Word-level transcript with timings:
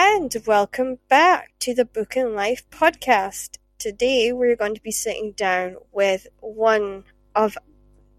and 0.00 0.36
welcome 0.46 0.96
back 1.08 1.50
to 1.58 1.74
the 1.74 1.84
Book 1.84 2.14
and 2.14 2.32
Life 2.32 2.62
podcast. 2.70 3.58
Today 3.80 4.32
we're 4.32 4.54
going 4.54 4.76
to 4.76 4.80
be 4.80 4.92
sitting 4.92 5.32
down 5.32 5.74
with 5.90 6.28
one 6.38 7.02
of 7.34 7.58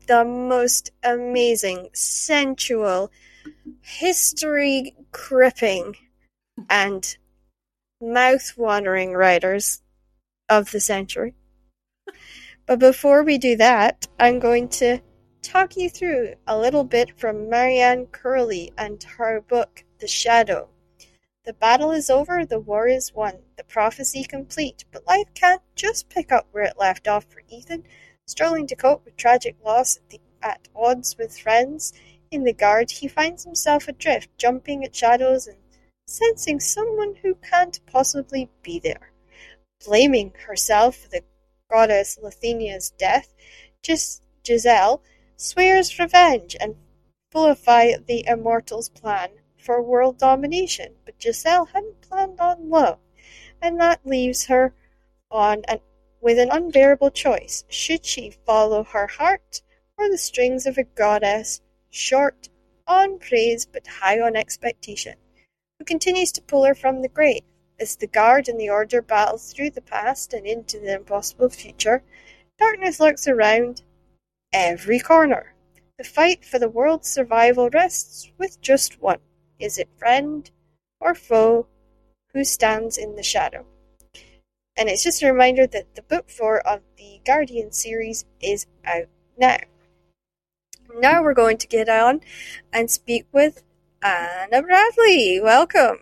the 0.06 0.26
most 0.26 0.92
amazing, 1.06 1.88
sensual, 1.94 3.10
history 3.80 4.94
gripping, 5.14 5.96
and 6.70 7.16
mouth 8.02 8.58
watering 8.58 9.14
writers 9.14 9.82
of 10.50 10.72
the 10.72 10.82
century. 10.82 11.34
But 12.66 12.80
before 12.80 13.24
we 13.24 13.38
do 13.38 13.56
that, 13.56 14.06
I'm 14.20 14.40
going 14.40 14.68
to 14.80 15.00
talk 15.42 15.78
you 15.78 15.90
through 15.90 16.34
a 16.46 16.60
little 16.60 16.84
bit 16.84 17.18
from 17.18 17.50
Marianne 17.50 18.08
Curley 18.08 18.74
and 18.78 19.02
her 19.02 19.40
book, 19.40 19.86
The 20.00 20.08
Shadow. 20.10 20.68
The 21.50 21.54
battle 21.54 21.90
is 21.90 22.12
over, 22.12 22.46
the 22.46 22.60
war 22.60 22.88
is 22.88 23.12
won, 23.16 23.40
the 23.58 23.64
prophecy 23.64 24.24
complete, 24.24 24.86
but 24.92 25.08
life 25.08 25.34
can't 25.34 25.64
just 25.76 26.08
pick 26.08 26.32
up 26.32 26.48
where 26.52 26.66
it 26.66 26.78
left 26.78 27.08
off 27.08 27.26
for 27.26 27.42
Ethan. 27.50 27.86
Struggling 28.28 28.68
to 28.68 28.76
cope 28.76 29.04
with 29.04 29.18
tragic 29.18 29.56
loss 29.66 29.98
at, 29.98 30.10
the, 30.12 30.22
at 30.44 30.68
odds 30.76 31.18
with 31.18 31.40
friends 31.40 31.92
in 32.30 32.44
the 32.44 32.54
guard, 32.54 32.92
he 32.92 33.08
finds 33.08 33.46
himself 33.46 33.88
adrift, 33.88 34.30
jumping 34.38 34.86
at 34.86 34.96
shadows 34.96 35.48
and 35.48 35.58
sensing 36.06 36.60
someone 36.60 37.16
who 37.24 37.34
can't 37.34 37.84
possibly 37.88 38.52
be 38.62 38.78
there. 38.78 39.12
Blaming 39.84 40.34
herself 40.46 40.98
for 40.98 41.10
the 41.10 41.24
goddess 41.72 42.20
Lathenia's 42.22 42.92
death, 42.92 43.34
Gis- 43.82 44.22
Giselle 44.46 45.02
swears 45.36 45.98
revenge 45.98 46.56
and 46.62 46.76
fulfy 47.32 47.96
the 47.98 48.24
immortals' 48.28 48.90
plan 48.90 49.32
for 49.70 49.84
world 49.84 50.18
domination, 50.18 50.96
but 51.06 51.22
Giselle 51.22 51.66
hadn't 51.66 52.02
planned 52.02 52.40
on 52.40 52.72
love, 52.72 52.98
and 53.62 53.80
that 53.80 54.04
leaves 54.04 54.48
her 54.48 54.74
on 55.30 55.62
an, 55.68 55.80
with 56.20 56.40
an 56.40 56.50
unbearable 56.50 57.12
choice. 57.12 57.64
Should 57.70 58.04
she 58.04 58.32
follow 58.48 58.84
her 58.84 59.06
heart 59.06 59.62
or 59.96 60.10
the 60.10 60.18
strings 60.18 60.66
of 60.66 60.80
a 60.80 60.84
goddess, 60.84 61.62
short 61.92 62.50
on 62.88 63.20
praise 63.20 63.68
but 63.68 63.86
high 63.86 64.20
on 64.20 64.36
expectation, 64.36 65.14
who 65.78 65.86
continues 65.86 66.32
to 66.32 66.42
pull 66.42 66.66
her 66.66 66.74
from 66.74 67.04
the 67.04 67.08
grave? 67.08 67.44
As 67.80 67.96
the 67.96 68.08
guard 68.08 68.50
and 68.50 68.60
the 68.60 68.72
order 68.72 69.04
battle 69.04 69.38
through 69.38 69.70
the 69.70 69.82
past 69.82 70.34
and 70.34 70.48
into 70.48 70.80
the 70.80 70.96
impossible 70.96 71.50
future, 71.50 72.02
darkness 72.58 73.00
lurks 73.00 73.28
around 73.28 73.84
every 74.52 75.00
corner. 75.00 75.54
The 76.00 76.06
fight 76.06 76.44
for 76.44 76.58
the 76.58 76.70
world's 76.70 77.08
survival 77.08 77.70
rests 77.70 78.32
with 78.40 78.60
just 78.62 79.00
one. 79.00 79.20
Is 79.60 79.78
it 79.78 79.90
friend 79.98 80.50
or 81.00 81.14
foe 81.14 81.68
who 82.34 82.44
stands 82.44 82.98
in 82.98 83.16
the 83.16 83.24
shadow? 83.24 83.66
And 84.78 84.88
it's 84.88 85.04
just 85.04 85.22
a 85.22 85.32
reminder 85.32 85.68
that 85.68 85.96
the 85.96 86.02
book 86.02 86.30
four 86.30 86.60
of 86.66 86.82
the 86.98 87.20
Guardian 87.26 87.72
series 87.74 88.26
is 88.42 88.66
out 88.86 89.08
now. 89.38 89.58
Now 90.96 91.22
we're 91.22 91.34
going 91.34 91.58
to 91.58 91.68
get 91.68 91.90
on 91.90 92.22
and 92.72 92.90
speak 92.90 93.26
with 93.32 93.64
Anna 94.02 94.62
Bradley. 94.64 95.40
Welcome. 95.42 95.98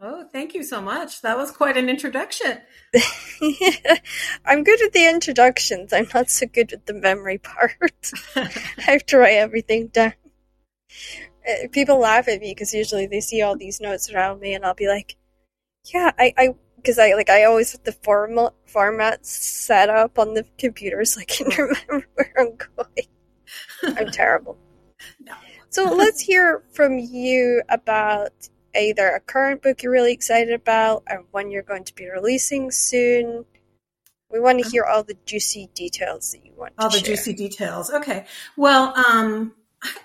Oh, 0.00 0.26
thank 0.30 0.54
you 0.54 0.62
so 0.62 0.82
much. 0.82 1.22
That 1.22 1.38
was 1.38 1.50
quite 1.50 1.76
an 1.76 1.88
introduction. 1.88 2.60
I'm 4.44 4.62
good 4.62 4.78
with 4.82 4.92
the 4.92 5.08
introductions. 5.08 5.92
I'm 5.92 6.08
not 6.12 6.30
so 6.30 6.46
good 6.46 6.70
with 6.70 6.84
the 6.84 6.94
memory 6.94 7.38
part. 7.38 7.72
I 8.36 8.50
have 8.78 9.06
to 9.06 9.18
write 9.18 9.34
everything 9.36 9.88
down. 9.88 10.12
Uh, 11.48 11.68
People 11.72 11.98
laugh 11.98 12.28
at 12.28 12.40
me 12.40 12.50
because 12.52 12.74
usually 12.74 13.06
they 13.06 13.20
see 13.20 13.42
all 13.42 13.56
these 13.56 13.80
notes 13.80 14.10
around 14.12 14.40
me, 14.40 14.54
and 14.54 14.64
I'll 14.64 14.74
be 14.74 14.88
like, 14.88 15.16
"Yeah, 15.92 16.12
I, 16.18 16.32
I, 16.36 16.48
because 16.76 16.98
I 16.98 17.14
like 17.14 17.30
I 17.30 17.44
always 17.44 17.72
have 17.72 17.84
the 17.84 17.92
format 17.92 18.52
formats 18.72 19.26
set 19.26 19.88
up 19.88 20.18
on 20.18 20.34
the 20.34 20.44
computer 20.58 21.04
so 21.04 21.20
I 21.20 21.24
can 21.24 21.48
remember 21.58 22.06
where 22.14 22.34
I'm 22.38 22.56
going." 22.56 23.96
I'm 23.98 24.10
terrible. 24.10 24.56
No. 25.20 25.34
So 25.68 25.84
let's 25.94 26.20
hear 26.20 26.64
from 26.72 26.98
you 26.98 27.62
about 27.68 28.32
either 28.74 29.08
a 29.08 29.20
current 29.20 29.62
book 29.62 29.82
you're 29.82 29.92
really 29.92 30.12
excited 30.12 30.54
about 30.54 31.02
or 31.08 31.24
one 31.32 31.50
you're 31.50 31.62
going 31.62 31.84
to 31.84 31.94
be 31.94 32.08
releasing 32.08 32.70
soon. 32.70 33.44
We 34.32 34.40
want 34.40 34.62
to 34.64 34.68
hear 34.70 34.84
all 34.84 35.02
the 35.04 35.16
juicy 35.26 35.68
details 35.74 36.32
that 36.32 36.44
you 36.46 36.54
want 36.56 36.72
All 36.78 36.88
the 36.88 36.98
share. 36.98 37.08
juicy 37.14 37.34
details. 37.34 37.90
Okay. 37.92 38.24
Well, 38.56 38.94
um, 38.96 39.54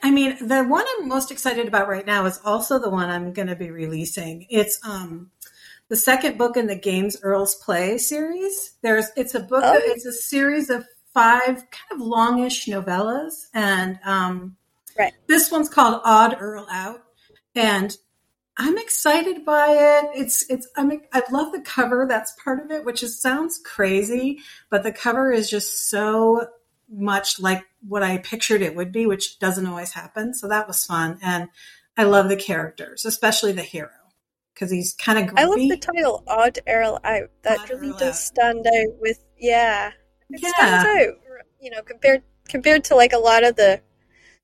I 0.04 0.12
mean, 0.12 0.38
the 0.48 0.64
one 0.64 0.86
I'm 1.00 1.08
most 1.08 1.32
excited 1.32 1.68
about 1.68 1.88
right 1.88 2.06
now 2.06 2.26
is 2.26 2.40
also 2.44 2.80
the 2.80 2.90
one 2.90 3.10
I'm 3.10 3.34
going 3.34 3.48
to 3.48 3.56
be 3.56 3.72
releasing. 3.72 4.46
It's 4.50 4.80
um, 4.86 5.32
the 5.88 5.96
second 5.96 6.38
book 6.38 6.58
in 6.58 6.68
the 6.68 6.76
Games 6.76 7.18
Earls 7.24 7.56
Play 7.56 7.98
series. 7.98 8.74
There's 8.82 9.08
it's 9.16 9.36
a 9.36 9.40
book. 9.40 9.64
Oh. 9.66 9.80
It's 9.84 10.06
a 10.06 10.14
series 10.14 10.70
of 10.70 10.86
five 11.14 11.56
kind 11.56 11.92
of 11.94 12.00
longish 12.02 12.68
novellas, 12.68 13.48
and 13.54 14.00
um, 14.06 14.56
Right. 14.98 15.14
this 15.28 15.52
one's 15.52 15.70
called 15.70 16.02
Odd 16.04 16.38
Earl 16.40 16.68
Out, 16.70 17.02
and 17.56 17.96
I'm 18.58 18.78
excited 18.78 19.46
by 19.46 19.70
it. 19.70 20.10
It's 20.14 20.48
it's 20.50 20.68
I'm 20.78 20.92
I 21.14 21.24
love 21.32 21.54
the 21.54 21.62
cover. 21.62 22.06
That's 22.08 22.36
part 22.44 22.64
of 22.64 22.72
it, 22.72 22.86
which 22.86 23.02
is 23.04 23.22
sounds 23.22 23.60
crazy, 23.64 24.40
but 24.70 24.84
the 24.84 24.92
cover 24.92 25.32
is 25.32 25.50
just 25.50 25.90
so 25.90 26.46
much 26.92 27.40
like 27.40 27.64
what 27.88 28.04
I 28.04 28.18
pictured 28.18 28.62
it 28.62 28.76
would 28.76 28.92
be, 28.92 29.06
which 29.06 29.40
doesn't 29.40 29.66
always 29.66 29.94
happen. 29.94 30.34
So 30.34 30.48
that 30.50 30.68
was 30.68 30.84
fun, 30.86 31.18
and 31.22 31.50
I 31.98 32.04
love 32.04 32.30
the 32.30 32.36
characters, 32.36 33.06
especially 33.06 33.52
the 33.54 33.62
hero, 33.62 33.90
because 34.54 34.72
he's 34.72 34.94
kind 34.94 35.18
of 35.30 35.36
I 35.38 35.46
love 35.46 35.58
the 35.58 35.78
title 35.78 36.24
Odd 36.28 36.60
Earl 36.68 37.00
Out. 37.04 37.30
That 37.44 37.60
Odd 37.62 37.70
really 37.70 37.90
Earl 37.92 37.98
does 37.98 38.10
Out. 38.10 38.16
stand 38.16 38.68
out 38.68 39.00
with 39.00 39.20
yeah. 39.40 39.92
It 40.30 40.42
Yeah. 40.42 40.50
stands 40.50 40.86
out. 40.86 41.16
You 41.60 41.72
know, 41.72 41.82
compared 41.84 42.24
compared 42.50 42.84
to 42.86 42.96
like 42.96 43.14
a 43.14 43.18
lot 43.20 43.44
of 43.44 43.56
the 43.56 43.82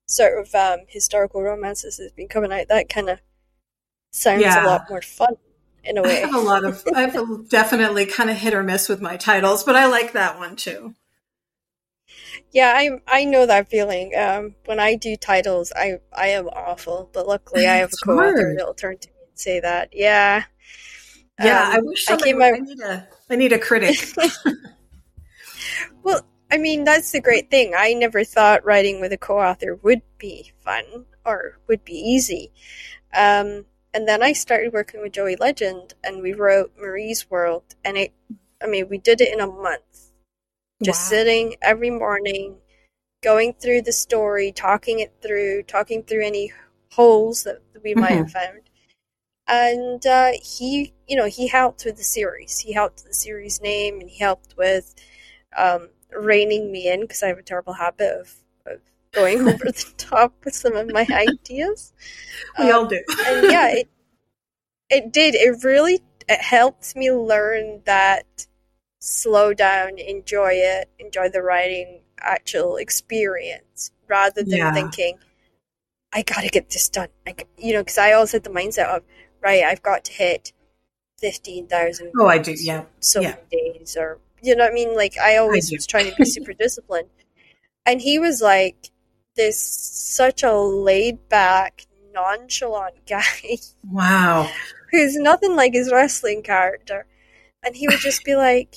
sort 0.06 0.38
of 0.38 0.54
um, 0.54 0.80
historical 0.88 1.42
romances 1.42 1.98
that's 1.98 2.12
been 2.12 2.28
coming 2.28 2.52
out, 2.52 2.68
that 2.68 2.88
kind 2.88 3.08
of 3.10 3.20
sounds 4.12 4.42
Yeah. 4.42 4.64
a 4.64 4.66
lot 4.66 4.88
more 4.88 5.02
fun 5.02 5.34
in 5.84 5.98
a 5.98 6.02
way. 6.02 6.22
I 6.22 6.26
have 6.26 6.34
a 6.34 6.38
lot 6.38 6.64
of 6.64 6.82
I 6.94 7.02
have 7.02 7.48
definitely 7.50 8.06
kind 8.06 8.30
of 8.30 8.36
hit 8.36 8.54
or 8.54 8.62
miss 8.62 8.88
with 8.88 9.00
my 9.00 9.16
titles, 9.16 9.64
but 9.64 9.76
I 9.76 9.86
like 9.86 10.12
that 10.12 10.38
one 10.38 10.56
too. 10.56 10.94
Yeah, 12.52 12.72
I 12.76 13.00
I 13.06 13.24
know 13.24 13.46
that 13.46 13.68
feeling. 13.68 14.14
Um, 14.16 14.54
when 14.64 14.80
I 14.80 14.94
do 14.96 15.16
titles, 15.16 15.72
I 15.76 16.00
I 16.12 16.28
am 16.28 16.48
awful, 16.48 17.10
but 17.12 17.26
luckily 17.26 17.66
I 17.66 17.76
have 17.76 17.92
a 17.92 17.96
co-author 17.98 18.52
hard. 18.52 18.56
that'll 18.56 18.74
turn 18.74 18.98
to 18.98 19.08
me 19.10 19.14
and 19.28 19.38
say 19.38 19.60
that. 19.60 19.90
Yeah. 19.92 20.44
Yeah, 21.38 21.62
Um, 21.62 21.72
I 21.72 21.78
wish 21.80 22.10
I 22.10 22.16
came 22.16 22.42
I, 22.42 22.58
need 22.60 22.80
a 22.80 23.08
I 23.30 23.36
need 23.36 23.52
a 23.52 23.58
critic. 23.58 24.14
Well, 26.02 26.22
I 26.50 26.58
mean, 26.58 26.84
that's 26.84 27.12
the 27.12 27.20
great 27.20 27.50
thing. 27.50 27.74
I 27.76 27.92
never 27.94 28.24
thought 28.24 28.64
writing 28.64 29.00
with 29.00 29.12
a 29.12 29.18
co-author 29.18 29.74
would 29.76 30.02
be 30.18 30.52
fun 30.64 31.06
or 31.24 31.58
would 31.66 31.84
be 31.84 31.94
easy. 31.94 32.52
Um, 33.14 33.66
and 33.94 34.08
then 34.08 34.22
I 34.22 34.32
started 34.32 34.72
working 34.72 35.02
with 35.02 35.12
Joey 35.12 35.36
Legend, 35.36 35.94
and 36.04 36.22
we 36.22 36.32
wrote 36.34 36.72
Marie's 36.78 37.30
World, 37.30 37.74
and 37.84 37.96
it. 37.98 38.12
I 38.62 38.66
mean, 38.66 38.88
we 38.88 38.98
did 38.98 39.20
it 39.20 39.32
in 39.32 39.40
a 39.40 39.46
month. 39.46 40.07
Just 40.82 41.02
Wow. 41.02 41.08
sitting 41.10 41.56
every 41.62 41.90
morning, 41.90 42.56
going 43.22 43.54
through 43.54 43.82
the 43.82 43.92
story, 43.92 44.52
talking 44.52 45.00
it 45.00 45.12
through, 45.22 45.64
talking 45.64 46.02
through 46.04 46.24
any 46.24 46.52
holes 46.92 47.44
that 47.44 47.60
we 47.82 47.94
might 47.94 48.12
Mhm. 48.12 48.18
have 48.18 48.30
found. 48.30 48.60
And 49.48 50.06
uh, 50.06 50.32
he, 50.42 50.94
you 51.08 51.16
know, 51.16 51.26
he 51.26 51.48
helped 51.48 51.84
with 51.84 51.96
the 51.96 52.04
series. 52.04 52.58
He 52.58 52.72
helped 52.72 52.96
with 53.00 53.08
the 53.08 53.14
series 53.14 53.60
name, 53.62 54.00
and 54.00 54.08
he 54.10 54.18
helped 54.18 54.56
with 54.56 54.94
um, 55.56 55.88
reining 56.10 56.70
me 56.72 56.88
in 56.88 57.02
because 57.02 57.22
I 57.22 57.28
have 57.28 57.38
a 57.38 57.42
terrible 57.42 57.72
habit 57.74 58.20
of, 58.20 58.34
of 58.66 58.80
going 59.12 59.40
over 59.40 59.64
the 59.66 59.92
top 59.96 60.34
with 60.44 60.54
some 60.54 60.76
of 60.76 60.88
my 60.92 61.06
ideas. 61.10 61.92
we 62.58 62.70
all 62.70 62.82
Um, 62.82 62.88
do. 62.88 63.02
and 63.26 63.50
yeah, 63.50 63.68
it 63.70 63.88
it 64.90 65.12
did. 65.12 65.34
It 65.34 65.64
really 65.64 66.00
it 66.28 66.40
helped 66.40 66.94
me 66.96 67.10
learn 67.12 67.82
that 67.84 68.46
slow 69.00 69.54
down, 69.54 69.98
enjoy 69.98 70.52
it, 70.54 70.88
enjoy 70.98 71.28
the 71.28 71.42
writing 71.42 72.00
actual 72.20 72.76
experience 72.76 73.90
rather 74.08 74.42
than 74.42 74.58
Yeah. 74.58 74.72
thinking 74.72 75.18
I 76.12 76.22
gotta 76.22 76.48
get 76.48 76.70
this 76.70 76.88
done. 76.88 77.08
I, 77.26 77.32
g- 77.32 77.44
you 77.58 77.74
know, 77.74 77.80
because 77.82 77.98
I 77.98 78.12
always 78.12 78.32
had 78.32 78.44
the 78.44 78.50
mindset 78.50 78.86
of 78.86 79.02
right, 79.42 79.62
I've 79.62 79.82
got 79.82 80.04
to 80.04 80.12
hit 80.12 80.52
fifteen 81.18 81.66
thousand. 81.66 82.12
Oh, 82.18 82.26
I 82.26 82.38
do. 82.38 82.52
Yeah. 82.52 82.84
So 83.00 83.20
Yeah. 83.20 83.36
many 83.52 83.72
days, 83.78 83.96
or 83.96 84.18
you 84.42 84.56
know 84.56 84.64
what 84.64 84.72
I 84.72 84.74
mean. 84.74 84.96
Like 84.96 85.18
I 85.18 85.36
always 85.36 85.68
do. 85.68 85.76
was 85.76 85.86
trying 85.86 86.10
to 86.10 86.16
be 86.16 86.24
super 86.24 86.52
disciplined, 86.58 87.08
and 87.84 88.00
he 88.00 88.18
was 88.18 88.40
like 88.40 88.90
this 89.36 89.60
such 89.60 90.42
a 90.42 90.52
laid 90.54 91.28
back, 91.28 91.86
nonchalant 92.14 92.94
guy 93.06 93.58
Wow. 93.84 94.50
who's 94.90 95.16
nothing 95.16 95.56
like 95.56 95.74
his 95.74 95.92
wrestling 95.92 96.42
character. 96.42 97.06
And 97.62 97.76
he 97.76 97.86
would 97.88 97.98
just 98.00 98.24
be 98.24 98.34
like, 98.36 98.76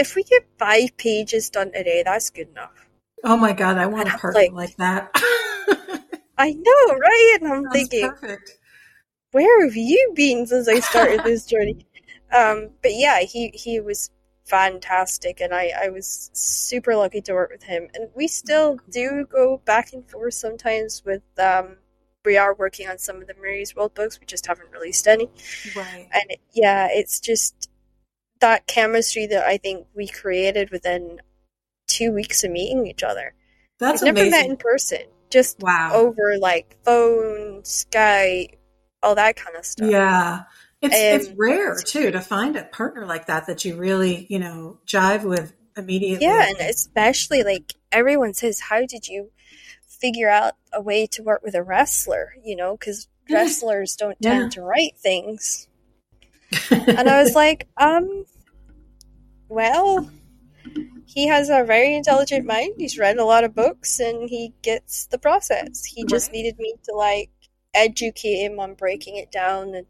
if 0.00 0.14
we 0.16 0.22
get 0.24 0.42
five 0.58 0.96
pages 0.96 1.50
done 1.50 1.72
today, 1.72 2.02
that's 2.04 2.30
good 2.30 2.48
enough. 2.48 2.72
Oh 3.22 3.36
my 3.36 3.52
god, 3.52 3.76
I 3.78 3.86
want 3.86 4.08
And 4.08 4.16
a 4.16 4.18
partner 4.18 4.40
like- 4.40 4.52
like 4.52 4.76
that. 4.76 5.10
I 6.38 6.52
know, 6.52 6.94
right? 6.98 7.38
And 7.40 7.52
I'm 7.52 7.62
Sounds 7.64 7.72
thinking, 7.74 8.08
perfect. 8.10 8.58
where 9.32 9.64
have 9.64 9.76
you 9.76 10.12
been 10.14 10.46
since 10.46 10.68
I 10.68 10.80
started 10.80 11.22
this 11.24 11.46
journey? 11.46 11.86
Um, 12.32 12.70
but 12.80 12.92
yeah, 12.94 13.18
he 13.22 13.50
he 13.54 13.80
was 13.80 14.08
fantastic, 14.44 15.40
and 15.40 15.52
I 15.52 15.72
I 15.84 15.88
was 15.88 16.30
super 16.32 16.94
lucky 16.94 17.20
to 17.22 17.32
work 17.34 17.50
with 17.50 17.64
him. 17.64 17.88
And 17.92 18.08
we 18.14 18.28
still 18.28 18.78
do 18.88 19.26
go 19.28 19.60
back 19.64 19.92
and 19.92 20.08
forth 20.08 20.34
sometimes 20.34 21.02
with. 21.04 21.22
Um, 21.40 21.78
we 22.24 22.36
are 22.36 22.54
working 22.54 22.86
on 22.88 22.98
some 22.98 23.16
of 23.20 23.26
the 23.26 23.34
Marie's 23.34 23.74
World 23.74 23.94
books. 23.94 24.20
We 24.20 24.26
just 24.26 24.46
haven't 24.46 24.70
released 24.70 25.08
any. 25.08 25.28
Right. 25.74 26.06
And 26.12 26.22
it, 26.28 26.40
yeah, 26.52 26.86
it's 26.92 27.18
just 27.18 27.59
that 28.40 28.66
chemistry 28.66 29.26
that 29.26 29.44
I 29.46 29.56
think 29.56 29.86
we 29.94 30.08
created 30.08 30.70
within 30.70 31.20
two 31.86 32.12
weeks 32.12 32.44
of 32.44 32.50
meeting 32.50 32.86
each 32.86 33.02
other. 33.02 33.34
That's 33.78 34.02
We've 34.02 34.14
never 34.14 34.26
amazing. 34.26 34.40
met 34.40 34.50
in 34.50 34.56
person, 34.56 34.98
just 35.30 35.60
wow. 35.60 35.90
over 35.94 36.36
like 36.38 36.76
phone, 36.84 37.62
Skype, 37.62 38.54
all 39.02 39.14
that 39.14 39.36
kind 39.36 39.56
of 39.56 39.64
stuff. 39.64 39.90
Yeah. 39.90 40.42
It's 40.82 40.94
it's 40.96 41.28
Um, 41.28 41.34
rare 41.38 41.76
too 41.76 42.10
to 42.10 42.20
find 42.20 42.56
a 42.56 42.64
partner 42.64 43.06
like 43.06 43.26
that 43.26 43.46
that 43.46 43.64
you 43.64 43.76
really, 43.76 44.26
you 44.30 44.38
know, 44.38 44.78
jive 44.86 45.24
with 45.24 45.52
immediately. 45.76 46.26
Yeah, 46.26 46.46
and 46.48 46.58
especially 46.58 47.42
like 47.42 47.74
everyone 47.92 48.32
says, 48.34 48.60
how 48.60 48.80
did 48.86 49.06
you 49.06 49.30
figure 49.86 50.28
out 50.30 50.54
a 50.72 50.80
way 50.80 51.06
to 51.08 51.22
work 51.22 51.42
with 51.42 51.54
a 51.54 51.62
wrestler? 51.62 52.32
You 52.42 52.56
know, 52.56 52.76
because 52.78 53.08
wrestlers 53.30 53.94
don't 53.96 54.16
Yeah. 54.20 54.38
tend 54.38 54.52
to 54.52 54.62
write 54.62 54.96
things. 54.98 55.68
And 56.70 57.08
I 57.08 57.22
was 57.22 57.34
like, 57.34 57.68
um, 57.76 58.24
well, 59.50 60.08
he 61.04 61.26
has 61.26 61.50
a 61.50 61.64
very 61.64 61.94
intelligent 61.94 62.46
mind. 62.46 62.74
He's 62.78 62.98
read 62.98 63.18
a 63.18 63.24
lot 63.24 63.44
of 63.44 63.54
books 63.54 63.98
and 63.98 64.28
he 64.28 64.54
gets 64.62 65.06
the 65.06 65.18
process. 65.18 65.84
He 65.84 66.04
just 66.04 66.32
needed 66.32 66.56
me 66.58 66.74
to 66.84 66.94
like 66.94 67.30
educate 67.74 68.44
him 68.44 68.60
on 68.60 68.74
breaking 68.74 69.16
it 69.16 69.32
down 69.32 69.74
and 69.74 69.86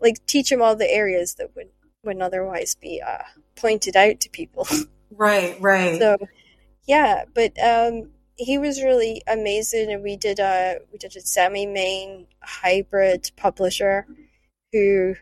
like 0.00 0.24
teach 0.26 0.50
him 0.50 0.62
all 0.62 0.74
the 0.74 0.90
areas 0.90 1.34
that 1.34 1.54
would 1.54 1.68
wouldn't 2.02 2.22
otherwise 2.22 2.74
be 2.74 3.02
uh, 3.06 3.22
pointed 3.56 3.94
out 3.94 4.20
to 4.20 4.30
people. 4.30 4.66
right, 5.10 5.56
right. 5.60 5.98
so 5.98 6.16
yeah, 6.86 7.24
but 7.34 7.52
um, 7.62 8.10
he 8.36 8.58
was 8.58 8.82
really 8.82 9.22
amazing, 9.26 9.90
and 9.92 10.02
we 10.02 10.16
did 10.16 10.38
a 10.38 10.78
we 10.92 10.98
did 10.98 11.16
a 11.16 11.20
semi 11.20 11.66
main 11.66 12.26
hybrid 12.42 13.30
publisher 13.36 14.06
who, 14.72 15.14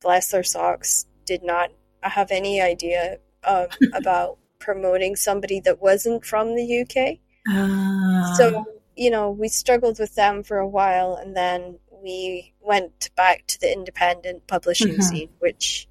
bless 0.00 0.30
their 0.30 0.44
socks, 0.44 1.06
did 1.24 1.42
not 1.42 1.70
have 2.02 2.30
any 2.30 2.60
idea 2.60 3.18
um, 3.44 3.66
about 3.94 4.38
promoting 4.58 5.16
somebody 5.16 5.60
that 5.60 5.80
wasn't 5.80 6.24
from 6.24 6.54
the 6.54 6.80
UK. 6.82 7.18
Ah. 7.48 8.34
So, 8.36 8.64
you 8.96 9.10
know, 9.10 9.30
we 9.30 9.48
struggled 9.48 9.98
with 9.98 10.14
them 10.14 10.42
for 10.42 10.58
a 10.58 10.68
while 10.68 11.14
and 11.14 11.36
then 11.36 11.78
we 12.02 12.54
went 12.60 13.10
back 13.16 13.46
to 13.46 13.60
the 13.60 13.72
independent 13.72 14.46
publishing 14.46 14.94
Mhm. 14.96 15.02
scene, 15.02 15.28
which 15.38 15.88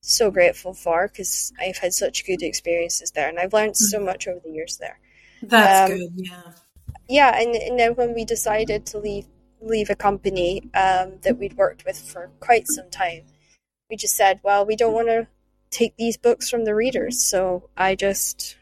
so 0.00 0.30
grateful 0.30 0.72
for 0.72 1.08
because 1.08 1.52
I've 1.60 1.78
had 1.78 1.92
such 1.92 2.24
good 2.24 2.42
experiences 2.42 3.10
there 3.10 3.28
and 3.28 3.38
I've 3.38 3.52
learned 3.52 3.76
so 3.76 3.98
much 3.98 4.28
over 4.28 4.40
the 4.44 4.52
years 4.52 4.76
there. 4.78 4.98
that's 5.42 5.90
um, 5.90 5.98
good. 5.98 6.10
Yeah. 6.14 6.52
Yeah, 7.08 7.40
and, 7.40 7.54
and 7.54 7.78
then 7.78 7.94
when 7.94 8.14
we 8.14 8.24
decided 8.24 8.86
to 8.86 8.98
leave 8.98 9.26
leave 9.60 9.90
a 9.90 9.96
company 9.96 10.62
um, 10.74 11.18
that 11.22 11.36
we'd 11.38 11.56
worked 11.56 11.84
with 11.84 11.98
for 11.98 12.30
quite 12.40 12.66
some 12.68 12.88
time, 12.90 13.22
we 13.90 13.96
just 13.96 14.14
said, 14.16 14.40
well, 14.42 14.64
we 14.66 14.76
don't 14.76 14.92
want 14.92 15.08
to 15.08 15.26
take 15.70 15.96
these 15.96 16.16
books 16.16 16.50
from 16.50 16.64
the 16.64 16.74
readers, 16.74 17.24
so 17.24 17.70
I 17.76 17.94
just 17.94 18.56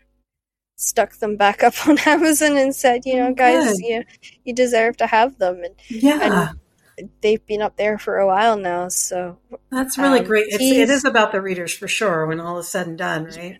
stuck 0.77 1.17
them 1.19 1.37
back 1.37 1.62
up 1.62 1.75
on 1.89 1.99
Amazon 2.06 2.56
and 2.56 2.75
said, 2.75 3.03
you 3.06 3.17
know, 3.17 3.31
Oh, 3.31 3.35
guys, 3.35 3.81
you 3.81 4.05
you 4.45 4.55
deserve 4.55 4.97
to 4.99 5.06
have 5.06 5.39
them, 5.39 5.62
and 5.65 5.75
Yeah. 5.91 6.53
they've 7.23 7.45
been 7.47 7.62
up 7.62 7.77
there 7.77 7.99
for 7.99 8.19
a 8.19 8.27
while 8.27 8.56
now, 8.56 8.89
so 8.89 9.39
that's 9.71 9.99
really 9.99 10.21
um, 10.21 10.27
great. 10.27 10.47
It's, 10.49 10.65
it 10.65 10.91
is 10.91 11.05
about 11.05 11.33
the 11.33 11.41
readers 11.43 11.73
for 11.73 11.89
sure 11.89 12.27
when 12.27 12.41
all 12.41 12.59
is 12.59 12.69
said 12.69 12.87
and 12.87 12.99
done, 12.99 13.25
right? 13.25 13.59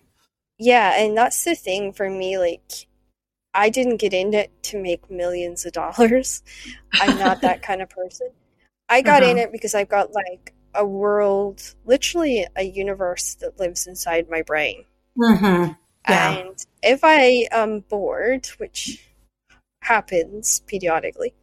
yeah, 0.57 0.93
and 1.01 1.17
that's 1.17 1.43
the 1.43 1.55
thing 1.55 1.93
for 1.93 2.09
me, 2.09 2.37
like. 2.37 2.87
I 3.55 3.69
didn't 3.69 3.97
get 3.97 4.13
in 4.13 4.33
it 4.33 4.51
to 4.63 4.81
make 4.81 5.11
millions 5.11 5.65
of 5.65 5.73
dollars. 5.73 6.43
I'm 6.99 7.17
not 7.17 7.41
that 7.43 7.61
kind 7.63 7.83
of 7.83 7.89
person. 7.89 8.29
I 8.89 9.03
got 9.03 9.23
in 9.23 9.37
Uh-huh. 9.37 9.39
it 9.39 9.51
because 9.53 9.75
I've 9.75 9.89
got 9.89 10.13
like 10.13 10.54
a 10.75 10.85
world, 10.85 11.75
literally 11.85 12.47
a 12.55 12.63
universe 12.63 13.35
that 13.35 13.59
lives 13.59 13.87
inside 13.87 14.29
my 14.29 14.41
brain. 14.41 14.85
Mm-hmm. 15.17 15.71
Yeah. 16.09 16.31
And 16.37 16.65
if 16.83 16.99
I 17.03 17.47
am 17.51 17.79
bored, 17.81 18.47
which 18.57 19.03
happens 19.81 20.61
periodically, 20.67 21.33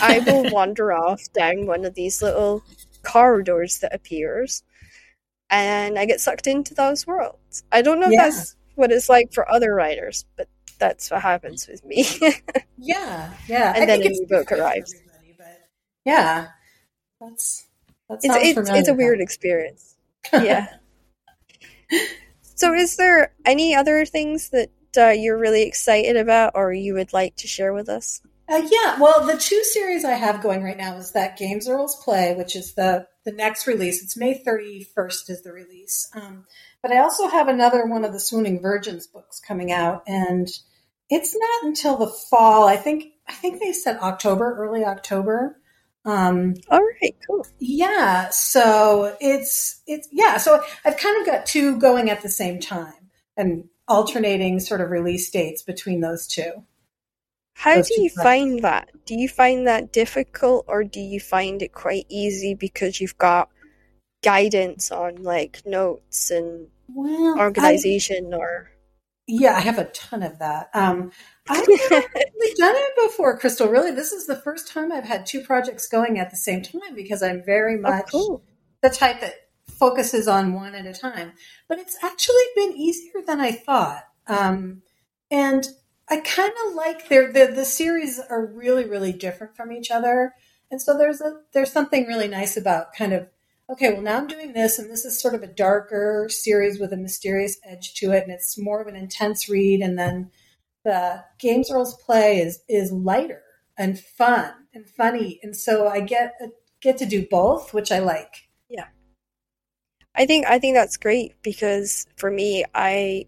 I 0.00 0.20
will 0.20 0.50
wander 0.52 0.92
off 0.92 1.22
down 1.32 1.66
one 1.66 1.84
of 1.84 1.94
these 1.94 2.22
little 2.22 2.62
corridors 3.02 3.78
that 3.80 3.94
appears 3.94 4.62
and 5.50 5.98
I 5.98 6.06
get 6.06 6.20
sucked 6.20 6.46
into 6.46 6.74
those 6.74 7.06
worlds. 7.06 7.64
I 7.72 7.82
don't 7.82 8.00
know 8.00 8.08
Yeah. 8.08 8.28
if 8.28 8.34
that's 8.34 8.56
what 8.76 8.92
it's 8.92 9.08
like 9.08 9.32
for 9.32 9.50
other 9.50 9.74
writers, 9.74 10.24
but 10.36 10.48
that's 10.78 11.10
what 11.10 11.22
happens 11.22 11.66
with 11.68 11.84
me. 11.84 12.04
Yeah, 12.82 13.34
yeah. 13.46 13.74
And 13.74 13.82
I 13.82 13.86
then 13.98 14.00
a 14.00 14.08
new 14.08 14.26
book 14.26 14.50
arrives. 14.52 14.94
but 15.36 15.68
yeah, 16.06 16.46
that's 17.20 17.60
that 17.60 17.69
it's 18.10 18.58
it's, 18.58 18.70
it's 18.70 18.88
a 18.88 18.94
weird 18.94 19.20
experience. 19.20 19.96
yeah. 20.32 20.68
So, 22.54 22.74
is 22.74 22.96
there 22.96 23.32
any 23.44 23.74
other 23.74 24.04
things 24.04 24.50
that 24.50 24.70
uh, 24.96 25.08
you're 25.10 25.38
really 25.38 25.62
excited 25.62 26.16
about, 26.16 26.52
or 26.54 26.72
you 26.72 26.94
would 26.94 27.12
like 27.12 27.36
to 27.36 27.48
share 27.48 27.72
with 27.72 27.88
us? 27.88 28.20
Uh, 28.50 28.68
yeah, 28.70 28.98
well, 28.98 29.24
the 29.24 29.38
two 29.38 29.62
series 29.62 30.04
I 30.04 30.14
have 30.14 30.42
going 30.42 30.64
right 30.64 30.76
now 30.76 30.96
is 30.96 31.12
that 31.12 31.38
Games 31.38 31.68
Earls 31.68 32.02
Play, 32.02 32.34
which 32.34 32.56
is 32.56 32.74
the 32.74 33.06
the 33.24 33.32
next 33.32 33.66
release. 33.66 34.02
It's 34.02 34.16
May 34.16 34.34
thirty 34.34 34.82
first 34.82 35.30
is 35.30 35.42
the 35.42 35.52
release. 35.52 36.10
Um, 36.14 36.46
but 36.82 36.90
I 36.90 36.98
also 36.98 37.28
have 37.28 37.46
another 37.46 37.86
one 37.86 38.04
of 38.04 38.12
the 38.12 38.18
Swooning 38.18 38.60
Virgins 38.60 39.06
books 39.06 39.40
coming 39.40 39.70
out, 39.70 40.02
and 40.08 40.48
it's 41.08 41.36
not 41.36 41.64
until 41.64 41.96
the 41.96 42.12
fall. 42.30 42.66
I 42.66 42.76
think 42.76 43.12
I 43.28 43.32
think 43.34 43.60
they 43.60 43.72
said 43.72 43.98
October, 43.98 44.56
early 44.58 44.84
October. 44.84 45.59
Um, 46.04 46.54
All 46.70 46.80
right, 46.80 47.14
cool. 47.26 47.46
yeah, 47.58 48.30
so 48.30 49.16
it's 49.20 49.82
it's 49.86 50.08
yeah, 50.10 50.38
so 50.38 50.62
I've 50.84 50.96
kind 50.96 51.20
of 51.20 51.26
got 51.26 51.44
two 51.46 51.78
going 51.78 52.08
at 52.08 52.22
the 52.22 52.28
same 52.30 52.58
time 52.58 53.10
and 53.36 53.64
alternating 53.86 54.60
sort 54.60 54.80
of 54.80 54.90
release 54.90 55.30
dates 55.30 55.62
between 55.62 56.00
those 56.00 56.26
two. 56.26 56.64
How 57.54 57.74
Those 57.76 57.88
do 57.88 57.94
two 57.96 58.02
you 58.04 58.10
projects. 58.14 58.22
find 58.22 58.62
that? 58.62 58.88
Do 59.04 59.14
you 59.14 59.28
find 59.28 59.66
that 59.66 59.92
difficult, 59.92 60.64
or 60.68 60.84
do 60.84 61.00
you 61.00 61.20
find 61.20 61.60
it 61.60 61.72
quite 61.72 62.06
easy 62.08 62.54
because 62.54 63.00
you've 63.00 63.18
got 63.18 63.50
guidance 64.22 64.90
on 64.90 65.22
like 65.22 65.60
notes 65.66 66.30
and 66.30 66.68
Well, 66.88 67.38
I- 67.38 67.40
organization, 67.42 68.32
or 68.32 68.70
Yeah, 69.26 69.54
I 69.54 69.60
have 69.60 69.78
a 69.78 69.84
ton 69.84 70.22
of 70.22 70.38
that. 70.38 70.70
Um, 70.74 71.12
I've 71.48 71.66
never 71.68 72.06
really 72.14 72.54
done 72.56 72.74
it 72.76 73.08
before, 73.08 73.38
Crystal. 73.38 73.68
Really, 73.68 73.92
this 73.92 74.12
is 74.12 74.26
the 74.26 74.36
first 74.36 74.68
time 74.68 74.90
I've 74.90 75.04
had 75.04 75.26
two 75.26 75.40
projects 75.40 75.88
going 75.88 76.18
at 76.18 76.30
the 76.30 76.36
same 76.36 76.62
time 76.62 76.94
because 76.94 77.22
I'm 77.22 77.42
very 77.44 77.76
oh, 77.76 77.80
much 77.80 78.10
cool. 78.10 78.42
the 78.82 78.90
type 78.90 79.20
that 79.20 79.34
focuses 79.68 80.28
on 80.28 80.52
one 80.52 80.74
at 80.74 80.86
a 80.86 80.92
time. 80.92 81.32
But 81.68 81.78
it's 81.78 81.96
actually 82.02 82.44
been 82.56 82.72
easier 82.72 83.22
than 83.26 83.40
I 83.40 83.52
thought. 83.52 84.04
Um, 84.26 84.82
and 85.30 85.66
I 86.08 86.18
kind 86.18 86.52
of 86.66 86.74
like 86.74 87.08
their 87.08 87.32
the 87.32 87.52
the 87.54 87.64
series 87.64 88.18
are 88.18 88.44
really 88.44 88.84
really 88.84 89.12
different 89.12 89.56
from 89.56 89.70
each 89.70 89.90
other, 89.90 90.34
and 90.70 90.82
so 90.82 90.98
there's 90.98 91.20
a 91.20 91.40
there's 91.52 91.72
something 91.72 92.06
really 92.06 92.28
nice 92.28 92.56
about 92.56 92.92
kind 92.94 93.12
of 93.12 93.28
okay, 93.72 93.92
well 93.92 94.02
now 94.02 94.18
I'm 94.18 94.26
doing 94.26 94.52
this, 94.52 94.78
and 94.78 94.90
this 94.90 95.04
is 95.04 95.20
sort 95.20 95.34
of 95.34 95.42
a 95.42 95.46
darker 95.46 96.28
series 96.28 96.78
with 96.80 96.92
a 96.92 96.96
mysterious 96.96 97.58
edge 97.64 97.94
to 97.94 98.12
it, 98.12 98.24
and 98.24 98.32
it's 98.32 98.58
more 98.58 98.80
of 98.80 98.88
an 98.88 98.96
intense 98.96 99.48
read, 99.48 99.80
and 99.80 99.98
then 99.98 100.30
the 100.84 101.24
Games 101.38 101.70
Earls 101.70 101.96
play 102.04 102.40
is 102.40 102.60
is 102.68 102.92
lighter 102.92 103.42
and 103.78 103.98
fun 103.98 104.52
and 104.74 104.88
funny, 104.88 105.40
and 105.42 105.56
so 105.56 105.88
I 105.88 106.00
get 106.00 106.34
get 106.82 106.98
to 106.98 107.06
do 107.06 107.26
both, 107.30 107.72
which 107.74 107.92
I 107.92 107.98
like. 108.00 108.48
Yeah, 108.68 108.86
I 110.14 110.26
think 110.26 110.46
I 110.46 110.58
think 110.58 110.74
that's 110.76 110.96
great 110.96 111.34
because 111.42 112.06
for 112.16 112.30
me, 112.30 112.64
I 112.74 113.26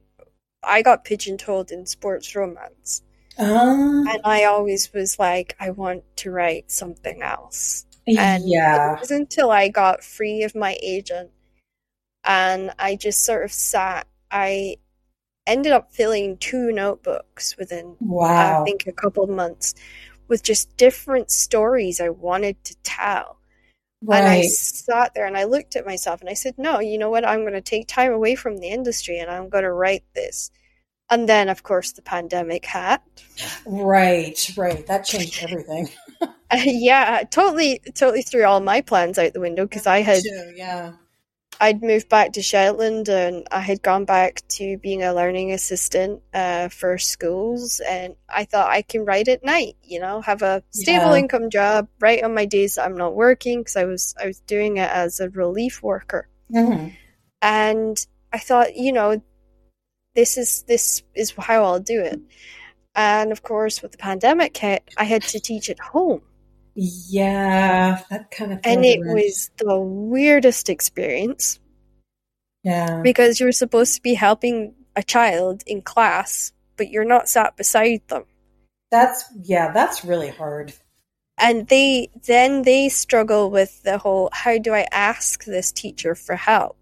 I 0.63 0.83
got 0.83 1.05
pigeonholed 1.05 1.71
in 1.73 1.87
sports 1.87 2.35
romance, 2.35 3.03
Uh, 3.39 4.05
and 4.09 4.21
I 4.25 4.45
always 4.45 4.93
was 4.93 5.19
like, 5.19 5.57
I 5.61 5.71
want 5.71 6.05
to 6.19 6.31
write 6.31 6.71
something 6.71 7.23
else. 7.23 7.87
And 8.07 8.49
yeah. 8.49 8.95
it 8.95 9.01
wasn't 9.01 9.21
until 9.21 9.51
I 9.51 9.69
got 9.69 10.03
free 10.03 10.43
of 10.43 10.55
my 10.55 10.77
agent 10.83 11.31
and 12.25 12.73
I 12.79 12.97
just 12.97 13.25
sort 13.25 13.45
of 13.45 13.53
sat. 13.53 14.07
I 14.31 14.77
ended 15.47 15.73
up 15.73 15.93
filling 15.93 16.37
two 16.39 16.73
notebooks 16.73 17.57
within, 17.57 17.97
Wow. 18.01 18.63
I 18.63 18.65
think, 18.65 18.87
a 18.87 18.93
couple 18.93 19.25
of 19.25 19.31
months 19.31 19.75
with 20.29 20.43
just 20.43 20.77
different 20.77 21.31
stories 21.31 22.01
I 22.01 22.09
wanted 22.09 22.63
to 22.65 22.77
tell. 22.83 23.39
Right. 24.05 24.19
And 24.19 24.29
I 24.29 24.43
sat 24.43 25.15
there 25.15 25.27
and 25.27 25.37
I 25.37 25.45
looked 25.45 25.77
at 25.77 25.87
myself 25.87 26.21
and 26.21 26.31
I 26.31 26.35
said, 26.35 26.55
No, 26.59 26.81
you 26.81 26.99
know 26.99 27.11
what? 27.11 27.27
I'm 27.27 27.43
going 27.43 27.53
to 27.53 27.61
take 27.61 27.87
time 27.87 28.13
away 28.13 28.35
from 28.35 28.59
the 28.59 28.69
industry 28.69 29.19
and 29.19 29.31
I'm 29.31 29.49
going 29.49 29.65
to 29.65 29.73
write 29.73 30.05
this. 30.15 30.51
And 31.13 31.29
then, 31.29 31.49
of 31.51 31.63
course, 31.63 31.93
the 31.93 32.03
pandemic 32.03 32.65
hit. 32.65 33.01
Right, 33.67 34.51
right. 34.57 34.87
That 34.87 35.05
changed 35.05 35.43
everything. 35.43 35.91
yeah, 36.65 37.23
totally, 37.31 37.81
totally 37.95 38.23
threw 38.23 38.45
all 38.45 38.61
my 38.61 38.81
plans 38.81 39.19
out 39.19 39.33
the 39.35 39.41
window 39.41 39.65
because 39.67 39.87
I 39.87 40.01
had, 40.01 40.23
Too, 40.23 40.53
yeah. 40.57 40.93
I'd 41.61 41.83
moved 41.83 42.09
back 42.09 42.33
to 42.33 42.43
Shetland 42.43 43.09
and 43.09 43.47
I 43.51 43.61
had 43.61 43.83
gone 43.83 44.05
back 44.07 44.43
to 44.57 44.79
being 44.79 45.03
a 45.03 45.15
learning 45.15 45.53
assistant 45.53 46.23
uh, 46.35 46.69
for 46.71 46.99
schools, 46.99 47.81
and 47.81 48.17
I 48.29 48.45
thought 48.47 48.71
I 48.71 48.83
can 48.83 49.05
write 49.05 49.29
at 49.29 49.45
night, 49.45 49.77
you 49.83 50.01
know, 50.01 50.23
have 50.23 50.43
a 50.43 50.63
stable 50.71 51.13
Yeah. 51.13 51.19
income 51.19 51.51
job, 51.51 51.89
write 52.01 52.25
on 52.25 52.35
my 52.35 52.47
days 52.47 52.77
that 52.77 52.87
I'm 52.87 52.97
not 52.97 53.15
working 53.15 53.61
because 53.61 53.77
I 53.77 53.85
was 53.85 54.15
I 54.21 54.27
was 54.27 54.41
doing 54.41 54.79
it 54.79 54.91
as 54.91 55.21
a 55.21 55.29
relief 55.31 55.83
worker. 55.83 56.29
hmm 56.51 56.89
and 57.41 58.07
I 58.33 58.39
thought, 58.39 58.77
you 58.77 58.93
know, 58.93 59.21
this 60.15 60.37
is 60.37 60.63
this 60.65 61.03
is 61.15 61.33
how 61.39 61.65
I'll 61.65 61.81
do 61.81 62.01
it. 62.01 62.21
And 62.95 63.33
of 63.33 63.43
course, 63.43 63.81
with 63.83 63.93
the 63.93 63.99
pandemic 63.99 64.57
hit, 64.57 64.83
I 64.99 65.05
had 65.05 65.23
to 65.23 65.41
teach 65.41 65.71
at 65.71 65.79
home, 65.79 66.21
Yeah, 66.75 68.03
that 68.11 68.31
kind 68.31 68.53
of. 68.53 68.61
and 68.65 68.85
it 68.85 69.01
was 69.01 69.51
the 69.57 69.79
weirdest 69.81 70.69
experience 70.69 71.59
Yeah. 72.63 73.01
because 73.03 73.41
you're 73.41 73.53
supposed 73.53 73.95
to 73.95 74.03
be 74.03 74.15
helping 74.15 74.75
a 74.95 75.03
child 75.03 75.63
in 75.67 75.81
class, 75.83 76.53
but 76.77 76.91
you're 76.91 77.05
not 77.07 77.29
sat 77.29 77.57
beside 77.57 78.03
them. 78.09 78.25
That's 78.91 79.25
yeah. 79.43 79.73
That's 79.73 80.05
really 80.05 80.29
hard. 80.29 80.75
And 81.39 81.67
they 81.69 82.11
then 82.27 82.61
they 82.63 82.91
struggle 82.91 83.51
with 83.51 83.83
the 83.85 83.97
whole 83.97 84.29
how 84.33 84.59
do 84.59 84.75
I 84.75 84.87
ask 84.93 85.45
this 85.45 85.73
teacher 85.73 86.15
for 86.15 86.37
help? 86.37 86.77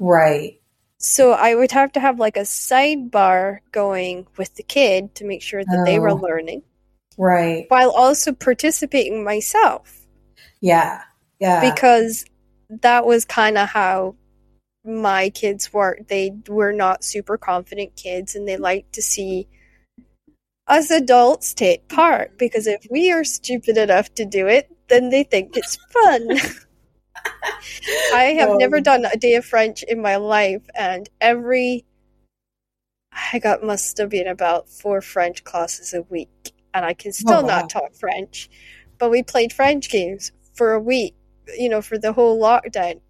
Right. 0.00 0.60
So 1.06 1.32
I 1.32 1.54
would 1.54 1.70
have 1.72 1.92
to 1.92 2.00
have 2.00 2.18
like 2.18 2.38
a 2.38 2.46
sidebar 2.48 3.58
going 3.72 4.26
with 4.38 4.54
the 4.54 4.62
kid 4.62 5.14
to 5.16 5.26
make 5.26 5.42
sure 5.42 5.62
that 5.62 5.82
they 5.84 5.98
were 5.98 6.08
Oh. 6.10 6.14
learning 6.14 6.62
Right. 7.18 7.66
while 7.68 7.90
also 7.90 8.32
participating 8.32 9.22
myself 9.22 10.06
Yeah. 10.62 11.02
Yeah. 11.38 11.60
because 11.60 12.24
that 12.70 13.04
was 13.04 13.26
kind 13.26 13.58
of 13.58 13.68
how 13.68 14.14
my 14.82 15.28
kids 15.28 15.74
were. 15.74 15.98
They 16.08 16.32
were 16.48 16.72
not 16.72 17.04
super 17.04 17.36
confident 17.36 17.96
kids 17.96 18.34
and 18.34 18.48
they 18.48 18.56
like 18.56 18.90
to 18.92 19.02
see 19.02 19.46
us 20.66 20.90
adults 20.90 21.52
take 21.52 21.86
part 21.88 22.38
because 22.38 22.66
if 22.66 22.86
we 22.90 23.12
are 23.12 23.24
stupid 23.24 23.76
enough 23.76 24.14
to 24.14 24.24
do 24.24 24.46
it, 24.46 24.70
then 24.88 25.10
they 25.10 25.22
think 25.22 25.54
it's 25.54 25.76
fun. 25.92 26.28
I 28.14 28.34
have 28.38 28.50
Oh. 28.50 28.56
never 28.56 28.76
um, 28.78 28.82
done 28.82 29.04
a 29.04 29.16
day 29.16 29.34
of 29.34 29.44
French 29.44 29.82
in 29.82 30.00
my 30.00 30.16
life, 30.16 30.62
and 30.74 31.08
every 31.20 31.84
I 33.32 33.38
got 33.38 33.62
must 33.62 33.98
have 33.98 34.08
been 34.10 34.26
about 34.26 34.68
four 34.68 35.00
French 35.00 35.44
classes 35.44 35.94
a 35.94 36.02
week, 36.02 36.52
and 36.72 36.84
I 36.84 36.94
can 36.94 37.10
oh, 37.10 37.12
still 37.12 37.38
Oh, 37.38 37.42
wow. 37.42 37.46
not 37.48 37.70
talk 37.70 37.94
French. 37.94 38.50
But 38.98 39.10
we 39.10 39.22
played 39.22 39.52
French 39.52 39.90
games 39.90 40.32
for 40.54 40.72
a 40.72 40.80
week, 40.80 41.14
you 41.56 41.68
know, 41.68 41.82
for 41.82 41.98
the 41.98 42.12
whole 42.12 42.40
lockdown, 42.40 43.00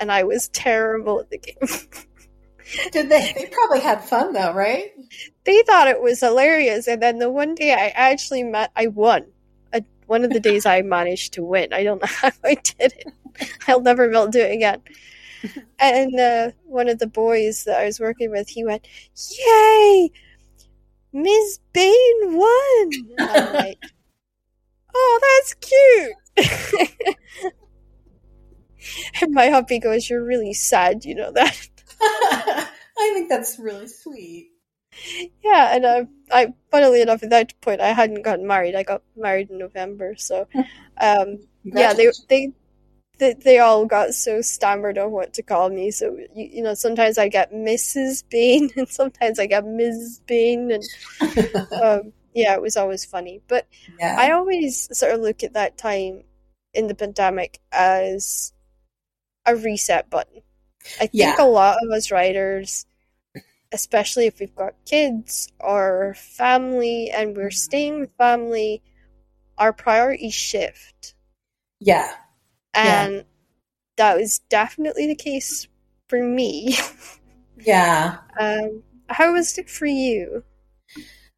and 0.00 0.10
I 0.12 0.24
was 0.24 0.48
terrible 0.48 1.20
at 1.20 1.30
the 1.30 1.38
game. 1.38 1.56
Did 2.92 3.08
they? 3.08 3.32
They 3.36 3.46
probably 3.46 3.80
had 3.80 4.02
fun 4.04 4.32
though, 4.32 4.52
right? 4.52 4.90
they 5.44 5.62
thought 5.62 5.88
it 5.88 6.00
was 6.02 6.20
hilarious, 6.20 6.88
and 6.88 7.00
then 7.02 7.18
the 7.18 7.30
one 7.30 7.54
day 7.54 7.72
I 7.72 7.88
actually 7.88 8.42
met, 8.42 8.72
I 8.76 8.88
won. 8.88 9.26
One 10.06 10.24
of 10.24 10.30
the 10.32 10.38
days 10.38 10.66
I 10.66 10.82
managed 10.82 11.32
to 11.34 11.42
win. 11.44 11.72
I 11.72 11.82
don't 11.82 12.00
know 12.00 12.06
how 12.08 12.30
I 12.44 12.54
did 12.54 12.92
it. 12.96 13.06
I'll 13.68 13.80
never 13.80 14.08
be 14.08 14.16
able 14.16 14.26
to 14.26 14.30
do 14.30 14.44
it 14.44 14.52
again. 14.52 14.82
And 15.78 16.18
uh, 16.18 16.50
one 16.64 16.88
of 16.88 16.98
the 16.98 17.06
boys 17.06 17.64
that 17.64 17.78
I 17.78 17.84
was 17.84 18.00
working 18.00 18.30
with, 18.30 18.48
he 18.48 18.64
went, 18.64 18.86
"Yay, 19.38 20.10
Ms. 21.12 21.60
Bain 21.72 22.14
won!" 22.22 22.90
And 23.18 23.30
I'm 23.30 23.54
like, 23.54 23.82
"Oh, 24.94 25.20
that's 25.22 25.54
cute." 25.54 27.06
and 29.20 29.32
my 29.32 29.48
hubby 29.48 29.78
goes, 29.78 30.08
"You're 30.08 30.24
really 30.24 30.54
sad, 30.54 31.04
you 31.04 31.14
know 31.14 31.32
that." 31.32 31.68
I 32.98 33.10
think 33.12 33.28
that's 33.28 33.58
really 33.58 33.88
sweet. 33.88 34.48
Yeah, 35.44 35.74
and 35.74 35.86
I, 35.86 36.06
I, 36.30 36.54
funnily 36.70 37.02
enough, 37.02 37.22
at 37.22 37.30
that 37.30 37.58
point, 37.60 37.80
I 37.80 37.88
hadn't 37.88 38.22
gotten 38.22 38.46
married. 38.46 38.74
I 38.74 38.82
got 38.82 39.02
married 39.16 39.50
in 39.50 39.58
November, 39.58 40.14
so, 40.16 40.48
um, 41.00 41.38
yeah, 41.64 41.92
they, 41.92 42.10
they, 42.28 42.52
they, 43.18 43.34
they 43.34 43.58
all 43.58 43.86
got 43.86 44.14
so 44.14 44.40
stammered 44.42 44.98
on 44.98 45.10
what 45.10 45.32
to 45.34 45.42
call 45.42 45.68
me. 45.70 45.90
So, 45.90 46.16
you, 46.34 46.48
you 46.54 46.62
know, 46.62 46.74
sometimes 46.74 47.18
I 47.18 47.28
get 47.28 47.52
Mrs. 47.52 48.24
Bain, 48.28 48.70
and 48.76 48.88
sometimes 48.88 49.38
I 49.38 49.46
get 49.46 49.64
Ms. 49.66 50.20
Bain, 50.26 50.70
and 50.72 50.84
um, 51.82 52.12
yeah, 52.34 52.54
it 52.54 52.62
was 52.62 52.76
always 52.76 53.04
funny. 53.04 53.40
But 53.48 53.66
yeah. 53.98 54.16
I 54.18 54.32
always 54.32 54.88
sort 54.96 55.12
of 55.14 55.20
look 55.20 55.42
at 55.42 55.54
that 55.54 55.78
time 55.78 56.24
in 56.74 56.86
the 56.88 56.94
pandemic 56.94 57.58
as 57.72 58.52
a 59.46 59.56
reset 59.56 60.10
button. 60.10 60.42
I 61.00 61.06
think 61.06 61.10
Yeah. 61.14 61.36
a 61.38 61.46
lot 61.46 61.78
of 61.82 61.90
us 61.90 62.10
writers, 62.10 62.84
especially 63.72 64.26
if 64.26 64.38
we've 64.40 64.54
got 64.54 64.74
kids 64.84 65.50
or 65.58 66.14
family 66.18 67.10
and 67.10 67.36
we're 67.36 67.50
staying 67.50 68.00
with 68.00 68.10
family, 68.18 68.82
our 69.58 69.72
priorities 69.72 70.34
shift. 70.34 71.14
yeah. 71.80 72.12
Yeah. 72.76 73.06
And 73.06 73.24
that 73.96 74.16
was 74.16 74.40
definitely 74.50 75.06
the 75.06 75.14
case 75.14 75.68
for 76.08 76.22
me. 76.22 76.76
Yeah. 77.58 78.18
um, 78.40 78.82
how 79.08 79.32
was 79.32 79.56
it 79.58 79.70
for 79.70 79.86
you? 79.86 80.44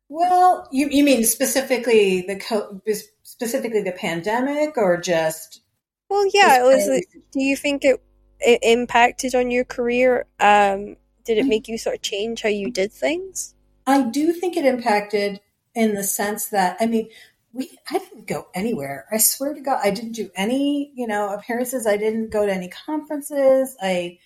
Well, 0.09 0.66
you 0.73 0.88
you 0.88 1.04
mean 1.04 1.25
specifically 1.25 2.23
the 2.23 2.37
co- 2.37 2.80
specifically 3.25 3.83
the 3.83 3.92
pandemic 3.92 4.78
or 4.78 4.97
just 4.97 5.61
Well, 6.09 6.26
yeah, 6.33 6.61
it 6.61 6.62
was. 6.62 7.04
Do 7.33 7.40
you 7.40 7.57
think 7.57 7.85
it 7.85 8.02
it 8.40 8.61
impacted 8.62 9.35
on 9.35 9.50
your 9.50 9.64
career? 9.64 10.26
Um, 10.40 10.97
did 11.25 11.37
it 11.37 11.47
make 11.47 11.68
you 11.68 11.76
sort 11.76 11.97
of 11.97 12.02
change 12.02 12.40
how 12.40 12.49
you 12.49 12.71
did 12.71 12.90
things? 12.90 13.54
I 13.87 14.02
do 14.02 14.33
think 14.33 14.57
it 14.57 14.64
impacted 14.64 15.40
in 15.75 15.95
the 15.95 16.04
sense 16.04 16.49
that 16.49 16.78
I 16.80 16.87
mean, 16.87 17.11
we 17.58 17.76
I 17.90 17.98
didn't 17.98 18.26
go 18.26 18.46
anywhere. 18.54 19.06
I 19.10 19.18
swear 19.18 19.52
to 19.52 19.60
God, 19.60 19.80
I 19.82 19.90
didn't 19.90 20.12
do 20.12 20.30
any, 20.36 20.92
you 20.94 21.06
know, 21.08 21.34
appearances. 21.34 21.86
I 21.86 21.96
didn't 21.96 22.30
go 22.30 22.46
to 22.46 22.52
any 22.52 22.68
conferences. 22.68 23.76
I 23.82 24.20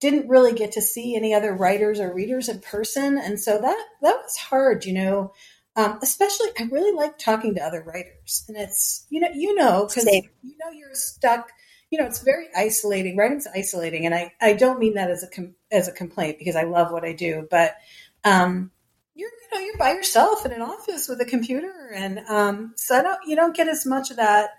didn't 0.00 0.28
really 0.28 0.54
get 0.54 0.72
to 0.72 0.82
see 0.82 1.14
any 1.14 1.34
other 1.34 1.52
writers 1.52 2.00
or 2.00 2.12
readers 2.12 2.48
in 2.48 2.60
person, 2.60 3.18
and 3.18 3.38
so 3.38 3.60
that 3.60 3.86
that 4.02 4.16
was 4.16 4.36
hard, 4.36 4.84
you 4.86 4.94
know. 4.94 5.32
Um, 5.76 5.98
especially, 6.02 6.48
I 6.58 6.64
really 6.64 6.96
like 6.96 7.18
talking 7.18 7.54
to 7.54 7.62
other 7.62 7.82
writers, 7.82 8.44
and 8.48 8.56
it's 8.56 9.06
you 9.10 9.20
know 9.20 9.28
you 9.34 9.54
know 9.54 9.86
because 9.86 10.06
you 10.06 10.56
know 10.58 10.70
you're 10.74 10.94
stuck. 10.94 11.50
You 11.90 11.98
know, 11.98 12.06
it's 12.06 12.22
very 12.22 12.46
isolating. 12.56 13.16
Writing's 13.16 13.46
isolating, 13.54 14.06
and 14.06 14.14
I 14.14 14.32
I 14.40 14.54
don't 14.54 14.78
mean 14.78 14.94
that 14.94 15.10
as 15.10 15.22
a 15.22 15.28
com- 15.28 15.56
as 15.70 15.88
a 15.88 15.92
complaint 15.92 16.38
because 16.38 16.56
I 16.56 16.64
love 16.64 16.90
what 16.90 17.04
I 17.04 17.12
do, 17.12 17.46
but 17.50 17.76
um, 18.24 18.70
you're 19.18 19.28
you 19.30 19.48
know 19.58 19.66
you're 19.66 19.76
by 19.76 19.92
yourself 19.92 20.46
in 20.46 20.52
an 20.52 20.62
office 20.62 21.08
with 21.08 21.20
a 21.20 21.24
computer. 21.26 21.90
And 21.94 22.20
um 22.28 22.72
so 22.76 22.96
I 22.98 23.02
don't 23.02 23.20
you 23.26 23.36
don't 23.36 23.56
get 23.56 23.68
as 23.68 23.84
much 23.84 24.10
of 24.10 24.16
that 24.18 24.50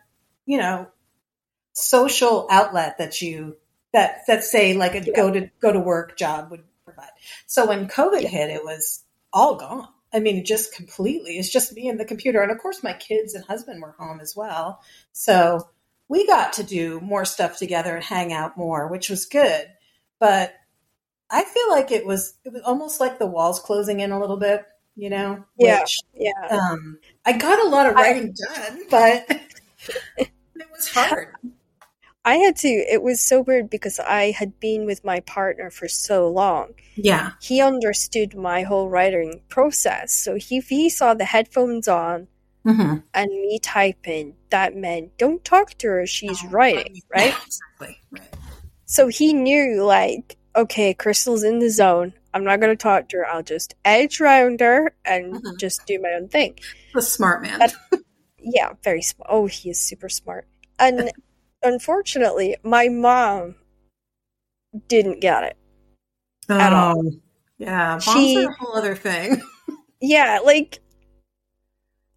you 0.46 0.58
know 0.60 0.88
social 1.74 2.48
outlet 2.50 2.98
that 2.98 3.22
you 3.22 3.58
that 3.94 4.22
that 4.28 4.44
say 4.44 4.74
like 4.74 4.96
a 4.96 5.00
Yeah. 5.06 5.14
go 5.16 5.32
to 5.32 5.50
go 5.62 5.72
to 5.72 5.80
work 5.80 6.18
job 6.18 6.52
would 6.52 6.64
provide. 6.86 7.10
So 7.48 7.66
when 7.68 7.88
covid 7.88 8.24
Yeah. 8.24 8.30
hit 8.30 8.50
it 8.52 8.64
was 8.64 9.04
all 9.34 9.56
gone. 9.56 9.88
I 10.14 10.20
mean 10.20 10.44
just 10.44 10.74
completely. 10.76 11.38
It's 11.38 11.50
just 11.50 11.74
me 11.74 11.88
and 11.88 12.00
the 12.00 12.06
computer. 12.06 12.42
And 12.42 12.52
of 12.52 12.58
course 12.60 12.84
my 12.84 12.94
kids 12.94 13.34
and 13.36 13.46
husband 13.46 13.82
were 13.82 13.96
home 13.98 14.20
as 14.20 14.36
well. 14.36 14.82
So 15.14 15.70
we 16.08 16.26
got 16.28 16.54
to 16.54 16.64
do 16.64 17.00
more 17.02 17.24
stuff 17.26 17.58
together 17.58 17.96
and 17.96 18.04
hang 18.04 18.34
out 18.34 18.58
more 18.58 18.88
which 18.88 19.10
was 19.10 19.26
good. 19.26 19.68
But 20.20 20.54
I 21.32 21.44
feel 21.44 21.70
like 21.70 21.92
it 21.92 22.06
was 22.06 22.36
it 22.46 22.54
was 22.54 22.62
almost 22.64 23.00
like 23.00 23.20
the 23.20 23.28
walls 23.28 23.60
closing 23.60 24.00
in 24.00 24.12
a 24.12 24.20
little 24.20 24.38
bit, 24.38 24.66
you 24.96 25.10
know. 25.10 25.44
Yeah. 25.58 25.82
Which, 25.82 26.00
Yeah, 26.14 26.32
um, 26.50 27.00
I 27.26 27.34
got 27.38 27.64
a 27.66 27.70
lot 27.70 27.88
of 27.88 27.96
I- 27.96 28.02
writing 28.02 28.34
done, 28.34 28.82
but 28.90 29.26
it 30.18 30.32
was 30.72 30.90
hard. 30.90 31.36
I 32.26 32.36
had 32.36 32.58
to. 32.58 32.68
It 32.68 33.02
was 33.02 33.22
so 33.22 33.42
weird 33.42 33.70
because 33.70 34.00
I 34.00 34.32
had 34.32 34.60
been 34.60 34.86
with 34.86 35.06
my 35.06 35.22
partner 35.22 35.70
for 35.70 35.88
so 35.88 36.30
long. 36.30 36.74
Yeah, 36.96 37.32
He 37.42 37.62
understood 37.62 38.36
my 38.36 38.64
whole 38.64 38.90
writing 38.90 39.42
process, 39.48 40.14
so 40.14 40.36
he, 40.36 40.58
if 40.58 40.68
he 40.68 40.90
saw 40.90 41.14
the 41.14 41.26
headphones 41.26 41.88
on 41.88 42.28
mm-hmm. 42.66 42.98
and 43.14 43.32
me 43.32 43.58
typing, 43.60 44.36
that 44.50 44.76
meant 44.76 45.18
don't 45.18 45.44
talk 45.46 45.78
to 45.80 45.88
her. 45.88 46.06
She's 46.06 46.44
writing, 46.44 47.02
right? 47.10 47.34
exactly. 47.34 47.98
Right. 48.12 48.34
So 48.86 49.08
he 49.08 49.34
knew, 49.34 49.84
like, 49.84 50.36
okay, 50.62 50.94
Crystal's 50.94 51.44
in 51.44 51.60
the 51.60 51.70
zone. 51.70 52.14
I'm 52.34 52.44
not 52.44 52.60
going 52.60 52.72
to 52.76 52.82
talk 52.82 53.10
to 53.10 53.18
her. 53.18 53.28
I'll 53.28 53.44
just 53.44 53.74
edge 53.84 54.22
around 54.22 54.60
her 54.60 54.94
and 55.04 55.34
Mhm. 55.36 55.58
just 55.58 55.86
do 55.88 56.00
my 56.00 56.10
own 56.10 56.28
thing. 56.30 56.60
The 56.94 57.02
smart 57.02 57.42
man. 57.42 57.60
That- 57.60 57.74
Yeah, 58.42 58.74
very 58.84 59.02
smart. 59.02 59.28
Oh, 59.32 59.48
he 59.48 59.70
is 59.72 59.82
super 59.82 60.08
smart. 60.10 60.48
And 60.78 61.12
unfortunately, 61.64 62.56
my 62.64 62.88
mom 62.88 63.56
didn't 64.88 65.20
get 65.20 65.44
it. 65.44 65.58
at 66.48 66.74
all. 66.74 67.04
Oh, 67.06 67.12
Yeah, 67.58 67.98
She- 68.00 68.44
a 68.44 68.50
whole 68.52 68.76
other 68.78 68.96
thing. 68.96 69.42
yeah, 70.02 70.40
like 70.44 70.80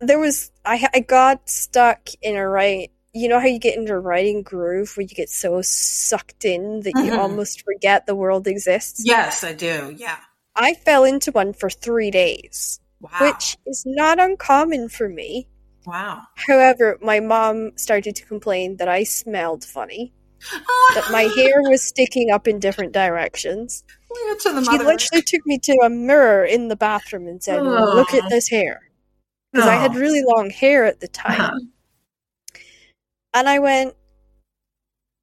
there 0.00 0.18
was 0.20 0.52
I 0.64 0.88
I 0.94 1.00
got 1.00 1.48
stuck 1.50 2.08
in 2.22 2.36
a 2.36 2.46
right. 2.48 2.91
You 3.14 3.28
know 3.28 3.38
how 3.40 3.46
you 3.46 3.58
get 3.58 3.76
into 3.76 3.92
a 3.92 3.98
writing 3.98 4.42
groove 4.42 4.96
where 4.96 5.02
you 5.02 5.14
get 5.14 5.28
so 5.28 5.60
sucked 5.62 6.44
in 6.46 6.80
that 6.80 6.92
you 6.96 7.12
Mhm. 7.12 7.18
almost 7.18 7.62
forget 7.62 8.06
the 8.06 8.14
world 8.14 8.46
exists. 8.46 9.02
yes, 9.04 9.44
I 9.44 9.52
do. 9.52 9.94
Yeah. 9.98 10.16
I 10.56 10.74
fell 10.74 11.04
into 11.04 11.30
one 11.30 11.52
for 11.52 11.68
three 11.68 12.10
days, 12.10 12.80
Wow. 13.00 13.10
which 13.20 13.58
is 13.66 13.82
not 13.86 14.18
uncommon 14.18 14.88
for 14.88 15.08
me. 15.08 15.48
wow. 15.84 16.22
However, 16.36 16.96
my 17.02 17.18
mom 17.20 17.72
started 17.76 18.14
to 18.16 18.24
complain 18.24 18.76
that 18.76 18.88
I 18.88 19.02
smelled 19.04 19.64
funny, 19.64 20.12
that 20.94 21.10
my 21.10 21.22
hair 21.36 21.60
was 21.68 21.82
sticking 21.82 22.30
up 22.30 22.46
in 22.48 22.60
different 22.60 22.92
directions. 22.92 23.82
Leave 24.10 24.40
to 24.42 24.52
the 24.52 24.64
She 24.64 24.78
literally 24.78 25.22
took 25.22 25.44
me 25.44 25.58
to 25.58 25.72
a 25.84 25.90
mirror 25.90 26.44
in 26.44 26.68
the 26.68 26.76
bathroom 26.76 27.26
and 27.26 27.42
said, 27.42 27.62
"Look 27.62 28.14
at 28.14 28.30
this 28.30 28.48
hair," 28.48 28.80
because 29.52 29.68
I 29.68 29.74
had 29.74 29.96
Oh. 29.96 30.00
really 30.00 30.22
long 30.22 30.50
hair 30.50 30.84
at 30.84 31.00
the 31.00 31.08
time. 31.08 31.40
Uh-huh. 31.40 31.58
And 33.34 33.48
I 33.48 33.58
went, 33.58 33.94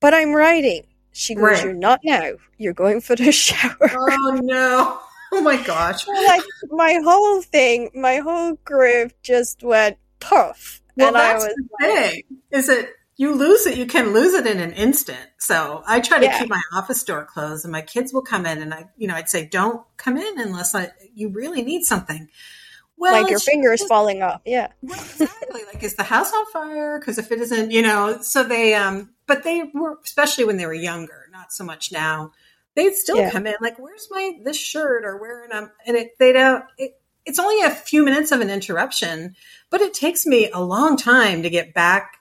but 0.02 0.14
I'm 0.14 0.34
writing. 0.34 0.84
She 1.12 1.36
goes, 1.36 1.44
Right. 1.44 1.64
You're 1.66 1.74
not 1.74 2.00
now. 2.04 2.32
You're 2.58 2.74
going 2.74 3.02
for 3.02 3.16
the 3.16 3.32
shower. 3.46 3.92
Oh 3.94 4.40
no! 4.44 5.00
Oh 5.32 5.42
my 5.42 5.58
gosh! 5.62 6.08
like 6.08 6.42
my 6.72 7.00
whole 7.04 7.44
thing, 7.44 7.92
my 7.94 8.16
whole 8.16 8.56
groove 8.66 9.14
just 9.22 9.62
went 9.62 10.00
puff. 10.20 10.82
Well, 10.98 11.10
and 11.10 11.18
I 11.18 11.34
that's 11.34 11.46
was 11.46 11.54
the 11.56 11.88
thing. 11.88 12.24
Is 12.50 12.66
that 12.66 12.90
you 13.18 13.36
lose 13.36 13.68
it? 13.68 13.78
You 13.78 13.86
can 13.86 14.12
lose 14.12 14.34
it 14.34 14.48
in 14.48 14.60
an 14.60 14.72
instant. 14.74 15.20
So 15.38 15.84
I 15.86 16.00
try 16.00 16.18
to 16.18 16.24
Yeah. 16.26 16.40
keep 16.40 16.50
my 16.50 16.62
office 16.74 17.04
door 17.04 17.26
closed, 17.26 17.64
and 17.64 17.72
my 17.72 17.84
kids 17.84 18.12
will 18.12 18.24
come 18.24 18.48
in, 18.48 18.60
and 18.60 18.74
I, 18.74 18.88
you 18.98 19.08
know, 19.08 19.14
I'd 19.14 19.30
say, 19.30 19.46
"Don't 19.46 19.86
come 19.98 20.18
in 20.18 20.40
unless 20.40 20.74
I, 20.74 20.90
you 21.14 21.30
really 21.30 21.62
need 21.62 21.86
something." 21.86 22.28
Well, 23.00 23.14
like 23.22 23.30
your 23.32 23.40
fingers 23.40 23.80
just- 23.80 23.90
falling 23.90 24.22
off. 24.22 24.42
Yeah. 24.46 24.68
Well, 24.82 25.00
exactly. 25.00 25.62
like, 25.74 25.82
is 25.84 25.96
the 25.96 26.04
house 26.04 26.32
on 26.34 26.46
fire? 26.52 27.00
Because 27.00 27.18
if 27.18 27.32
it 27.32 27.40
isn't, 27.40 27.72
you 27.72 27.82
know, 27.82 28.20
so 28.22 28.44
they, 28.44 28.76
um, 28.76 29.12
but 29.26 29.44
they 29.44 29.64
were, 29.74 29.98
especially 30.04 30.44
when 30.46 30.58
they 30.58 30.66
were 30.66 30.74
younger, 30.74 31.28
not 31.32 31.52
so 31.54 31.64
much 31.64 31.92
now. 31.92 32.32
They'd 32.76 32.94
still 32.96 33.18
Yeah. 33.18 33.32
come 33.32 33.48
in, 33.48 33.56
like, 33.62 33.80
where's 33.80 34.08
my 34.12 34.34
this 34.44 34.58
shirt 34.58 35.04
or 35.06 35.18
where? 35.18 35.44
And 35.44 35.54
I'm, 35.54 35.72
and 35.88 35.98
it, 35.98 36.18
they 36.20 36.32
don't. 36.34 36.64
It, 36.78 37.00
it's 37.26 37.40
only 37.40 37.62
a 37.64 37.70
few 37.72 38.04
minutes 38.06 38.32
of 38.32 38.42
an 38.42 38.50
interruption, 38.50 39.36
but 39.70 39.82
it 39.82 39.94
takes 39.94 40.26
me 40.26 40.50
a 40.52 40.60
long 40.62 40.96
time 40.98 41.44
to 41.44 41.50
get 41.50 41.74
back 41.74 42.18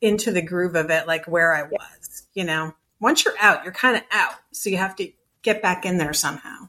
into 0.00 0.30
the 0.30 0.42
groove 0.42 0.74
of 0.76 0.90
it, 0.90 1.06
like 1.06 1.26
where 1.26 1.54
I 1.54 1.64
was. 1.64 2.26
You 2.34 2.44
know, 2.44 2.72
once 3.00 3.24
you're 3.24 3.34
out, 3.40 3.64
you're 3.64 3.72
kind 3.72 3.96
of 3.96 4.02
out, 4.12 4.34
so 4.52 4.70
you 4.70 4.76
have 4.78 4.96
to 4.96 5.10
get 5.42 5.62
back 5.62 5.84
in 5.84 5.98
there 5.98 6.12
somehow. 6.12 6.68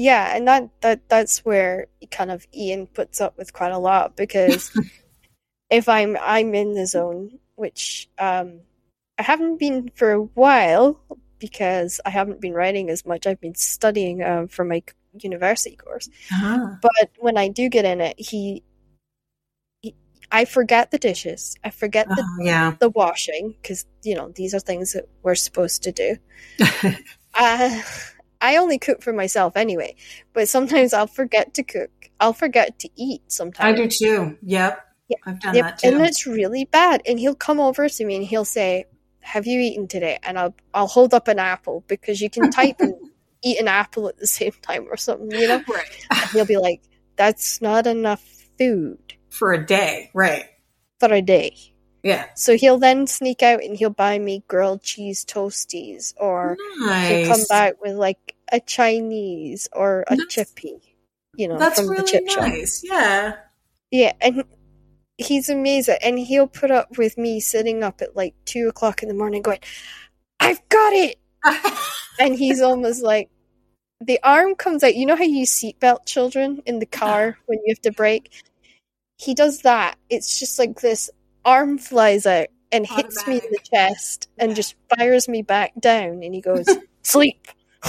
Yeah, 0.00 0.34
and 0.34 0.48
that, 0.48 0.70
that 0.80 1.10
that's 1.10 1.44
where 1.44 1.88
kind 2.10 2.30
of 2.30 2.46
Ian 2.56 2.86
puts 2.86 3.20
up 3.20 3.36
with 3.36 3.52
quite 3.52 3.72
a 3.72 3.78
lot 3.78 4.16
because 4.16 4.72
if 5.70 5.90
I'm 5.90 6.16
I'm 6.18 6.54
in 6.54 6.72
the 6.72 6.86
zone, 6.86 7.38
which 7.56 8.08
um 8.18 8.60
I 9.18 9.22
haven't 9.22 9.58
been 9.58 9.90
for 9.94 10.12
a 10.12 10.22
while 10.22 10.98
because 11.38 12.00
I 12.06 12.08
haven't 12.08 12.40
been 12.40 12.54
writing 12.54 12.88
as 12.88 13.04
much. 13.04 13.26
I've 13.26 13.42
been 13.42 13.54
studying 13.54 14.22
um, 14.22 14.48
for 14.48 14.64
my 14.64 14.82
university 15.12 15.76
course. 15.76 16.08
Uh-huh. 16.32 16.76
But 16.80 17.10
when 17.18 17.36
I 17.36 17.48
do 17.48 17.68
get 17.68 17.84
in 17.84 18.00
it, 18.00 18.18
he, 18.18 18.62
I 20.32 20.46
forget 20.46 20.92
the 20.92 20.98
dishes. 20.98 21.56
I 21.62 21.68
forget 21.68 22.08
the, 22.08 22.24
Oh, 22.26 22.42
yeah. 22.42 22.74
the 22.78 22.88
washing 22.88 23.54
because 23.60 23.84
you 24.02 24.14
know 24.14 24.30
these 24.34 24.54
are 24.54 24.60
things 24.60 24.94
that 24.94 25.10
we're 25.22 25.34
supposed 25.34 25.82
to 25.82 25.92
do. 25.92 26.16
Uh, 27.32 27.80
I 28.40 28.56
only 28.56 28.78
cook 28.78 29.02
for 29.02 29.12
myself 29.12 29.56
anyway, 29.56 29.96
but 30.32 30.48
sometimes 30.48 30.92
I'll 30.92 31.06
forget 31.06 31.54
to 31.54 31.62
cook. 31.62 31.90
I'll 32.20 32.32
forget 32.32 32.78
to 32.80 32.88
eat 32.96 33.22
sometimes. 33.28 33.78
I 33.78 33.82
do 33.82 33.88
too. 33.88 34.38
Yep. 34.42 34.86
Yeah. 35.08 35.16
I've 35.26 35.40
done 35.40 35.54
Yep, 35.56 35.64
that 35.64 35.78
too. 35.78 35.88
and 35.88 36.02
it's 36.06 36.26
really 36.26 36.64
bad. 36.66 37.02
And 37.06 37.18
he'll 37.18 37.34
come 37.34 37.60
over 37.60 37.88
to 37.88 38.04
me 38.04 38.16
and 38.16 38.24
he'll 38.24 38.44
say, 38.44 38.84
"Have 39.20 39.46
you 39.46 39.58
eaten 39.60 39.88
today?" 39.88 40.18
And 40.22 40.38
I'll 40.38 40.54
I'll 40.72 40.86
hold 40.86 41.14
up 41.14 41.28
an 41.28 41.38
apple 41.38 41.84
because 41.88 42.20
you 42.20 42.30
can 42.30 42.50
type 42.60 42.76
and 42.80 42.94
eat 43.42 43.58
an 43.58 43.68
apple 43.68 44.08
at 44.08 44.18
the 44.18 44.26
same 44.26 44.52
time 44.62 44.86
or 44.90 44.96
something, 44.96 45.30
you 45.32 45.48
know. 45.48 45.62
right. 45.68 46.06
And 46.10 46.30
he'll 46.30 46.44
be 46.46 46.58
like, 46.58 46.82
"That's 47.16 47.60
not 47.60 47.86
enough 47.86 48.22
food 48.58 48.98
For 49.30 49.52
a 49.52 49.64
day. 49.66 50.10
Right. 50.14 50.44
for 51.00 51.12
a 51.12 51.22
day." 51.22 51.56
Yeah. 52.02 52.26
So 52.34 52.56
he'll 52.56 52.78
then 52.78 53.06
sneak 53.06 53.42
out 53.42 53.62
and 53.62 53.76
he'll 53.76 53.90
buy 53.90 54.18
me 54.18 54.42
grilled 54.48 54.82
cheese 54.82 55.24
toasties, 55.24 56.14
or 56.16 56.56
Nice. 56.78 57.26
he'll 57.26 57.36
come 57.36 57.44
back 57.48 57.80
with 57.82 57.96
like 57.96 58.34
a 58.52 58.60
Chinese 58.60 59.68
or 59.72 60.02
a 60.08 60.16
That's- 60.16 60.32
chippy, 60.32 60.96
you 61.36 61.48
know, 61.48 61.58
That's 61.58 61.78
from 61.78 61.88
the 61.88 61.92
really 61.94 62.10
chip 62.10 62.28
shop. 62.28 62.52
Yeah. 62.82 63.36
Yeah, 63.90 64.12
and 64.20 64.44
he's 65.18 65.48
amazing. 65.50 65.98
And 66.02 66.18
he'll 66.18 66.46
put 66.46 66.70
up 66.70 66.96
with 66.96 67.18
me 67.18 67.40
sitting 67.40 67.82
up 67.82 68.00
at 68.02 68.16
like 68.16 68.34
two 68.44 68.68
o'clock 68.68 69.02
in 69.02 69.08
the 69.08 69.14
morning 69.14 69.42
going, 69.42 69.58
I've 70.38 70.66
got 70.68 70.92
it! 70.92 71.18
And 72.18 72.34
he's 72.36 72.60
almost 72.60 73.02
like, 73.02 73.30
the 74.02 74.20
arm 74.22 74.54
comes 74.54 74.84
out. 74.84 74.94
You 74.94 75.06
know 75.06 75.16
how 75.16 75.22
you 75.24 75.46
seatbelt 75.46 76.04
children 76.04 76.60
in 76.66 76.78
the 76.78 76.84
car 76.86 77.38
when 77.46 77.58
you 77.64 77.72
have 77.74 77.80
to 77.82 77.92
brake? 77.92 78.30
He 79.16 79.32
does 79.34 79.62
that. 79.62 79.96
It's 80.10 80.38
just 80.38 80.58
like 80.58 80.80
this 80.80 81.08
arm 81.44 81.78
flies 81.78 82.26
out 82.26 82.48
and 82.72 82.86
hits 82.86 83.26
me 83.26 83.36
in 83.36 83.50
the 83.50 83.58
chest 83.72 84.28
and 84.38 84.50
Yeah. 84.50 84.54
just 84.54 84.74
fires 84.96 85.28
me 85.28 85.42
back 85.42 85.72
down. 85.78 86.22
And 86.22 86.34
he 86.34 86.40
goes, 86.40 86.78
Sleep! 87.02 87.48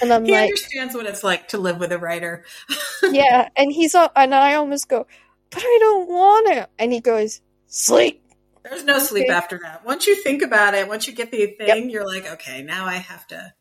and 0.00 0.12
I'm 0.12 0.24
he 0.24 0.32
like, 0.32 0.50
understands 0.50 0.94
what 0.94 1.06
it's 1.06 1.24
like 1.24 1.48
to 1.48 1.58
live 1.58 1.78
with 1.78 1.92
a 1.92 1.98
writer. 1.98 2.44
yeah, 3.12 3.48
and 3.56 3.72
he's 3.72 3.94
all, 3.94 4.10
and 4.16 4.34
I 4.34 4.54
almost 4.54 4.88
go, 4.88 5.06
but 5.50 5.62
I 5.62 5.76
don't 5.80 6.08
want 6.08 6.46
to. 6.48 6.68
And 6.78 6.92
he 6.92 7.00
goes, 7.00 7.40
sleep. 7.66 8.22
There's 8.64 8.84
no 8.84 8.98
sleep 8.98 9.24
Okay. 9.24 9.32
after 9.32 9.58
that. 9.58 9.84
Once 9.84 10.06
you 10.06 10.14
think 10.14 10.42
about 10.42 10.74
it, 10.74 10.86
once 10.88 11.06
you 11.08 11.12
get 11.12 11.30
the 11.32 11.46
thing, 11.58 11.90
you're 11.90 12.06
like, 12.06 12.26
okay, 12.34 12.62
now 12.62 12.86
I 12.86 12.94
have 12.94 13.26
to. 13.28 13.52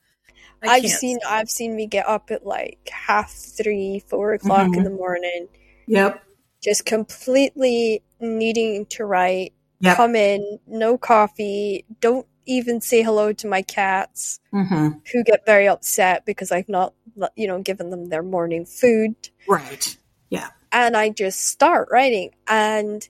I 0.63 0.76
I've 0.76 0.86
seen, 0.86 1.17
sleep. 1.20 1.32
I've 1.32 1.50
seen 1.50 1.76
me 1.76 1.88
get 1.88 2.08
up 2.08 2.30
at 2.30 2.46
like 2.46 2.88
half 2.91 3.32
three, 3.32 4.04
four 4.08 4.34
o'clock 4.34 4.67
in 4.74 4.82
Mhm. 4.82 4.84
the 4.84 4.89
morning, 4.91 5.48
Yep. 5.88 6.24
Just 6.62 6.86
completely 6.86 8.04
needing 8.19 8.86
to 8.88 9.06
write. 9.06 9.54
Yep. 9.80 9.97
Come 9.97 10.15
in, 10.15 10.60
no 10.67 10.97
coffee. 10.97 11.86
Don't 12.00 12.28
even 12.45 12.82
say 12.82 13.02
hello 13.02 13.34
to 13.34 13.47
my 13.47 13.62
cats, 13.62 14.39
hmm 14.52 14.89
who 15.12 15.24
get 15.24 15.45
very 15.45 15.67
upset 15.67 16.26
because 16.26 16.52
I've 16.52 16.69
not, 16.69 16.93
you 17.36 17.47
know, 17.47 17.62
given 17.62 17.89
them 17.89 18.10
their 18.10 18.24
morning 18.24 18.65
food. 18.65 19.15
Right. 19.47 19.97
Yeah. 20.30 20.50
And 20.71 20.95
I 20.95 21.10
just 21.10 21.47
start 21.47 21.89
writing 21.91 22.32
and 22.47 23.08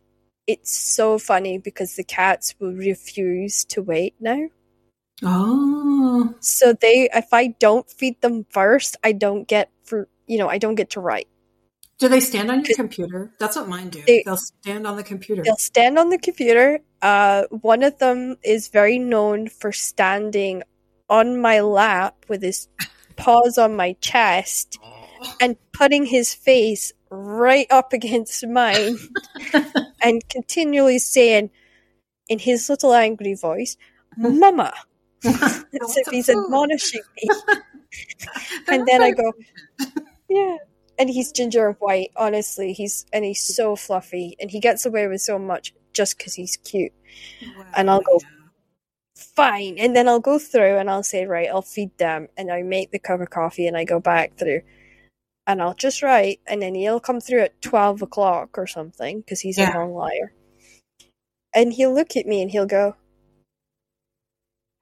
it's 0.48 0.76
so 0.76 1.20
funny 1.20 1.58
because 1.58 1.96
the 1.96 2.04
cats 2.04 2.56
will 2.60 2.74
refuse 2.74 3.64
to 3.66 3.82
wait 3.82 4.16
now. 4.20 4.48
Oh. 5.24 6.34
So 6.40 6.74
they 6.74 7.10
if 7.14 7.34
I 7.34 7.48
don't 7.48 7.90
feed 7.90 8.22
them 8.22 8.46
first, 8.50 8.98
I 9.04 9.12
don't 9.12 9.48
get 9.48 9.70
for 9.84 10.08
you 10.28 10.38
know, 10.38 10.48
I 10.48 10.58
don't 10.58 10.76
get 10.76 10.92
to 10.92 11.02
write. 11.02 11.28
Do 12.02 12.10
they 12.10 12.20
stand 12.20 12.50
on 12.50 12.66
your 12.66 12.76
computer? 12.76 13.32
That's 13.38 13.56
what 13.56 13.70
mine 13.70 13.90
do. 13.90 14.02
They- 14.02 14.24
will 14.26 14.36
stand 14.36 14.88
on 14.88 14.96
the 14.98 15.04
computer. 15.04 15.44
They'll 15.44 15.56
stand 15.56 16.00
on 16.00 16.10
the 16.10 16.18
computer. 16.18 16.80
Uh 17.00 17.44
one 17.52 17.84
of 17.84 18.00
them 18.00 18.38
is 18.44 18.70
very 18.70 18.98
known 18.98 19.50
for 19.50 19.72
standing 19.72 20.64
on 21.08 21.40
my 21.40 21.60
lap 21.60 22.26
with 22.28 22.42
his 22.42 22.68
paws 23.18 23.60
on 23.60 23.76
my 23.76 23.94
chest 24.02 24.80
and 25.40 25.58
putting 25.74 26.08
his 26.08 26.34
face 26.34 26.92
right 27.12 27.68
up 27.70 27.94
against 27.94 28.48
mine 28.48 28.98
and 30.02 30.28
continually 30.28 30.98
saying 30.98 31.52
in 32.30 32.40
his 32.40 32.68
little 32.68 32.94
angry 32.96 33.36
voice, 33.36 33.78
Mama, 34.18 34.74
as 35.24 35.66
if 35.98 36.08
he's 36.08 36.30
admonishing 36.30 37.04
me. 37.18 37.30
and 38.68 38.88
then 38.88 39.04
I 39.04 39.12
go, 39.12 39.34
Yeah. 40.30 40.58
And 41.02 41.10
he's 41.10 41.32
ginger 41.32 41.68
and 41.68 41.76
white, 41.80 42.12
honestly. 42.16 42.74
He's 42.74 43.08
and 43.12 43.26
he's 43.26 43.42
so 43.44 43.76
fluffy 43.76 44.36
and 44.40 44.52
he 44.52 44.60
gets 44.60 44.86
away 44.86 45.08
with 45.08 45.22
so 45.22 45.40
much 45.40 45.74
just 45.94 46.16
because 46.18 46.36
he's 46.36 46.58
cute. 46.58 46.94
and 47.76 47.90
I'll 47.90 48.02
go- 48.02 48.20
Fine. 49.16 49.78
And 49.80 49.96
then 49.96 50.08
I'll 50.08 50.20
go 50.20 50.38
through 50.38 50.78
and 50.78 50.90
I'll 50.92 51.02
say, 51.04 51.26
Right, 51.26 51.50
I'll 51.50 51.64
feed 51.64 51.98
them 51.98 52.28
and 52.38 52.52
I 52.52 52.62
make 52.62 52.92
the 52.92 53.00
cup 53.00 53.20
of 53.20 53.32
coffee 53.32 53.66
and 53.66 53.76
I 53.76 53.84
go 53.84 54.00
back 54.00 54.36
through. 54.38 54.62
And 55.48 55.60
I'll 55.62 55.74
just 55.74 56.04
write, 56.04 56.40
and 56.46 56.62
then 56.62 56.76
he'll 56.76 57.00
come 57.00 57.20
through 57.20 57.42
at 57.42 57.60
12 57.64 58.04
o'clock 58.04 58.60
or 58.60 58.68
something 58.68 59.22
because 59.22 59.40
he's 59.40 59.58
Yeah. 59.58 59.76
a 59.76 59.80
long 59.80 59.94
liar. 59.96 60.34
And 61.56 61.74
he'll 61.74 61.94
look 61.96 62.16
at 62.16 62.28
me 62.28 62.44
and 62.44 62.52
he'll 62.52 62.68
go, 62.68 62.96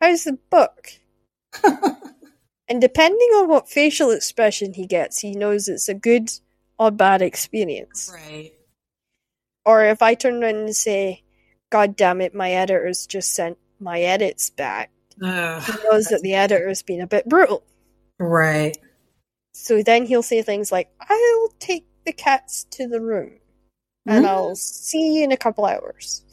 How's 0.02 0.26
the 0.26 0.34
book? 0.50 0.90
And 2.70 2.80
depending 2.80 3.30
on 3.38 3.48
what 3.50 3.68
facial 3.68 4.12
expression 4.12 4.74
he 4.74 4.86
gets, 4.86 5.20
he 5.20 5.32
knows 5.32 5.68
it's 5.68 5.90
a 5.90 5.94
good 5.94 6.30
or 6.78 6.92
bad 6.92 7.22
experience. 7.22 8.12
right. 8.14 8.52
Or 9.66 9.84
if 9.86 10.02
I 10.02 10.14
turn 10.16 10.42
around 10.44 10.56
and 10.56 10.76
say, 10.76 11.24
God 11.72 11.96
damn 11.96 12.22
it, 12.22 12.34
my 12.34 12.52
editor's 12.52 13.06
just 13.08 13.34
sent 13.34 13.58
my 13.80 14.02
edits 14.02 14.50
back, 14.50 14.92
Ugh, 15.22 15.62
he 15.64 15.74
knows 15.90 16.06
that 16.06 16.22
the 16.22 16.34
editor's 16.36 16.82
been 16.82 17.02
a 17.02 17.08
bit 17.08 17.28
brutal. 17.28 17.64
Right. 18.20 18.78
So 19.54 19.84
then 19.84 20.06
he'll 20.06 20.24
say 20.24 20.42
things 20.42 20.72
like, 20.72 20.90
I'll 21.02 21.50
take 21.60 21.86
the 22.06 22.14
cats 22.14 22.66
to 22.72 22.88
the 22.88 23.02
room 23.02 23.34
and 24.06 24.26
Mm. 24.26 24.30
I'll 24.30 24.56
see 24.56 25.18
you 25.18 25.24
in 25.24 25.32
a 25.32 25.38
couple 25.38 25.66
hours. 25.66 26.24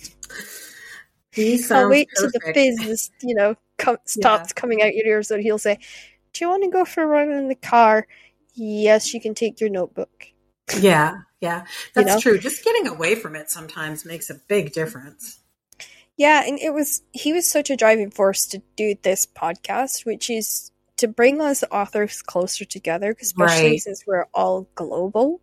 He 1.33 1.62
I'll 1.70 1.90
wait 1.90 2.09
till 2.16 2.31
the 2.31 2.40
fizz, 2.55 3.11
you 3.22 3.35
know, 3.35 3.57
com- 3.79 3.99
stops 4.07 4.53
coming 4.53 4.83
out 4.83 4.94
your 4.94 5.07
ears. 5.07 5.29
So 5.29 5.38
he'll 5.38 5.59
say, 5.59 5.79
Do 6.37 6.44
you 6.44 6.51
want 6.51 6.64
to 6.64 6.70
go 6.70 6.85
for 6.85 7.03
a 7.03 7.07
run 7.07 7.31
in 7.31 7.49
the 7.49 7.55
car? 7.55 8.07
Yes, 8.55 9.14
you 9.14 9.20
can 9.20 9.35
take 9.35 9.61
your 9.61 9.70
notebook. 9.70 10.27
Yeah, 10.79 11.18
yeah, 11.40 11.64
that's 11.94 12.07
know? 12.09 12.20
true. 12.20 12.38
Just 12.38 12.62
getting 12.64 12.87
away 12.87 13.14
from 13.14 13.37
it 13.37 13.51
sometimes 13.51 14.05
makes 14.05 14.29
a 14.29 14.35
big 14.35 14.72
difference. 14.72 15.40
Yeah, 16.16 16.42
and 16.46 16.59
it 16.59 16.75
was 16.75 17.03
he 17.12 17.33
was 17.33 17.51
such 17.51 17.70
a 17.70 17.77
driving 17.77 18.11
force 18.11 18.46
to 18.49 18.62
do 18.77 18.96
this 19.03 19.27
podcast, 19.27 20.05
which 20.05 20.29
is 20.29 20.72
to 20.99 21.09
bring 21.09 21.40
us 21.40 21.64
authors 21.70 22.20
closer 22.22 22.64
together, 22.64 23.14
especially 23.20 23.70
Right. 23.70 23.81
since 23.81 24.07
we're 24.07 24.27
all 24.35 24.68
global. 24.75 25.40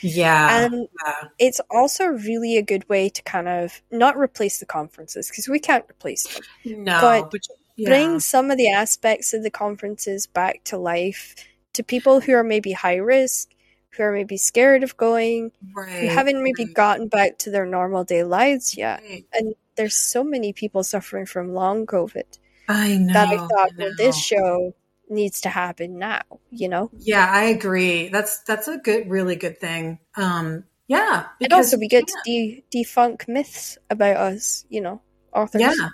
Yeah, 0.00 0.64
and 0.64 0.88
yeah. 1.06 1.28
it's 1.38 1.60
also 1.70 2.06
really 2.06 2.56
a 2.56 2.62
good 2.62 2.88
way 2.88 3.08
to 3.08 3.22
kind 3.22 3.48
of 3.48 3.80
not 3.90 4.16
replace 4.16 4.58
the 4.58 4.66
conferences 4.66 5.28
because 5.28 5.48
we 5.48 5.58
can't 5.58 5.84
replace 5.88 6.26
them. 6.26 6.84
no, 6.84 7.00
but 7.00 7.30
but, 7.30 7.40
yeah. 7.80 7.88
Bring 7.88 8.20
some 8.20 8.50
of 8.50 8.56
the 8.56 8.70
aspects 8.70 9.32
of 9.34 9.42
the 9.42 9.50
conferences 9.50 10.26
back 10.26 10.64
to 10.64 10.78
life 10.78 11.34
to 11.74 11.82
people 11.82 12.20
who 12.20 12.32
are 12.34 12.44
maybe 12.44 12.72
high 12.72 12.96
risk, 12.96 13.48
who 13.96 14.02
are 14.02 14.12
maybe 14.12 14.36
scared 14.36 14.82
of 14.82 14.96
going, 14.96 15.52
right, 15.74 16.00
who 16.00 16.06
haven't 16.08 16.42
maybe 16.42 16.64
right, 16.66 16.74
gotten 16.74 17.08
back 17.08 17.38
to 17.38 17.50
their 17.50 17.66
normal 17.66 18.04
day 18.04 18.24
lives 18.24 18.76
yet. 18.76 19.02
right. 19.02 19.24
And 19.32 19.54
there's 19.76 19.94
so 19.96 20.22
many 20.24 20.52
people 20.52 20.82
suffering 20.84 21.26
from 21.26 21.54
long 21.54 21.86
COVID 21.86 22.24
I 22.68 22.96
know. 22.98 23.12
that 23.12 23.28
I 23.28 23.36
thought, 23.36 23.70
well, 23.78 23.90
this 23.96 24.16
show 24.18 24.74
needs 25.08 25.40
to 25.42 25.48
happen 25.48 25.98
now, 25.98 26.22
you 26.50 26.68
know? 26.68 26.90
Yeah, 26.98 27.26
I 27.28 27.44
agree. 27.44 28.08
That's 28.08 28.42
that's 28.42 28.68
a 28.68 28.78
good, 28.78 29.08
really 29.10 29.36
good 29.36 29.58
thing. 29.58 29.98
Um, 30.16 30.64
yeah, 30.86 31.26
It'd 31.40 31.52
also 31.52 31.76
because- 31.76 31.80
be 31.80 31.88
good 31.88 32.06
to 32.08 32.18
de- 32.24 32.64
defunk 32.84 33.26
myths 33.28 33.78
about 33.88 34.16
us, 34.16 34.64
you 34.68 34.80
know, 34.80 35.00
authors. 35.32 35.62
Yeah, 35.62 35.88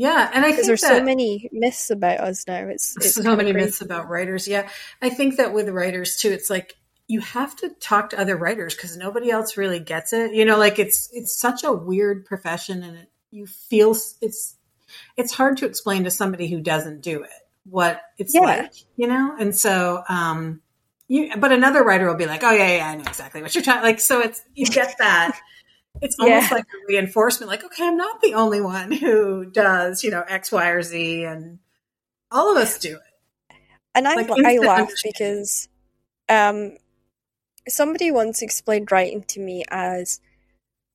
yeah, 0.00 0.30
and 0.32 0.46
I 0.46 0.52
think 0.52 0.66
there's 0.66 0.80
that, 0.80 0.96
so 0.96 1.04
many 1.04 1.50
myths 1.52 1.90
about 1.90 2.20
us 2.20 2.46
now. 2.48 2.64
It's, 2.68 2.96
it's 3.00 3.16
so 3.16 3.36
many 3.36 3.52
crazy. 3.52 3.66
myths 3.66 3.80
about 3.82 4.08
writers. 4.08 4.48
Yeah, 4.48 4.66
I 5.02 5.10
think 5.10 5.36
that 5.36 5.52
with 5.52 5.68
writers 5.68 6.16
too, 6.16 6.30
it's 6.30 6.48
like 6.48 6.74
you 7.06 7.20
have 7.20 7.54
to 7.56 7.68
talk 7.80 8.08
to 8.10 8.18
other 8.18 8.34
writers 8.34 8.74
because 8.74 8.96
nobody 8.96 9.30
else 9.30 9.58
really 9.58 9.78
gets 9.78 10.14
it. 10.14 10.32
You 10.32 10.46
know, 10.46 10.56
like 10.56 10.78
it's 10.78 11.10
it's 11.12 11.38
such 11.38 11.64
a 11.64 11.72
weird 11.72 12.24
profession, 12.24 12.82
and 12.82 12.96
it, 12.96 13.10
you 13.30 13.46
feel 13.46 13.90
it's 14.22 14.56
it's 15.18 15.34
hard 15.34 15.58
to 15.58 15.66
explain 15.66 16.04
to 16.04 16.10
somebody 16.10 16.48
who 16.48 16.62
doesn't 16.62 17.02
do 17.02 17.22
it 17.22 17.30
what 17.64 18.00
it's 18.16 18.34
Yeah. 18.34 18.40
like. 18.40 18.72
You 18.96 19.06
know, 19.06 19.36
and 19.38 19.54
so 19.54 20.02
um, 20.08 20.62
you 21.08 21.36
but 21.36 21.52
another 21.52 21.84
writer 21.84 22.06
will 22.08 22.16
be 22.16 22.24
like, 22.24 22.42
oh 22.42 22.52
yeah, 22.52 22.76
yeah, 22.78 22.88
I 22.88 22.94
know 22.96 23.02
exactly 23.02 23.42
what 23.42 23.54
you're 23.54 23.64
trying. 23.64 23.82
Like, 23.82 24.00
so 24.00 24.20
it's 24.22 24.40
you 24.54 24.64
get 24.64 24.94
that. 24.98 25.38
It's 26.00 26.16
almost 26.18 26.50
Yeah. 26.50 26.56
like 26.56 26.64
a 26.64 26.86
reinforcement, 26.88 27.48
like, 27.50 27.64
okay, 27.64 27.86
I'm 27.86 27.96
not 27.96 28.20
the 28.20 28.34
only 28.34 28.60
one 28.60 28.92
who 28.92 29.44
does, 29.44 30.02
you 30.02 30.10
know, 30.10 30.22
X, 30.26 30.50
Y, 30.52 30.68
or 30.68 30.82
Z, 30.82 31.24
and 31.24 31.58
all 32.30 32.50
of 32.50 32.56
us 32.56 32.78
do 32.78 32.96
it. 32.96 33.56
And 33.94 34.06
I, 34.06 34.14
Like 34.14 34.30
I 34.30 34.58
laugh 34.58 34.90
because 35.02 35.68
um, 36.28 36.76
somebody 37.68 38.10
once 38.10 38.40
explained 38.40 38.90
writing 38.92 39.24
to 39.24 39.40
me 39.40 39.64
as, 39.68 40.20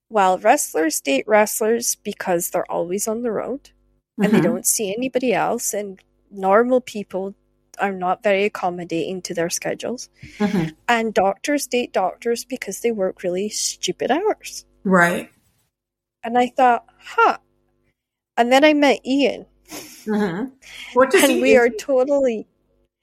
well, 0.10 0.38
wrestlers 0.38 1.02
date 1.02 1.28
wrestlers 1.28 1.96
because 1.96 2.50
they're 2.50 2.72
always 2.72 3.08
on 3.08 3.22
the 3.22 3.32
road 3.32 3.72
and 4.18 4.34
they 4.34 4.40
Mhm. 4.40 4.44
don't 4.44 4.66
see 4.68 4.94
anybody 4.96 5.34
else, 5.34 5.74
and 5.74 6.00
normal 6.32 6.80
people 6.80 7.36
are 7.80 7.92
not 7.92 8.24
very 8.24 8.46
accommodating 8.46 9.22
to 9.24 9.34
their 9.34 9.50
schedules. 9.50 10.10
Mhm. 10.38 10.74
And 10.88 11.14
doctors 11.14 11.68
date 11.68 11.92
doctors 11.92 12.46
because 12.46 12.80
they 12.80 12.92
work 12.92 13.24
really 13.24 13.50
stupid 13.50 14.10
hours. 14.12 14.66
Right. 14.86 15.30
And 16.24 16.38
I 16.38 16.48
thought, 16.56 16.86
huh. 16.98 17.38
And 18.38 18.52
then 18.52 18.64
I 18.64 18.74
met 18.74 19.06
Ian, 19.06 19.46
Mhm. 20.06 20.52
What 20.94 21.12
does 21.12 21.24
and 21.24 21.34
he 21.34 21.42
we 21.42 21.58
are 21.58 21.70
totally 21.70 22.48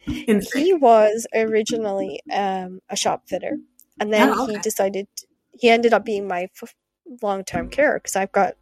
Insane. 0.07 0.65
he 0.65 0.73
was 0.75 1.27
originally 1.35 2.21
um, 2.33 2.81
a 2.89 2.97
shop 2.97 3.29
fitter, 3.29 3.59
and 4.01 4.13
then 4.13 4.29
Oh, 4.35 4.47
he 4.47 4.59
decided 4.59 5.07
he 5.53 5.69
ended 5.71 5.93
up 5.93 6.05
being 6.05 6.27
my 6.27 6.49
f- 6.63 6.75
long 7.23 7.45
term 7.45 7.69
care 7.71 7.95
because 7.99 8.17
I've 8.17 8.33
got 8.33 8.55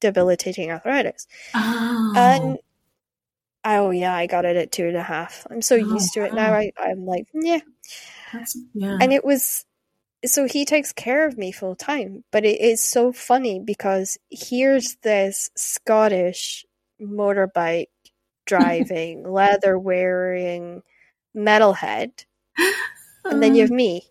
debilitating 0.00 0.70
arthritis. 0.70 1.26
Oh. 1.54 2.12
And 2.16 2.58
oh 3.64 3.90
yeah, 3.90 4.14
I 4.14 4.26
got 4.26 4.44
it 4.46 4.56
at 4.56 4.72
two 4.72 4.86
and 4.88 4.96
a 4.96 5.02
half. 5.02 5.46
I'm 5.50 5.60
so 5.62 5.74
Oh, 5.74 5.78
used 5.78 6.14
to 6.14 6.24
it 6.24 6.32
now. 6.34 6.54
I, 6.54 6.72
I'm 6.78 7.04
like 7.04 7.26
yeah, 7.34 7.60
yeah. 8.74 8.98
and 9.00 9.12
it 9.12 9.24
was 9.24 9.65
so 10.26 10.46
he 10.46 10.64
takes 10.64 10.92
care 10.92 11.26
of 11.26 11.38
me 11.38 11.52
full 11.52 11.74
time. 11.74 12.24
But 12.30 12.44
it 12.44 12.60
is 12.60 12.82
so 12.82 13.12
funny 13.12 13.58
because 13.58 14.18
here's 14.30 14.96
this 14.96 15.50
Scottish 15.56 16.64
motorbike 17.00 17.88
driving, 18.46 19.22
leather 19.30 19.78
wearing 19.78 20.82
metalhead. 21.36 22.24
And 23.24 23.42
then 23.42 23.54
you 23.54 23.62
have 23.62 23.70
me, 23.70 24.02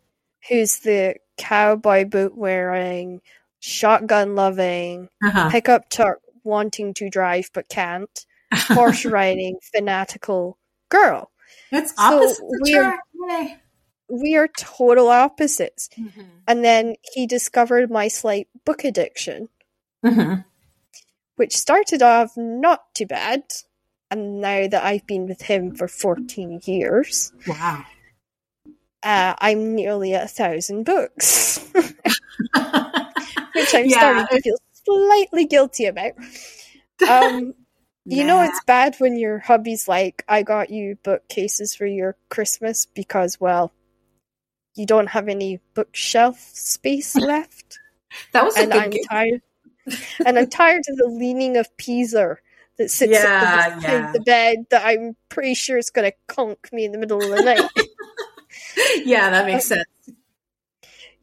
who's 0.49 0.79
the 0.79 1.15
cowboy 1.37 2.05
boot 2.05 2.37
wearing, 2.37 3.21
shotgun 3.59 4.35
loving, 4.35 5.09
uh-huh. 5.23 5.49
pickup 5.49 5.89
truck 5.89 6.17
wanting 6.43 6.93
to 6.95 7.09
drive 7.09 7.49
but 7.53 7.69
can't, 7.69 8.25
horse 8.53 9.05
riding, 9.05 9.57
fanatical 9.73 10.57
girl. 10.89 11.31
It's 11.71 11.95
so 11.95 12.03
opposite 12.03 12.45
attract. 12.61 13.07
Yay. 13.29 13.57
We 14.09 14.35
are 14.35 14.47
total 14.47 15.09
opposites. 15.09 15.89
Mhm. 15.97 16.27
And 16.47 16.63
then 16.63 16.95
he 17.13 17.25
discovered 17.25 17.89
my 17.89 18.07
slight 18.07 18.47
book 18.65 18.83
addiction, 18.83 19.49
Mhm. 20.03 20.45
which 21.35 21.57
started 21.57 22.01
off 22.01 22.35
not 22.37 22.93
too 22.93 23.07
bad. 23.07 23.43
And 24.11 24.41
now 24.41 24.67
that 24.67 24.83
I've 24.83 25.07
been 25.07 25.27
with 25.27 25.41
him 25.41 25.75
for 25.75 25.87
14 25.87 26.61
years, 26.65 27.31
Wow. 27.47 27.85
uh, 29.01 29.33
I'm 29.39 29.75
nearly 29.75 30.13
at 30.13 30.25
a 30.25 30.27
thousand 30.27 30.83
books. 30.83 31.59
which 33.55 33.73
I'm 33.73 33.85
Yeah, 33.87 33.97
starting 33.97 34.25
to 34.31 34.41
feel 34.41 34.57
slightly 34.85 35.45
guilty 35.45 35.85
about. 35.85 36.11
Um, 37.09 37.55
you 38.05 38.23
know, 38.23 38.43
it's 38.43 38.63
bad 38.65 38.95
when 38.99 39.17
your 39.17 39.39
hubby's 39.39 39.87
like, 39.87 40.23
I 40.27 40.43
got 40.43 40.69
you 40.69 40.97
bookcases 41.03 41.73
for 41.73 41.87
your 41.87 42.15
Christmas 42.29 42.85
because, 42.85 43.41
well, 43.41 43.73
you 44.75 44.85
don't 44.85 45.07
have 45.07 45.27
any 45.27 45.59
bookshelf 45.73 46.39
space 46.53 47.15
left. 47.33 47.79
that 48.33 48.43
was 48.43 48.55
a 48.57 48.61
and 48.61 48.71
good 48.71 48.81
I'm 48.81 48.89
gift. 48.91 49.07
tired. 49.09 49.41
and 50.25 50.37
I'm 50.39 50.49
tired 50.49 50.83
of 50.89 50.97
the 50.97 51.07
leaning 51.07 51.57
of 51.57 51.75
Pisa 51.77 52.37
that 52.77 52.89
sits 52.91 53.11
Yeah, 53.13 53.69
at 53.73 53.75
the, 53.79 53.81
yeah. 53.87 54.11
the 54.11 54.19
bed 54.21 54.65
that 54.71 54.85
I'm 54.85 55.15
pretty 55.29 55.53
sure 55.53 55.77
is 55.77 55.89
going 55.89 56.09
to 56.11 56.17
conk 56.27 56.69
me 56.73 56.85
in 56.85 56.91
the 56.91 56.97
middle 56.97 57.21
of 57.23 57.29
the 57.29 57.41
night. 57.43 57.69
yeah, 59.05 59.29
that 59.29 59.45
makes 59.45 59.71
um, 59.71 59.77
sense. 59.77 60.17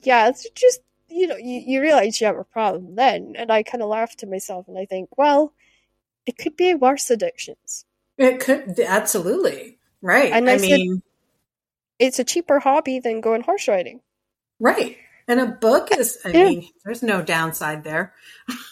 yeah, 0.02 0.28
it's 0.28 0.48
just 0.50 0.80
you 1.08 1.26
know 1.26 1.36
you, 1.36 1.60
you 1.66 1.80
realize 1.82 2.20
you 2.20 2.26
have 2.26 2.38
a 2.38 2.44
problem 2.44 2.94
then, 2.94 3.34
and 3.36 3.50
I 3.50 3.62
kind 3.62 3.82
of 3.82 3.88
laugh 3.88 4.16
to 4.16 4.26
myself 4.26 4.66
and 4.68 4.78
I 4.78 4.86
think, 4.86 5.10
well, 5.18 5.52
it 6.26 6.38
could 6.38 6.56
be 6.56 6.74
worse 6.74 7.10
addictions. 7.10 7.84
It 8.16 8.40
could 8.40 8.78
absolutely 8.80 9.78
right. 10.00 10.32
And 10.32 10.48
I, 10.48 10.54
I 10.54 10.56
said- 10.58 10.70
mean, 10.70 11.02
It's 12.02 12.18
a 12.18 12.24
cheaper 12.24 12.58
hobby 12.58 12.98
than 12.98 13.20
going 13.20 13.42
horse 13.42 13.68
riding. 13.68 14.00
right. 14.58 14.96
And 15.28 15.38
a 15.38 15.46
book 15.46 15.88
is. 15.96 16.18
I 16.24 16.30
Yeah. 16.30 16.48
mean, 16.48 16.68
there's 16.84 17.02
no 17.02 17.22
downside 17.22 17.84
there. 17.84 18.12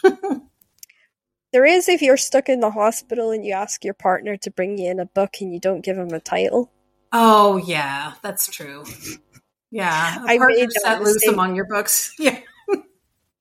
There 1.52 1.64
is 1.64 1.88
if 1.88 2.00
you're 2.00 2.16
stuck 2.16 2.48
in 2.48 2.60
the 2.60 2.70
hospital 2.70 3.32
and 3.32 3.44
you 3.44 3.54
ask 3.54 3.84
your 3.84 3.94
partner 3.94 4.36
to 4.36 4.50
bring 4.52 4.78
you 4.78 4.88
in 4.88 5.00
a 5.00 5.04
book 5.06 5.36
and 5.40 5.52
you 5.52 5.58
don't 5.58 5.80
give 5.84 5.98
him 5.98 6.10
a 6.12 6.20
title. 6.20 6.70
Oh 7.12 7.56
yeah, 7.56 8.12
that's 8.22 8.46
true. 8.48 8.84
Yeah, 9.72 10.22
a 10.22 10.26
I 10.28 10.38
partner 10.38 10.56
made 10.58 10.68
that 10.70 10.80
set 10.82 11.02
loose 11.02 11.26
among 11.26 11.56
your 11.56 11.66
books. 11.66 12.14
Yeah, 12.20 12.38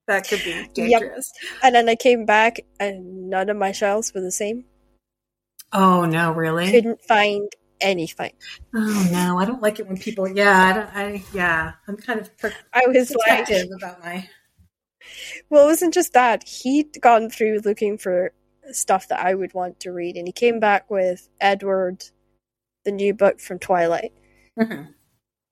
that 0.07 0.27
could 0.27 0.43
be 0.43 0.67
dangerous. 0.73 1.31
And 1.61 1.75
then 1.75 1.87
I 1.87 1.95
came 1.95 2.25
back 2.25 2.57
and 2.79 3.29
none 3.29 3.47
of 3.49 3.57
my 3.57 3.71
shelves 3.71 4.11
were 4.11 4.21
the 4.21 4.31
same. 4.31 4.65
Oh 5.71 6.05
no, 6.05 6.31
really? 6.31 6.71
Couldn't 6.71 7.01
find 7.03 7.51
anything. 7.81 8.33
Oh 8.75 9.07
no, 9.11 9.37
I 9.39 9.45
don't 9.45 9.61
like 9.61 9.79
it 9.79 9.87
when 9.87 9.97
people. 9.97 10.27
Yeah, 10.27 10.57
I 10.61 10.73
don't. 10.73 10.95
I 10.95 11.23
yeah, 11.33 11.73
I'm 11.87 11.97
kind 11.97 12.19
of 12.19 12.35
pro- 12.37 12.51
I 12.73 12.83
was 12.87 13.11
like, 13.27 13.49
about 13.49 13.99
my. 14.03 14.27
well, 15.49 15.65
it 15.65 15.67
wasn't 15.67 15.93
just 15.93 16.13
that. 16.13 16.43
He'd 16.47 16.99
gone 17.01 17.29
through 17.29 17.59
looking 17.65 17.97
for 17.97 18.33
stuff 18.71 19.07
that 19.07 19.19
I 19.25 19.33
would 19.33 19.53
want 19.53 19.79
to 19.81 19.91
read, 19.91 20.15
and 20.15 20.27
he 20.27 20.31
came 20.31 20.59
back 20.59 20.89
with 20.89 21.27
Edward, 21.41 22.03
the 22.85 22.91
new 22.91 23.13
book 23.13 23.39
from 23.39 23.59
Twilight, 23.59 24.13
Mhm. 24.59 24.93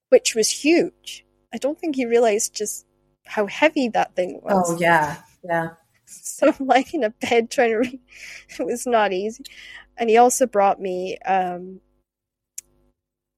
which 0.10 0.36
was 0.36 0.50
huge. 0.50 1.26
I 1.54 1.58
don't 1.58 1.80
think 1.80 1.96
he 1.96 2.06
realized 2.06 2.54
just 2.56 2.86
how 3.26 3.48
heavy 3.48 3.90
that 3.90 4.16
thing 4.16 4.40
was. 4.44 4.70
Oh 4.72 4.78
yeah, 4.80 5.18
yeah. 5.44 5.70
So 6.06 6.54
I'm 6.58 6.68
lying 6.68 6.86
in 6.94 7.04
a 7.04 7.10
bed 7.10 7.52
trying 7.52 7.72
to 7.72 7.78
read. 7.78 8.00
It 8.60 8.66
was 8.66 8.86
not 8.88 9.12
easy. 9.12 9.44
And 9.98 10.10
he 10.10 10.18
also 10.18 10.46
brought 10.46 10.80
me 10.80 11.18
um, 11.26 11.82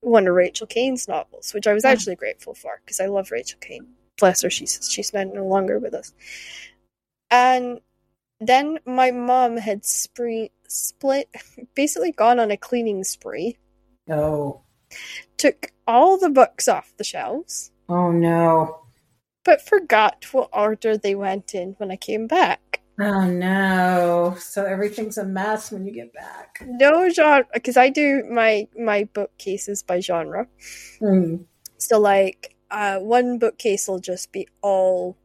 one 0.02 0.28
of 0.28 0.34
Rachel 0.34 0.68
Caine's 0.68 1.08
novels, 1.08 1.54
which 1.54 1.68
I 1.68 1.74
was 1.74 1.84
mm. 1.84 1.90
actually 1.90 2.16
grateful 2.16 2.54
for 2.54 2.82
because 2.84 3.00
I 3.00 3.08
love 3.08 3.32
Rachel 3.32 3.60
Caine. 3.62 3.88
Bless 4.18 4.42
her, 4.42 4.50
she's 4.50 4.90
she's 4.90 5.14
no 5.14 5.46
longer 5.46 5.80
with 5.80 5.94
us. 5.94 6.14
And 7.32 7.80
then 8.40 8.80
my 8.86 9.12
mom 9.12 9.58
had 9.58 9.86
spree 9.86 10.52
split, 10.68 11.30
basically 11.76 12.12
gone 12.12 12.40
on 12.40 12.52
a 12.52 12.58
cleaning 12.58 13.04
spree. 13.04 13.58
Oh. 14.10 14.62
Took 15.38 15.72
all 15.88 16.18
the 16.18 16.30
books 16.30 16.68
off 16.68 16.94
the 16.98 17.04
shelves. 17.04 17.72
Oh 17.88 18.12
no. 18.12 18.82
But 19.46 19.62
forgot 19.62 20.26
what 20.32 20.50
order 20.52 20.98
they 20.98 21.16
went 21.16 21.56
in 21.56 21.76
when 21.78 21.92
I 21.92 21.96
came 21.96 22.28
back. 22.28 22.69
Oh 23.02 23.26
no! 23.28 24.36
So 24.40 24.66
everything's 24.66 25.18
a 25.18 25.24
mess 25.24 25.72
when 25.72 25.86
you 25.86 25.94
get 25.94 26.14
back. 26.14 26.62
No 26.66 27.08
genre, 27.10 27.48
because 27.54 27.78
I 27.78 27.90
do 27.90 28.24
my 28.30 28.68
my 28.78 29.06
bookcases 29.14 29.84
by 29.84 30.02
genre. 30.02 30.48
Mm. 31.02 31.46
So 31.78 32.00
like, 32.00 32.56
uh, 32.72 33.00
one 33.00 33.40
bookcase 33.40 33.88
will 33.88 34.00
just 34.00 34.34
be 34.34 34.48
all 34.62 35.16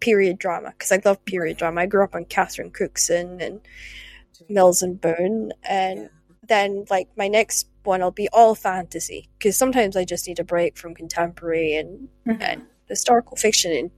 period 0.00 0.38
drama 0.38 0.70
because 0.70 0.90
I 0.90 1.00
love 1.04 1.24
period 1.24 1.56
drama. 1.56 1.82
I 1.82 1.86
grew 1.86 2.02
up 2.02 2.14
on 2.16 2.24
Catherine 2.24 2.70
Cookson 2.72 3.40
and 3.40 3.60
Mills 4.48 4.82
and 4.82 5.00
Boon, 5.00 5.52
and 5.62 6.00
Yeah. 6.00 6.08
then 6.48 6.84
like 6.90 7.08
my 7.16 7.28
next 7.28 7.68
one 7.84 8.00
will 8.00 8.10
be 8.10 8.28
all 8.32 8.56
fantasy 8.56 9.28
because 9.38 9.56
sometimes 9.56 9.96
I 9.96 10.04
just 10.04 10.26
need 10.26 10.40
a 10.40 10.44
break 10.44 10.76
from 10.76 10.94
contemporary 10.94 11.76
and 11.76 12.08
Mhm. 12.26 12.40
and 12.42 12.62
historical 12.88 13.36
fiction 13.36 13.72
and 13.72 13.90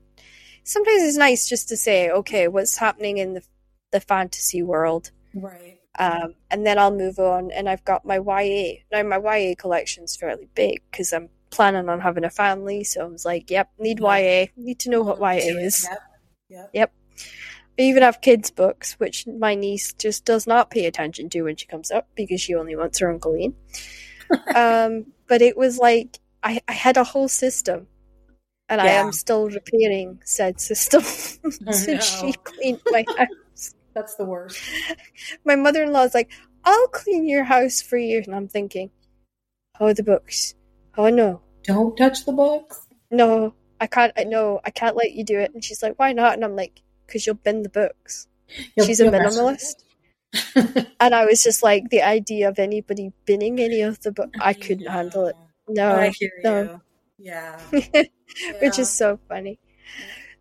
sometimes 0.65 1.03
it's 1.03 1.15
nice 1.17 1.47
just 1.47 1.69
to 1.69 1.77
say 1.77 2.09
okay 2.09 2.47
what's 2.49 2.77
happening 2.77 3.17
in 3.17 3.33
the 3.35 3.43
the 3.91 3.99
fantasy 4.01 4.61
world 4.61 5.11
Right. 5.33 5.79
um, 5.99 6.33
and 6.51 6.65
then 6.65 6.77
I'll 6.77 6.91
move 6.95 7.19
on 7.19 7.51
and 7.51 7.69
I've 7.69 7.83
got 7.85 8.03
my 8.05 8.17
YA 8.17 8.79
now 8.91 9.03
my 9.03 9.17
YA 9.37 9.53
collection's 9.57 10.15
fairly 10.17 10.49
big 10.55 10.81
because 10.91 11.13
I'm 11.13 11.29
planning 11.51 11.87
on 11.87 12.01
having 12.01 12.25
a 12.25 12.29
family 12.29 12.83
so 12.83 13.01
I 13.01 13.05
was 13.05 13.23
like 13.25 13.49
yep 13.49 13.69
need 13.79 13.99
Yeah. 14.01 14.17
YA 14.17 14.45
need 14.57 14.79
to 14.79 14.89
know 14.89 15.01
what 15.03 15.19
YA 15.19 15.55
is 15.57 15.87
Yep. 16.49 16.69
Yep. 16.73 16.93
I 17.77 17.81
even 17.81 18.03
have 18.03 18.21
kids 18.21 18.49
books 18.51 18.93
which 18.99 19.27
my 19.27 19.55
niece 19.55 19.93
just 19.93 20.25
does 20.25 20.47
not 20.47 20.69
pay 20.71 20.85
attention 20.85 21.29
to 21.29 21.41
when 21.43 21.55
she 21.57 21.67
comes 21.67 21.91
up 21.91 22.07
because 22.15 22.41
she 22.41 22.55
only 22.55 22.75
wants 22.75 22.99
her 22.99 23.09
Uncle 23.09 23.35
Ian 23.37 23.55
um, 24.55 25.05
but 25.27 25.41
it 25.41 25.55
was 25.55 25.77
like 25.77 26.19
I, 26.43 26.61
I 26.67 26.73
had 26.73 26.97
a 26.97 27.03
whole 27.03 27.27
system 27.29 27.87
and 28.69 28.81
I 28.81 28.87
am 28.87 29.11
still 29.11 29.49
repairing 29.49 30.19
said 30.23 30.59
system 30.59 31.01
since 31.03 31.87
no. 31.87 31.99
she 31.99 32.33
cleaned 32.33 32.81
my 32.87 33.05
house. 33.17 33.75
That's 33.93 34.15
the 34.15 34.25
worst. 34.25 34.59
My 35.45 35.55
mother 35.55 35.83
in 35.83 35.93
law 35.93 36.03
is 36.03 36.13
like, 36.13 36.29
I'll 36.65 36.87
clean 36.89 37.29
your 37.29 37.45
house 37.45 37.81
for 37.81 37.97
you. 37.97 38.21
And 38.25 38.35
I'm 38.35 38.47
thinking, 38.49 38.89
oh, 39.79 39.93
the 39.93 40.03
books. 40.03 40.53
Oh, 40.97 41.09
no. 41.09 41.41
Don't 41.63 41.95
touch 41.95 42.25
the 42.25 42.33
books. 42.33 42.87
No, 43.09 43.53
I 43.79 43.87
can't. 43.87 44.11
I 44.17 44.25
No, 44.25 44.59
I 44.65 44.71
can't 44.71 44.97
let 44.97 45.13
you 45.13 45.23
do 45.23 45.39
it. 45.39 45.53
And 45.53 45.63
she's 45.63 45.81
like, 45.81 45.97
why 45.97 46.11
not? 46.11 46.33
And 46.33 46.43
I'm 46.43 46.57
like, 46.57 46.81
because 47.07 47.25
you'll 47.25 47.35
bin 47.35 47.63
the 47.63 47.69
books. 47.69 48.27
You'll- 48.75 48.85
she's 48.85 48.99
a 48.99 49.05
minimalist. 49.05 49.83
And 50.99 51.15
I 51.15 51.25
was 51.25 51.41
just 51.41 51.63
like, 51.63 51.89
the 51.89 52.01
idea 52.01 52.49
of 52.49 52.59
anybody 52.59 53.13
binning 53.25 53.59
any 53.61 53.81
of 53.81 54.01
the 54.01 54.11
books, 54.11 54.37
I 54.41 54.53
couldn't 54.53 54.87
handle 54.87 55.27
it. 55.27 55.35
No. 55.69 55.95
I 55.95 56.09
hear 56.09 56.31
no. 56.43 56.61
you. 56.63 56.81
Yeah. 57.17 57.59
which 58.61 58.79
is 58.79 58.89
so 58.89 59.19
funny. 59.27 59.59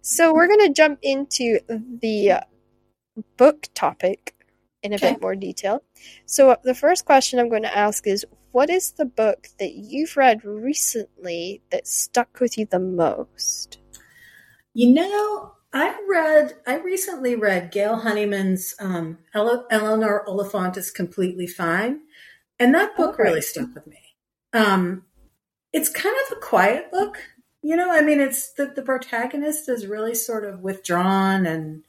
So 0.00 0.34
we're 0.34 0.48
going 0.48 0.66
to 0.66 0.72
jump 0.72 0.98
into 1.02 1.60
the 1.68 2.44
book 3.36 3.68
topic 3.74 4.34
in 4.82 4.92
a 4.92 4.96
Okay. 4.96 5.12
bit 5.12 5.22
more 5.22 5.34
detail. 5.34 5.82
So 6.26 6.56
the 6.62 6.74
first 6.74 7.04
question 7.04 7.38
I'm 7.38 7.48
going 7.48 7.62
to 7.62 7.76
ask 7.76 8.06
is 8.06 8.26
what 8.52 8.70
is 8.70 8.92
the 8.92 9.04
book 9.04 9.48
that 9.58 9.72
you've 9.72 10.16
read 10.16 10.44
recently 10.44 11.62
that 11.70 11.86
stuck 11.88 12.38
with 12.40 12.56
you 12.58 12.66
the 12.66 12.78
most? 12.78 13.78
You 14.74 14.92
know, 14.92 15.52
I 15.72 15.98
read, 16.08 16.54
I 16.66 16.76
recently 16.78 17.34
read 17.34 17.72
Gail 17.72 17.96
Honeyman's 17.96 18.74
um, 18.78 19.18
Ele- 19.34 19.66
Eleanor 19.70 20.24
Oliphant 20.28 20.76
is 20.76 20.90
Completely 20.90 21.46
Fine, 21.48 22.00
and 22.60 22.74
that 22.74 22.96
book 22.96 23.18
right. 23.18 23.26
really 23.28 23.40
stuck 23.40 23.74
with 23.74 23.86
me. 23.86 23.98
Um, 24.52 25.04
it's 25.74 25.88
kind 25.90 26.14
of 26.26 26.38
a 26.38 26.40
quiet 26.40 26.90
book, 26.92 27.18
you 27.60 27.76
know. 27.76 27.90
I 27.92 28.00
mean, 28.00 28.20
it's 28.20 28.52
the, 28.54 28.66
the 28.66 28.82
protagonist 28.82 29.68
is 29.68 29.86
really 29.86 30.14
sort 30.14 30.44
of 30.44 30.60
withdrawn, 30.60 31.46
and 31.46 31.84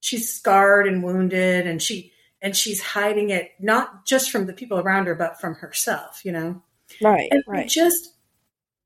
she's 0.00 0.32
scarred 0.32 0.86
and 0.86 1.02
wounded, 1.02 1.66
and 1.66 1.82
she 1.82 2.12
and 2.40 2.56
she's 2.56 2.80
hiding 2.80 3.30
it 3.30 3.52
not 3.60 4.06
just 4.06 4.30
from 4.30 4.46
the 4.46 4.52
people 4.54 4.78
around 4.78 5.06
her, 5.06 5.14
but 5.14 5.40
from 5.40 5.56
herself, 5.56 6.22
you 6.24 6.32
know. 6.32 6.62
Right, 7.02 7.28
And 7.32 7.42
right. 7.48 7.68
just 7.68 8.14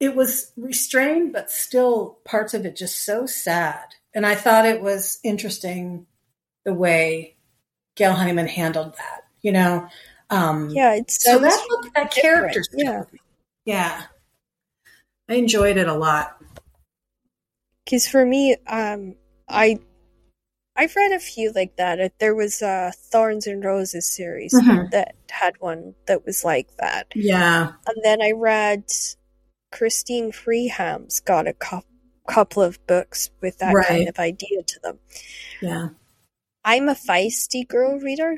it 0.00 0.16
was 0.16 0.52
restrained, 0.56 1.32
but 1.34 1.50
still 1.50 2.18
parts 2.24 2.54
of 2.54 2.64
it 2.64 2.74
just 2.76 3.04
so 3.04 3.26
sad. 3.26 3.84
And 4.14 4.24
I 4.26 4.34
thought 4.34 4.64
it 4.66 4.80
was 4.80 5.18
interesting 5.22 6.06
the 6.64 6.72
way 6.74 7.36
Gail 7.96 8.14
Honeyman 8.14 8.48
handled 8.48 8.96
that. 8.96 9.24
You 9.42 9.52
know, 9.52 9.88
um, 10.30 10.70
Yeah, 10.70 10.94
it 10.94 11.10
So 11.10 11.32
sounds 11.32 11.42
that 11.42 11.66
book, 11.68 11.92
that 11.94 12.10
different, 12.14 12.54
character, 12.54 12.62
yeah. 12.72 13.02
yeah, 13.66 14.02
I 15.30 15.34
enjoyed 15.34 15.76
it 15.76 15.86
a 15.88 15.94
lot. 15.94 16.36
because 17.84 18.06
for 18.08 18.24
me, 18.24 18.56
um, 18.66 19.14
I 19.48 19.78
I've 20.76 20.94
read 20.96 21.12
a 21.12 21.18
few 21.20 21.52
like 21.52 21.76
that. 21.76 22.12
There 22.18 22.34
was 22.34 22.62
a 22.62 22.92
Thorns 22.96 23.46
and 23.46 23.62
Roses 23.64 24.06
series 24.06 24.54
Mhm. 24.54 24.90
that 24.92 25.14
had 25.30 25.54
one 25.60 25.94
that 26.06 26.24
was 26.24 26.44
like 26.44 26.68
that. 26.78 27.08
Yeah, 27.14 27.72
And 27.86 27.96
then 28.04 28.22
I 28.22 28.30
read 28.32 28.84
Christine 29.72 30.32
Feehan's 30.32 31.20
got 31.20 31.46
a 31.48 31.52
cou- 31.52 31.82
couple 32.28 32.62
of 32.62 32.84
books 32.86 33.30
with 33.40 33.58
that 33.58 33.74
Right. 33.74 33.86
kind 33.86 34.08
of 34.08 34.18
idea 34.18 34.62
to 34.62 34.80
them. 34.80 34.98
yeah. 35.60 35.88
I'm 36.64 36.88
a 36.88 36.94
feisty 36.94 37.66
girl 37.66 37.98
reader, 37.98 38.36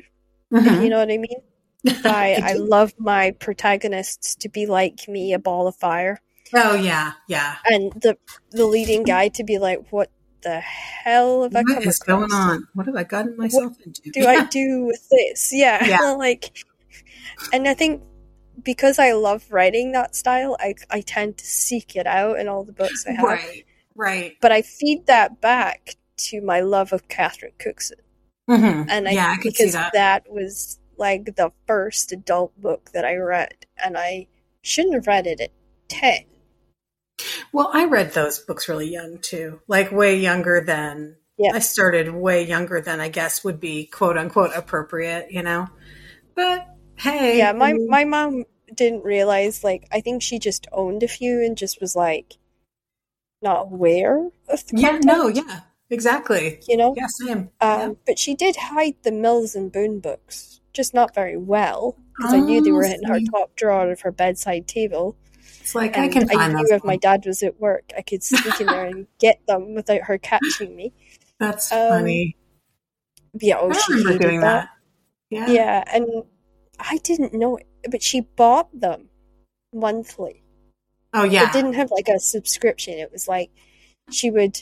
Mhm. 0.51 0.83
you 0.83 0.89
know 0.89 0.99
what 0.99 1.11
I 1.11 1.17
mean? 1.17 1.41
I, 2.05 2.39
I 2.43 2.53
love 2.53 2.93
my 2.97 3.31
protagonists 3.31 4.35
to 4.35 4.49
be 4.49 4.65
like 4.65 5.07
me, 5.07 5.33
a 5.33 5.39
ball 5.39 5.67
of 5.67 5.75
fire, 5.75 6.19
oh 6.53 6.75
yeah, 6.75 7.13
yeah. 7.27 7.55
and 7.65 7.91
the 7.93 8.17
the 8.51 8.65
leading 8.65 9.03
guy 9.03 9.27
to 9.29 9.43
be 9.43 9.57
like, 9.59 9.87
"What 9.91 10.09
the 10.41 10.59
hell 10.59 11.43
have 11.43 11.55
I 11.55 11.63
come 11.63 11.83
is 11.83 11.99
across? 12.01 12.19
going 12.19 12.31
on? 12.33 12.67
What 12.73 12.85
have 12.87 12.95
I 12.95 13.03
gotten 13.03 13.37
myself 13.37 13.77
into? 13.85 14.11
do 14.11 14.25
I 14.27 14.45
do 14.45 14.85
with 14.85 15.07
this?" 15.09 15.51
Yeah, 15.53 15.85
Yeah. 15.85 16.11
like, 16.17 16.63
and 17.51 17.67
I 17.67 17.73
think 17.73 18.01
because 18.61 18.99
I 18.99 19.13
love 19.13 19.45
writing 19.51 19.91
that 19.93 20.15
style, 20.15 20.55
I 20.59 20.75
I 20.89 21.01
tend 21.01 21.37
to 21.37 21.45
seek 21.45 21.95
it 21.95 22.05
out 22.07 22.39
in 22.39 22.47
all 22.47 22.63
the 22.63 22.73
books 22.73 23.05
I 23.07 23.11
have. 23.13 23.23
right, 23.25 23.65
right. 23.95 24.33
but 24.41 24.51
I 24.51 24.61
feed 24.61 25.07
that 25.07 25.41
back 25.41 25.95
to 26.17 26.41
my 26.41 26.59
love 26.61 26.93
of 26.93 27.07
Catherine 27.07 27.53
Cookson, 27.57 27.97
Mhm. 28.49 28.85
and 28.89 29.07
I 29.07 29.11
yeah, 29.11 29.35
I 29.37 29.41
because 29.41 29.73
that. 29.73 30.25
was 30.29 30.77
like 30.97 31.35
the 31.35 31.51
first 31.65 32.11
adult 32.11 32.55
book 32.61 32.91
that 32.93 33.03
I 33.05 33.15
read, 33.15 33.65
and 33.83 33.97
I 33.97 34.27
shouldn't 34.61 34.93
have 34.93 35.07
read 35.07 35.25
it 35.25 35.39
at 35.41 35.51
ten. 35.89 36.25
Well, 37.51 37.69
I 37.73 37.85
read 37.85 38.13
those 38.13 38.39
books 38.39 38.67
really 38.67 38.89
young 38.89 39.19
too, 39.21 39.61
like 39.67 39.91
way 39.91 40.17
younger 40.19 40.61
than 40.65 41.17
Yeah. 41.37 41.51
I 41.53 41.59
started 41.59 42.13
way 42.13 42.43
younger 42.45 42.81
than 42.81 42.99
I 42.99 43.09
guess 43.09 43.43
would 43.43 43.59
be 43.59 43.85
quote 43.85 44.17
unquote 44.17 44.51
appropriate, 44.55 45.31
you 45.31 45.43
know. 45.43 45.67
But 46.35 46.67
hey, 46.97 47.37
Yeah, 47.37 47.53
my 47.53 47.73
my 47.73 48.05
mom 48.05 48.45
didn't 48.73 49.03
realize. 49.03 49.63
Like, 49.63 49.87
I 49.91 50.01
think 50.01 50.21
she 50.23 50.39
just 50.39 50.67
owned 50.71 51.03
a 51.03 51.07
few 51.07 51.43
and 51.43 51.57
just 51.57 51.79
was 51.81 51.95
like 51.95 52.37
not 53.41 53.63
aware 53.71 54.29
of 54.47 54.65
the 54.67 54.77
yeah, 54.79 54.99
content. 54.99 55.05
no, 55.05 55.27
yeah, 55.27 55.61
exactly. 55.89 56.59
you 56.67 56.77
know. 56.77 56.93
Yeah, 56.97 57.07
same. 57.07 57.49
Um, 57.61 57.97
but 58.05 58.17
she 58.17 58.35
did 58.35 58.55
hide 58.55 58.95
the 59.03 59.11
Mills 59.11 59.55
and 59.55 59.71
Boon 59.71 59.99
books, 59.99 60.61
just 60.73 60.93
not 60.93 61.13
very 61.13 61.37
well, 61.37 61.97
because 62.17 62.33
I 62.33 62.39
knew 62.39 62.61
they 62.61 62.71
Oh, 62.71 62.75
were 62.75 62.83
in 62.83 63.03
her 63.03 63.19
top 63.19 63.55
drawer 63.55 63.91
of 63.91 64.01
her 64.01 64.11
bedside 64.11 64.67
table. 64.67 65.17
It's 65.63 65.73
like 65.73 65.97
I 65.97 66.03
And 66.03 66.11
can 66.11 66.29
I 66.37 66.49
knew 66.49 66.67
if 66.71 66.83
my 66.83 66.97
dad 66.97 67.23
was 67.25 67.41
at 67.41 67.57
work, 67.57 67.93
I 67.97 68.01
could 68.01 68.21
sneak 68.21 68.59
in 68.59 68.67
there 68.67 68.85
and 68.85 69.07
get 69.17 69.39
them 69.47 69.73
without 69.73 70.01
her 70.01 70.17
catching 70.17 70.75
me. 70.75 70.91
That's 71.39 71.71
um, 71.71 71.87
funny. 71.87 72.35
Yeah, 73.39 73.59
oh, 73.61 73.69
I 73.69 73.77
she 73.77 73.93
remember 73.93 74.23
doing 74.23 74.41
that. 74.41 74.67
Yeah. 75.29 75.47
Yeah, 75.47 75.83
and 75.87 76.05
I 76.77 76.97
didn't 76.97 77.33
know 77.33 77.55
it, 77.55 77.67
but 77.89 78.03
she 78.03 78.19
bought 78.19 78.77
them 78.77 79.07
monthly. 79.73 80.43
Oh 81.13 81.23
yeah. 81.23 81.47
It 81.47 81.53
didn't 81.53 81.73
have 81.75 81.91
like 81.91 82.09
a 82.09 82.19
subscription. 82.19 82.95
It 82.95 83.09
was 83.13 83.29
like 83.29 83.49
she 84.11 84.29
would 84.29 84.61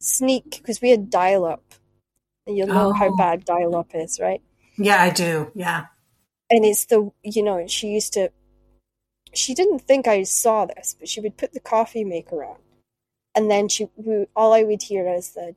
sneak 0.00 0.58
because 0.58 0.80
we 0.80 0.90
had 0.90 1.10
dial 1.10 1.44
up, 1.44 1.74
and 2.46 2.56
you'll 2.56 2.68
know 2.68 2.92
how 2.92 3.08
Oh. 3.08 3.16
bad 3.16 3.44
dial 3.44 3.74
up 3.74 3.90
is, 3.94 4.20
right? 4.20 4.42
yeah, 4.78 5.02
I 5.02 5.10
do. 5.10 5.50
Yeah. 5.56 5.86
And 6.50 6.64
it's 6.64 6.84
the 6.84 7.10
you 7.24 7.42
know 7.42 7.66
she 7.66 7.88
used 7.88 8.12
to. 8.12 8.30
She 9.34 9.54
didn't 9.54 9.80
think 9.80 10.06
I 10.08 10.22
saw 10.22 10.66
this, 10.66 10.96
but 10.98 11.08
she 11.08 11.20
would 11.20 11.36
put 11.36 11.52
the 11.52 11.60
coffee 11.60 12.04
maker 12.04 12.44
on, 12.44 12.56
and 13.34 13.50
then 13.50 13.68
she 13.68 13.88
we, 13.96 14.26
all 14.34 14.52
I 14.54 14.62
would 14.62 14.82
hear 14.82 15.08
is 15.12 15.30
the 15.32 15.54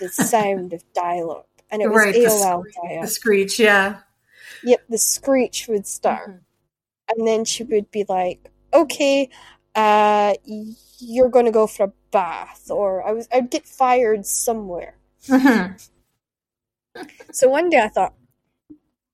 the 0.00 0.08
sound 0.32 0.72
of 0.72 0.82
dial 0.92 1.30
up, 1.30 1.48
and 1.70 1.80
it 1.82 1.88
was 1.88 1.96
Right, 1.98 2.14
the 2.14 2.20
AOL 2.26 2.60
screech- 2.62 2.74
dial. 2.82 3.02
The 3.02 3.08
screech. 3.08 3.58
Yeah. 3.58 4.00
Yep, 4.64 4.82
the 4.88 4.98
screech 4.98 5.66
would 5.68 5.86
start. 5.86 6.30
Mhm. 6.30 6.40
and 7.16 7.26
then 7.26 7.44
she 7.44 7.62
would 7.64 7.90
be 7.90 8.04
like, 8.08 8.50
"Okay, 8.72 9.28
uh, 9.74 10.34
you're 10.98 11.28
going 11.28 11.44
to 11.46 11.50
go 11.52 11.66
for 11.66 11.84
a 11.84 11.92
bath," 12.10 12.70
or 12.70 13.02
I 13.06 13.12
was 13.12 13.28
I'd 13.32 13.50
get 13.50 13.66
fired 13.66 14.24
somewhere. 14.26 14.94
Mhm. 15.26 15.88
So 17.32 17.48
one 17.48 17.70
day 17.70 17.80
I 17.80 17.88
thought, 17.88 18.14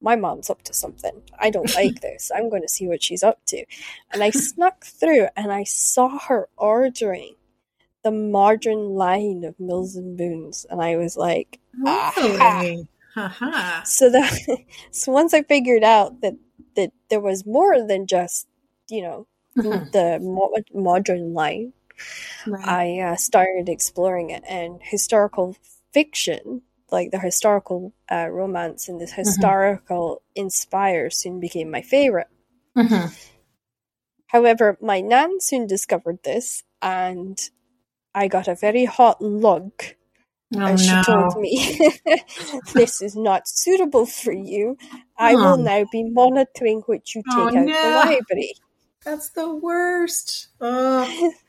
my 0.01 0.17
mom's 0.17 0.51
up 0.51 0.63
to 0.65 0.73
something. 0.75 1.23
I 1.39 1.51
don't 1.51 1.75
like 1.83 2.01
this. 2.01 2.31
I'm 2.35 2.49
going 2.51 2.63
to 2.63 2.69
see 2.69 2.87
what 2.89 3.03
she's 3.03 3.23
up 3.23 3.41
to. 3.47 3.65
And 4.13 4.23
I 4.23 4.31
snuck 4.31 4.85
through 4.85 5.29
and 5.37 5.53
I 5.53 5.65
saw 5.65 6.19
her 6.19 6.49
ordering 6.57 7.35
the 8.05 8.11
modern 8.13 8.91
line 8.91 9.45
of 9.45 9.59
Mills 9.59 9.97
and 9.97 10.17
Boons. 10.17 10.65
And 10.71 10.81
I 10.81 10.97
was 10.97 11.17
like, 11.17 11.59
aha. 11.87 12.61
Really? 12.63 12.89
Haha. 13.15 13.83
So 13.85 14.11
that 14.11 14.39
so 14.93 15.11
once 15.13 15.35
I 15.35 15.43
figured 15.43 15.83
out 15.83 16.21
that 16.21 16.35
that 16.77 16.93
there 17.11 17.21
was 17.21 17.45
more 17.45 17.85
than 17.87 18.07
just, 18.07 18.47
you 18.89 19.03
know, 19.03 19.27
Mhm. 19.57 19.91
the 19.91 20.21
mo- 20.21 20.55
modern 20.73 21.33
line, 21.35 21.73
Right. 22.47 22.65
I 22.69 23.01
uh, 23.01 23.17
started 23.17 23.69
exploring 23.69 24.31
it, 24.31 24.45
and 24.49 24.79
historical 24.81 25.57
fiction, 25.93 26.63
like 26.91 27.11
the 27.11 27.19
historical 27.21 27.93
uh, 28.11 28.29
romance 28.31 28.89
and 28.89 29.01
the 29.01 29.07
historical 29.07 30.23
inspire, 30.35 31.11
soon 31.11 31.41
became 31.41 31.71
my 31.71 31.83
favorite. 31.83 32.29
Mhm. 32.77 33.11
However, 34.29 34.77
my 34.81 35.01
nan 35.01 35.41
soon 35.41 35.67
discovered 35.67 36.23
this, 36.23 36.63
and 36.83 37.39
I 38.15 38.29
got 38.29 38.49
a 38.49 38.55
very 38.55 38.85
hot 38.87 39.23
lug, 39.23 39.73
Oh 40.55 40.67
and 40.67 40.81
she 40.81 40.97
no. 40.97 41.03
told 41.03 41.37
me, 41.37 41.79
"This 42.75 43.03
is 43.03 43.17
not 43.17 43.49
suitable 43.49 44.07
for 44.07 44.33
you. 44.33 44.77
I 45.19 45.35
Oh. 45.35 45.39
will 45.41 45.59
now 45.59 45.85
be 45.93 46.05
monitoring 46.05 46.83
what 46.87 47.15
you 47.15 47.23
take 47.23 47.55
Oh, 47.55 47.61
out 47.61 47.67
the 47.83 47.89
no. 47.89 47.97
library." 47.97 48.55
That's 49.05 49.31
the 49.31 49.55
worst. 49.55 50.49
Oh. 50.61 51.33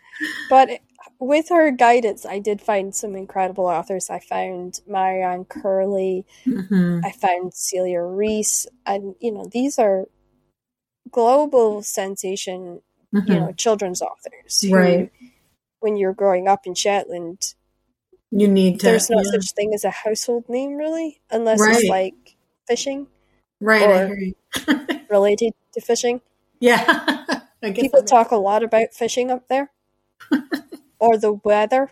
But 0.49 0.81
with 1.19 1.49
her 1.49 1.71
guidance, 1.71 2.25
I 2.25 2.39
did 2.39 2.61
find 2.61 2.93
some 2.93 3.15
incredible 3.15 3.65
authors. 3.65 4.09
I 4.09 4.19
found 4.19 4.81
Marianne 4.87 5.45
Curley, 5.45 6.25
Mhm. 6.45 7.03
I 7.05 7.11
found 7.11 7.53
Celia 7.53 8.01
Rees, 8.01 8.67
and 8.85 9.15
you 9.19 9.31
know 9.31 9.45
these 9.45 9.79
are 9.79 10.05
global 11.11 11.81
sensation, 11.83 12.81
Mhm. 13.13 13.27
you 13.27 13.39
know, 13.39 13.51
children's 13.53 14.01
authors. 14.01 14.61
who, 14.61 14.75
Right. 14.75 15.11
when 15.79 15.95
you're 15.97 16.13
growing 16.13 16.47
up 16.47 16.67
in 16.67 16.75
Shetland, 16.75 17.55
You 18.31 18.47
need 18.47 18.79
to. 18.81 18.85
there's 18.87 19.09
no 19.09 19.17
yeah. 19.17 19.31
such 19.31 19.51
thing 19.51 19.73
as 19.73 19.83
a 19.83 19.89
household 19.89 20.47
name, 20.49 20.75
really, 20.75 21.19
unless 21.31 21.59
Right. 21.59 21.75
it's 21.79 21.89
like 21.89 22.35
fishing 22.67 23.07
Right. 23.59 23.81
Or- 23.89 24.17
related 25.09 25.53
to 25.73 25.81
fishing. 25.81 26.21
yeah. 26.59 26.83
I 27.63 27.71
guess 27.71 27.81
People 27.83 28.03
talk 28.03 28.31
a 28.31 28.37
lot 28.37 28.63
about 28.63 28.93
fishing 28.93 29.31
up 29.31 29.47
there, 29.49 29.71
or 30.99 31.17
the 31.17 31.33
weather. 31.33 31.91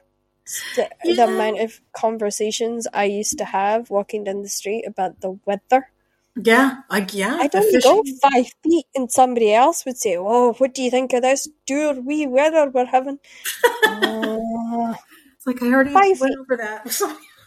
The, 0.75 0.89
the 1.03 1.25
amount 1.25 1.59
of 1.59 1.81
conversations 1.93 2.87
I 2.93 3.05
used 3.05 3.37
to 3.39 3.45
have 3.45 3.89
walking 3.89 4.23
down 4.23 4.43
the 4.43 4.49
street 4.49 4.85
about 4.87 5.19
the 5.21 5.39
weather. 5.45 5.89
Yeah. 6.35 6.81
I, 6.89 7.05
yeah. 7.11 7.37
I'd 7.41 7.51
the 7.51 7.59
only 7.59 7.79
go 7.79 8.03
five 8.21 8.47
feet, 8.63 8.85
and 8.95 9.11
somebody 9.11 9.53
else 9.53 9.85
would 9.85 9.97
say, 9.97 10.15
"Oh, 10.17 10.53
what 10.53 10.73
do 10.73 10.83
you 10.83 10.91
think 10.91 11.13
of 11.13 11.23
this 11.23 11.47
dear 11.65 11.93
wee 11.99 12.27
weather 12.27 12.69
we're 12.69 12.85
having?" 12.85 13.19
uh, 13.83 14.93
It's 15.35 15.47
like 15.47 15.61
I 15.63 15.67
already 15.73 15.93
went 15.95 16.17
feet. 16.17 16.37
over 16.39 16.57
that. 16.57 16.99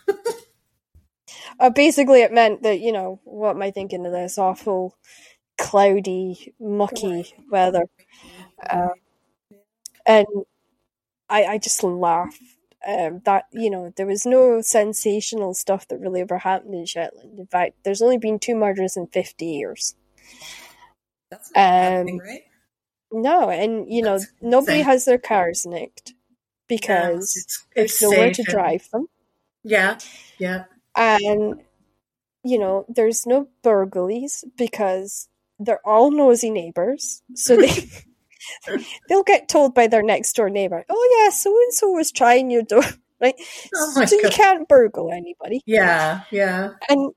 uh, 1.60 1.70
basically, 1.70 2.22
it 2.22 2.32
meant 2.32 2.62
that 2.62 2.80
you 2.80 2.92
know 2.92 3.20
what 3.24 3.56
am 3.56 3.62
I 3.62 3.70
thinking 3.70 4.06
of 4.06 4.12
this 4.12 4.38
awful, 4.38 4.96
cloudy, 5.58 6.54
mucky 6.60 7.34
weather, 7.50 7.84
uh, 8.68 8.90
and 10.06 10.26
I 11.30 11.44
I 11.44 11.58
just 11.58 11.82
laughed. 11.82 12.40
Um, 12.86 13.20
that 13.26 13.44
you 13.52 13.68
know 13.70 13.92
there 13.96 14.06
was 14.06 14.24
no 14.24 14.62
sensational 14.62 15.52
stuff 15.54 15.86
that 15.88 16.00
really 16.00 16.22
ever 16.22 16.38
happened 16.38 16.74
in 16.74 16.86
Shetland. 16.86 17.38
In 17.38 17.46
fact, 17.46 17.74
there's 17.84 18.00
only 18.02 18.16
been 18.18 18.38
two 18.38 18.54
murders 18.54 18.96
in 18.96 19.06
fifty 19.08 19.46
years. 19.46 19.94
That's 21.30 21.50
Um, 21.54 22.18
right? 22.18 22.42
No, 23.12 23.50
and 23.50 23.92
you 23.92 24.02
know 24.02 24.18
That's 24.18 24.32
nobody 24.40 24.78
insane. 24.78 24.84
has 24.92 25.04
their 25.04 25.18
cars 25.18 25.66
nicked 25.66 26.10
Yeah, 26.10 26.14
because 26.68 27.36
it's, 27.36 27.66
there's 27.76 28.02
nowhere 28.02 28.32
to 28.32 28.42
and- 28.42 28.46
drive 28.48 28.88
them, 28.92 29.06
Yeah. 29.62 29.98
Yeah. 30.38 30.64
and 30.96 31.60
you 32.44 32.58
know 32.58 32.86
there's 32.88 33.26
no 33.26 33.48
burglaries 33.62 34.42
because 34.56 35.28
they're 35.58 35.86
all 35.86 36.10
nosy 36.10 36.50
neighbors, 36.50 37.22
so 37.34 37.56
they 37.56 37.68
they'll 39.08 39.22
get 39.24 39.48
told 39.48 39.74
by 39.74 39.86
their 39.86 40.02
next 40.02 40.32
door 40.34 40.50
neighbor, 40.50 40.84
"Oh 40.88 41.18
yeah, 41.24 41.30
so 41.30 41.50
and 41.50 41.72
so 41.74 41.90
was 41.90 42.12
trying 42.12 42.50
your 42.50 42.62
door." 42.62 42.82
Right, 43.22 43.34
Oh 43.74 44.04
so 44.06 44.16
you 44.16 44.30
can't 44.30 44.66
burgle 44.66 45.12
anybody, 45.12 45.60
Yeah. 45.66 46.22
Yeah. 46.30 46.70
and 46.88 47.12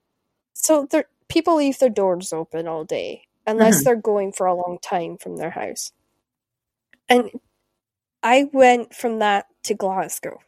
so 0.53 0.85
there 0.91 1.05
people 1.29 1.55
leave 1.55 1.79
their 1.79 1.87
doors 1.89 2.33
open 2.33 2.67
all 2.67 2.83
day 2.83 3.23
unless 3.47 3.79
Mhm. 3.79 3.83
they're 3.85 3.95
going 3.95 4.33
for 4.33 4.45
a 4.45 4.53
long 4.53 4.79
time 4.81 5.17
from 5.17 5.37
their 5.37 5.51
house. 5.51 5.93
And 7.07 7.31
I 8.21 8.49
went 8.51 8.93
from 8.93 9.19
that 9.19 9.45
to 9.63 9.75
Glasgow. 9.75 10.39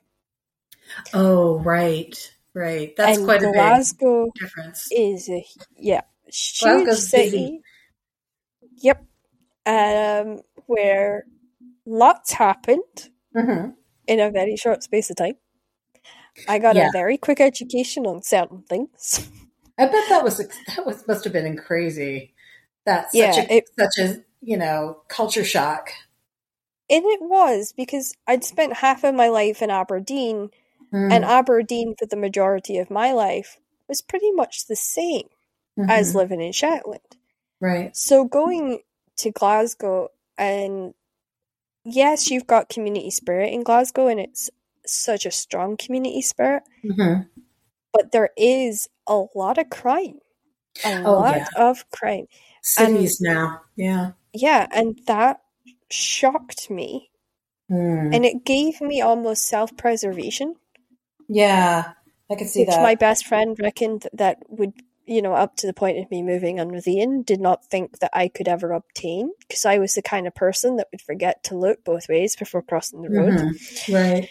Oh, 1.14 1.60
right. 1.60 2.16
Right. 2.54 2.94
That's 2.98 3.18
and 3.18 3.26
quite 3.26 3.42
a 3.44 3.52
big 3.52 4.34
difference. 4.36 4.88
is 4.92 5.30
a 5.30 5.46
yeah, 5.78 6.02
huge 6.26 6.60
Glasgow's 6.62 7.10
city. 7.10 7.30
busy. 7.32 7.62
Yep. 8.82 9.06
Um 9.66 10.42
where 10.68 11.26
lots 11.86 12.34
happened 12.34 13.10
hmm 13.36 13.70
in 14.08 14.20
a 14.20 14.30
very 14.32 14.56
short 14.56 14.84
space 14.84 15.10
of 15.10 15.16
time. 15.16 15.36
I 16.48 16.60
got 16.60 16.76
Yeah. 16.76 16.90
a 16.90 16.92
very 16.92 17.18
quick 17.18 17.40
education 17.42 18.06
on 18.06 18.22
certain 18.22 18.64
things. 18.64 19.28
I 19.78 19.86
bet 19.88 20.04
that 20.10 20.24
was 20.24 20.38
that 20.38 20.86
was 20.86 21.08
must 21.08 21.24
have 21.24 21.34
been 21.34 21.58
crazy. 21.58 22.34
That's 22.86 23.12
such 23.12 23.38
Yeah, 23.38 23.46
a 23.50 23.56
it- 23.58 23.70
such 23.78 23.98
a 24.00 24.24
you 24.42 24.58
know 24.58 25.02
culture 25.08 25.44
shock. 25.44 25.90
And 26.90 27.04
it 27.04 27.22
was 27.22 27.74
because 27.76 28.14
I'd 28.28 28.44
spent 28.44 28.74
half 28.78 29.04
of 29.04 29.16
my 29.16 29.28
life 29.30 29.62
in 29.62 29.72
Aberdeen 29.72 30.52
Mm. 30.94 31.12
and 31.12 31.26
Aberdeen 31.26 31.96
for 31.98 32.06
the 32.06 32.16
majority 32.16 32.78
of 32.78 32.92
my 32.92 33.12
life 33.12 33.58
was 33.90 34.02
pretty 34.04 34.32
much 34.32 34.68
the 34.68 34.76
same 34.76 35.28
as 35.90 36.12
Mhm. 36.12 36.16
living 36.16 36.42
in 36.42 36.52
Shetland. 36.52 37.18
right. 37.60 37.96
So 37.98 38.24
going 38.26 38.82
to 39.18 39.32
Glasgow 39.32 40.10
and 40.38 40.94
yes, 41.84 42.30
you've 42.32 42.48
got 42.48 42.70
community 42.70 43.12
spirit 43.12 43.54
in 43.54 43.64
Glasgow 43.64 44.08
and 44.08 44.20
it's 44.20 44.50
such 44.86 45.26
a 45.26 45.32
strong 45.32 45.78
community 45.78 46.22
spirit, 46.22 46.64
hmm 46.84 47.22
but 47.94 48.12
there 48.12 48.30
is 48.38 48.90
a 49.08 49.24
lot 49.36 49.58
of 49.58 49.70
crime. 49.70 50.20
A 50.84 50.90
Oh, 51.06 51.14
lot 51.14 51.38
yeah. 51.38 51.48
of 51.56 51.90
crime. 51.92 52.26
Cities 52.62 53.22
now. 53.22 53.62
Yeah. 53.78 54.12
Yeah, 54.34 54.68
and 54.72 55.00
that 55.08 55.42
shocked 55.90 56.70
me 56.70 57.10
Mm. 57.72 58.14
and 58.14 58.26
it 58.26 58.44
gave 58.46 58.80
me 58.82 59.02
almost 59.02 59.48
self-preservation, 59.48 60.56
Yeah. 61.30 61.94
I 62.30 62.36
could 62.36 62.48
see 62.50 62.60
which 62.62 62.70
that. 62.70 62.84
my 62.84 62.96
best 62.96 63.26
friend 63.26 63.58
reckoned 63.60 64.08
that 64.14 64.38
would 64.50 64.74
you 65.06 65.22
know, 65.22 65.34
up 65.34 65.56
to 65.58 65.68
the 65.68 65.74
point 65.74 65.98
of 66.00 66.10
me 66.10 66.22
moving 66.24 66.58
in 66.58 66.70
with 66.70 66.88
Ian, 66.88 67.22
did 67.22 67.40
not 67.40 67.66
think 67.66 68.00
that 68.00 68.12
I 68.14 68.28
could 68.28 68.48
ever 68.48 68.72
obtain 68.72 69.32
because 69.48 69.66
I 69.66 69.78
was 69.78 69.94
the 69.94 70.02
kind 70.02 70.28
of 70.28 70.34
person 70.36 70.78
that 70.78 70.88
would 70.92 71.02
forget 71.02 71.44
to 71.46 71.58
look 71.58 71.84
both 71.84 72.08
ways 72.10 72.36
before 72.36 72.62
crossing 72.62 73.02
the 73.02 73.10
road. 73.10 73.34
Mhm. 73.34 73.94
Right. 73.94 74.30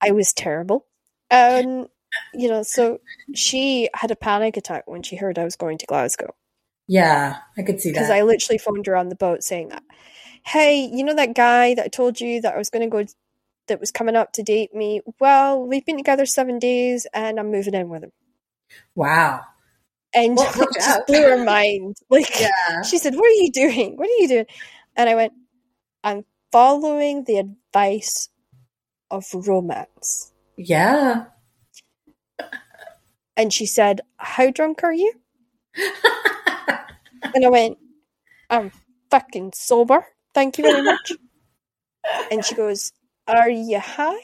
I 0.00 0.10
was 0.12 0.32
terrible. 0.32 0.86
Um, 1.30 1.86
you 2.34 2.48
know, 2.48 2.62
so 2.62 3.00
she 3.34 3.88
had 3.94 4.10
a 4.10 4.16
panic 4.16 4.56
attack 4.56 4.88
when 4.88 5.02
she 5.02 5.16
heard 5.16 5.38
I 5.38 5.44
was 5.44 5.54
going 5.56 5.78
to 5.78 5.86
Glasgow 5.86 6.34
Yeah. 6.88 7.36
I 7.56 7.62
could 7.62 7.80
see 7.80 7.90
that. 7.90 8.00
because. 8.00 8.10
I 8.10 8.22
literally 8.22 8.58
phoned 8.58 8.86
her 8.86 8.96
on 8.96 9.10
the 9.10 9.14
boat 9.14 9.44
saying, 9.44 9.68
that, 9.68 9.84
"Hey, 10.44 10.80
you 10.92 11.04
know 11.04 11.14
that 11.14 11.34
guy 11.34 11.74
that 11.74 11.84
I 11.84 11.88
told 11.88 12.20
you 12.20 12.40
that 12.40 12.54
I 12.54 12.58
was 12.58 12.70
going 12.70 12.82
to 12.82 12.88
go, 12.90 13.04
that 13.68 13.78
was 13.78 13.92
coming 13.92 14.16
up 14.16 14.32
to 14.32 14.42
date 14.42 14.74
me? 14.74 15.02
Well, 15.20 15.64
we've 15.64 15.86
been 15.86 15.96
together 15.98 16.26
seven 16.26 16.58
days, 16.58 17.06
and 17.14 17.38
I'm 17.38 17.52
moving 17.52 17.74
in 17.74 17.88
with 17.90 18.02
him." 18.04 18.12
wow. 18.96 19.42
And 20.14 20.36
Well, 20.36 20.52
just 20.74 20.88
out. 20.88 21.06
blew 21.06 21.22
her 21.22 21.44
mind. 21.44 21.96
Like 22.10 22.28
Yeah. 22.40 22.82
she 22.82 22.98
said, 22.98 23.14
"What 23.14 23.26
are 23.26 23.40
you 23.42 23.50
doing? 23.52 23.96
What 23.96 24.08
are 24.08 24.18
you 24.22 24.28
doing?" 24.28 24.46
And 24.96 25.08
I 25.08 25.14
went, 25.14 25.32
"I'm 26.02 26.24
following 26.50 27.24
the 27.24 27.36
advice 27.38 28.28
of 29.10 29.24
romance." 29.32 30.32
Yeah. 30.56 31.26
And 33.36 33.52
she 33.52 33.64
said, 33.66 34.02
How 34.18 34.50
drunk 34.50 34.82
are 34.84 34.92
you? 34.92 35.14
And 37.34 37.44
I 37.44 37.48
went, 37.48 37.78
I'm 38.50 38.70
fucking 39.10 39.52
sober. 39.54 40.04
Thank 40.34 40.58
you 40.58 40.64
very 40.64 40.82
much. 40.82 41.12
and 42.30 42.44
she 42.44 42.54
goes, 42.54 42.92
Are 43.26 43.48
you 43.48 43.78
high? 43.78 44.20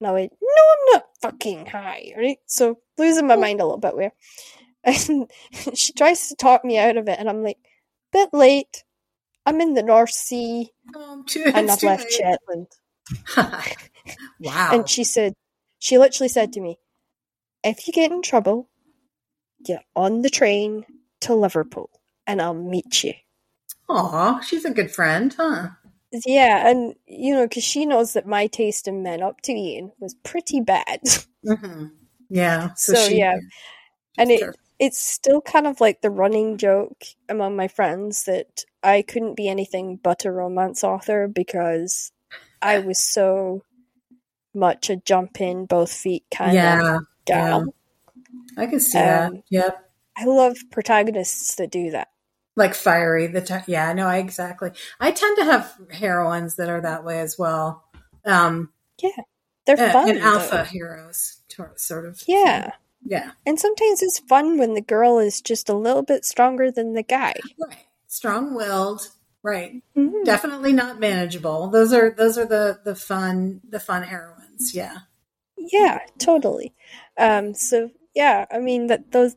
And 0.00 0.08
I 0.08 0.12
went, 0.12 0.32
No, 0.42 0.48
I'm 0.48 0.92
not 0.94 1.04
fucking 1.22 1.66
high. 1.66 2.12
Right? 2.16 2.38
So 2.46 2.78
losing 2.98 3.26
my 3.26 3.36
mind 3.36 3.60
a 3.60 3.64
little 3.64 3.78
bit 3.78 3.96
there. 3.96 4.12
And 4.86 5.30
she 5.74 5.92
tries 5.92 6.28
to 6.28 6.36
talk 6.36 6.64
me 6.64 6.78
out 6.78 6.96
of 6.96 7.08
it, 7.08 7.18
and 7.18 7.28
I'm 7.28 7.42
like, 7.42 7.58
bit 8.12 8.30
late. 8.32 8.84
I'm 9.44 9.60
in 9.60 9.74
the 9.74 9.82
North 9.82 10.10
Sea 10.10 10.70
Um, 10.96 11.24
too, 11.24 11.42
and 11.44 11.70
I've 11.70 11.82
left 11.82 12.04
late. 12.04 12.12
Shetland. 12.12 12.66
wow. 14.40 14.70
And 14.72 14.88
she 14.88 15.04
said, 15.04 15.34
she 15.78 15.98
literally 15.98 16.28
said 16.28 16.52
to 16.52 16.60
me, 16.60 16.78
if 17.62 17.86
you 17.86 17.92
get 17.92 18.10
in 18.12 18.22
trouble, 18.22 18.68
get 19.64 19.84
on 19.94 20.22
the 20.22 20.30
train 20.30 20.84
to 21.20 21.34
Liverpool 21.34 21.90
and 22.26 22.40
I'll 22.40 22.54
meet 22.54 23.04
you. 23.04 23.14
Aw, 23.88 24.40
she's 24.40 24.64
a 24.64 24.70
good 24.70 24.90
friend, 24.90 25.34
huh? 25.36 25.70
Yeah, 26.24 26.68
and 26.68 26.94
you 27.06 27.34
know, 27.34 27.46
because 27.46 27.64
she 27.64 27.86
knows 27.86 28.14
that 28.14 28.26
my 28.26 28.46
taste 28.46 28.88
in 28.88 29.02
men 29.02 29.22
up 29.22 29.40
to 29.42 29.52
Ian 29.52 29.92
was 29.98 30.14
pretty 30.24 30.60
bad. 30.60 31.00
hmm 31.44 31.86
Yeah. 32.28 32.74
So, 32.74 32.94
So, 32.94 33.08
she, 33.08 33.18
yeah. 33.18 33.36
and 34.18 34.30
it. 34.30 34.56
It's 34.78 34.98
still 34.98 35.40
kind 35.40 35.66
of 35.66 35.80
like 35.80 36.00
the 36.02 36.10
running 36.10 36.58
joke 36.58 37.04
among 37.28 37.56
my 37.56 37.68
friends 37.68 38.24
that 38.24 38.64
I 38.82 39.02
couldn't 39.02 39.34
be 39.36 39.48
anything 39.48 39.98
but 40.02 40.24
a 40.24 40.32
romance 40.32 40.84
author 40.84 41.28
because 41.28 42.12
I 42.60 42.78
was 42.80 42.98
so 42.98 43.62
much 44.54 44.90
a 44.90 44.96
jump 44.96 45.40
in 45.40 45.66
both 45.66 45.92
feet 45.92 46.24
kind 46.30 46.50
of 46.50 46.54
yeah, 46.54 46.98
gal. 47.26 47.66
I 48.56 48.66
can 48.66 48.80
see 48.80 48.98
that. 48.98 49.30
Um, 49.32 49.42
Yep. 49.50 49.82
I 50.18 50.24
love 50.24 50.56
protagonists 50.70 51.56
that 51.56 51.70
do 51.70 51.90
that. 51.90 52.08
Like 52.56 52.74
fiery. 52.74 53.26
The 53.26 53.42
t- 53.42 53.54
yeah, 53.66 53.92
no, 53.92 54.06
I 54.06 54.16
exactly. 54.16 54.70
I 54.98 55.10
tend 55.10 55.36
to 55.38 55.44
have 55.44 55.76
heroines 55.90 56.56
that 56.56 56.70
are 56.70 56.80
that 56.80 57.04
way 57.04 57.20
as 57.20 57.36
well. 57.38 57.84
Um, 58.24 58.70
yeah, 59.02 59.10
They're 59.66 59.76
fun. 59.76 60.08
and 60.08 60.18
alpha 60.20 60.56
though. 60.56 60.64
heroes, 60.64 61.42
sort 61.76 62.06
of. 62.06 62.22
Yeah. 62.26 62.72
Yeah. 63.08 63.30
And 63.46 63.58
sometimes 63.60 64.02
it's 64.02 64.18
fun 64.18 64.58
when 64.58 64.74
the 64.74 64.80
girl 64.80 65.18
is 65.18 65.40
just 65.40 65.68
a 65.68 65.74
little 65.74 66.02
bit 66.02 66.24
stronger 66.24 66.70
than 66.72 66.94
the 66.94 67.02
guy. 67.04 67.34
Right. 67.58 67.76
Strong-willed. 68.08 69.08
Right. 69.42 69.80
Mhm. 69.96 70.24
Definitely 70.24 70.72
not 70.72 70.98
manageable. 70.98 71.68
Those 71.68 71.92
are 71.92 72.10
those 72.10 72.36
are 72.36 72.46
the 72.46 72.80
the 72.84 72.96
fun 72.96 73.60
the 73.68 73.78
fun 73.78 74.02
heroines. 74.02 74.74
Yeah. 74.74 74.98
Yeah, 75.56 76.00
totally. 76.18 76.74
Um, 77.16 77.54
so 77.54 77.90
yeah, 78.14 78.46
I 78.50 78.58
mean 78.58 78.88
that 78.88 79.12
those 79.12 79.36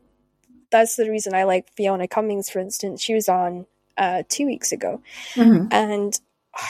that's 0.70 0.96
the 0.96 1.08
reason 1.08 1.32
I 1.34 1.44
like 1.44 1.72
Fiona 1.76 2.08
Cummings, 2.08 2.50
for 2.50 2.58
instance. 2.58 3.00
She 3.02 3.14
was 3.14 3.28
on 3.28 3.66
uh, 3.96 4.22
two 4.28 4.46
weeks 4.46 4.72
ago, 4.72 5.00
Mhm. 5.34 5.68
and 5.70 6.18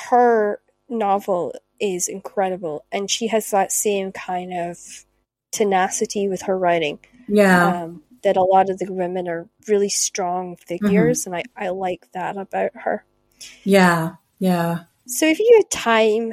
her 0.07 0.61
novel 0.91 1.55
is 1.79 2.09
incredible, 2.09 2.85
and 2.93 3.11
she 3.11 3.29
has 3.29 3.51
that 3.53 3.73
same 3.73 4.13
kind 4.13 4.53
of 4.53 5.07
tenacity 5.51 6.29
with 6.29 6.43
her 6.43 6.59
writing. 6.59 6.99
Yeah. 7.29 7.83
Um, 7.85 8.03
that 8.23 8.37
a 8.37 8.43
lot 8.43 8.69
of 8.69 8.79
the 8.79 8.93
women 8.93 9.29
are 9.29 9.49
really 9.67 9.89
strong 9.89 10.57
figures, 10.57 11.25
and 11.27 11.35
I, 11.35 11.43
I 11.57 11.69
like 11.71 12.07
that 12.13 12.37
about 12.37 12.73
her. 12.75 13.05
yeah. 13.65 14.17
Yeah. 14.39 14.81
So 15.07 15.27
if 15.27 15.39
you 15.39 15.51
had 15.57 15.71
time, 15.71 16.33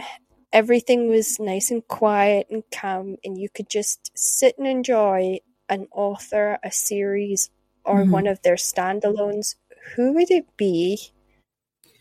everything 0.53 1.09
was 1.09 1.39
nice 1.39 1.72
and 1.72 1.86
quiet 1.88 2.47
and 2.49 2.63
calm, 2.72 3.18
and 3.24 3.38
you 3.38 3.49
could 3.49 3.70
just 3.70 4.11
sit 4.18 4.57
and 4.57 4.68
enjoy 4.68 5.39
an 5.70 5.88
author, 5.91 6.57
a 6.63 6.72
series, 6.72 7.49
or 7.86 8.03
Mhm. 8.03 8.11
one 8.11 8.28
of 8.28 8.41
their 8.41 8.55
standalones, 8.55 9.55
who 9.95 10.13
would 10.13 10.30
it 10.32 10.45
be? 10.57 10.99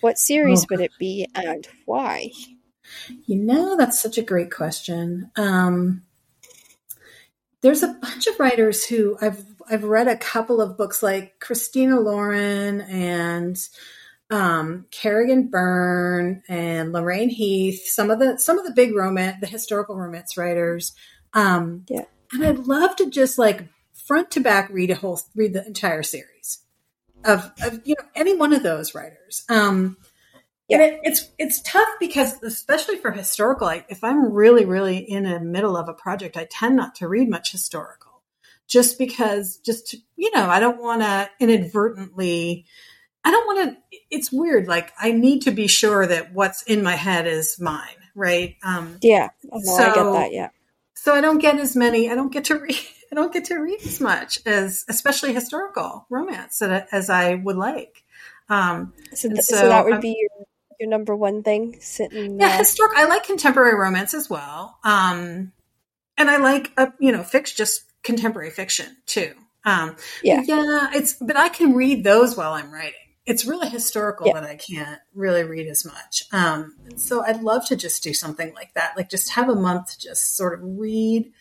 What 0.01 0.19
series 0.19 0.63
Oh. 0.63 0.67
would 0.71 0.81
it 0.81 0.93
be, 0.99 1.27
and 1.35 1.67
why? 1.85 2.31
You 3.27 3.37
know, 3.37 3.77
that's 3.77 4.01
such 4.01 4.19
a 4.19 4.23
great 4.23 4.51
question. 4.53 5.31
Um, 5.37 6.03
there's 7.63 7.83
a 7.83 7.89
bunch 8.01 8.27
of 8.27 8.39
writers 8.39 8.85
who 8.85 9.17
I've 9.21 9.45
I've 9.69 9.85
read 9.85 10.09
a 10.09 10.17
couple 10.17 10.61
of 10.61 10.77
books 10.77 11.03
like 11.03 11.41
Christina 11.41 11.99
Lauren 11.99 12.81
and 12.83 13.57
um, 14.31 14.87
Kerrigan 14.91 15.49
Byrne 15.49 16.43
and 16.49 16.93
Lorraine 16.93 17.31
Heath. 17.31 17.83
Some 17.87 18.11
of 18.11 18.19
the 18.19 18.39
some 18.39 18.59
of 18.59 18.65
the 18.67 18.73
big 18.73 18.95
romance, 18.95 19.39
the 19.41 19.47
historical 19.47 19.97
romance 19.97 20.37
writers. 20.37 20.93
Um, 21.33 21.85
Yeah. 21.89 22.05
and 22.33 22.45
I'd 22.45 22.67
love 22.67 22.97
to 22.97 23.11
just 23.11 23.39
like 23.39 23.67
front 24.07 24.31
to 24.33 24.41
back 24.41 24.69
read 24.71 24.91
a 24.91 24.95
whole 24.95 25.21
read 25.35 25.53
the 25.53 25.67
entire 25.67 26.03
series 26.03 26.61
of, 27.25 27.51
of 27.63 27.81
you 27.85 27.95
know 27.99 28.07
any 28.15 28.37
one 28.37 28.53
of 28.53 28.63
those 28.63 28.95
writers. 28.95 29.45
Um, 29.49 29.97
and 30.71 30.83
it, 30.83 31.01
it's 31.05 31.31
it's 31.39 31.61
tough 31.63 31.89
because 32.01 32.43
especially 32.43 32.97
for 32.97 33.11
historical, 33.13 33.67
I, 33.69 33.85
if 33.89 34.03
I'm 34.05 34.33
really 34.33 34.65
really 34.65 34.99
in 34.99 35.25
the 35.25 35.41
middle 35.41 35.77
of 35.77 35.89
a 35.89 35.95
project, 35.95 36.37
I 36.37 36.47
tend 36.51 36.77
not 36.77 36.95
to 36.97 37.09
read 37.09 37.29
much 37.31 37.53
historical, 37.53 38.23
just 38.67 38.99
because 38.99 39.59
just 39.59 39.89
to, 39.89 39.99
you 40.17 40.31
know 40.35 40.49
I 40.49 40.61
don't 40.61 40.81
want 40.83 41.03
to 41.03 41.31
inadvertently. 41.41 42.65
I 43.25 43.31
don't 43.31 43.47
want 43.47 43.71
to. 43.91 43.99
It's 44.11 44.31
weird. 44.33 44.69
Like 44.69 44.93
I 45.01 45.13
need 45.13 45.43
to 45.43 45.51
be 45.51 45.67
sure 45.67 46.07
that 46.07 46.33
what's 46.33 46.63
in 46.63 46.83
my 46.83 46.95
head 46.97 47.27
is 47.27 47.59
mine, 47.61 47.97
right? 48.15 48.57
Um, 48.63 48.99
Yeah, 49.03 49.29
oh, 49.53 49.61
no, 49.63 49.75
I 49.77 49.85
get 49.87 49.95
So- 49.95 50.13
that. 50.13 50.33
Yeah, 50.33 50.49
so 50.95 51.15
I 51.15 51.21
don't 51.21 51.39
get 51.39 51.59
as 51.59 51.75
many. 51.77 52.11
I 52.11 52.15
don't 52.15 52.33
get 52.33 52.45
to 52.47 52.59
read. 52.59 52.77
I 53.13 53.15
don't 53.15 53.33
get 53.33 53.45
to 53.47 53.55
read 53.57 53.81
as 53.85 54.01
much 54.01 54.41
as, 54.47 54.85
especially 54.89 55.33
historical 55.33 56.07
romance, 56.11 56.61
as 56.61 57.09
I 57.09 57.35
would 57.37 57.55
like. 57.57 58.03
Um, 58.49 58.95
so, 59.15 59.29
th- 59.29 59.43
so, 59.43 59.57
so 59.57 59.69
that 59.69 59.85
would 59.85 59.93
I'm- 59.95 60.01
be 60.03 60.17
your, 60.19 60.36
your 60.81 60.89
number 60.89 61.15
one 61.17 61.43
thing 61.43 61.77
sitting. 61.81 62.39
yeah, 62.41 62.49
uh, 62.49 62.59
historic. 62.59 62.93
I 62.97 63.07
like 63.07 63.25
contemporary 63.25 63.75
romance 63.79 64.15
as 64.15 64.29
well, 64.31 64.79
um, 64.85 65.53
and 66.19 66.31
I 66.31 66.37
like 66.39 66.73
uh, 66.77 66.89
you 66.99 67.13
know 67.13 67.23
fiction, 67.23 67.57
just 67.57 67.83
contemporary 68.03 68.51
fiction 68.51 68.97
too. 69.07 69.33
Um, 69.65 69.97
Yeah. 70.23 70.43
yeah. 70.45 70.91
It's 70.93 71.15
but 71.15 71.37
I 71.37 71.49
can 71.49 71.75
read 71.75 72.05
those 72.05 72.37
while 72.37 72.53
I'm 72.53 72.73
writing. 72.73 72.93
It's 73.27 73.45
really 73.45 73.69
historical 73.69 74.29
Yeah. 74.29 74.35
that 74.35 74.45
I 74.45 74.55
can't 74.55 75.01
really 75.13 75.43
read 75.43 75.67
as 75.67 75.85
much. 75.85 76.23
Um, 76.31 76.77
so 76.95 77.25
I'd 77.25 77.43
love 77.43 77.67
to 77.67 77.75
just 77.77 78.05
do 78.05 78.15
something 78.15 78.55
like 78.55 78.75
that, 78.75 78.93
like 78.97 79.11
just 79.11 79.31
have 79.31 79.49
a 79.49 79.57
month 79.57 79.91
to 79.91 79.99
just 79.99 80.37
sort 80.37 80.55
of 80.55 80.61
read 80.63 81.33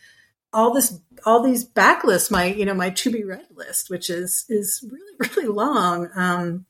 all 0.52 0.72
this, 0.74 0.98
all 1.24 1.40
these 1.42 1.64
backlists. 1.68 2.28
My 2.30 2.46
you 2.46 2.64
know 2.64 2.74
my 2.74 2.90
to 2.90 3.10
be 3.12 3.22
read 3.22 3.46
list, 3.54 3.88
which 3.90 4.10
is 4.10 4.44
is 4.48 4.84
really 4.90 5.12
really 5.36 5.48
long. 5.48 6.08
Um, 6.16 6.66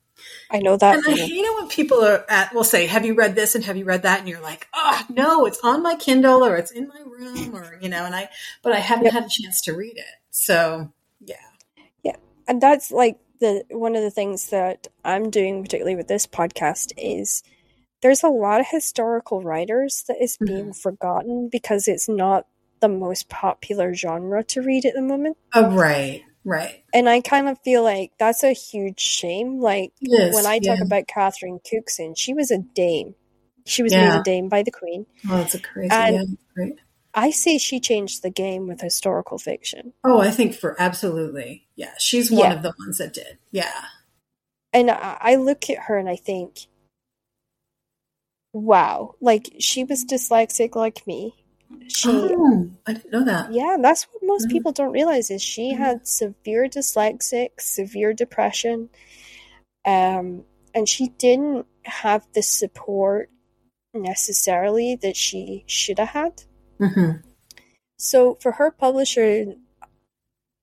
I 0.51 0.59
know 0.59 0.77
that. 0.77 0.97
and 0.97 1.05
I 1.07 1.16
hate 1.16 1.45
it 1.45 1.55
when 1.61 1.68
people 1.68 2.05
are 2.05 2.24
at 2.29 2.55
will 2.55 2.64
say, 2.64 2.87
"Have 2.87 3.05
you 3.05 3.14
read 3.14 3.35
this?" 3.35 3.55
and 3.55 3.64
"Have 3.64 3.77
you 3.77 3.85
read 3.85 4.03
that?" 4.03 4.20
and 4.20 4.29
you're 4.29 4.41
like, 4.41 4.68
"Oh 4.74 5.03
no, 5.09 5.45
it's 5.47 5.59
on 5.62 5.83
my 5.83 5.95
Kindle 5.97 6.45
or 6.45 6.57
it's 6.57 6.70
in 6.70 6.89
my 6.89 7.01
room 7.05 7.55
or 7.55 7.79
you 7.81 7.89
know," 7.89 8.05
and 8.05 8.14
I 8.14 8.29
but 8.62 8.72
I 8.72 8.79
haven't 8.79 9.05
Yep. 9.07 9.12
had 9.14 9.24
a 9.24 9.29
chance 9.29 9.61
to 9.62 9.72
read 9.74 9.97
it. 9.97 10.05
So 10.31 10.93
yeah, 11.20 11.37
yeah, 12.03 12.16
and 12.47 12.61
that's 12.61 12.91
like 12.91 13.18
the 13.41 13.64
one 13.70 13.97
of 13.97 14.03
the 14.03 14.11
things 14.11 14.51
that 14.51 14.87
I'm 15.05 15.31
doing, 15.31 15.62
particularly 15.62 15.97
with 15.97 16.09
this 16.09 16.27
podcast, 16.27 16.93
is 16.97 17.43
there's 18.03 18.22
a 18.22 18.29
lot 18.29 18.61
of 18.61 18.66
historical 18.70 19.43
writers 19.43 20.05
that 20.09 20.22
is 20.22 20.37
mm-hmm. 20.37 20.47
being 20.47 20.72
forgotten 20.72 21.49
because 21.51 21.89
it's 21.89 22.09
not 22.09 22.47
the 22.81 22.89
most 22.89 23.29
popular 23.29 23.95
genre 23.95 24.45
to 24.45 24.61
read 24.62 24.85
at 24.85 24.95
the 24.95 25.03
moment. 25.03 25.37
oh 25.55 25.70
right, 25.74 26.22
right. 26.47 26.83
And 26.95 27.09
I 27.09 27.21
kind 27.21 27.49
of 27.49 27.59
feel 27.61 27.83
like 27.83 28.13
that's 28.19 28.43
a 28.43 28.53
huge 28.53 29.01
shame. 29.01 29.61
Like 29.61 29.93
is, 30.01 30.35
when 30.35 30.47
I 30.47 30.59
talk 30.61 30.79
yeah. 30.79 30.85
about 30.85 31.07
Catherine 31.07 31.61
Cookson, 31.69 32.15
she 32.15 32.33
was 32.33 32.51
a 32.51 32.59
dame. 32.59 33.15
She 33.67 33.83
was 33.83 33.93
Yeah. 33.93 34.09
made 34.09 34.21
a 34.21 34.23
dame 34.23 34.49
by 34.49 34.63
the 34.63 34.71
Queen. 34.71 35.05
Oh, 35.29 35.37
that's 35.37 35.55
a 35.55 35.61
crazy. 35.61 35.91
And- 35.93 36.15
yeah, 36.15 36.25
great. 36.55 36.79
I 37.19 37.31
say 37.31 37.57
she 37.57 37.81
changed 37.81 38.23
the 38.23 38.29
game 38.31 38.69
with 38.69 38.81
historical 38.83 39.39
fiction. 39.39 39.95
Oh, 40.05 40.21
I 40.21 40.31
think 40.31 40.55
for 40.55 40.81
absolutely, 40.81 41.67
yeah. 41.75 41.95
She's 41.99 42.31
one 42.31 42.41
Yeah. 42.41 42.53
of 42.53 42.63
the 42.63 42.75
ones 42.79 42.99
that 42.99 43.15
did. 43.15 43.39
Yeah, 43.51 43.85
And 44.75 44.91
I, 44.91 45.17
I 45.19 45.35
look 45.37 45.71
at 45.71 45.79
her 45.85 45.97
and 45.97 46.11
I 46.11 46.17
think, 46.17 46.67
wow, 48.53 49.15
like 49.21 49.55
she 49.61 49.85
was 49.85 50.05
dyslexic 50.05 50.75
like 50.77 51.07
me. 51.07 51.35
She, 51.89 52.09
oh, 52.11 52.71
I 52.87 52.93
didn't 52.95 53.12
know 53.12 53.25
that. 53.25 53.53
yeah, 53.53 53.77
that's 53.81 54.05
what 54.05 54.23
most 54.23 54.49
Mhm. 54.49 54.53
people 54.53 54.73
don't 54.73 54.93
realize 54.93 55.31
is 55.31 55.43
she 55.43 55.73
Mhm. 55.73 55.79
had 55.79 56.07
severe 56.09 56.67
dyslexic, 56.69 57.61
severe 57.61 58.12
depression, 58.12 58.89
um, 59.85 60.45
and 60.75 60.89
she 60.89 61.09
didn't 61.09 61.67
have 61.85 62.27
the 62.35 62.43
support 62.43 63.31
necessarily 63.95 64.95
that 64.97 65.17
she 65.17 65.64
should 65.67 65.99
have 65.99 66.09
had. 66.09 66.43
Mm-hmm. 66.79 67.29
So 67.99 68.35
for 68.37 68.53
her 68.53 68.71
publisher, 68.71 69.55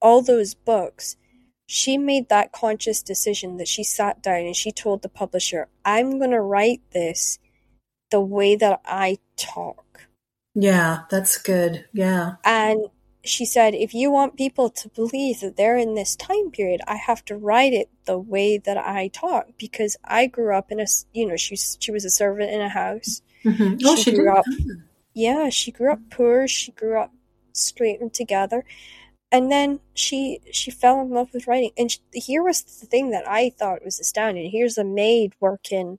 all 0.00 0.22
those 0.22 0.54
books, 0.54 1.16
she 1.66 1.98
made 1.98 2.28
that 2.28 2.52
conscious 2.52 3.02
decision 3.02 3.56
that 3.56 3.68
she 3.68 3.82
sat 3.82 4.22
down 4.22 4.42
and 4.46 4.54
she 4.56 4.70
told 4.70 5.02
the 5.02 5.08
publisher, 5.08 5.68
I'm 5.84 6.18
going 6.18 6.30
to 6.30 6.40
write 6.40 6.82
this 6.92 7.38
the 8.10 8.20
way 8.20 8.54
that 8.56 8.80
I 8.84 9.18
talk. 9.36 9.83
Yeah, 10.54 11.00
that's 11.10 11.36
good. 11.40 11.86
Yeah, 11.92 12.36
And 12.44 12.86
she 13.24 13.44
said, 13.46 13.74
if 13.74 13.94
you 13.94 14.10
want 14.10 14.36
people 14.36 14.68
to 14.70 14.88
believe 14.90 15.40
that 15.40 15.56
they're 15.56 15.78
in 15.78 15.94
this 15.94 16.14
time 16.14 16.50
period, 16.50 16.80
I 16.86 16.96
have 16.96 17.24
to 17.26 17.36
write 17.36 17.72
it 17.72 17.88
the 18.04 18.18
way 18.18 18.58
that 18.58 18.76
I 18.76 19.08
talk 19.08 19.48
because 19.58 19.96
I 20.04 20.26
grew 20.26 20.54
up 20.54 20.70
in 20.70 20.78
a, 20.80 20.86
you 21.12 21.26
know, 21.26 21.36
she, 21.36 21.56
she 21.56 21.90
was 21.90 22.04
a 22.04 22.10
servant 22.10 22.50
in 22.52 22.60
a 22.60 22.68
house. 22.68 23.22
hmm 23.42 23.76
oh, 23.84 23.96
She 23.96 24.02
she 24.02 24.12
grew 24.12 24.30
up- 24.36 24.46
yeah, 25.14 25.48
she 25.50 25.70
grew 25.72 25.92
up 25.92 26.00
poor. 26.10 26.48
She 26.48 26.72
grew 26.72 27.00
up 27.00 27.12
straight 27.52 28.00
and 28.00 28.12
together, 28.12 28.64
and 29.32 29.50
then 29.52 29.80
she 29.94 30.40
she 30.52 30.70
fell 30.70 31.00
in 31.00 31.10
love 31.10 31.32
with 31.34 31.46
writing. 31.46 31.70
And 31.78 31.90
sh 31.92 31.98
here 32.12 32.42
was 32.42 32.62
the 32.62 32.86
thing 32.86 33.10
that 33.10 33.28
I 33.28 33.50
thought 33.50 33.84
was 33.84 34.00
astounding. 34.00 34.50
Here's 34.50 34.78
a 34.78 34.84
maid 34.84 35.34
working 35.40 35.98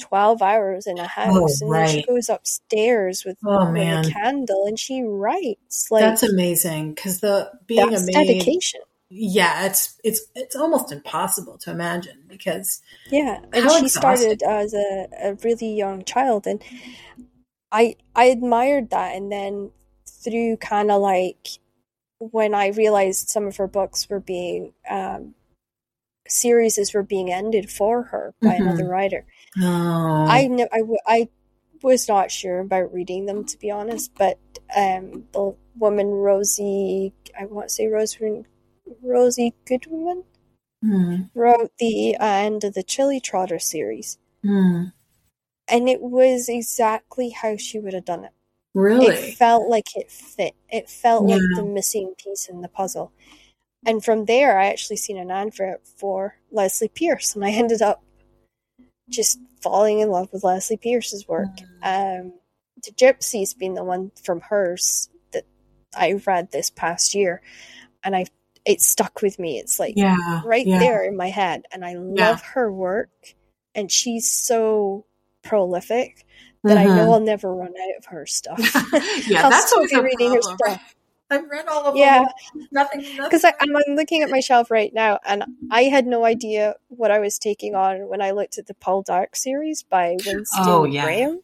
12 0.00 0.42
hours 0.42 0.86
in 0.86 0.98
a 0.98 1.06
house 1.06 1.60
Oh, 1.62 1.66
and 1.66 1.74
then 1.74 1.86
she 1.86 2.02
goes 2.02 2.28
upstairs 2.28 3.24
with, 3.24 3.36
Oh, 3.44 3.70
with 3.70 3.72
man. 3.72 4.04
a 4.04 4.12
candle 4.12 4.66
and 4.66 4.78
she 4.78 5.02
writes 5.02 5.88
like 5.90 6.00
That's 6.00 6.22
amazing 6.22 6.94
because 6.94 7.20
the 7.20 7.50
being 7.66 7.90
that's 7.90 8.02
a 8.02 8.06
maid, 8.06 8.26
dedication 8.26 8.80
yeah, 9.10 9.66
it's 9.66 9.98
it's 10.04 10.20
it's 10.34 10.54
almost 10.56 10.92
impossible 10.92 11.58
to 11.58 11.70
imagine 11.70 12.22
because 12.28 12.80
yeah 13.10 13.40
and 13.52 13.70
she 13.70 13.88
exhausting. 13.88 13.88
started 13.88 14.42
as 14.42 14.72
a, 14.74 15.08
a 15.22 15.34
really 15.42 15.74
young 15.74 16.04
child 16.04 16.46
and 16.46 16.62
i 17.72 17.96
i 18.14 18.24
admired 18.24 18.90
that 18.90 19.14
and 19.16 19.30
then 19.32 19.70
through 20.08 20.56
kind 20.58 20.90
of 20.90 21.00
like 21.00 21.48
when 22.18 22.54
i 22.54 22.68
realized 22.68 23.28
some 23.28 23.46
of 23.46 23.56
her 23.56 23.66
books 23.66 24.08
were 24.08 24.20
being 24.20 24.72
um 24.88 25.34
series 26.28 26.94
were 26.94 27.02
being 27.02 27.32
ended 27.32 27.68
for 27.70 28.04
her 28.04 28.34
by 28.42 28.54
Mhm. 28.54 28.60
another 28.60 28.86
writer 28.88 29.24
oh, 29.58 30.26
I 30.28 30.46
know 30.48 30.68
I, 30.72 30.78
w- 30.78 30.98
I 31.06 31.28
was 31.82 32.08
not 32.08 32.30
sure 32.30 32.60
about 32.60 32.92
reading 32.92 33.26
them 33.26 33.44
to 33.44 33.58
be 33.58 33.70
honest, 33.70 34.12
but 34.16 34.38
um, 34.76 35.24
the 35.32 35.54
woman 35.76 36.08
Rosie, 36.08 37.12
I 37.38 37.46
want 37.46 37.68
to 37.68 37.74
say 37.74 37.86
Rosie, 37.86 38.44
Rosie 39.02 39.54
Goodwin 39.66 40.24
Hmm, 40.82 41.24
wrote 41.34 41.72
the 41.78 42.16
uh, 42.18 42.24
end 42.24 42.64
of 42.64 42.72
the 42.72 42.82
Tilly 42.82 43.20
Trotter 43.20 43.58
series, 43.58 44.16
hmm. 44.42 44.84
and 45.68 45.88
it 45.90 46.00
was 46.00 46.48
exactly 46.48 47.30
how 47.30 47.56
she 47.58 47.78
would 47.78 47.92
have 47.92 48.06
done 48.06 48.24
it. 48.24 48.32
really 48.74 49.08
It 49.08 49.34
felt 49.36 49.68
like 49.68 49.94
it 49.94 50.10
fit. 50.10 50.54
It 50.70 50.88
felt 50.88 51.24
like 51.26 51.42
the 51.54 51.64
missing 51.64 52.14
piece 52.16 52.48
in 52.48 52.62
the 52.62 52.68
puzzle. 52.68 53.12
And 53.86 54.04
from 54.04 54.26
there, 54.26 54.58
I 54.58 54.66
actually 54.66 54.96
seen 54.96 55.18
an 55.18 55.30
advert 55.30 55.86
for 55.86 56.36
Lesley 56.50 56.88
Pearse, 56.88 57.34
and 57.34 57.44
I 57.44 57.50
ended 57.52 57.82
up 57.82 58.02
just 59.10 59.38
falling 59.60 60.00
in 60.00 60.10
love 60.10 60.28
with 60.32 60.44
Lesley 60.44 60.76
Pearse's 60.76 61.28
work. 61.28 61.50
Um, 61.82 62.32
the 62.82 62.92
Gypsies 62.92 63.56
being 63.56 63.74
the 63.74 63.84
one 63.84 64.10
from 64.22 64.40
hers 64.40 65.10
that 65.32 65.44
I 65.96 66.12
read 66.26 66.50
this 66.50 66.70
past 66.70 67.14
year, 67.14 67.42
and 68.02 68.16
I 68.16 68.26
it 68.64 68.80
stuck 68.80 69.22
with 69.22 69.38
me. 69.38 69.58
It's 69.58 69.78
like 69.78 69.94
yeah, 69.96 70.42
right 70.44 70.66
yeah. 70.66 70.78
there 70.78 71.04
in 71.04 71.16
my 71.16 71.28
head, 71.28 71.64
and 71.72 71.84
I 71.84 71.94
love 71.94 72.42
her 72.42 72.72
work, 72.72 73.10
and 73.74 73.90
she's 73.90 74.30
so 74.30 75.04
prolific 75.42 76.26
that 76.64 76.76
I 76.76 76.84
know 76.84 77.06
Mhm. 77.06 77.12
I'll 77.14 77.20
never 77.20 77.54
run 77.54 77.68
out 77.70 77.98
of 77.98 78.04
her 78.06 78.26
stuff. 78.26 78.58
yeah, 79.26 79.42
I'll 79.44 79.50
that's 79.50 79.68
still 79.68 79.86
be 79.86 79.96
reading 79.96 80.34
her 80.34 80.42
stuff. 80.42 80.94
I've 81.30 81.48
read 81.48 81.66
all 81.68 81.84
of 81.86 81.96
Yeah. 81.96 82.24
them. 82.54 82.66
Nothing. 82.72 83.00
nothing. 83.02 83.24
Because 83.24 83.44
I'm, 83.44 83.54
I'm 83.60 83.94
looking 83.94 84.22
at 84.22 84.30
my 84.30 84.40
shelf 84.40 84.70
right 84.70 84.92
now, 84.92 85.18
and 85.24 85.44
I 85.70 85.84
had 85.84 86.06
no 86.06 86.24
idea 86.24 86.74
what 86.88 87.10
I 87.10 87.18
was 87.20 87.38
taking 87.38 87.74
on 87.74 88.08
when 88.08 88.20
I 88.20 88.32
looked 88.32 88.58
at 88.58 88.66
the 88.66 88.74
Poldark 88.74 89.34
series 89.36 89.82
by 89.82 90.16
Winston 90.26 90.64
Oh, 90.66 90.84
yeah. 90.84 91.04
Graham, 91.04 91.40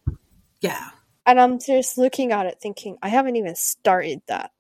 yeah, 0.61 0.91
and 1.25 1.41
I'm 1.41 1.59
just 1.61 1.99
looking 1.99 2.33
at 2.33 2.47
it, 2.47 2.59
thinking 2.61 2.99
I 3.03 3.09
haven't 3.09 3.37
even 3.37 3.55
started 3.55 4.23
that, 4.29 4.51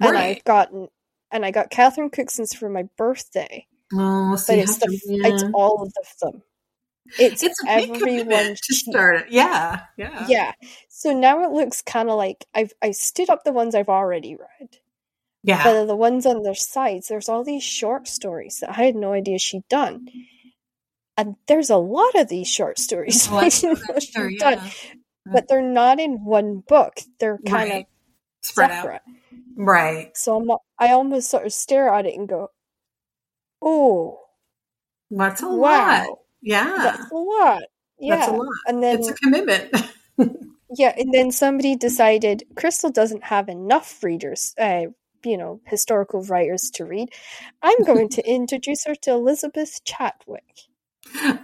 and. 0.00 0.16
I've 0.16 0.44
gotten, 0.44 0.88
and 1.30 1.44
I 1.44 1.50
got 1.50 1.70
Catherine 1.70 2.10
Cookson 2.10 2.46
for 2.46 2.68
my 2.68 2.84
birthday, 2.96 3.66
Oh, 3.92 4.36
so 4.36 4.52
but 4.52 4.56
you 4.56 4.62
it's 4.62 4.72
have 4.72 4.80
the 4.90 4.98
to- 5.22 5.28
it's 5.28 5.44
all 5.54 5.82
of 5.82 5.92
them. 6.22 6.42
It's, 7.18 7.42
It's 7.42 7.62
a 7.62 7.66
big 7.66 7.94
commitment 7.98 8.58
to 8.62 8.74
start 8.74 9.16
it. 9.16 9.26
Yeah, 9.30 9.82
yeah, 9.96 10.26
Yeah. 10.28 10.52
So 10.88 11.12
now 11.18 11.44
it 11.44 11.50
looks 11.52 11.82
kind 11.82 12.08
of 12.10 12.16
like 12.16 12.44
I've 12.54 12.72
I 12.82 12.90
stood 12.92 13.30
up 13.30 13.44
the 13.44 13.52
ones 13.52 13.74
I've 13.74 13.88
already 13.88 14.36
read, 14.36 14.78
yeah. 15.42 15.62
but 15.64 15.84
the 15.86 15.96
ones 15.96 16.26
on 16.26 16.42
their 16.42 16.54
sides, 16.54 17.08
there's 17.08 17.28
all 17.28 17.44
these 17.44 17.62
short 17.62 18.08
stories 18.08 18.58
that 18.60 18.70
I 18.70 18.84
had 18.84 18.96
no 18.96 19.12
idea 19.12 19.38
she'd 19.38 19.68
done, 19.68 20.08
and 21.16 21.36
there's 21.48 21.70
a 21.70 21.76
lot 21.76 22.14
of 22.14 22.28
these 22.28 22.48
short 22.48 22.78
stories 22.78 23.28
I 23.30 23.36
I 23.46 23.48
didn't 23.48 23.80
know 23.88 23.98
she'd 23.98 24.12
Sure, 24.12 24.30
done, 24.38 24.60
yeah. 24.64 24.92
but 25.32 25.48
they're 25.48 25.62
not 25.62 26.00
in 26.00 26.24
one 26.24 26.62
book. 26.66 27.00
They're 27.20 27.38
kind 27.46 27.70
Right. 27.70 27.80
of 27.82 27.86
Spread 28.42 28.70
out. 28.70 29.00
Right. 29.56 30.16
So 30.16 30.36
I'm, 30.40 30.50
I 30.78 30.92
almost 30.92 31.30
sort 31.30 31.46
of 31.46 31.52
stare 31.52 31.92
at 31.92 32.06
it 32.06 32.14
and 32.16 32.28
go, 32.28 32.50
"Oh, 33.60 34.20
That's 35.10 35.42
a 35.42 35.48
lot. 35.48 36.06
Yeah. 36.46 36.72
that's 36.78 37.10
a 37.10 37.14
lot." 37.16 37.62
Yeah, 37.98 38.16
That's 38.16 38.28
a 38.28 38.32
lot. 38.32 38.48
and 38.66 38.82
then 38.82 38.98
it's 38.98 39.08
a 39.08 39.14
commitment. 39.14 39.74
Yeah, 40.76 40.92
and 40.98 41.14
then 41.14 41.30
somebody 41.30 41.76
decided 41.76 42.42
Crystal 42.56 42.90
doesn't 42.90 43.22
have 43.24 43.48
enough 43.48 44.02
readers, 44.02 44.52
uh, 44.58 44.86
you 45.24 45.36
know, 45.38 45.60
historical 45.64 46.22
writers 46.24 46.70
to 46.74 46.84
read. 46.84 47.08
I'm 47.62 47.84
going 47.84 48.08
to 48.10 48.22
introduce 48.28 48.84
her 48.84 48.96
to 49.02 49.12
Elizabeth 49.12 49.84
Chadwick. 49.84 50.66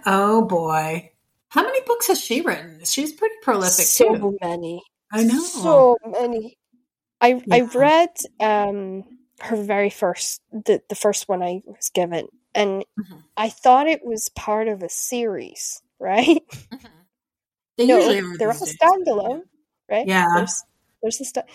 oh 0.05 0.45
boy. 0.45 1.11
How 1.49 1.63
many 1.63 1.79
books 1.85 2.07
has 2.07 2.19
she 2.19 2.41
written? 2.41 2.81
She's 2.83 3.13
pretty 3.13 3.35
prolific 3.41 3.85
so 3.85 4.13
too. 4.15 4.37
many, 4.41 4.83
I 5.11 5.23
know. 5.23 5.39
so 5.39 5.97
many. 6.05 6.57
I 7.21 7.41
I 7.49 7.57
Yeah. 7.61 7.67
read 7.75 8.09
um 8.41 9.03
her 9.39 9.55
very 9.55 9.89
first 9.89 10.41
the 10.51 10.81
the 10.89 10.95
first 10.95 11.29
one 11.29 11.41
I 11.41 11.61
was 11.65 11.89
given, 11.93 12.27
and 12.55 12.83
Mhm. 12.99 13.23
I 13.37 13.49
thought 13.49 13.87
it 13.87 14.05
was 14.05 14.29
part 14.29 14.67
of 14.67 14.83
a 14.83 14.89
series, 14.89 15.81
right? 15.99 16.41
They 17.77 17.87
no, 17.87 17.97
usually 17.97 18.37
they're 18.37 18.51
all 18.51 18.59
days. 18.65 18.77
standalone, 18.77 19.41
right? 19.89 20.07
Yeah. 20.07 20.27
There's, 20.35 20.63
there's 21.01 21.17
the 21.17 21.25
stuff, 21.25 21.45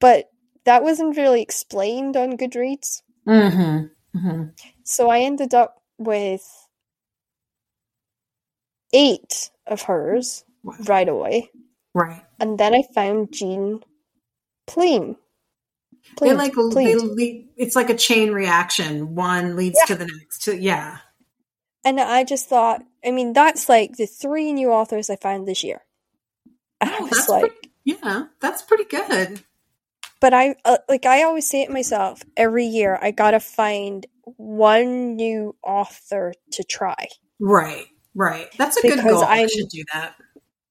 but 0.00 0.30
that 0.64 0.82
wasn't 0.82 1.16
really 1.16 1.42
explained 1.42 2.16
on 2.16 2.36
Goodreads. 2.38 3.02
Mm-hmm. 3.28 4.18
Mm-hmm. 4.18 4.42
So 4.84 5.10
I 5.10 5.20
ended 5.20 5.54
up 5.54 5.82
with 5.98 6.42
eight 8.92 9.50
of 9.66 9.82
hers 9.82 10.44
right 10.86 11.08
away, 11.08 11.50
Right. 11.94 12.22
and 12.40 12.58
then 12.58 12.74
I 12.74 12.82
found 12.94 13.32
Jean 13.32 13.80
Pleam. 14.66 15.16
They 16.20 16.26
Pleam, 16.28 16.36
like 16.36 16.52
they 16.74 16.94
lead, 16.96 17.48
it's 17.56 17.74
like 17.76 17.88
a 17.90 17.94
chain 17.96 18.32
reaction. 18.32 19.14
One 19.14 19.56
leads 19.56 19.78
Yeah. 19.80 19.94
to 19.94 20.04
the 20.04 20.06
next. 20.06 20.42
To, 20.44 20.56
yeah. 20.56 20.98
and 21.84 21.98
I 22.00 22.24
just 22.24 22.48
thought, 22.48 22.82
I 23.04 23.10
mean, 23.10 23.32
that's 23.32 23.68
like 23.68 23.96
the 23.96 24.06
three 24.06 24.52
new 24.52 24.70
authors 24.70 25.08
I 25.10 25.16
found 25.16 25.48
this 25.48 25.64
year. 25.64 25.80
I 26.80 26.96
Oh, 26.98 27.02
was 27.04 27.10
that's 27.12 27.28
like, 27.28 27.40
pretty, 27.42 27.72
yeah, 27.84 28.24
that's 28.40 28.62
pretty 28.62 28.84
good. 28.84 29.42
but 30.20 30.34
I 30.34 30.54
uh, 30.64 30.78
like 30.88 31.06
I 31.06 31.22
always 31.22 31.48
say 31.48 31.62
it 31.62 31.70
myself 31.70 32.22
every 32.36 32.66
year, 32.66 32.98
I 33.00 33.10
gotta 33.10 33.40
find 33.40 34.06
one 34.36 35.16
new 35.16 35.56
author 35.64 36.34
to 36.52 36.64
try. 36.64 37.08
Right. 37.40 37.86
Right. 38.14 38.48
That's 38.58 38.76
a 38.76 38.82
good 38.82 38.96
Because 38.96 39.12
goal. 39.12 39.24
I 39.24 39.46
should 39.46 39.68
do 39.70 39.82
that. 39.94 40.14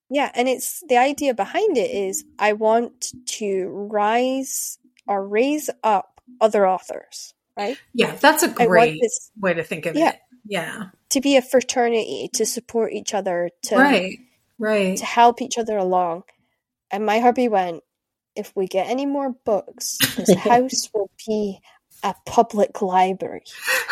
Yeah, 0.08 0.30
and 0.34 0.48
it's 0.48 0.82
the 0.88 0.98
idea 0.98 1.34
behind 1.34 1.76
it 1.78 1.90
is 1.90 2.24
I 2.38 2.52
want 2.52 3.12
to 3.38 3.66
rise 3.90 4.78
or 5.06 5.26
raise 5.26 5.68
up 5.82 6.20
other 6.40 6.66
authors, 6.66 7.34
right? 7.56 7.76
Yeah, 7.94 8.14
that's 8.16 8.42
a 8.42 8.48
great 8.48 8.98
this 9.00 9.30
way 9.38 9.54
to 9.54 9.62
think 9.64 9.86
of 9.86 9.96
Yeah. 9.96 10.10
it. 10.10 10.16
Yeah. 10.44 10.84
to 11.10 11.20
be 11.20 11.36
a 11.36 11.42
fraternity 11.42 12.30
to 12.34 12.44
support 12.46 12.92
each 12.92 13.14
other, 13.14 13.50
to 13.64 13.76
Right. 13.76 14.18
Right. 14.58 14.96
to 14.96 15.04
help 15.04 15.40
each 15.42 15.58
other 15.58 15.76
along. 15.76 16.24
And 16.90 17.06
my 17.06 17.20
hubby 17.20 17.48
went, 17.48 17.82
if 18.34 18.52
we 18.56 18.66
get 18.66 18.88
any 18.88 19.06
more 19.06 19.30
books, 19.44 19.98
this 20.16 20.34
house 20.36 20.88
will 20.94 21.10
be 21.26 21.60
a 22.02 22.14
public 22.26 22.82
library. 22.82 23.44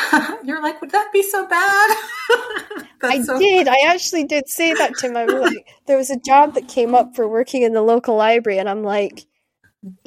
You're 0.44 0.62
like, 0.62 0.80
would 0.80 0.90
that 0.90 1.12
be 1.12 1.22
so 1.22 1.46
bad? 1.46 1.96
I 3.02 3.22
so 3.22 3.38
did. 3.38 3.68
I 3.68 3.76
actually 3.86 4.24
did 4.24 4.48
say 4.48 4.72
that 4.74 4.96
to 4.98 5.10
my 5.12 5.24
like, 5.24 5.68
there 5.86 5.96
was 5.96 6.10
a 6.10 6.18
job 6.26 6.54
that 6.54 6.68
came 6.68 6.94
up 6.94 7.14
for 7.14 7.28
working 7.28 7.62
in 7.62 7.72
the 7.72 7.82
local 7.82 8.16
library, 8.16 8.58
and 8.58 8.68
I'm 8.68 8.82
like, 8.82 9.26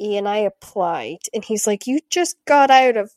Ian, 0.00 0.26
I 0.26 0.38
applied, 0.38 1.18
and 1.32 1.44
he's 1.44 1.66
like, 1.66 1.86
you 1.86 2.00
just 2.10 2.36
got 2.44 2.70
out 2.70 2.96
of 2.96 3.12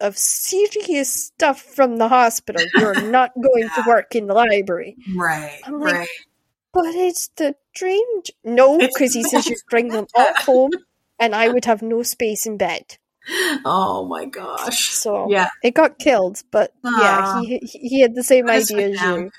of 0.00 0.18
serious 0.18 1.10
stuff 1.10 1.60
from 1.60 1.96
the 1.96 2.08
hospital. 2.08 2.62
You're 2.74 3.00
not 3.10 3.32
going 3.34 3.68
to 3.76 3.84
work 3.86 4.14
in 4.14 4.26
the 4.26 4.34
library. 4.34 4.96
Right. 5.14 5.58
I'm 5.64 5.80
like, 5.80 5.94
right. 5.94 6.08
But 6.72 6.94
it's 6.94 7.28
the 7.36 7.54
dream. 7.74 8.04
j-" 8.22 8.34
No, 8.44 8.78
because 8.78 9.14
he 9.14 9.22
says 9.22 9.46
you'd 9.46 9.58
bring 9.70 9.88
them 9.88 10.06
all 10.14 10.34
home, 10.34 10.70
and 11.18 11.34
I 11.34 11.48
would 11.48 11.64
have 11.64 11.82
no 11.82 12.02
space 12.02 12.46
in 12.46 12.58
bed. 12.58 12.98
Oh 13.64 14.06
my 14.08 14.24
gosh. 14.26 14.92
So 14.92 15.30
Yeah. 15.30 15.48
it 15.62 15.74
got 15.74 15.98
killed. 15.98 16.42
But 16.50 16.72
Aw. 16.84 17.00
yeah, 17.00 17.40
he 17.40 17.58
he 17.58 17.88
he 17.88 18.00
had 18.00 18.14
the 18.14 18.22
same 18.22 18.48
idea 18.48 18.88
as 18.90 19.02
you. 19.02 19.30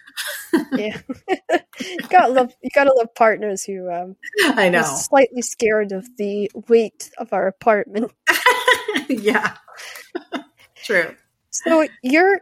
Yeah, 0.77 0.97
you 1.79 1.99
gotta 2.09 2.31
love 2.33 2.53
you 2.61 2.69
gotta 2.73 2.93
love 2.93 3.13
partners 3.15 3.63
who 3.63 3.89
um 3.91 4.15
I 4.45 4.69
know. 4.69 4.83
slightly 4.83 5.41
scared 5.41 5.91
of 5.91 6.07
the 6.17 6.51
weight 6.67 7.09
of 7.17 7.33
our 7.33 7.47
apartment. 7.47 8.11
yeah. 9.09 9.55
True. 10.83 11.15
So 11.49 11.87
you're 12.03 12.41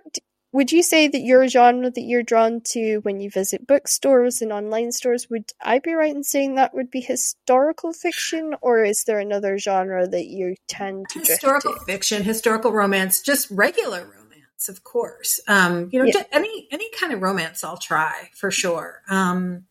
would 0.55 0.71
you 0.71 0.81
say 0.81 1.07
that 1.09 1.19
your 1.19 1.47
genre 1.49 1.91
that 1.91 2.01
you're 2.01 2.23
drawn 2.23 2.61
to 2.61 2.99
when 2.99 3.19
you 3.19 3.29
visit 3.29 3.67
bookstores 3.67 4.41
and 4.41 4.53
online 4.53 4.91
stores 4.93 5.29
would 5.29 5.51
I 5.61 5.79
be 5.79 5.93
right 5.93 6.15
in 6.15 6.23
saying 6.23 6.55
that 6.55 6.73
would 6.73 6.89
be 6.89 7.01
historical 7.01 7.91
fiction 7.91 8.55
or 8.61 8.81
is 8.83 9.03
there 9.03 9.19
another 9.19 9.57
genre 9.57 10.07
that 10.07 10.27
you 10.27 10.55
tend 10.69 11.09
to 11.09 11.19
drift 11.19 11.29
Historical 11.41 11.73
to? 11.73 11.79
fiction, 11.85 12.23
historical 12.23 12.71
romance, 12.71 13.21
just 13.21 13.51
regular 13.51 14.03
romance. 14.03 14.69
of 14.69 14.83
course. 14.83 15.41
Um, 15.47 15.89
you 15.91 15.99
know, 15.99 16.05
Yeah. 16.05 16.23
any 16.31 16.67
any 16.71 16.89
kind 16.99 17.11
of 17.11 17.21
romance 17.21 17.63
I'll 17.63 17.77
try 17.77 18.29
for 18.33 18.49
sure. 18.49 19.01
Um, 19.09 19.65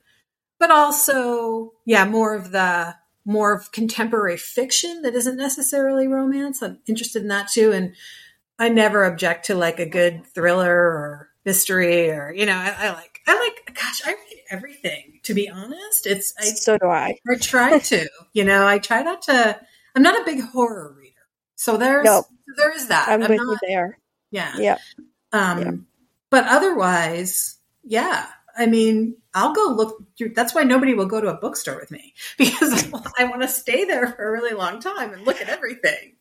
but 0.61 0.71
also, 0.71 1.73
yeah, 1.87 2.05
more 2.05 2.35
of 2.35 2.51
the 2.53 2.95
more 3.25 3.55
of 3.55 3.73
contemporary 3.73 4.37
fiction 4.37 5.01
that 5.03 5.15
isn't 5.15 5.37
necessarily 5.37 6.07
romance. 6.07 6.63
I'm 6.63 6.79
interested 6.87 7.23
in 7.23 7.29
that 7.29 7.49
too, 7.51 7.73
and 7.73 7.95
I 8.59 8.69
never 8.69 9.05
object 9.05 9.47
to 9.47 9.55
like 9.55 9.81
a 9.81 9.87
good 9.87 10.27
thriller 10.27 10.71
or 10.75 11.29
mystery 11.45 12.11
or 12.11 12.33
you 12.33 12.47
know, 12.47 12.57
I, 12.57 12.75
I 12.79 12.91
like 12.93 13.21
I 13.27 13.39
like 13.39 13.75
gosh, 13.75 14.03
I 14.07 14.11
read 14.11 14.41
everything. 14.51 15.21
To 15.25 15.35
be 15.35 15.49
honest, 15.49 16.07
it's 16.07 16.35
I 16.39 16.45
so 16.45 16.79
do 16.79 16.87
I. 16.87 17.19
or 17.29 17.37
try 17.37 17.79
to. 17.91 18.09
you 18.33 18.45
know, 18.45 18.67
I 18.67 18.79
try 18.79 19.03
not 19.03 19.23
to. 19.23 19.59
I'm 19.97 20.03
not 20.03 20.21
a 20.21 20.25
big 20.25 20.41
horror 20.43 20.95
reader, 20.99 21.15
so 21.57 21.77
there's 21.77 22.05
No. 22.05 22.25
there 22.57 22.75
is 22.77 22.89
that. 22.89 23.09
I'm, 23.09 23.23
I'm 23.23 23.31
with 23.31 23.39
not, 23.39 23.47
you 23.63 23.69
there. 23.69 23.99
yeah. 24.31 24.55
Yeah. 24.59 24.79
Um, 25.33 25.59
Yeah. 25.61 25.71
but 26.31 26.45
otherwise, 26.47 27.59
yeah. 27.83 28.27
I 28.57 28.67
mean, 28.67 29.17
I'll 29.35 29.53
go 29.53 29.73
look. 29.77 30.03
through 30.17 30.35
That's 30.35 30.55
why 30.55 30.63
nobody 30.63 30.95
will 30.95 31.07
go 31.07 31.21
to 31.21 31.27
a 31.29 31.35
bookstore 31.41 31.77
with 31.77 31.91
me 31.91 32.15
because 32.39 32.93
I 33.19 33.25
want 33.25 33.43
to 33.43 33.49
stay 33.49 33.85
there 33.85 34.07
for 34.09 34.29
a 34.29 34.31
really 34.33 34.55
long 34.55 34.81
time 34.81 35.13
and 35.13 35.25
look 35.27 35.41
at 35.41 35.49
everything. 35.49 36.15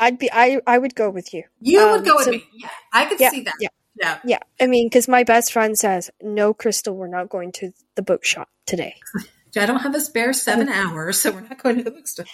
I'd 0.00 0.18
be. 0.18 0.28
I. 0.32 0.60
I 0.66 0.78
would 0.78 0.94
go 0.96 1.08
with 1.10 1.32
you. 1.32 1.44
You 1.60 1.80
Um, 1.80 1.90
would 1.92 2.04
go 2.04 2.16
with 2.16 2.24
so- 2.24 2.30
me, 2.32 2.44
yeah. 2.52 2.68
I 2.92 3.04
could 3.06 3.20
Yeah, 3.20 3.30
see 3.30 3.42
that. 3.42 3.54
yeah. 3.60 3.68
yeah. 4.00 4.18
Yeah. 4.24 4.38
I 4.60 4.66
mean, 4.66 4.86
because 4.88 5.06
my 5.08 5.22
best 5.24 5.52
friend 5.52 5.78
says, 5.78 6.10
"No, 6.22 6.52
Crystal, 6.54 6.96
we're 6.96 7.06
not 7.06 7.28
going 7.28 7.52
to 7.60 7.72
the 7.94 8.02
bookshop 8.02 8.48
today." 8.66 8.96
I 9.56 9.66
don't 9.66 9.80
have 9.80 9.94
a 9.96 10.00
spare 10.00 10.32
seven 10.32 10.68
hours, 10.68 11.20
so 11.20 11.32
we're 11.32 11.40
not 11.40 11.60
going 11.60 11.78
to 11.78 11.82
the 11.82 11.90
bookstore. 11.90 12.24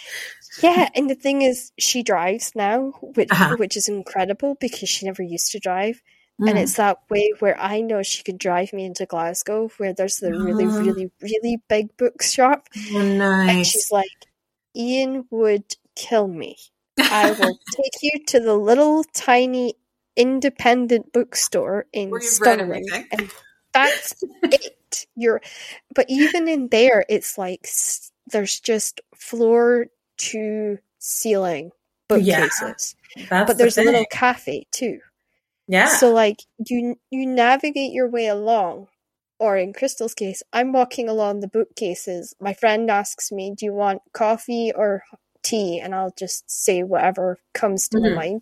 Yeah, 0.61 0.87
and 0.95 1.09
the 1.09 1.15
thing 1.15 1.41
is, 1.41 1.71
she 1.79 2.03
drives 2.03 2.51
now, 2.55 2.93
which 3.01 3.29
Uh-huh. 3.31 3.55
which 3.57 3.75
is 3.75 3.87
incredible 3.89 4.55
because 4.59 4.87
she 4.87 5.05
never 5.07 5.23
used 5.23 5.51
to 5.53 5.59
drive, 5.59 6.01
and 6.39 6.49
Mm. 6.49 6.61
it's 6.61 6.75
that 6.75 6.99
way 7.09 7.33
where 7.39 7.59
I 7.59 7.81
know 7.81 8.03
she 8.03 8.21
could 8.21 8.37
drive 8.37 8.71
me 8.71 8.85
into 8.85 9.07
Glasgow, 9.07 9.69
where 9.77 9.93
there's 9.93 10.17
the 10.17 10.29
really, 10.31 10.65
Ah. 10.65 10.77
really, 10.77 11.09
really 11.19 11.57
big 11.67 11.97
bookshop, 11.97 12.69
Oh, 12.93 12.99
and 12.99 13.65
she's 13.65 13.91
like, 13.91 14.13
"Ian 14.75 15.25
would 15.31 15.65
kill 15.95 16.27
me. 16.27 16.55
I 16.99 17.31
will 17.31 17.59
take 17.71 18.01
you 18.01 18.23
to 18.27 18.39
the 18.39 18.55
little 18.55 19.03
tiny 19.03 19.75
independent 20.15 21.13
bookstore 21.13 21.85
in 21.93 22.19
Stirling, 22.21 22.85
and 23.11 23.29
that's 23.73 24.15
it. 24.51 25.05
You're, 25.15 25.41
but 25.93 26.05
even 26.09 26.47
in 26.47 26.67
there, 26.69 27.05
it's 27.09 27.37
like 27.37 27.61
s- 27.63 28.11
there's 28.31 28.59
just 28.59 29.01
floor 29.15 29.87
to 30.17 30.77
ceiling 30.99 31.71
bookcases, 32.07 32.95
That's 33.29 33.47
but 33.47 33.57
the 33.57 33.63
there's 33.63 33.77
a 33.77 33.83
little 33.83 34.05
cafe 34.11 34.65
too. 34.71 34.99
yeah. 35.67 35.85
So 35.85 36.11
like 36.11 36.37
you 36.67 36.99
you 37.11 37.25
navigate 37.27 37.91
your 37.93 38.09
way 38.09 38.27
along, 38.27 38.87
or 39.39 39.57
in 39.57 39.73
Crystal's 39.73 40.13
case, 40.15 40.41
I'm 40.51 40.71
walking 40.73 41.07
along 41.09 41.41
the 41.41 41.47
bookcases. 41.47 42.33
My 42.39 42.53
friend 42.53 42.89
asks 42.89 43.31
me, 43.31 43.53
"Do 43.55 43.65
you 43.65 43.73
want 43.73 44.01
coffee 44.13 44.71
or 44.75 45.03
tea?" 45.49 45.79
And 45.83 45.95
I'll 45.95 46.13
just 46.17 46.49
say 46.51 46.83
whatever 46.83 47.39
comes 47.53 47.87
to 47.89 47.99
my 47.99 48.09
Mhm. 48.09 48.15
mind. 48.21 48.41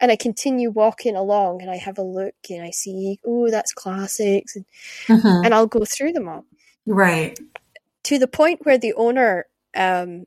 And 0.00 0.10
I 0.12 0.16
continue 0.16 0.70
walking 0.70 1.16
along, 1.16 1.62
and 1.62 1.70
I 1.70 1.76
have 1.76 1.98
a 1.98 2.02
look, 2.18 2.34
and 2.50 2.62
I 2.62 2.70
see, 2.70 3.18
oh, 3.26 3.50
that's 3.50 3.72
classics, 3.72 4.56
and, 4.56 4.64
Mhm. 5.08 5.44
and 5.44 5.54
I'll 5.54 5.66
go 5.78 5.84
through 5.84 6.12
them 6.12 6.28
all 6.28 6.44
Right. 6.86 7.38
to 8.04 8.18
the 8.18 8.28
point 8.28 8.64
where 8.64 8.78
the 8.78 8.94
owner 8.94 9.46
um, 9.76 10.24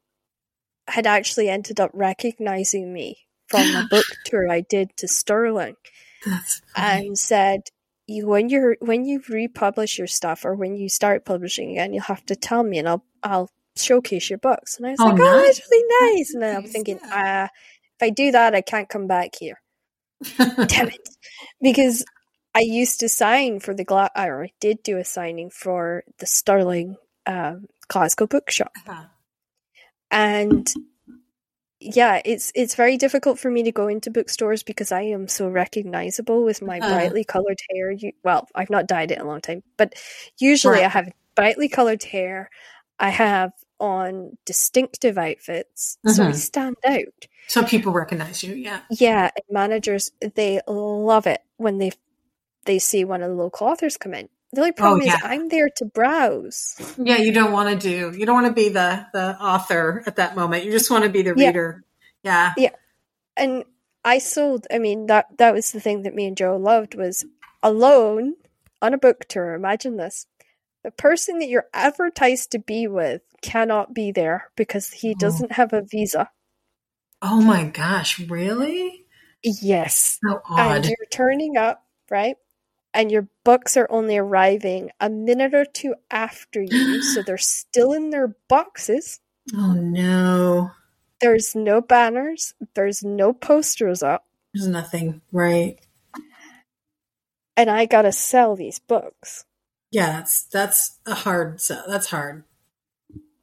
had 0.88 1.08
actually 1.08 1.50
ended 1.50 1.80
up 1.80 1.92
recognizing 1.94 2.94
me 2.94 3.08
from 3.48 3.76
a 3.76 3.84
book 3.84 4.08
tour 4.26 4.50
I 4.50 4.62
did 4.62 4.96
to 4.98 5.08
Stirling 5.08 5.76
That's 6.26 6.62
and 6.76 7.18
said 7.18 7.62
you 8.08 8.28
when 8.28 8.50
you're 8.50 8.78
when 8.82 9.06
you 9.06 9.22
republish 9.30 9.98
your 9.98 10.08
stuff 10.08 10.46
or 10.46 10.56
when 10.56 10.76
you 10.76 10.90
start 10.90 11.26
publishing 11.26 11.72
again 11.72 11.94
you'll 11.94 12.04
have 12.04 12.26
to 12.28 12.36
tell 12.36 12.64
me 12.64 12.80
and 12.80 12.90
I'll 12.90 13.04
I'll 13.24 13.50
showcase 13.78 14.30
your 14.30 14.40
books. 14.40 14.78
And 14.78 14.86
I 14.88 14.92
was 14.92 15.00
Oh, 15.00 15.06
like 15.06 15.20
oh 15.22 15.42
that's 15.46 15.62
really 15.70 16.16
nice. 16.18 16.34
And 16.34 16.44
then 16.44 16.56
I'm 16.58 16.64
thinking 16.68 17.00
uh 17.00 17.48
if 17.52 18.02
I 18.04 18.10
do 18.10 18.32
that 18.32 18.56
I 18.56 18.62
can't 18.62 18.90
come 18.90 19.08
back 19.08 19.32
here. 19.40 19.62
Damn 20.38 20.90
it. 20.90 21.10
Because 21.62 22.04
I 22.54 22.60
used 22.62 23.00
to 23.00 23.10
sign 23.10 23.60
for 23.60 23.74
the 23.74 23.84
Gla- 23.86 24.12
or 24.16 24.44
I 24.46 24.52
did 24.60 24.84
do 24.84 24.98
a 24.98 25.06
signing 25.06 25.50
for 25.50 26.04
the 26.20 26.26
Stirling 26.26 26.98
um, 27.26 27.68
Glasgow 27.88 28.28
bookshop. 28.28 28.72
Uh-huh. 28.88 29.06
and 30.12 30.72
yeah 31.80 32.22
it's 32.26 32.52
it's 32.54 32.76
very 32.76 32.98
difficult 32.98 33.40
for 33.40 33.50
me 33.50 33.64
to 33.64 33.72
go 33.72 33.88
into 33.88 34.12
bookstores 34.12 34.62
because 34.64 34.92
i 34.92 35.02
am 35.02 35.28
so 35.28 35.48
recognizable 35.50 36.44
with 36.44 36.62
my 36.62 36.80
Uh. 36.80 36.94
brightly 36.94 37.24
colored 37.24 37.58
hair. 37.72 37.92
You, 37.92 38.12
well 38.24 38.48
i've 38.54 38.70
not 38.70 38.88
dyed 38.88 39.12
it 39.12 39.18
in 39.18 39.22
a 39.24 39.28
long 39.28 39.42
time 39.42 39.64
but 39.78 39.94
usually 40.40 40.84
i 40.84 40.88
have 40.90 41.10
brightly 41.36 41.70
colored 41.70 42.04
hair 42.04 42.50
i 43.02 43.10
have 43.10 43.52
on 43.80 44.38
distinctive 44.46 45.18
outfits 45.18 45.98
so 46.08 46.24
i 46.24 46.32
Mhm. 46.32 46.36
stand 46.36 46.78
out 46.88 47.28
So 47.48 47.64
people 47.64 47.92
recognize 47.92 48.44
you, 48.44 48.54
yeah. 48.56 48.82
yeah 48.90 49.32
and 49.36 49.46
managers 49.50 50.12
they 50.36 50.62
love 50.68 51.28
it 51.28 51.42
when 51.58 51.80
they 51.80 51.92
they 52.66 52.80
see 52.80 53.04
one 53.04 53.22
of 53.24 53.30
the 53.30 53.36
local 53.36 53.68
authors 53.68 53.98
come 53.98 54.14
in 54.14 54.30
the 54.54 54.62
only 54.62 54.72
problem 54.72 55.02
Oh, 55.02 55.06
yeah. 55.06 55.16
is 55.16 55.22
i'm 55.24 55.50
there 55.50 55.70
to 55.78 55.86
browse 55.86 56.76
Yeah, 56.98 57.18
you 57.18 57.34
don't 57.34 57.52
want 57.52 57.70
to 57.70 57.76
do 57.90 58.18
you 58.18 58.26
don't 58.26 58.36
want 58.42 58.48
to 58.48 58.54
be 58.54 58.70
the 58.70 59.06
the 59.14 59.38
author 59.42 60.04
at 60.06 60.18
that 60.18 60.36
moment. 60.36 60.64
You 60.66 60.72
just 60.72 60.92
want 60.92 61.04
to 61.06 61.10
be 61.10 61.24
the 61.24 61.34
Yeah. 61.36 61.48
reader. 61.48 61.84
Yeah. 62.24 62.54
Yeah. 62.58 62.70
and 63.38 63.64
I 64.04 64.20
sold. 64.20 64.68
I 64.72 64.78
mean 64.80 65.08
that 65.08 65.26
that 65.38 65.54
was 65.54 65.72
the 65.72 65.80
thing 65.80 66.04
that 66.04 66.14
me 66.16 66.26
and 66.28 66.38
Joe 66.38 66.58
loved 66.58 66.96
was 66.96 67.24
alone 67.64 68.36
on 68.82 68.94
a 68.94 68.98
book 68.98 69.26
tour. 69.28 69.54
Imagine 69.54 69.98
this: 69.98 70.26
the 70.84 70.92
person 70.92 71.40
that 71.40 71.50
you're 71.50 71.68
advertised 71.74 72.52
to 72.52 72.60
be 72.60 72.88
with 72.88 73.22
cannot 73.42 73.94
be 73.94 74.12
there 74.12 74.50
because 74.56 74.92
he 74.92 75.12
Oh. 75.12 75.18
doesn't 75.20 75.52
have 75.54 75.74
a 75.74 75.82
visa. 75.82 76.30
Oh 77.22 77.42
my 77.42 77.66
gosh, 77.66 78.20
really? 78.20 79.06
Yes, 79.44 80.20
So 80.24 80.42
and 80.58 80.86
odd. 80.86 80.86
you're 80.86 81.08
turning 81.12 81.58
up 81.58 81.86
right, 82.10 82.36
and 82.94 83.12
your 83.12 83.28
books 83.44 83.78
are 83.78 83.88
only 83.92 84.18
arriving 84.18 84.92
a 85.00 85.10
minute 85.10 85.54
or 85.54 85.66
two 85.66 85.96
after 86.12 86.62
you, 86.62 87.02
so 87.04 87.22
they're 87.26 87.38
still 87.38 87.94
in 87.94 88.10
their 88.12 88.36
boxes. 88.50 89.20
Oh 89.56 89.74
no. 89.74 90.72
There's 91.22 91.56
no 91.56 91.82
banners. 91.82 92.54
There's 92.76 93.04
no 93.04 93.34
posters 93.34 94.02
up. 94.02 94.26
There's 94.54 94.68
nothing. 94.68 95.22
Right. 95.32 95.80
And 97.58 97.70
I 97.70 97.86
gotta 97.86 98.12
sell 98.12 98.56
these 98.56 98.80
books. 98.80 99.46
Yeah, 99.92 100.12
that's 100.14 100.44
that's 100.44 101.00
a 101.06 101.14
hard 101.14 101.62
sell. 101.62 101.84
That's 101.88 102.08
hard. 102.08 102.44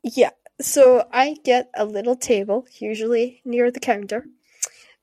Yeah. 0.02 0.30
So 0.60 1.06
I 1.12 1.36
get 1.44 1.70
a 1.74 1.84
little 1.84 2.16
table, 2.16 2.66
usually 2.78 3.42
near 3.44 3.70
the 3.70 3.80
counter. 3.80 4.26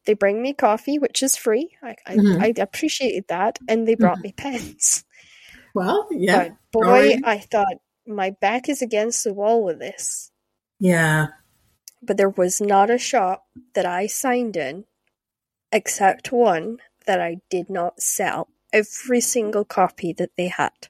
They 0.06 0.14
bring 0.14 0.42
me 0.42 0.54
coffee, 0.54 1.00
which 1.00 1.24
is 1.24 1.38
free. 1.38 1.78
I 1.82 1.96
I, 2.06 2.16
Mhm. 2.18 2.42
I 2.42 2.62
appreciated 2.62 3.26
that, 3.30 3.60
and 3.68 3.88
they 3.88 3.96
brought 3.96 4.20
me 4.20 4.34
pens. 4.38 5.06
Well, 5.74 6.08
yeah. 6.12 6.50
But 6.72 6.82
boy. 6.84 7.16
I 7.24 7.40
thought 7.40 7.78
my 8.08 8.30
back 8.32 8.70
is 8.70 8.82
against 8.82 9.24
the 9.24 9.34
wall 9.34 9.64
with 9.64 9.80
this. 9.80 10.32
Yeah. 10.80 11.28
But 12.02 12.18
there 12.18 12.30
was 12.30 12.62
not 12.62 12.90
a 12.90 12.98
shop 12.98 13.48
that 13.74 13.86
I 13.86 14.08
signed 14.08 14.56
in, 14.58 14.86
except 15.72 16.32
one 16.32 16.78
that 17.06 17.20
I 17.20 17.38
did 17.50 17.70
not 17.70 18.02
sell. 18.02 18.50
Every 18.72 19.22
single 19.22 19.66
copy 19.66 20.14
that 20.14 20.32
they 20.38 20.48
had, 20.48 20.90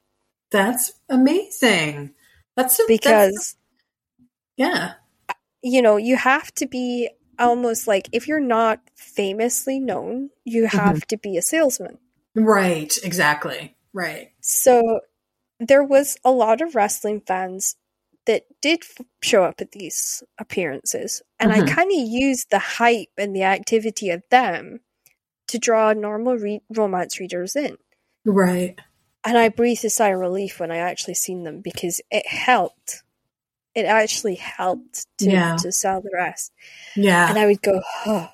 That's 0.52 0.93
amazing. 1.10 2.14
That's 2.56 2.80
a, 2.80 2.84
that's- 2.88 2.88
because 2.88 3.56
yeah. 4.58 4.93
you 5.62 5.82
know, 5.82 5.98
you 5.98 6.16
have 6.16 6.54
to 6.56 6.68
be 6.68 7.10
almost 7.38 7.88
like 7.88 8.08
if 8.14 8.28
you're 8.28 8.39
not 8.39 8.80
famously 8.96 9.80
known, 9.80 10.30
you 10.46 10.68
have 10.68 11.06
to 11.08 11.18
be 11.18 11.38
a 11.38 11.41
salesman. 11.41 11.98
Right, 12.36 12.98
exactly. 13.04 13.76
Right. 13.93 14.32
So 14.41 15.02
there 15.60 15.84
was 15.84 16.18
a 16.24 16.32
lot 16.32 16.62
of 16.62 16.76
wrestling 16.76 17.22
fans 17.26 17.76
that 18.26 18.43
did 18.62 18.82
f- 18.84 19.06
show 19.22 19.43
up 19.43 19.62
at 19.62 19.72
these 19.72 20.24
appearances, 20.39 21.22
and 21.39 21.52
I 21.52 21.62
Mhm. 21.62 21.68
kind 21.70 21.91
of 21.91 21.98
used 22.08 22.50
the 22.50 22.60
hype 22.60 23.12
and 23.18 23.36
the 23.36 23.43
activity 23.43 24.10
of 24.10 24.24
them 24.32 24.80
to 25.48 25.60
draw 25.60 25.93
normal 25.93 26.36
re- 26.38 26.62
romance 26.70 27.20
readers 27.20 27.56
in. 27.56 27.78
Right. 28.26 28.80
And 29.26 29.38
I 29.38 29.49
breathed 29.49 29.84
a 29.86 29.89
sigh 29.89 30.09
of 30.09 30.19
relief 30.19 30.59
when 30.59 30.71
I 30.71 30.78
actually 30.78 31.15
seen 31.15 31.43
them 31.43 31.61
because 31.61 31.99
it 32.11 32.28
helped. 32.28 33.03
It 33.73 33.86
actually 33.86 34.36
helped 34.36 35.07
to, 35.19 35.30
Yeah. 35.30 35.55
to 35.57 35.71
sell 35.71 36.01
the 36.01 36.11
rest. 36.13 36.51
Yeah. 36.95 37.30
and 37.30 37.38
I 37.38 37.45
would 37.45 37.61
go, 37.61 37.82
oh. 38.05 38.30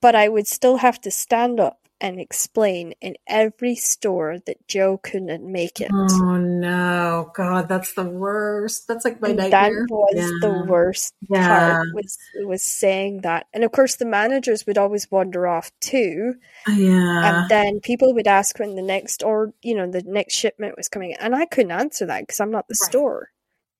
But 0.00 0.14
I 0.14 0.28
would 0.28 0.46
still 0.46 0.78
have 0.78 1.00
to 1.02 1.10
stand 1.10 1.60
up 1.60 1.81
and 2.02 2.20
explain 2.20 2.92
in 3.00 3.14
every 3.26 3.76
store 3.76 4.38
that 4.46 4.66
Joe 4.68 4.98
couldn't 4.98 5.50
make 5.50 5.80
it. 5.80 5.90
Oh 5.90 6.36
no, 6.36 7.30
God, 7.34 7.68
that's 7.68 7.94
the 7.94 8.04
worst. 8.04 8.88
That's 8.88 9.04
like 9.06 9.22
my 9.22 9.28
And 9.28 9.38
nightmare. 9.38 9.86
that 9.86 9.94
was 9.94 10.14
yeah. 10.16 10.38
the 10.40 10.64
worst 10.68 11.14
Yeah. 11.30 11.48
part 11.74 11.86
was 11.94 12.18
was 12.44 12.62
saying 12.62 13.22
that. 13.22 13.46
And 13.54 13.64
of 13.64 13.72
course 13.72 13.96
the 13.96 14.04
managers 14.04 14.66
would 14.66 14.76
always 14.78 15.10
wander 15.10 15.46
off 15.46 15.70
too. 15.80 16.34
Yeah. 16.68 17.42
And 17.42 17.50
then 17.50 17.80
people 17.80 18.12
would 18.14 18.26
ask 18.26 18.58
when 18.58 18.74
the 18.74 18.82
next 18.82 19.22
or 19.22 19.54
you 19.62 19.74
know, 19.76 19.90
the 19.90 20.02
next 20.02 20.34
shipment 20.34 20.76
was 20.76 20.88
coming 20.88 21.14
and 21.14 21.34
I 21.34 21.46
couldn't 21.46 21.72
answer 21.72 22.04
that 22.06 22.22
because 22.22 22.40
I'm 22.40 22.50
not 22.50 22.68
the 22.68 22.76
Right. 22.82 22.90
store. 22.90 23.28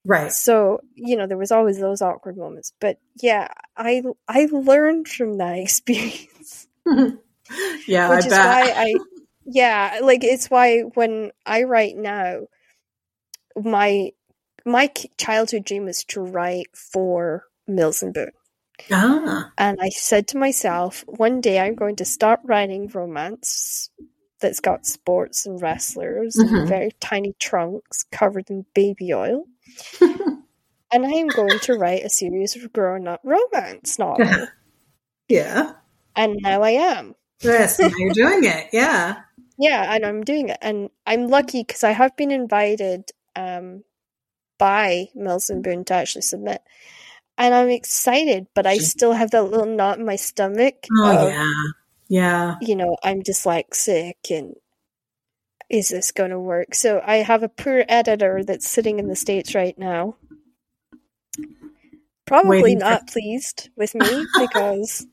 right. 0.05 0.33
So, 0.33 0.81
you 0.95 1.17
know, 1.17 1.27
there 1.27 1.37
was 1.39 1.53
always 1.53 1.79
those 1.81 2.03
awkward 2.03 2.37
moments. 2.37 2.73
But 2.81 2.99
yeah, 3.21 3.49
I 3.77 4.03
I 4.29 4.47
learned 4.53 5.09
from 5.09 5.39
that 5.39 5.59
experience. 5.67 6.69
yeah, 7.87 8.11
which 8.11 8.25
I 8.25 8.27
is 8.27 8.33
bet. 8.33 8.45
why 8.47 8.73
I 8.77 8.95
yeah, 9.45 9.99
like 10.03 10.25
it's 10.25 10.49
why 10.51 10.81
when 10.95 11.33
I 11.47 11.65
write 11.65 11.97
now 11.97 12.43
my 13.57 14.11
my 14.65 14.91
childhood 15.19 15.65
dream 15.65 15.85
was 15.87 16.05
to 16.05 16.21
write 16.21 16.69
for 16.75 17.45
Mills 17.67 18.03
and 18.03 18.15
Boon. 18.15 18.31
ah. 18.93 19.53
And 19.59 19.79
I 19.81 19.89
said 19.91 20.29
to 20.29 20.39
myself, 20.39 21.05
one 21.07 21.41
day 21.41 21.59
I'm 21.61 21.75
going 21.75 21.97
to 21.97 22.05
start 22.05 22.41
writing 22.45 22.89
romance 22.89 23.91
that's 24.41 24.61
got 24.61 24.87
sports 24.87 25.47
and 25.47 25.61
wrestlers 25.61 26.37
Mhm. 26.37 26.59
and 26.61 26.69
very 26.69 26.93
tiny 27.01 27.35
trunks 27.41 28.05
covered 28.11 28.51
in 28.51 28.67
baby 28.75 29.13
oil. 29.15 29.45
and 30.01 31.07
I'm 31.07 31.29
going 31.29 31.59
to 31.61 31.75
write 31.75 32.05
a 32.05 32.11
series 32.11 32.57
of 32.57 32.73
grown 32.73 33.07
up 33.09 33.21
romance 33.25 33.99
novels. 33.99 34.49
Yeah. 35.29 35.73
and 36.15 36.37
now 36.43 36.63
I 36.63 36.71
am. 36.73 37.15
Yes, 37.43 37.79
you're 37.79 38.13
doing 38.13 38.45
it. 38.45 38.69
Yeah. 38.73 39.23
Yeah, 39.59 39.95
and 39.95 40.05
I'm 40.05 40.23
doing 40.23 40.49
it. 40.49 40.59
And 40.63 40.91
I'm 41.07 41.29
lucky 41.29 41.63
because 41.63 41.85
I 41.85 41.91
have 41.91 42.17
been 42.17 42.31
invited 42.31 43.11
um, 43.37 43.85
by 44.59 45.09
Mills 45.15 45.51
and 45.51 45.63
Boon 45.63 45.85
to 45.87 45.95
actually 45.95 46.23
submit. 46.23 46.63
And 47.39 47.55
I'm 47.55 47.69
excited, 47.69 48.47
but 48.55 48.67
I 48.67 48.79
still 48.79 49.13
have 49.13 49.31
that 49.31 49.45
little 49.45 49.67
knot 49.67 49.99
in 49.99 50.05
my 50.07 50.17
stomach. 50.17 50.87
Oh 50.99 51.27
of, 51.27 51.33
yeah. 51.33 51.53
Yeah. 52.09 52.57
you 52.61 52.77
know, 52.77 52.97
I'm 53.03 53.23
dyslexic 53.23 54.15
and 54.31 54.55
is 55.71 55.89
this 55.89 56.13
going 56.13 56.31
to 56.31 56.39
work? 56.39 56.75
So 56.75 57.03
I 57.05 57.17
have 57.17 57.43
a 57.43 57.49
poor 57.49 57.85
editor 57.89 58.45
that's 58.45 58.69
sitting 58.69 58.99
in 58.99 59.09
the 59.09 59.17
States 59.17 59.55
right 59.55 59.77
now. 59.79 60.17
Probably 62.27 62.63
Waiting 62.63 62.81
for- 62.81 62.85
not 62.85 63.09
pleased 63.09 63.71
with 63.77 63.95
me 63.95 64.27
because 64.39 65.07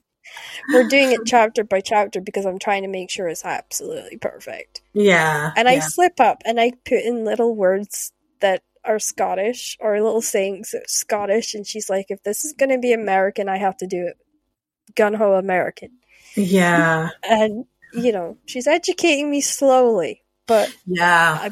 we're 0.73 0.87
doing 0.87 1.11
it 1.11 1.21
chapter 1.25 1.63
by 1.63 1.81
chapter 1.81 2.21
because 2.21 2.45
I'm 2.45 2.59
trying 2.59 2.83
to 2.83 2.87
make 2.87 3.09
sure 3.09 3.27
it's 3.27 3.45
absolutely 3.45 4.17
perfect. 4.17 4.81
Yeah. 4.93 5.51
And 5.55 5.67
I 5.67 5.73
yeah. 5.73 5.79
slip 5.81 6.19
up 6.19 6.41
and 6.45 6.59
I 6.59 6.71
put 6.85 7.03
in 7.03 7.25
little 7.25 7.55
words 7.55 8.11
that 8.39 8.63
are 8.83 8.99
Scottish 8.99 9.77
or 9.79 10.01
little 10.01 10.21
sayings 10.21 10.71
that's 10.71 10.93
Scottish. 10.93 11.53
And 11.53 11.65
she's 11.65 11.89
like, 11.89 12.07
if 12.09 12.23
this 12.23 12.45
is 12.45 12.53
going 12.53 12.69
to 12.69 12.79
be 12.79 12.93
American, 12.93 13.49
I 13.49 13.57
have 13.57 13.77
to 13.77 13.87
do 13.87 14.07
it 14.07 14.17
gun 14.95 15.13
ho 15.13 15.33
American. 15.33 15.91
Yeah. 16.35 17.09
And, 17.23 17.65
you 17.93 18.11
know, 18.11 18.37
she's 18.45 18.67
educating 18.67 19.29
me 19.29 19.41
slowly. 19.41 20.23
But 20.47 20.73
Yeah. 20.85 21.49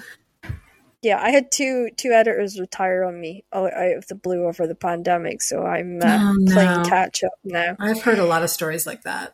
Yeah, 1.07 1.19
I 1.21 1.31
had 1.31 1.51
two 1.51 1.89
two 1.97 2.11
editors 2.11 2.59
retire 2.59 3.03
on 3.05 3.19
me 3.19 3.45
out 3.53 3.73
out 3.73 3.97
of 3.97 4.07
the 4.07 4.15
blue 4.15 4.45
over 4.45 4.67
the 4.67 4.75
pandemic. 4.75 5.41
So 5.41 5.63
I'm 5.65 5.99
uh, 6.01 6.33
Oh, 6.35 6.53
playing 6.53 6.85
catch 6.85 7.23
up 7.23 7.33
now. 7.43 7.75
I've 7.79 8.01
heard 8.01 8.19
a 8.19 8.25
lot 8.25 8.43
of 8.43 8.49
stories 8.49 8.85
like 8.85 9.03
that. 9.03 9.33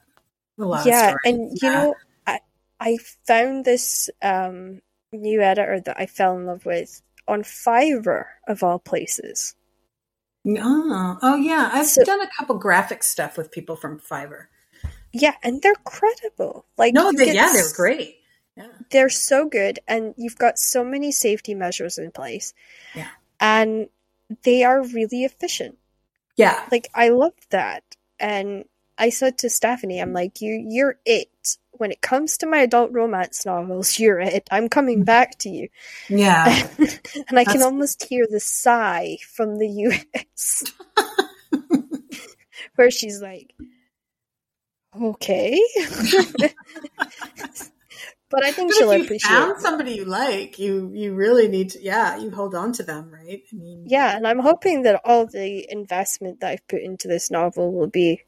A 0.59 0.65
lot 0.65 0.86
yeah 0.86 1.05
of 1.05 1.09
stories. 1.09 1.19
and 1.26 1.51
you 1.51 1.57
Yeah. 1.69 1.74
know 1.74 1.95
i 2.28 2.39
i 2.80 2.97
found 3.26 3.65
this 3.65 4.09
um 4.21 4.82
new 5.11 5.41
editor 5.41 5.80
that 5.80 5.99
i 5.99 6.05
fell 6.05 6.38
in 6.38 6.45
love 6.45 6.63
with 6.65 7.01
on 7.28 7.41
fiverr 7.41 8.26
of 8.47 8.61
all 8.61 8.78
places 8.78 9.55
Oh, 10.45 11.17
oh 11.21 11.36
yeah. 11.36 11.69
I've 11.74 11.88
So- 11.88 12.03
done 12.03 12.21
a 12.21 12.30
couple 12.38 12.57
graphic 12.59 13.01
stuff 13.03 13.38
with 13.38 13.49
people 13.51 13.76
from 13.76 13.99
Fiverr. 13.99 14.45
yeah 15.13 15.34
and 15.41 15.61
they're 15.61 15.74
credible 15.86 16.65
like 16.78 16.93
No, 16.93 17.11
they, 17.11 17.34
yeah, 17.34 17.51
they 17.53 17.59
s- 17.59 17.71
were 17.71 17.76
great. 17.84 18.17
Yeah. 18.55 18.67
they're 18.91 19.09
so 19.09 19.47
good 19.47 19.79
and 19.87 20.13
you've 20.17 20.37
got 20.37 20.59
so 20.59 20.83
many 20.83 21.11
safety 21.11 21.55
measures 21.55 21.97
in 21.97 22.11
place 22.11 22.53
Yeah. 22.93 23.07
and 23.39 23.89
they 24.43 24.63
are 24.63 24.83
really 24.83 25.23
efficient 25.23 25.77
Yeah. 26.35 26.63
like 26.71 26.87
i 26.93 27.09
love 27.09 27.33
that 27.49 27.83
and 28.19 28.65
i 28.97 29.09
said 29.09 29.39
to 29.39 29.49
stephanie 29.49 29.99
i'm 29.99 30.13
like 30.13 30.39
you 30.41 30.63
you're 30.69 30.97
it 31.05 31.57
when 31.71 31.91
it 31.91 32.01
comes 32.01 32.37
to 32.37 32.45
my 32.45 32.59
adult 32.59 32.91
romance 32.91 33.43
novels 33.45 33.97
you're 34.03 34.19
it 34.19 34.47
i'm 34.51 34.69
coming 34.69 34.97
mm-hmm. 34.97 35.05
back 35.05 35.37
to 35.39 35.49
you 35.49 35.67
Yeah. 36.09 36.67
and 37.29 37.39
I 37.39 37.45
can 37.45 37.63
almost 37.63 38.03
hear 38.03 38.27
the 38.29 38.39
sigh 38.39 39.17
from 39.35 39.57
the 39.57 39.67
US 39.89 40.63
where 42.75 42.91
she's 42.91 43.21
like, 43.21 43.53
okay. 45.01 45.59
But 48.34 48.43
I 48.43 48.51
think 48.51 48.71
But 48.71 48.77
she'll 48.77 48.91
if 48.91 48.97
you 48.97 49.03
appreciate 49.03 49.29
found 49.29 49.51
it. 49.51 49.61
somebody 49.61 49.91
you 49.93 50.05
like, 50.05 50.59
you 50.59 50.91
you 50.93 51.13
really 51.13 51.47
need 51.47 51.69
to 51.71 51.81
yeah, 51.81 52.17
you 52.17 52.31
hold 52.31 52.55
on 52.55 52.73
to 52.73 52.84
them, 52.84 53.11
right? 53.11 53.41
I 53.51 53.55
mean 53.55 53.86
Yeah, 53.88 54.15
and 54.15 54.27
I'm 54.27 54.39
hoping 54.39 54.84
that 54.84 55.01
all 55.05 55.25
the 55.25 55.65
investment 55.71 56.39
that 56.41 56.51
I've 56.51 56.67
put 56.67 56.81
into 56.81 57.07
this 57.07 57.29
novel 57.31 57.71
will 57.71 57.88
be 57.88 58.23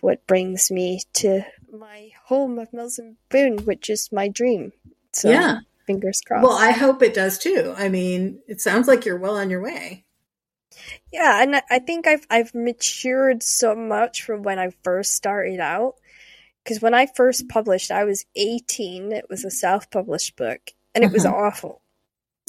what 0.00 0.26
brings 0.26 0.70
me 0.70 1.00
to 1.14 1.42
my 1.72 2.10
home 2.26 2.58
of 2.58 2.72
Mills 2.72 2.98
and 2.98 3.16
Boon, 3.30 3.58
which 3.64 3.88
is 3.88 4.10
my 4.12 4.28
dream. 4.28 4.72
So 5.12 5.30
Yeah. 5.30 5.60
fingers 5.86 6.20
crossed. 6.20 6.44
Well, 6.44 6.58
I 6.58 6.72
hope 6.72 7.02
it 7.02 7.14
does 7.14 7.38
too. 7.38 7.74
I 7.76 7.88
mean, 7.88 8.40
it 8.48 8.60
sounds 8.60 8.88
like 8.88 9.04
you're 9.04 9.18
well 9.18 9.36
on 9.36 9.50
your 9.50 9.62
way. 9.62 10.04
Yeah, 11.12 11.40
and 11.42 11.56
I- 11.56 11.62
I 11.70 11.78
think 11.78 12.06
I've 12.06 12.26
I've 12.28 12.54
matured 12.54 13.42
so 13.42 13.74
much 13.74 14.22
from 14.22 14.42
when 14.42 14.58
I 14.58 14.70
first 14.82 15.14
started 15.14 15.60
out. 15.60 15.94
Because 16.64 16.80
when 16.80 16.94
I 16.94 17.06
first 17.06 17.48
published, 17.48 17.90
I 17.90 18.04
was 18.04 18.24
18. 18.36 19.12
It 19.12 19.26
was 19.28 19.44
a 19.44 19.50
self-published 19.50 20.34
book, 20.36 20.60
and 20.94 21.04
it 21.04 21.12
was 21.12 21.24
Mhm. 21.24 21.32
awful. 21.32 21.82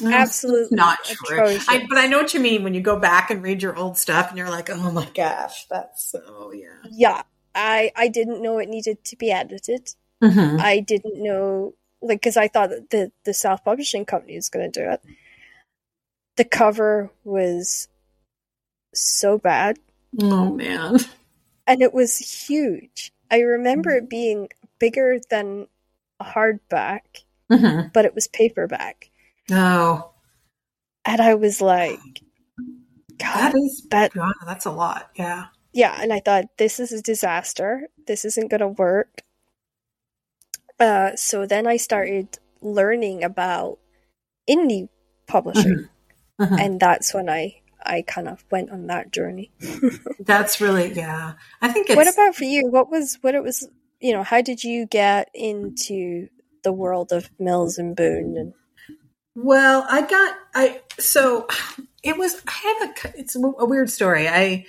No, 0.01 0.11
Absolutely 0.11 0.75
not 0.75 1.03
true. 1.05 1.57
I, 1.69 1.85
but 1.87 1.97
I 1.97 2.07
know 2.07 2.17
what 2.17 2.33
you 2.33 2.39
mean 2.41 2.63
when 2.63 2.73
you 2.73 2.81
go 2.81 2.99
back 2.99 3.29
and 3.29 3.41
read 3.41 3.61
your 3.61 3.77
old 3.77 3.97
stuff 3.97 4.27
and 4.29 4.37
you're 4.37 4.49
like, 4.49 4.69
oh 4.69 4.91
my 4.91 5.07
gosh, 5.15 5.65
that's 5.67 6.11
so 6.11 6.51
yeah. 6.53 6.81
Yeah, 6.91 7.21
I 7.53 7.91
I 7.95 8.09
didn't 8.09 8.41
know 8.41 8.57
it 8.59 8.67
needed 8.67 9.03
to 9.05 9.15
be 9.15 9.31
edited. 9.31 9.95
Mm-hmm. 10.21 10.57
I 10.59 10.79
didn't 10.81 11.21
know 11.23 11.75
like 12.01 12.19
because 12.19 12.35
I 12.35 12.49
thought 12.49 12.71
that 12.71 12.89
the 12.89 13.11
the 13.23 13.33
self-publishing 13.33 14.03
company 14.05 14.35
was 14.35 14.49
going 14.49 14.69
to 14.69 14.79
do 14.83 14.89
it. 14.91 15.01
The 16.35 16.43
cover 16.45 17.09
was 17.23 17.87
so 18.93 19.37
bad, 19.37 19.77
Oh 20.21 20.51
man. 20.53 20.97
and 21.67 21.81
it 21.81 21.93
was 21.93 22.17
huge. 22.17 23.13
I 23.31 23.39
remember 23.39 23.91
it 23.91 24.09
being 24.09 24.49
bigger 24.79 25.19
than 25.29 25.67
a 26.19 26.23
hardback. 26.25 27.01
Mm-hmm. 27.51 27.89
but 27.93 28.05
it 28.05 28.15
was 28.15 28.27
paperback. 28.27 29.11
Oh, 29.51 30.09
And 31.05 31.21
I 31.21 31.35
was 31.35 31.61
like, 31.61 31.99
that 33.19 33.51
God, 33.53 33.55
is 33.55 33.85
that, 33.91 34.13
God, 34.13 34.33
that's 34.47 34.65
a 34.65 34.71
lot. 34.71 35.11
Yeah. 35.15 35.45
yeah. 35.71 35.95
And 36.01 36.11
I 36.11 36.21
thought, 36.21 36.45
this 36.57 36.79
is 36.79 36.91
a 36.91 37.03
disaster. 37.03 37.87
This 38.07 38.25
isn't 38.25 38.49
going 38.49 38.61
to 38.61 38.69
work. 38.69 39.21
Uh, 40.79 41.15
so 41.15 41.45
then 41.45 41.67
I 41.67 41.77
started 41.77 42.39
learning 42.61 43.23
about 43.23 43.77
indie 44.49 44.89
publishing. 45.27 45.87
Mhm. 46.41 46.59
And 46.59 46.79
that's 46.79 47.13
when 47.13 47.29
I, 47.29 47.61
I 47.85 48.01
kind 48.01 48.27
of 48.27 48.43
went 48.51 48.71
on 48.71 48.87
that 48.87 49.11
journey. 49.11 49.51
That's 50.19 50.61
really 50.61 50.93
yeah. 50.93 51.33
I 51.61 51.69
think 51.69 51.89
it's 51.89 51.95
What 51.95 52.11
about 52.11 52.35
for 52.35 52.43
you? 52.43 52.67
What 52.67 52.89
was, 52.89 53.17
what 53.21 53.35
it 53.35 53.43
was, 53.43 53.67
you 53.99 54.13
know, 54.13 54.23
how 54.23 54.41
did 54.41 54.63
you 54.63 54.85
get 54.85 55.29
into 55.33 56.27
the 56.63 56.73
world 56.73 57.11
of 57.11 57.29
Mills 57.39 57.77
and 57.77 57.95
Boon? 57.95 58.35
And 58.37 58.53
Well, 59.35 59.85
I 59.89 60.01
got 60.01 60.35
I 60.53 60.81
so 60.99 61.47
it 62.03 62.17
was 62.17 62.41
I 62.47 62.51
have 62.79 62.89
a 62.89 63.19
it's 63.19 63.35
a 63.35 63.39
weird 63.39 63.89
story. 63.89 64.27
I 64.27 64.65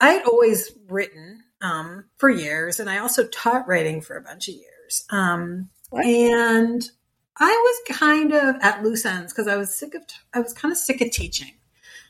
I'd 0.00 0.24
always 0.24 0.72
written 0.88 1.44
um 1.60 2.04
for 2.18 2.28
years 2.28 2.80
and 2.80 2.90
I 2.90 2.98
also 2.98 3.26
taught 3.28 3.68
writing 3.68 4.00
for 4.00 4.16
a 4.16 4.22
bunch 4.22 4.48
of 4.48 4.54
years. 4.54 5.04
Um 5.10 5.70
and 5.92 6.90
I 7.38 7.50
was 7.50 7.98
kind 7.98 8.32
of 8.32 8.56
at 8.62 8.82
loose 8.82 9.04
ends 9.04 9.32
because 9.32 9.46
I 9.46 9.56
was 9.56 9.78
sick 9.78 9.94
of 9.94 10.02
I 10.32 10.40
was 10.40 10.52
kind 10.52 10.72
of 10.72 10.78
sick 10.78 11.00
of 11.00 11.10
teaching. 11.10 11.52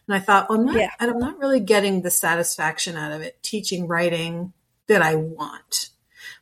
And 0.09 0.15
I 0.17 0.21
thought, 0.21 0.49
well, 0.49 0.59
I'm 0.61 0.67
not, 0.67 0.77
Yeah. 0.77 0.91
and 1.01 1.11
I'm 1.11 1.19
not 1.19 1.39
really 1.39 1.61
getting 1.61 2.03
the 2.03 2.11
satisfaction 2.11 2.97
out 2.97 3.13
of 3.13 3.23
it 3.23 3.43
teaching 3.43 3.87
writing 3.89 4.53
that 4.87 5.03
I 5.03 5.17
want. 5.17 5.91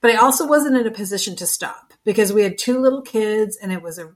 But 0.01 0.11
I 0.11 0.17
also 0.17 0.47
wasn't 0.47 0.77
in 0.77 0.87
a 0.87 0.91
position 0.91 1.35
to 1.37 1.47
stop 1.47 1.95
because 2.05 2.33
we 2.33 2.43
had 2.43 2.59
two 2.59 2.79
little 2.79 3.01
kids 3.03 3.57
and 3.57 3.73
it 3.73 3.83
was 3.83 3.99
a 3.99 4.12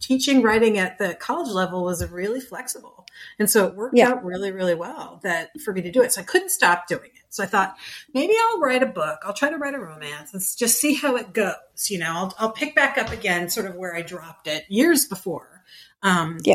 teaching 0.00 0.42
writing 0.42 0.78
at 0.78 0.98
the 0.98 1.14
college 1.14 1.50
level 1.52 1.84
was 1.84 2.04
really 2.10 2.40
flexible. 2.40 3.06
And 3.38 3.48
so 3.50 3.66
it 3.66 3.74
worked 3.74 3.96
Yeah. 3.96 4.10
out 4.10 4.24
really, 4.24 4.52
really 4.52 4.74
well 4.74 5.20
that 5.22 5.50
for 5.60 5.72
me 5.72 5.82
to 5.82 5.90
do 5.90 6.02
it. 6.02 6.12
So 6.12 6.20
I 6.20 6.24
couldn't 6.24 6.50
stop 6.50 6.86
doing 6.88 7.10
it. 7.14 7.22
So 7.30 7.42
I 7.42 7.46
thought 7.46 7.76
maybe 8.14 8.32
I'll 8.50 8.60
write 8.60 8.82
a 8.82 8.86
book. 8.86 9.20
I'll 9.24 9.32
try 9.34 9.50
to 9.50 9.58
write 9.58 9.74
a 9.74 9.78
romance 9.80 10.32
and 10.32 10.42
just 10.56 10.80
see 10.80 10.94
how 10.94 11.16
it 11.16 11.32
goes. 11.32 11.54
You 11.88 11.98
know, 11.98 12.12
I'll, 12.14 12.34
I'll 12.38 12.52
pick 12.52 12.74
back 12.74 12.96
up 12.96 13.10
again 13.12 13.48
sort 13.48 13.66
of 13.66 13.74
where 13.76 13.94
I 13.94 14.02
dropped 14.02 14.46
it 14.46 14.64
years 14.68 15.06
before. 15.06 15.62
Um, 16.02 16.38
Yeah. 16.44 16.54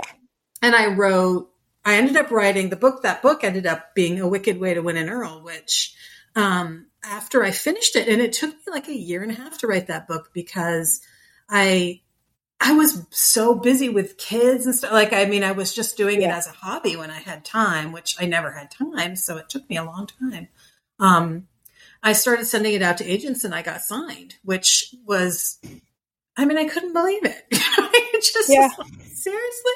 And 0.61 0.73
I 0.75 0.87
wrote, 0.93 1.49
I 1.85 1.95
ended 1.95 2.15
up 2.15 2.31
writing 2.31 2.69
the 2.69 2.75
book. 2.75 3.03
That 3.03 3.21
book 3.21 3.43
ended 3.43 3.65
up 3.65 3.93
being 3.93 4.19
A 4.19 4.27
Wicked 4.27 4.59
Way 4.59 4.73
to 4.73 4.81
Win 4.81 4.97
an 4.97 5.09
Earl, 5.09 5.41
which 5.41 5.95
um, 6.35 6.87
after 7.03 7.43
I 7.43 7.51
finished 7.51 7.95
it, 7.95 8.07
and 8.07 8.21
it 8.21 8.33
took 8.33 8.51
me 8.51 8.71
like 8.71 8.87
a 8.87 8.97
year 8.97 9.21
and 9.21 9.31
a 9.31 9.35
half 9.35 9.59
to 9.59 9.67
write 9.67 9.87
that 9.87 10.07
book 10.07 10.31
because 10.33 11.01
I 11.49 12.01
I 12.65 12.73
was 12.73 13.05
so 13.09 13.55
busy 13.55 13.89
with 13.89 14.17
kids 14.17 14.65
and 14.65 14.73
stuff. 14.73 14.93
Like, 14.93 15.11
I 15.11 15.25
mean, 15.25 15.43
I 15.43 15.51
was 15.51 15.73
just 15.73 15.97
doing 15.97 16.21
it 16.21 16.29
as 16.29 16.47
a 16.47 16.51
hobby 16.51 16.95
when 16.95 17.11
I 17.11 17.19
had 17.19 17.43
time, 17.43 17.91
which 17.91 18.15
I 18.17 18.25
never 18.25 18.51
had 18.51 18.71
time. 18.71 19.17
So 19.17 19.35
it 19.35 19.49
took 19.49 19.69
me 19.69 19.75
a 19.75 19.83
long 19.83 20.07
time. 20.07 20.47
Um, 20.97 21.47
I 22.01 22.13
started 22.13 22.45
sending 22.45 22.73
it 22.73 22.81
out 22.81 22.99
to 22.99 23.05
agents 23.05 23.43
and 23.43 23.53
I 23.53 23.63
got 23.63 23.81
signed, 23.81 24.35
which 24.43 24.95
was, 25.05 25.59
I 26.37 26.45
mean, 26.45 26.57
I 26.57 26.65
couldn't 26.65 26.93
believe 26.93 27.25
it. 27.25 27.45
Yeah. 28.49 28.69
like, 28.77 28.87
seriously. 29.13 29.71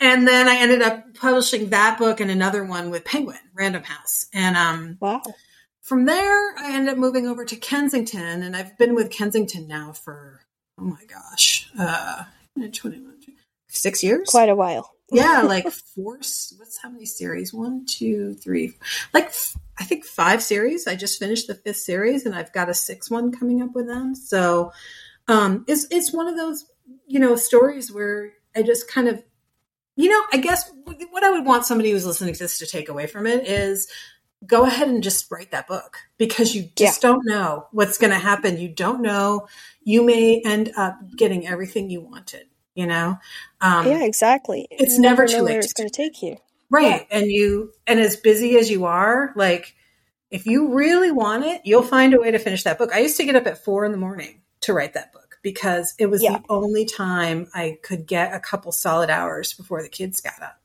And 0.00 0.26
then 0.26 0.48
I 0.48 0.56
ended 0.56 0.82
up 0.82 1.14
publishing 1.14 1.70
that 1.70 1.98
book 1.98 2.20
and 2.20 2.30
another 2.30 2.64
one 2.64 2.90
with 2.90 3.04
Penguin, 3.04 3.38
Random 3.54 3.82
House. 3.82 4.26
And, 4.32 4.56
um, 4.56 4.96
Wow. 5.00 5.22
from 5.82 6.04
there, 6.06 6.56
I 6.58 6.72
ended 6.74 6.92
up 6.92 6.98
moving 6.98 7.26
over 7.26 7.44
to 7.44 7.56
Kensington, 7.56 8.42
and 8.42 8.56
I've 8.56 8.76
been 8.78 8.94
with 8.94 9.10
Kensington 9.10 9.66
now 9.68 9.92
for 9.92 10.40
oh 10.78 10.84
my 10.84 11.04
gosh, 11.06 11.70
uh, 11.78 12.24
21, 12.56 13.14
six 13.68 14.02
years. 14.02 14.28
Quite 14.28 14.48
a 14.48 14.54
while. 14.56 14.90
yeah, 15.12 15.42
like 15.46 15.70
four. 15.70 16.16
What's 16.16 16.78
how 16.82 16.90
many 16.90 17.06
series? 17.06 17.52
One, 17.54 17.84
two, 17.86 18.34
three. 18.34 18.74
Like 19.12 19.26
f- 19.26 19.56
I 19.78 19.84
think 19.84 20.04
five 20.04 20.42
series. 20.42 20.86
I 20.86 20.94
just 20.96 21.18
finished 21.18 21.46
the 21.48 21.54
fifth 21.54 21.76
series, 21.78 22.26
and 22.26 22.34
I've 22.34 22.52
got 22.52 22.68
a 22.70 22.74
sixth 22.74 23.10
one 23.10 23.30
coming 23.32 23.62
up 23.62 23.72
with 23.74 23.86
them. 23.86 24.14
So, 24.14 24.72
um, 25.28 25.64
it's 25.68 25.86
it's 25.90 26.12
one 26.12 26.26
of 26.28 26.36
those 26.36 26.64
you 27.06 27.20
know 27.20 27.36
stories 27.36 27.92
where 27.92 28.32
I 28.54 28.62
just 28.62 28.88
kind 28.88 29.08
of 29.08 29.22
you 29.96 30.08
know, 30.08 30.22
I 30.32 30.38
guess 30.38 30.70
what 31.10 31.22
I 31.22 31.30
would 31.30 31.44
want 31.44 31.64
somebody 31.64 31.90
who's 31.90 32.06
listening 32.06 32.34
to 32.34 32.40
this 32.40 32.58
to 32.58 32.66
take 32.66 32.88
away 32.88 33.06
from 33.06 33.26
it 33.26 33.46
is 33.46 33.88
go 34.46 34.64
ahead 34.64 34.88
and 34.88 35.02
just 35.02 35.30
write 35.30 35.52
that 35.52 35.68
book 35.68 35.98
because 36.18 36.54
you 36.54 36.68
just 36.76 37.00
don't 37.00 37.24
know 37.24 37.66
what's 37.70 37.98
going 37.98 38.12
to 38.12 38.18
happen. 38.18 38.58
You 38.58 38.68
don't 38.68 39.02
know. 39.02 39.46
You 39.82 40.04
may 40.04 40.42
end 40.44 40.72
up 40.76 40.98
getting 41.16 41.46
everything 41.46 41.90
you 41.90 42.00
wanted, 42.00 42.46
you 42.74 42.86
know? 42.86 43.18
Um, 43.60 43.86
yeah, 43.86 44.04
exactly. 44.04 44.66
it's 44.70 44.94
You 44.94 45.00
never 45.00 45.26
too 45.26 45.42
late 45.42 45.58
it's 45.58 45.72
going 45.72 45.88
to 45.88 45.96
take 45.96 46.22
you. 46.22 46.36
Right. 46.70 47.06
And 47.10 47.26
you, 47.26 47.72
and 47.86 48.00
as 48.00 48.16
busy 48.16 48.58
as 48.58 48.70
you 48.70 48.86
are, 48.86 49.32
like, 49.36 49.74
if 50.30 50.46
you 50.46 50.74
really 50.74 51.12
want 51.12 51.44
it, 51.44 51.60
you'll 51.64 51.82
find 51.82 52.12
a 52.14 52.20
way 52.20 52.32
to 52.32 52.38
finish 52.40 52.64
that 52.64 52.78
book. 52.78 52.90
I 52.92 52.98
used 52.98 53.16
to 53.18 53.24
get 53.24 53.36
up 53.36 53.46
at 53.46 53.64
four 53.64 53.84
in 53.84 53.92
the 53.92 53.98
morning 53.98 54.40
to 54.62 54.72
write 54.72 54.94
that 54.94 55.12
book 55.12 55.23
because 55.44 55.94
it 56.00 56.06
was 56.06 56.20
Yeah. 56.24 56.38
the 56.38 56.44
only 56.48 56.84
time 56.86 57.48
I 57.54 57.78
could 57.82 58.06
get 58.06 58.34
a 58.34 58.40
couple 58.40 58.72
solid 58.72 59.10
hours 59.10 59.52
before 59.52 59.80
the 59.82 59.88
kids 59.88 60.20
got 60.20 60.42
up. 60.42 60.58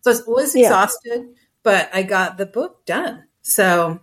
So 0.00 0.10
I 0.10 0.14
was 0.14 0.20
always 0.22 0.54
Yeah. 0.56 0.62
exhausted, 0.64 1.28
but 1.62 1.88
I 1.94 2.02
got 2.02 2.38
the 2.38 2.46
book 2.46 2.84
done. 2.84 3.24
So, 3.42 4.00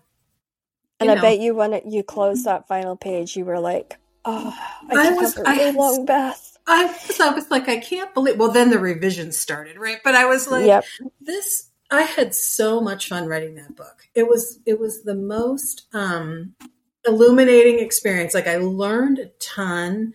And 1.02 1.12
I 1.12 1.16
know. 1.16 1.22
bet 1.22 1.40
you 1.40 1.56
when 1.56 1.74
it, 1.74 1.84
you 1.86 2.04
closed 2.04 2.46
that 2.46 2.68
final 2.68 2.96
page, 2.96 3.36
you 3.36 3.44
were 3.44 3.60
like, 3.60 3.98
"Oh, 4.24 4.54
I 4.90 5.08
I 5.08 5.12
was- 5.12 5.38
up 5.38 5.46
a 5.46 5.50
I 5.50 5.52
really 5.54 5.66
had- 5.66 5.76
long 5.76 6.06
bath." 6.06 6.58
I 6.68 6.86
was, 6.86 7.20
I 7.20 7.30
was 7.34 7.50
like, 7.50 7.68
I 7.68 7.78
can't 7.78 8.14
believe. 8.14 8.38
Well, 8.38 8.52
then 8.52 8.70
the 8.70 8.78
revision 8.78 9.32
started, 9.32 9.78
right? 9.80 9.98
But 10.04 10.14
I 10.14 10.26
was 10.26 10.48
like, 10.48 10.66
yep. 10.68 10.84
this. 11.20 11.70
I 11.90 12.04
had 12.04 12.36
so 12.36 12.80
much 12.80 13.08
fun 13.10 13.26
writing 13.26 13.56
that 13.56 13.76
book. 13.76 14.08
It 14.14 14.28
was 14.28 14.60
it 14.68 14.80
was 14.80 15.02
the 15.02 15.16
most 15.16 15.88
um, 15.94 16.54
illuminating 17.06 17.80
experience. 17.80 18.34
Like 18.34 18.48
I 18.48 18.58
learned 18.58 19.20
a 19.20 19.28
ton, 19.40 20.14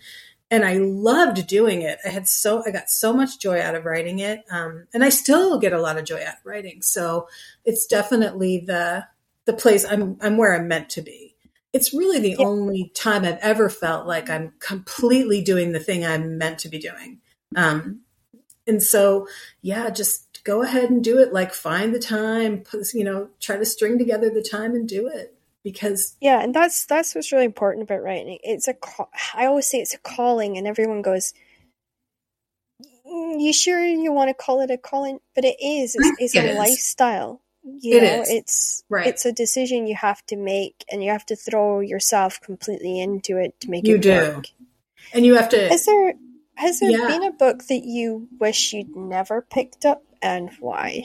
and 0.50 0.64
I 0.64 0.74
loved 0.74 1.46
doing 1.46 1.82
it. 1.82 1.98
I 2.04 2.08
had 2.08 2.28
so 2.28 2.62
I 2.66 2.70
got 2.70 2.90
so 2.90 3.12
much 3.12 3.38
joy 3.40 3.60
out 3.60 3.74
of 3.74 3.84
writing 3.84 4.18
it, 4.20 4.40
um, 4.50 4.86
and 4.94 5.04
I 5.04 5.08
still 5.10 5.58
get 5.58 5.72
a 5.72 5.80
lot 5.80 5.98
of 5.98 6.04
joy 6.04 6.22
out 6.22 6.34
of 6.38 6.44
writing. 6.46 6.82
So 6.82 7.28
it's 7.64 7.86
definitely 7.86 8.58
the 8.66 9.06
the 9.46 9.52
place 9.54 9.84
I'm 9.84 10.16
I'm 10.20 10.36
where 10.36 10.54
I'm 10.54 10.68
meant 10.68 10.90
to 10.90 11.02
be 11.02 11.34
it's 11.74 11.92
really 11.92 12.20
the 12.20 12.36
Yeah. 12.38 12.46
only 12.46 12.92
time 12.94 13.24
I've 13.24 13.38
ever 13.38 13.68
felt 13.68 14.06
like 14.06 14.30
I'm 14.30 14.52
completely 14.60 15.42
doing 15.42 15.72
the 15.72 15.80
thing 15.80 16.06
I'm 16.06 16.38
meant 16.38 16.60
to 16.60 16.68
be 16.68 16.78
doing. 16.78 17.20
Um, 17.56 18.02
and 18.66 18.82
so, 18.82 19.26
yeah, 19.60 19.90
just 19.90 20.44
go 20.44 20.62
ahead 20.62 20.90
and 20.90 21.02
do 21.02 21.18
it. 21.18 21.32
Like 21.32 21.52
find 21.52 21.94
the 21.94 21.98
time, 21.98 22.62
you 22.94 23.04
know, 23.04 23.28
try 23.40 23.56
to 23.56 23.64
string 23.66 23.98
together 23.98 24.30
the 24.30 24.42
time 24.42 24.74
and 24.74 24.88
do 24.88 25.08
it 25.08 25.33
because 25.64 26.14
Yeah, 26.20 26.40
and 26.42 26.54
that's 26.54 26.86
that's 26.86 27.14
what's 27.14 27.32
really 27.32 27.44
important 27.46 27.82
about 27.82 28.02
writing. 28.02 28.38
It's 28.44 28.68
a 28.68 28.74
ca- 28.74 29.08
I 29.34 29.46
always 29.46 29.66
say 29.66 29.78
it's 29.78 29.94
a 29.94 29.98
calling, 29.98 30.56
and 30.56 30.66
everyone 30.66 31.02
goes, 31.02 31.32
"Mm, 33.06 33.40
"You 33.40 33.52
sure 33.52 33.82
you 33.84 34.12
want 34.12 34.28
to 34.28 34.34
call 34.34 34.60
it 34.60 34.70
a 34.70 34.76
calling?" 34.78 35.18
But 35.34 35.44
it 35.44 35.56
is. 35.60 35.94
It's, 35.94 36.12
it's 36.18 36.32
think 36.34 36.44
a 36.44 36.48
it 36.48 36.52
is. 36.52 36.58
lifestyle. 36.58 37.40
You 37.80 37.96
It 37.96 38.02
know, 38.02 38.22
is. 38.22 38.28
it's 38.30 38.84
Right. 38.90 39.06
it's 39.06 39.24
a 39.24 39.32
decision 39.32 39.86
you 39.86 39.96
have 39.96 40.24
to 40.26 40.36
make, 40.36 40.84
and 40.92 41.02
you 41.02 41.10
have 41.10 41.26
to 41.26 41.36
throw 41.36 41.80
yourself 41.80 42.40
completely 42.40 43.00
into 43.00 43.38
it 43.38 43.58
to 43.60 43.70
make 43.70 43.84
it. 43.84 43.88
You 43.88 43.96
it 43.96 44.02
do. 44.02 44.10
work. 44.10 44.46
and 45.12 45.24
you 45.24 45.34
have 45.34 45.48
to 45.50 45.72
Is 45.72 45.86
there 45.86 46.14
has 46.56 46.78
there 46.80 46.90
Yeah. 46.90 47.06
been 47.08 47.24
a 47.24 47.32
book 47.32 47.64
that 47.66 47.84
you 47.84 48.28
wish 48.38 48.72
you'd 48.72 48.94
never 48.94 49.40
picked 49.42 49.84
up, 49.84 50.04
and 50.22 50.50
why? 50.60 51.04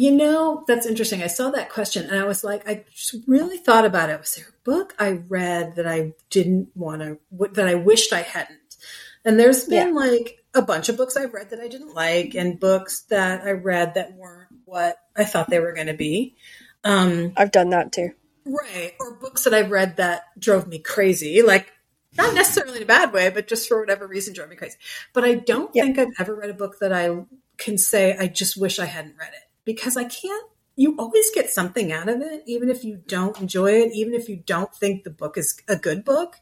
You 0.00 0.12
know, 0.12 0.62
that's 0.68 0.86
interesting. 0.86 1.24
I 1.24 1.26
saw 1.26 1.50
that 1.50 1.70
question 1.70 2.06
and 2.06 2.16
I 2.16 2.22
was 2.24 2.44
like, 2.44 2.68
I 2.68 2.84
just 2.94 3.16
really 3.26 3.56
thought 3.58 3.84
about 3.84 4.10
it. 4.10 4.20
Was 4.20 4.32
there 4.36 4.46
a 4.46 4.62
book 4.62 4.94
I 4.96 5.10
read 5.28 5.74
that 5.74 5.88
I 5.88 6.12
didn't 6.30 6.68
want 6.76 7.02
to, 7.02 7.18
that 7.54 7.66
I 7.66 7.74
wished 7.74 8.12
I 8.12 8.22
hadn't? 8.22 8.76
And 9.24 9.40
there's 9.40 9.64
been 9.64 9.96
like 9.96 10.38
a 10.54 10.62
bunch 10.62 10.88
of 10.88 10.96
books 10.96 11.16
I've 11.16 11.34
read 11.34 11.50
that 11.50 11.58
I 11.58 11.66
didn't 11.66 11.96
like 11.96 12.36
and 12.36 12.60
books 12.60 13.00
that 13.10 13.42
I 13.42 13.50
read 13.50 13.94
that 13.94 14.12
weren't 14.14 14.50
what 14.66 14.98
I 15.16 15.24
thought 15.24 15.50
they 15.50 15.58
were 15.58 15.72
going 15.72 15.88
to 15.88 15.94
be. 15.94 16.36
Um, 16.84 17.32
I've 17.36 17.50
done 17.50 17.70
that 17.70 17.90
too. 17.90 18.10
right. 18.44 18.92
Or 19.00 19.16
books 19.16 19.42
that 19.44 19.52
I've 19.52 19.72
read 19.72 19.96
that 19.96 20.22
drove 20.38 20.68
me 20.68 20.78
crazy, 20.78 21.42
like 21.42 21.72
not 22.16 22.36
necessarily 22.36 22.76
in 22.76 22.82
a 22.84 22.86
bad 22.86 23.12
way, 23.12 23.30
but 23.30 23.48
just 23.48 23.66
for 23.66 23.80
whatever 23.80 24.06
reason 24.06 24.32
drove 24.32 24.48
me 24.48 24.54
crazy. 24.54 24.76
But 25.12 25.24
I 25.24 25.34
don't 25.34 25.74
Yep. 25.74 25.84
think 25.84 25.98
I've 25.98 26.14
ever 26.20 26.36
read 26.36 26.50
a 26.50 26.54
book 26.54 26.76
that 26.78 26.92
I 26.92 27.24
can 27.56 27.78
say 27.78 28.16
I 28.16 28.28
just 28.28 28.56
wish 28.56 28.78
I 28.78 28.86
hadn't 28.86 29.16
read 29.18 29.32
it 29.32 29.42
because 29.68 29.98
I 29.98 30.04
can't. 30.04 30.46
You 30.76 30.96
always 30.98 31.30
get 31.34 31.50
something 31.50 31.92
out 31.92 32.08
of 32.08 32.22
it, 32.22 32.42
even 32.46 32.70
if 32.70 32.84
you 32.84 33.02
don't 33.06 33.38
enjoy 33.40 33.72
it, 33.82 33.92
even 33.92 34.14
if 34.14 34.28
you 34.28 34.36
don't 34.36 34.74
think 34.74 35.04
the 35.04 35.10
book 35.10 35.36
is 35.36 35.60
a 35.68 35.76
good 35.76 36.04
book. 36.04 36.36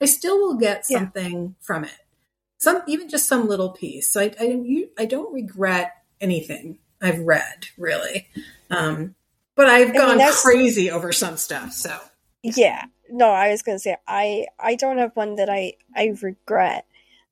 I 0.00 0.04
still 0.04 0.38
will 0.38 0.54
get 0.54 0.84
Yeah. 0.88 0.98
something 0.98 1.56
from 1.60 1.82
it, 1.84 1.98
some 2.58 2.82
even 2.86 3.08
just 3.08 3.26
some 3.26 3.48
little 3.48 3.70
piece. 3.70 4.12
So 4.12 4.20
I 4.20 4.32
I, 4.40 4.44
you, 4.44 4.90
I 4.96 5.06
don't 5.06 5.32
regret 5.34 5.92
anything 6.20 6.78
I've 7.02 7.18
read 7.20 7.66
really, 7.76 8.28
um, 8.70 9.14
but 9.56 9.66
I've 9.68 9.88
I 9.88 9.92
mean, 9.92 10.00
gone 10.00 10.18
that's- 10.18 10.42
crazy 10.42 10.90
over 10.90 11.10
some 11.12 11.36
stuff. 11.36 11.72
So 11.72 11.98
Yeah. 12.44 12.84
No, 13.10 13.30
I 13.30 13.50
was 13.50 13.62
gonna 13.62 13.78
say 13.80 13.96
I 14.06 14.46
I 14.60 14.74
don't 14.76 14.98
have 14.98 15.16
one 15.16 15.34
that 15.36 15.48
I 15.50 15.74
I 15.96 16.12
regret. 16.22 16.84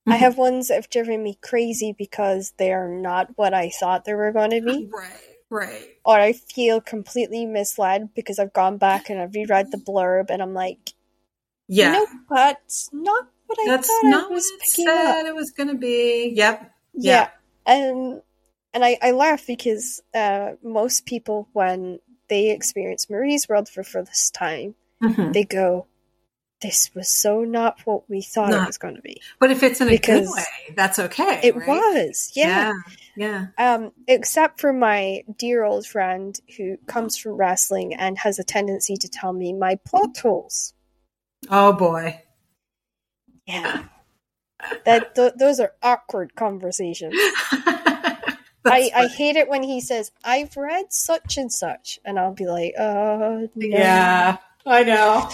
I 0.08 0.16
Mhm. 0.16 0.18
have 0.20 0.38
ones 0.38 0.68
that 0.68 0.76
have 0.76 0.88
driven 0.88 1.22
me 1.22 1.36
crazy 1.42 1.92
because 1.92 2.54
they 2.56 2.72
are 2.72 2.88
not 2.88 3.36
what 3.36 3.52
I 3.52 3.68
thought 3.70 4.04
they 4.06 4.14
were 4.14 4.32
going 4.32 4.50
to 4.52 4.60
be, 4.62 4.88
right, 4.92 5.35
right. 5.50 5.86
or 6.04 6.18
I 6.18 6.32
feel 6.32 6.80
completely 6.80 7.46
misled 7.46 8.10
because 8.14 8.38
I've 8.38 8.52
gone 8.52 8.78
back 8.78 9.10
and 9.10 9.20
I've 9.20 9.34
reread 9.34 9.70
the 9.70 9.78
blurb 9.78 10.30
and 10.30 10.42
I'm 10.42 10.54
like, 10.54 10.92
Yeah. 11.68 11.92
nope, 11.92 12.08
that's 12.30 12.90
not 12.92 13.26
what 13.46 13.58
I 13.60 13.66
That's 13.66 13.88
thought 13.88 14.04
not 14.04 14.24
I 14.24 14.28
what 14.28 14.32
was 14.32 14.46
it 14.46 14.60
picking 14.60 14.86
said 14.86 15.20
up. 15.20 15.26
it 15.26 15.34
was 15.34 15.50
going 15.52 15.68
to 15.68 15.74
be. 15.76 16.32
Yep. 16.34 16.70
Yeah, 16.94 17.28
and 17.66 18.22
and 18.72 18.84
I 18.84 18.98
I 19.02 19.10
laugh 19.12 19.46
because 19.46 20.02
uh, 20.14 20.52
most 20.62 21.06
people 21.06 21.48
when 21.52 22.00
they 22.28 22.50
experience 22.50 23.08
Marie's 23.10 23.48
World 23.48 23.68
for 23.68 23.84
for 23.84 24.02
this 24.02 24.30
time, 24.30 24.74
Mhm. 25.02 25.32
they 25.32 25.44
go, 25.44 25.86
"This 26.60 26.90
was 26.94 27.08
so 27.08 27.42
not 27.44 27.80
what 27.84 28.08
we 28.08 28.22
thought 28.22 28.50
Not- 28.50 28.62
it 28.64 28.66
was 28.66 28.78
going 28.78 28.96
to 28.96 29.02
be." 29.02 29.20
But 29.38 29.50
if 29.50 29.62
it's 29.62 29.80
in 29.80 29.88
a 29.88 29.90
Because 29.90 30.26
good 30.28 30.34
way, 30.36 30.74
that's 30.74 30.98
okay. 30.98 31.40
It 31.42 31.56
right? 31.56 31.68
was, 31.68 32.32
yeah. 32.34 32.72
Yeah. 32.72 32.72
Yeah. 33.18 33.74
Um, 33.74 33.92
except 34.06 34.60
for 34.60 34.72
my 34.74 35.22
dear 35.38 35.64
old 35.64 35.86
friend 35.86 36.38
who 36.56 36.76
comes 36.86 37.16
from 37.16 37.32
wrestling 37.32 37.94
and 37.94 38.18
has 38.18 38.38
a 38.38 38.44
tendency 38.44 38.96
to 38.96 39.08
tell 39.08 39.32
me 39.32 39.52
my 39.54 39.76
plot 39.86 40.16
holes. 40.18 40.74
Oh 41.50 41.72
boy. 41.72 42.22
Yeah, 43.46 43.84
that 44.84 45.14
th- 45.14 45.34
those 45.38 45.60
are 45.60 45.72
awkward 45.82 46.34
conversations. 46.34 47.14
I, 48.68 48.90
I 48.94 49.06
hate 49.06 49.36
it 49.36 49.48
when 49.48 49.62
he 49.62 49.80
says, 49.80 50.10
"I've 50.24 50.56
read 50.56 50.86
such 50.92 51.36
and 51.36 51.52
such," 51.52 52.00
and 52.04 52.18
I'll 52.18 52.34
be 52.34 52.46
like, 52.46 52.74
"Uh, 52.76 53.46
no." 53.46 53.48
yeah. 53.54 54.38
I 54.66 54.82
know. 54.82 55.30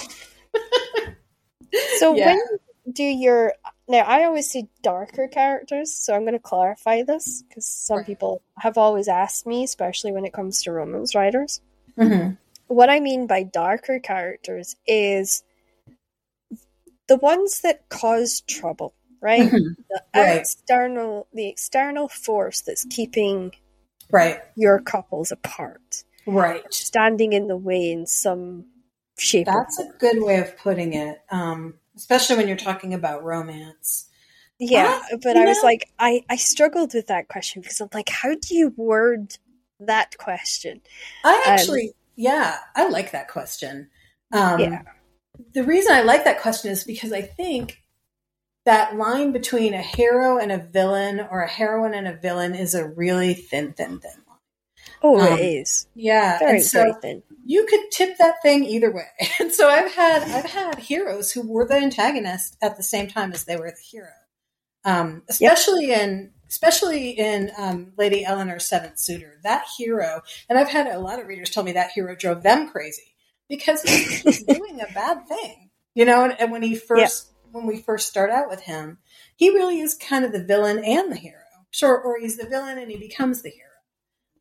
So 1.99 2.15
Yeah. 2.15 2.27
when 2.27 2.37
you 2.37 2.59
do 2.93 3.03
your 3.05 3.55
now 3.89 4.01
I 4.01 4.25
always 4.25 4.51
see 4.51 4.69
darker 4.83 5.29
characters, 5.29 5.95
so 5.95 6.15
I'm 6.15 6.23
going 6.23 6.33
to 6.35 6.39
clarify 6.39 7.03
this 7.03 7.43
because 7.49 7.67
some 7.67 7.99
Right. 7.99 8.07
people 8.07 8.43
have 8.59 8.77
always 8.77 9.09
asked 9.09 9.47
me, 9.47 9.65
especially 9.65 10.13
when 10.13 10.25
it 10.25 10.33
comes 10.33 10.63
to 10.63 10.73
romance 10.73 11.15
writers. 11.15 11.61
Mm-hmm. 11.97 12.35
What 12.67 12.91
I 12.91 13.01
mean 13.01 13.27
by 13.27 13.43
darker 13.43 14.01
characters 14.01 14.77
is 14.87 15.43
the 17.09 17.17
ones 17.17 17.61
that 17.63 17.89
cause 17.89 18.41
trouble, 18.43 18.95
right? 19.21 19.45
Mhm. 19.45 19.77
The 19.91 20.03
Right. 20.15 20.41
external, 20.41 21.27
the 21.33 21.49
external 21.49 22.09
force 22.09 22.63
that's 22.63 22.85
keeping 22.85 23.53
Right. 24.11 24.41
your 24.57 24.81
couples 24.81 25.33
apart, 25.33 26.05
Right. 26.27 26.65
standing 26.73 27.33
in 27.33 27.47
the 27.49 27.57
way 27.57 27.91
in 27.93 28.07
some 28.07 28.67
shape. 29.19 29.47
That's 29.47 29.79
a 29.79 29.89
good 29.99 30.23
way 30.23 30.39
of 30.39 30.57
putting 30.59 30.95
it. 30.95 31.21
Um, 31.31 31.75
especially 31.97 32.37
when 32.37 32.49
you're 32.49 32.57
talking 32.57 32.95
about 32.95 33.23
romance. 33.25 34.09
Yeah, 34.59 35.01
but 35.23 35.37
I 35.37 35.45
was 35.45 35.59
know- 35.59 35.65
like, 35.65 35.89
I, 35.99 36.23
I 36.31 36.37
struggled 36.37 36.95
with 36.95 37.09
that 37.09 37.29
question 37.29 37.63
because 37.63 37.81
I'm 37.81 37.89
like, 37.93 38.09
how 38.09 38.31
do 38.35 38.55
you 38.55 38.73
word 38.77 39.37
that 39.81 40.17
question? 40.19 40.81
I 41.25 41.35
Um, 41.35 41.43
actually, 41.47 41.93
yeah, 42.17 42.59
I 42.77 42.89
like 42.89 43.11
that 43.13 43.29
question. 43.29 43.91
Um, 44.33 44.61
Yeah. 44.61 44.83
The 45.55 45.65
reason 45.65 45.93
I 45.93 46.03
like 46.03 46.25
that 46.25 46.41
question 46.41 46.71
is 46.71 46.85
because 46.85 47.13
I 47.13 47.23
think 47.23 47.83
that 48.65 48.97
line 48.97 49.33
between 49.33 49.75
a 49.75 49.83
hero 49.83 50.39
and 50.39 50.53
a 50.53 50.59
villain 50.59 51.27
or 51.31 51.41
a 51.43 51.49
heroine 51.49 51.95
and 51.95 52.07
a 52.07 52.15
villain 52.15 52.55
is 52.55 52.75
a 52.75 52.87
really 52.87 53.35
thin, 53.35 53.73
thin, 53.73 53.99
thin. 53.99 54.22
Oh, 55.03 55.19
Um, 55.21 55.39
it 55.39 55.43
is 55.43 55.87
Yeah. 55.95 56.39
very, 56.39 56.53
and 56.59 56.63
so 56.65 56.95
very 57.01 57.23
you 57.45 57.67
could 57.67 57.91
tip 57.91 58.17
that 58.19 58.41
thing 58.43 58.65
either 58.65 58.91
way. 58.93 59.09
And 59.41 59.53
so 59.53 59.69
I've 59.69 59.93
had 59.93 60.23
I've 60.23 60.51
had 60.51 60.79
heroes 60.79 61.33
who 61.33 61.43
were 61.47 61.67
the 61.67 61.77
antagonist 61.77 62.57
at 62.63 62.77
the 62.77 62.83
same 62.83 63.09
time 63.09 63.33
as 63.33 63.45
they 63.45 63.57
were 63.57 63.71
the 63.71 63.77
hero. 63.91 64.09
Um, 64.85 65.23
especially 65.29 65.93
in 65.93 66.33
especially 66.49 67.11
in 67.11 67.51
um, 67.57 67.93
Lady 67.97 68.25
Eleanor's 68.25 68.67
Seventh 68.67 68.99
Suitor, 68.99 69.39
that 69.43 69.65
hero, 69.79 70.23
and 70.49 70.59
I've 70.59 70.69
had 70.69 70.87
a 70.87 70.99
lot 70.99 71.19
of 71.19 71.27
readers 71.27 71.51
tell 71.51 71.63
me 71.63 71.73
that 71.73 71.93
hero 71.93 72.15
drove 72.15 72.43
them 72.43 72.69
crazy 72.69 73.15
because 73.49 73.83
he's, 73.83 74.21
he's 74.21 74.43
doing 74.47 74.81
a 74.81 74.93
bad 74.93 75.27
thing, 75.29 75.71
you 75.95 76.05
know. 76.05 76.25
And, 76.25 76.39
and 76.41 76.53
when 76.53 76.63
he 76.63 76.75
first 76.75 77.31
when 77.53 77.67
we 77.67 77.81
first 77.81 78.09
start 78.09 78.31
out 78.31 78.49
with 78.49 78.63
him, 78.63 78.99
he 79.37 79.51
really 79.51 79.81
is 79.81 79.95
kind 79.95 80.25
of 80.25 80.33
the 80.33 80.43
villain 80.45 80.83
and 80.85 81.11
the 81.13 81.17
hero. 81.17 81.39
Sure, 81.71 81.99
or 81.99 82.19
he's 82.19 82.37
the 82.37 82.47
villain 82.47 82.79
and 82.79 82.91
he 82.91 82.97
becomes 82.99 83.43
the 83.43 83.51
hero. 83.51 83.69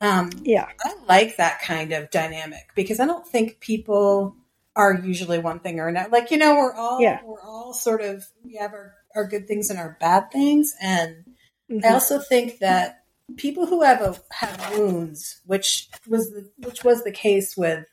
Um, 0.02 0.32
Yeah, 0.44 0.68
I 0.84 0.96
like 1.08 1.38
that 1.38 1.62
kind 1.62 1.94
of 1.94 2.10
dynamic 2.10 2.70
because 2.76 3.00
I 3.00 3.06
don't 3.06 3.28
think 3.28 3.60
people 3.60 4.36
are 4.76 4.96
usually 4.96 5.38
one 5.40 5.60
thing 5.60 5.80
or 5.80 5.88
another. 5.88 6.10
Like 6.10 6.32
you 6.32 6.38
know, 6.38 6.56
we're 6.56 6.74
all 6.74 7.00
Yeah. 7.02 7.20
we're 7.24 7.42
all 7.42 7.74
sort 7.74 8.02
of 8.02 8.26
we 8.44 8.56
have 8.56 8.74
our, 8.74 8.96
our 9.16 9.26
good 9.28 9.48
things 9.48 9.70
and 9.70 9.78
our 9.80 9.98
bad 10.00 10.32
things, 10.32 10.74
and 10.82 11.36
Mhm. 11.70 11.86
I 11.86 11.90
also 11.94 12.20
think 12.20 12.60
that 12.60 13.04
people 13.38 13.66
who 13.68 13.84
have 13.84 14.02
a 14.02 14.16
have 14.34 14.78
wounds, 14.78 15.40
which 15.46 15.90
was 16.08 16.32
the 16.32 16.50
which 16.58 16.84
was 16.84 17.04
the 17.04 17.12
case 17.12 17.56
with 17.56 17.86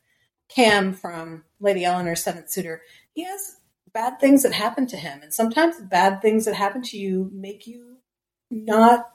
Cam 0.48 0.94
from 0.94 1.44
Lady 1.60 1.84
Eleanor's 1.84 2.22
Seventh 2.24 2.50
Suitor, 2.50 2.80
he 3.12 3.24
has 3.24 3.56
bad 3.92 4.18
things 4.18 4.42
that 4.44 4.52
happen 4.52 4.86
to 4.86 4.96
him, 4.96 5.20
and 5.22 5.34
sometimes 5.34 5.80
bad 5.80 6.22
things 6.22 6.44
that 6.46 6.54
happen 6.54 6.82
to 6.82 6.96
you 6.96 7.30
make 7.34 7.66
you 7.66 7.98
not 8.50 9.10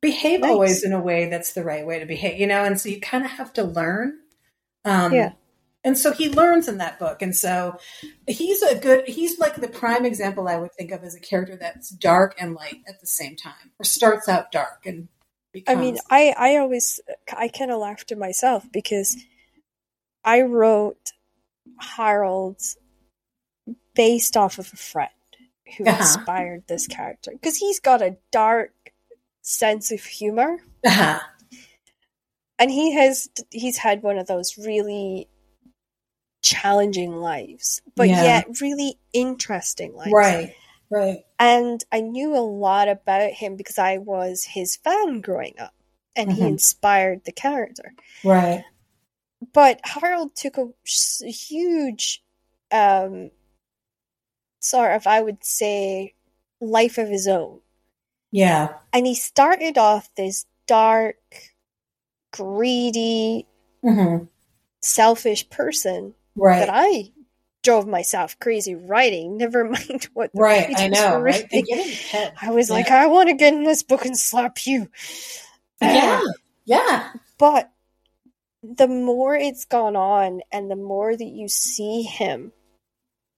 behave 0.00 0.40
Nice. 0.40 0.50
always 0.50 0.84
in 0.84 0.92
a 0.92 1.00
way 1.00 1.28
that's 1.28 1.52
the 1.52 1.64
right 1.64 1.86
way 1.86 1.98
to 1.98 2.06
behave, 2.06 2.40
you 2.40 2.46
know, 2.46 2.64
and 2.64 2.80
so 2.80 2.88
you 2.88 3.00
kind 3.00 3.24
of 3.24 3.30
have 3.32 3.52
to 3.54 3.64
learn. 3.64 4.18
Um, 4.84 5.12
Yeah. 5.12 5.32
And 5.82 5.96
so 5.96 6.12
he 6.12 6.28
learns 6.28 6.68
in 6.68 6.76
that 6.78 6.98
book. 6.98 7.22
And 7.22 7.34
so 7.34 7.78
he's 8.26 8.60
a 8.62 8.78
good, 8.78 9.08
he's 9.08 9.38
like 9.38 9.56
the 9.56 9.68
prime 9.68 10.04
example 10.04 10.46
I 10.46 10.56
would 10.56 10.72
think 10.74 10.90
of 10.90 11.02
as 11.02 11.14
a 11.14 11.20
character 11.20 11.56
that's 11.56 11.88
dark 11.88 12.34
and 12.38 12.54
light 12.54 12.82
at 12.86 13.00
the 13.00 13.06
same 13.06 13.34
time, 13.34 13.72
or 13.78 13.84
starts 13.84 14.28
out 14.28 14.52
dark 14.52 14.84
and 14.84 15.08
I 15.66 15.74
mean, 15.74 15.98
I, 16.10 16.32
I 16.38 16.56
always, 16.58 17.00
I 17.36 17.48
kind 17.48 17.72
of 17.72 17.80
laugh 17.80 18.04
to 18.06 18.16
myself 18.16 18.66
because 18.70 19.16
I 20.24 20.42
wrote 20.42 21.10
Harold 21.80 22.60
based 23.94 24.36
off 24.36 24.58
of 24.58 24.72
a 24.72 24.76
friend 24.76 25.10
who 25.76 25.86
Uh-huh. 25.86 25.96
inspired 25.96 26.64
this 26.68 26.86
character 26.86 27.32
because 27.32 27.56
he's 27.56 27.80
got 27.80 28.00
a 28.02 28.16
dark 28.30 28.72
sense 29.50 29.90
of 29.90 30.00
humor 30.04 30.58
Uh-huh. 30.86 31.18
and 32.58 32.70
he 32.70 32.92
has 32.94 33.28
he's 33.50 33.78
had 33.78 34.02
one 34.02 34.18
of 34.18 34.26
those 34.26 34.56
really 34.56 35.28
challenging 36.42 37.12
lives 37.12 37.82
but 37.96 38.08
Yeah. 38.08 38.22
yet 38.22 38.60
really 38.60 38.98
interesting 39.12 39.94
lives 39.94 40.12
right, 40.14 40.54
right. 40.88 41.18
and 41.38 41.84
i 41.92 42.00
knew 42.00 42.34
a 42.34 42.40
lot 42.40 42.88
about 42.88 43.30
him 43.32 43.56
because 43.56 43.78
i 43.78 43.98
was 43.98 44.44
his 44.44 44.76
fan 44.76 45.20
growing 45.20 45.54
up 45.58 45.74
and 46.16 46.32
he 46.32 46.40
Mhm. 46.42 46.48
inspired 46.48 47.24
the 47.24 47.32
character 47.32 47.92
Right. 48.24 48.64
but 49.52 49.80
harold 49.84 50.34
took 50.34 50.56
a 50.56 50.68
huge 51.28 52.22
um 52.72 53.30
sort 54.60 54.92
of 54.96 55.06
i 55.06 55.20
would 55.20 55.44
say 55.44 56.14
life 56.60 56.96
of 56.96 57.08
his 57.08 57.28
own 57.28 57.60
Yeah. 58.32 58.74
and 58.92 59.06
he 59.06 59.14
started 59.14 59.76
off 59.78 60.08
this 60.16 60.46
dark 60.66 61.16
greedy 62.32 63.46
hmm 63.82 64.18
selfish 64.82 65.48
person 65.50 66.14
Right. 66.36 66.60
that 66.60 66.70
I 66.72 67.10
drove 67.62 67.86
myself 67.86 68.38
crazy 68.38 68.74
writing. 68.74 69.36
Never 69.36 69.64
mind 69.64 70.08
what 70.14 70.32
the 70.32 70.40
right. 70.40 70.72
I 70.74 70.88
know. 70.88 71.20
Right. 71.20 71.46
They 71.50 71.62
get 71.62 71.80
in 71.80 71.86
your 71.88 71.96
head. 71.96 72.32
I 72.40 72.50
was 72.50 72.68
Yeah. 72.70 72.76
like, 72.76 72.90
I 72.90 73.06
want 73.08 73.28
to 73.28 73.34
get 73.34 73.52
in 73.52 73.64
this 73.64 73.82
book 73.82 74.06
and 74.06 74.16
slap 74.16 74.64
you. 74.66 74.88
Yeah. 75.82 76.22
Yeah. 76.64 77.10
But 77.36 77.70
the 78.62 78.86
more 78.88 79.34
it's 79.34 79.64
gone 79.66 79.96
on, 79.96 80.40
and 80.52 80.70
the 80.70 80.76
more 80.76 81.14
that 81.14 81.24
you 81.24 81.48
see 81.48 82.02
him, 82.02 82.52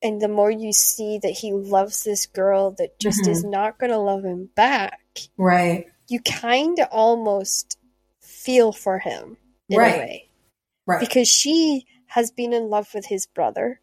and 0.02 0.20
the 0.20 0.28
more 0.28 0.50
you 0.50 0.72
see 0.72 1.18
that 1.22 1.30
he 1.30 1.52
loves 1.52 2.02
this 2.04 2.26
girl 2.26 2.72
that 2.72 2.98
just 2.98 3.22
Mhm. 3.24 3.28
is 3.28 3.44
not 3.44 3.78
going 3.78 3.90
to 3.92 3.98
love 3.98 4.24
him 4.24 4.50
back, 4.54 5.00
Right. 5.36 5.86
you 6.08 6.20
kind 6.20 6.78
of 6.78 6.88
almost 6.90 7.78
feel 8.20 8.72
for 8.72 8.98
him 8.98 9.36
in 9.68 9.78
Right. 9.78 9.94
a 9.94 9.98
way 9.98 10.28
Right. 10.86 11.00
because 11.00 11.28
she 11.28 11.86
has 12.06 12.30
been 12.30 12.52
in 12.52 12.68
love 12.68 12.92
with 12.94 13.06
his 13.06 13.26
brother. 13.26 13.80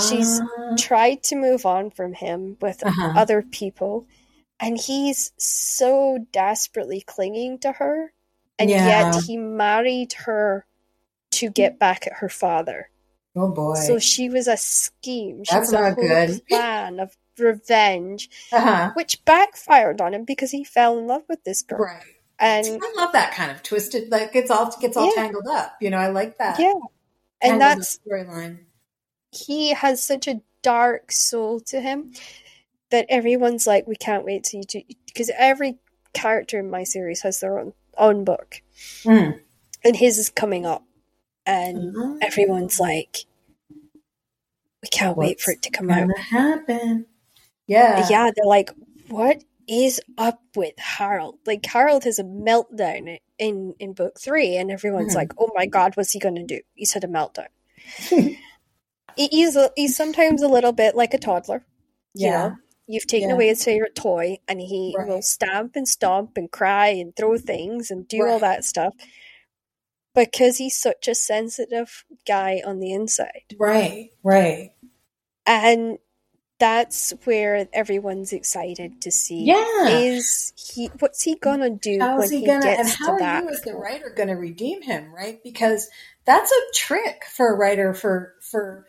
she's 0.00 0.40
Ah. 0.40 0.74
tried 0.78 1.22
to 1.22 1.36
move 1.36 1.66
on 1.66 1.90
from 1.90 2.14
him 2.14 2.56
with 2.62 2.82
Uh-huh. 2.86 3.12
other 3.14 3.42
people 3.42 4.06
and 4.58 4.78
he's 4.78 5.30
so 5.36 6.16
desperately 6.32 7.02
clinging 7.02 7.58
to 7.58 7.72
her 7.72 8.14
and 8.58 8.70
Yeah. 8.70 8.86
yet 9.12 9.22
he 9.24 9.36
married 9.36 10.14
her 10.24 10.64
to 11.32 11.50
get 11.50 11.78
back 11.78 12.06
at 12.06 12.14
her 12.14 12.30
father 12.30 12.88
oh 13.36 13.48
boy. 13.50 13.74
so 13.74 13.98
she 13.98 14.28
was 14.28 14.48
a 14.48 14.56
scheme 14.56 15.44
she 15.44 15.54
That's 15.54 15.72
not 15.72 15.96
good. 15.96 16.40
plan 16.48 17.00
of 17.00 17.16
revenge 17.38 18.28
uh-huh. 18.52 18.90
which 18.94 19.24
backfired 19.24 20.00
on 20.00 20.14
him 20.14 20.24
because 20.24 20.50
he 20.50 20.64
fell 20.64 20.98
in 20.98 21.06
love 21.06 21.22
with 21.28 21.44
this 21.44 21.62
girl 21.62 21.80
Right. 21.84 22.02
and 22.38 22.66
I 22.66 22.92
love 22.96 23.12
that 23.12 23.32
kind 23.34 23.50
of 23.50 23.62
twisted, 23.62 24.10
like 24.10 24.34
it's 24.34 24.50
all 24.50 24.74
gets 24.80 24.96
all 24.96 25.06
Yeah. 25.06 25.22
tangled 25.22 25.46
up. 25.48 25.76
You 25.80 25.90
know, 25.90 25.98
I 25.98 26.08
like 26.08 26.38
that. 26.38 26.58
yeah 26.58 26.72
and 27.40 27.60
tangled 27.60 27.60
that's 27.60 27.98
storyline. 27.98 28.58
he 29.30 29.72
has 29.74 30.02
such 30.02 30.26
a 30.26 30.40
dark 30.62 31.12
soul 31.12 31.60
to 31.60 31.80
him 31.80 32.12
that 32.90 33.06
everyone's 33.08 33.66
like, 33.66 33.86
we 33.86 33.94
can't 33.96 34.24
wait 34.24 34.42
to 34.44 34.56
you 34.56 34.64
to 34.64 34.82
because 35.06 35.30
every 35.36 35.76
character 36.14 36.58
in 36.58 36.70
my 36.70 36.82
series 36.84 37.20
has 37.22 37.38
their 37.40 37.58
own 37.58 37.72
own 37.96 38.24
book, 38.24 38.62
Mm. 39.04 39.38
and 39.84 39.96
his 39.96 40.18
is 40.18 40.30
coming 40.30 40.64
up, 40.66 40.84
and 41.48 41.94
Mhm. 41.96 42.18
everyone's 42.22 42.78
like, 42.78 43.24
we 44.82 44.88
can't 44.90 45.16
wait 45.16 45.40
for 45.40 45.50
it 45.50 45.62
to 45.62 45.70
come 45.70 45.90
out. 45.90 46.16
Happen. 46.18 47.06
Yeah. 47.66 48.06
Yeah, 48.08 48.30
they're 48.34 48.44
like, 48.44 48.70
what 49.08 49.42
is 49.66 50.00
up 50.16 50.40
with 50.54 50.78
Harold? 50.78 51.38
Like 51.46 51.66
Harold 51.66 52.04
has 52.04 52.18
a 52.18 52.24
meltdown 52.24 53.18
in 53.38 53.74
in 53.78 53.92
book 53.94 54.20
three, 54.20 54.56
and 54.56 54.70
everyone's 54.70 55.12
Mhm. 55.14 55.16
like, 55.16 55.32
oh 55.38 55.50
my 55.54 55.66
god, 55.66 55.96
what's 55.96 56.12
he 56.12 56.18
gonna 56.20 56.44
do? 56.44 56.60
He's 56.74 56.92
had 56.92 57.04
a 57.04 57.08
meltdown. 57.08 57.48
He's 59.16 59.56
a, 59.56 59.70
he's 59.74 59.96
sometimes 59.96 60.42
a 60.42 60.48
little 60.48 60.70
bit 60.72 60.94
like 60.94 61.12
a 61.12 61.18
toddler. 61.18 61.64
You 62.14 62.26
Yeah. 62.28 62.48
know, 62.48 62.56
you've 62.86 63.06
taken 63.08 63.30
Yeah. 63.30 63.34
away 63.34 63.48
his 63.48 63.64
favorite 63.64 63.96
toy, 63.96 64.38
and 64.46 64.60
he 64.60 64.94
Right. 64.96 65.08
will 65.08 65.22
stamp 65.22 65.74
and 65.74 65.88
stomp 65.88 66.36
and 66.36 66.48
cry 66.50 66.88
and 66.88 67.16
throw 67.16 67.36
things 67.36 67.90
and 67.90 68.06
do 68.06 68.24
all 68.28 68.38
that 68.38 68.64
stuff 68.64 68.94
because 70.24 70.58
he's 70.58 70.76
such 70.76 71.08
a 71.08 71.14
sensitive 71.14 72.04
guy 72.26 72.62
on 72.64 72.80
the 72.80 72.92
inside. 72.92 73.54
Right. 73.58 74.10
Right. 74.22 74.72
And 75.46 75.98
that's 76.58 77.14
where 77.24 77.68
everyone's 77.72 78.32
excited 78.32 79.00
to 79.02 79.10
see. 79.10 79.44
Yeah. 79.44 79.88
Is 79.88 80.52
he? 80.56 80.86
What's 80.98 81.22
he 81.22 81.36
gonna 81.36 81.70
do 81.70 81.98
How's 82.00 82.18
when 82.18 82.30
he 82.30 82.40
he, 82.40 82.46
gonna 82.46 82.66
and 82.66 82.78
gets 82.78 82.94
how 82.94 83.06
to 83.06 83.12
are 83.12 83.18
that? 83.20 83.44
you 83.44 83.50
as 83.50 83.62
the 83.62 83.74
writer 83.74 84.12
gonna 84.16 84.36
redeem 84.36 84.82
him, 84.82 85.14
right? 85.14 85.40
Because 85.42 85.88
that's 86.24 86.50
a 86.50 86.74
trick 86.74 87.24
for 87.30 87.54
a 87.54 87.56
writer 87.56 87.94
for 87.94 88.34
for 88.42 88.86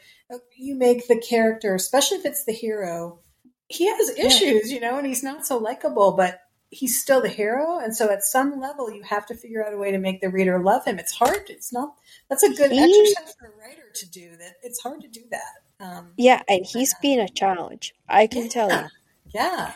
you 0.58 0.76
make 0.76 1.08
the 1.08 1.20
character, 1.20 1.76
especially 1.76 2.18
if 2.18 2.26
it's 2.26 2.46
the 2.46 2.52
hero, 2.54 3.20
he 3.68 3.88
has 3.88 4.10
issues, 4.18 4.72
you 4.72 4.80
know, 4.80 4.98
and 4.98 5.08
he's 5.08 5.24
not 5.24 5.46
so 5.46 5.58
likable, 5.58 6.14
but 6.14 6.40
he's 6.70 7.02
still 7.02 7.22
the 7.22 7.30
hero. 7.30 7.80
And 7.80 7.96
so 7.96 8.12
at 8.12 8.24
some 8.24 8.60
level, 8.60 8.92
you 8.92 9.04
have 9.04 9.26
to 9.28 9.36
figure 9.36 9.66
out 9.66 9.74
a 9.74 9.78
way 9.78 9.92
to 9.92 9.98
make 9.98 10.22
the 10.22 10.30
reader 10.30 10.60
love 10.62 10.86
him. 10.86 11.00
It's 11.00 11.14
hard. 11.14 11.50
It's 11.50 11.74
not, 11.74 11.96
that's 12.30 12.44
a 12.44 12.54
good 12.54 12.72
He- 12.72 12.80
exercise 12.80 13.36
for 13.40 13.48
a 13.48 13.58
writer 13.58 13.84
to 13.94 14.10
do 14.10 14.36
that. 14.38 14.56
It's 14.64 14.80
hard 14.82 15.02
to 15.02 15.08
do 15.08 15.22
that. 15.32 15.54
Um, 15.86 16.12
Yeah, 16.18 16.42
and 16.48 16.66
he's 16.66 16.94
been 17.02 17.20
a 17.20 17.30
challenge. 17.30 17.94
I 18.08 18.28
can 18.28 18.50
tell 18.50 18.70
you. 18.70 18.76
yeah. 18.76 18.88
Yeah. 19.34 19.74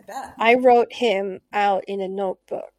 I 0.00 0.02
bet. 0.06 0.34
I 0.38 0.54
wrote 0.54 0.92
him 0.92 1.40
out 1.52 1.84
in 1.86 2.00
a 2.00 2.08
notebook. 2.08 2.74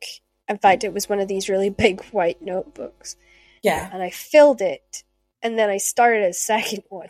In 0.47 0.57
fact, 0.57 0.83
it 0.83 0.93
was 0.93 1.07
one 1.09 1.19
of 1.19 1.27
these 1.27 1.49
really 1.49 1.69
big 1.85 2.03
white 2.05 2.41
notebooks. 2.41 3.15
Yeah. 3.63 3.89
And 3.91 4.03
I 4.03 4.09
filled 4.11 4.61
it. 4.61 5.03
And 5.41 5.57
then 5.57 5.69
I 5.69 5.77
started 5.77 6.23
a 6.23 6.33
second 6.33 6.83
one. 6.89 7.09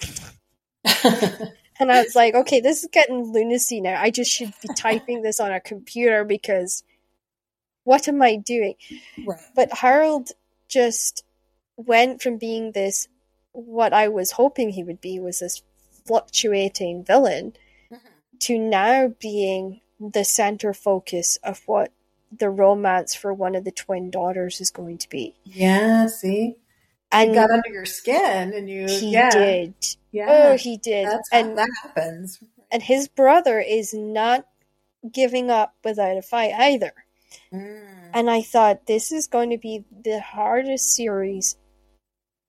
And 1.80 1.92
I 1.92 2.04
was 2.04 2.16
like, 2.16 2.36
okay, 2.36 2.62
this 2.62 2.84
is 2.84 2.90
getting 2.92 3.34
lunacy 3.34 3.82
now. 3.82 4.00
I 4.00 4.10
just 4.10 4.32
should 4.32 4.54
be 4.62 4.70
typing 4.76 5.22
this 5.22 5.40
on 5.40 5.52
a 5.52 5.60
computer 5.60 6.24
because 6.24 6.84
what 7.84 8.08
am 8.08 8.22
I 8.22 8.38
doing? 8.38 8.76
right. 9.26 9.40
But 9.56 9.74
Harold 9.74 10.32
just 10.68 11.24
went 11.78 12.22
from 12.22 12.38
being 12.38 12.72
this, 12.72 13.08
what 13.52 13.94
I 13.94 14.08
was 14.08 14.32
hoping 14.32 14.70
he 14.70 14.84
would 14.84 15.02
be, 15.02 15.20
was 15.20 15.40
this 15.40 15.62
fluctuating 16.06 17.04
villain, 17.04 17.54
mm-hmm. 17.92 18.08
to 18.40 18.58
now 18.58 19.14
being 19.20 19.82
the 20.00 20.24
center 20.24 20.74
focus 20.74 21.38
of 21.44 21.62
what 21.66 21.92
the 22.32 22.50
romance 22.50 23.16
for 23.16 23.34
one 23.34 23.56
of 23.56 23.64
the 23.64 23.72
twin 23.72 24.10
daughters 24.10 24.60
is 24.60 24.72
going 24.72 24.98
to 25.00 25.10
be. 25.10 25.36
Yeah. 25.44 26.08
See, 26.08 26.56
And 27.12 27.34
got 27.34 27.50
under 27.52 27.70
your 27.70 27.86
skin 27.86 28.54
and 28.54 28.70
you, 28.70 28.88
he 28.88 29.12
yeah. 29.12 29.30
did. 29.30 29.74
Yeah. 30.12 30.26
Oh, 30.52 30.58
he 30.58 30.78
did. 30.78 31.08
That's 31.08 31.30
and 31.32 31.58
that 31.58 31.70
happens. 31.84 32.40
and 32.72 32.82
his 32.84 33.08
brother 33.08 33.60
is 33.60 33.94
not 33.94 34.46
giving 35.12 35.50
up 35.50 35.76
without 35.84 36.18
a 36.18 36.22
fight 36.22 36.54
either. 36.54 36.92
Mm. 37.54 38.10
And 38.14 38.30
I 38.30 38.42
thought 38.42 38.86
this 38.88 39.12
is 39.12 39.28
going 39.28 39.52
to 39.52 39.58
be 39.58 39.86
the 40.04 40.20
hardest 40.20 40.94
series 40.96 41.58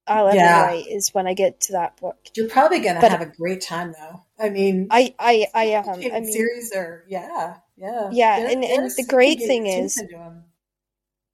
I'll 0.07 0.29
ever 0.29 0.37
Yeah. 0.37 0.67
write 0.67 0.87
is 0.87 1.13
when 1.13 1.27
I 1.27 1.35
get 1.35 1.61
to 1.63 1.73
that 1.73 1.97
book. 2.01 2.17
You're 2.37 2.49
probably 2.49 2.79
going 2.81 3.01
to 3.01 3.09
have 3.09 3.21
a 3.21 3.27
great 3.27 3.61
time, 3.61 3.93
though. 3.93 4.23
I 4.39 4.49
mean, 4.51 4.87
I 4.91 5.15
I 5.19 5.47
I 5.55 5.75
um 5.75 5.89
I 5.91 6.21
mean 6.21 6.33
series 6.33 6.73
are, 6.73 7.05
yeah, 7.09 7.57
yeah, 7.77 8.11
Yeah, 8.13 8.39
They're- 8.41 8.49
and- 8.51 8.63
they're 8.63 8.81
and 8.83 8.91
the 8.93 9.05
great 9.09 9.39
thing 9.41 9.67
is- 9.67 9.95
teeth 9.97 10.05
into 10.05 10.19
'em. 10.19 10.45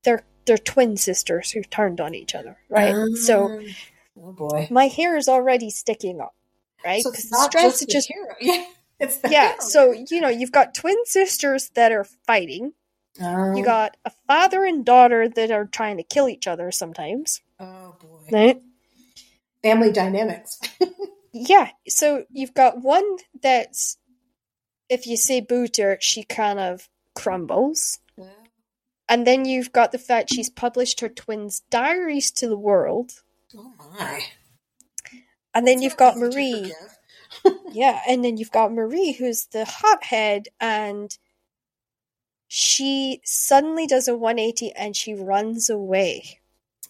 they're 0.04 0.22
they're 0.46 0.58
twin 0.58 0.96
sisters 0.96 1.50
who 1.50 1.62
turned 1.62 2.00
on 2.00 2.14
each 2.14 2.34
other, 2.34 2.58
right? 2.68 2.94
so 3.14 3.46
Um, 3.46 3.66
oh 4.18 4.32
boy, 4.32 4.68
my 4.70 4.86
hair 4.88 5.16
is 5.16 5.28
already 5.28 5.70
sticking 5.70 6.20
up, 6.20 6.34
right? 6.84 7.02
So 7.02 7.10
Because 7.10 7.30
the 7.30 7.36
not 7.36 7.50
stress 7.50 7.80
just 7.80 7.90
just 7.90 8.08
hero. 8.08 8.34
yeah, 8.40 8.64
yeah. 9.28 9.48
hero. 9.48 9.54
So 9.60 9.92
you 9.92 10.20
know 10.20 10.28
you've 10.28 10.52
got 10.52 10.74
twin 10.74 10.96
sisters 11.04 11.70
that 11.74 11.92
are 11.92 12.04
fighting. 12.26 12.72
Oh, 13.20 13.54
You 13.54 13.62
got 13.64 13.96
a 14.04 14.10
father 14.26 14.64
and 14.64 14.84
daughter 14.84 15.28
that 15.28 15.50
are 15.50 15.66
trying 15.66 15.98
to 15.98 16.02
kill 16.02 16.28
each 16.28 16.46
other 16.46 16.70
sometimes, 16.70 17.40
oh 17.60 17.94
boy, 18.00 18.28
right? 18.32 18.62
family 19.62 19.92
dynamics. 19.92 20.58
Yeah, 21.34 21.70
so 21.88 22.24
you've 22.30 22.52
got 22.52 22.82
one 22.82 23.16
that's, 23.42 23.96
if 24.90 25.06
you 25.06 25.16
say 25.16 25.40
booter, 25.40 25.96
she 25.98 26.24
kind 26.24 26.58
of 26.58 26.90
crumbles. 27.14 28.00
And 29.12 29.26
then 29.28 29.44
you've 29.44 29.72
got 29.72 29.92
the 29.92 29.98
fact 29.98 30.30
she's 30.30 30.50
published 30.50 31.00
her 31.00 31.10
twins' 31.10 31.62
diaries 31.70 32.32
to 32.32 32.48
the 32.48 32.58
world. 32.58 33.22
oh 33.56 33.72
my, 33.98 34.22
And 35.54 35.66
then 35.68 35.76
That's 35.76 35.84
you've 35.84 35.96
got 35.98 36.16
Marie. 36.18 36.74
Yeah, 37.72 38.00
and 38.08 38.24
then 38.24 38.36
you've 38.38 38.52
got 38.52 38.72
Marie, 38.72 39.12
who's 39.12 39.46
the 39.46 39.64
hothead, 39.66 40.48
and 40.60 41.16
she 42.48 43.20
suddenly 43.24 43.86
does 43.86 44.08
a 44.08 44.16
180 44.16 44.72
and 44.72 44.96
she 44.96 45.14
runs 45.14 45.70
away. 45.70 46.40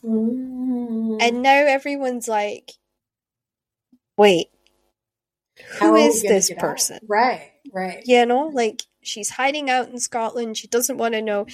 Mm. 0.04 1.20
And 1.20 1.42
now 1.42 1.64
everyone's 1.66 2.28
like, 2.28 2.72
wait, 4.16 4.48
How 5.80 5.92
who 5.92 5.92
we 5.92 6.02
is 6.06 6.24
this 6.26 6.48
get 6.48 6.58
out? 6.58 6.60
person? 6.60 6.98
Right, 7.08 7.51
right. 7.72 8.02
You 8.06 8.24
know, 8.26 8.48
like 8.48 8.82
she's 9.02 9.30
hiding 9.30 9.68
out 9.70 9.88
in 9.88 9.98
Scotland. 9.98 10.56
She 10.56 10.68
doesn't 10.68 10.98
want 10.98 11.14
to 11.14 11.22
know. 11.22 11.46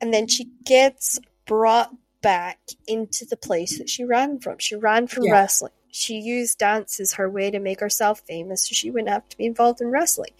And 0.00 0.12
then 0.12 0.26
she 0.26 0.48
gets 0.64 1.20
brought 1.46 1.94
back 2.22 2.58
into 2.88 3.24
the 3.24 3.36
place 3.36 3.78
that 3.78 3.88
she 3.88 4.02
ran 4.04 4.40
from. 4.40 4.58
She 4.58 4.74
ran 4.74 5.06
from 5.06 5.24
Yeah. 5.24 5.32
wrestling. 5.32 5.72
She 5.90 6.16
used 6.18 6.58
dance 6.58 6.98
as 7.00 7.14
her 7.14 7.30
way 7.30 7.50
to 7.50 7.58
make 7.58 7.80
herself 7.80 8.20
famous 8.26 8.64
so 8.68 8.72
she 8.74 8.90
wouldn't 8.90 9.08
have 9.10 9.28
to 9.28 9.36
be 9.36 9.46
involved 9.46 9.80
in 9.80 9.88
wrestling. 9.88 10.32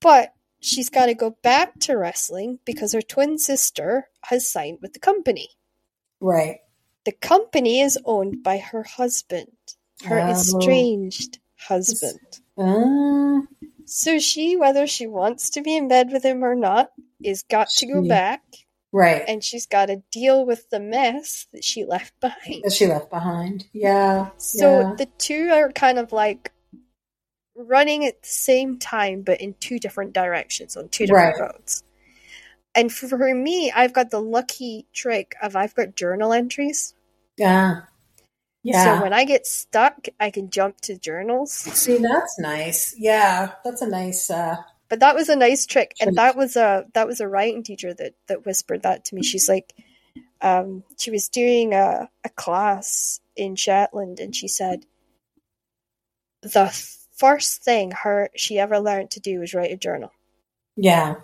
But 0.00 0.32
she's 0.60 0.88
got 0.88 1.06
to 1.06 1.14
go 1.14 1.36
back 1.42 1.78
to 1.80 1.94
wrestling 1.96 2.58
because 2.64 2.92
her 2.92 3.02
twin 3.02 3.38
sister 3.38 4.08
has 4.24 4.50
signed 4.50 4.78
with 4.80 4.92
the 4.92 4.98
company. 4.98 5.50
Right. 6.20 6.60
The 7.04 7.12
company 7.12 7.80
is 7.80 7.98
owned 8.04 8.42
by 8.42 8.58
her 8.58 8.82
husband, 8.82 9.52
her 10.04 10.20
Oh. 10.20 10.30
estranged 10.30 11.38
husband. 11.56 12.40
Uh, 12.58 13.40
So 13.92 14.20
she, 14.20 14.56
whether 14.56 14.86
she 14.86 15.08
wants 15.08 15.50
to 15.50 15.62
be 15.62 15.76
in 15.76 15.88
bed 15.88 16.12
with 16.12 16.24
him 16.24 16.44
or 16.44 16.54
not, 16.54 16.92
is 17.24 17.42
got 17.42 17.68
to 17.70 17.86
go 17.86 18.06
back 18.06 18.40
right. 18.92 19.24
and 19.26 19.42
she's 19.42 19.66
got 19.66 19.86
to 19.86 19.96
deal 20.12 20.46
with 20.46 20.70
the 20.70 20.78
mess 20.78 21.48
that 21.52 21.64
she 21.64 21.84
left 21.84 22.14
behind. 22.20 22.62
that 22.62 22.72
she 22.72 22.86
left 22.86 23.10
behind. 23.10 23.64
Yeah. 23.72 24.30
So 24.36 24.80
yeah. 24.80 24.94
the 24.96 25.06
two 25.18 25.50
are 25.52 25.72
kind 25.72 25.98
of 25.98 26.12
like 26.12 26.52
running 27.56 28.06
at 28.06 28.22
the 28.22 28.28
same 28.28 28.78
time, 28.78 29.22
but 29.22 29.40
in 29.40 29.54
two 29.58 29.80
different 29.80 30.12
directions 30.12 30.76
on 30.76 30.88
two 30.88 31.06
different 31.06 31.40
Right. 31.40 31.50
roads. 31.52 31.82
And 32.76 32.92
for, 32.92 33.08
for 33.08 33.34
me, 33.34 33.72
I've 33.72 33.92
got 33.92 34.10
the 34.10 34.20
lucky 34.22 34.86
trick 34.92 35.34
of 35.42 35.56
I've 35.56 35.74
got 35.74 35.96
journal 35.96 36.32
entries. 36.32 36.94
yeah. 37.36 37.82
Yeah. 38.62 38.98
So 38.98 39.02
when 39.02 39.12
I 39.12 39.24
get 39.24 39.46
stuck, 39.46 40.06
I 40.18 40.30
can 40.30 40.50
jump 40.50 40.80
to 40.82 40.98
journals. 40.98 41.52
See, 41.52 41.96
that's 41.96 42.38
nice. 42.38 42.94
Yeah, 42.98 43.52
that's 43.64 43.82
a 43.82 43.88
nice. 43.88 44.30
uh 44.30 44.56
But 44.88 45.00
that 45.00 45.14
was 45.14 45.28
a 45.28 45.36
nice 45.36 45.66
trick, 45.66 45.94
and 46.00 46.16
that 46.16 46.36
was 46.36 46.56
a 46.56 46.84
that 46.94 47.06
was 47.06 47.20
a 47.20 47.28
writing 47.28 47.62
teacher 47.62 47.94
that 47.94 48.14
that 48.26 48.44
whispered 48.44 48.82
that 48.82 49.06
to 49.06 49.14
me. 49.14 49.22
She's 49.22 49.48
like, 49.48 49.72
um, 50.42 50.84
she 50.98 51.10
was 51.10 51.28
doing 51.28 51.72
a 51.72 52.10
a 52.24 52.28
class 52.30 53.20
in 53.34 53.56
Shetland, 53.56 54.20
and 54.20 54.36
she 54.36 54.48
said 54.48 54.84
the 56.42 56.68
first 57.16 57.62
thing 57.62 57.92
her 57.92 58.30
she 58.34 58.58
ever 58.58 58.78
learned 58.78 59.10
to 59.12 59.20
do 59.20 59.40
was 59.40 59.54
write 59.54 59.72
a 59.72 59.76
journal. 59.76 60.12
Yeah. 60.76 61.16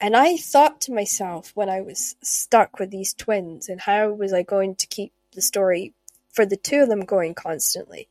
And 0.00 0.16
I 0.16 0.36
thought 0.36 0.80
to 0.82 0.92
myself 0.92 1.50
when 1.54 1.68
I 1.68 1.80
was 1.80 2.14
stuck 2.22 2.78
with 2.78 2.90
these 2.90 3.14
twins, 3.14 3.68
and 3.68 3.80
how 3.80 4.10
was 4.10 4.32
I 4.32 4.42
going 4.42 4.76
to 4.76 4.86
keep 4.86 5.12
the 5.32 5.42
story 5.42 5.92
for 6.32 6.46
the 6.46 6.56
two 6.56 6.80
of 6.80 6.88
them 6.88 7.00
going 7.04 7.34
constantly? 7.34 8.08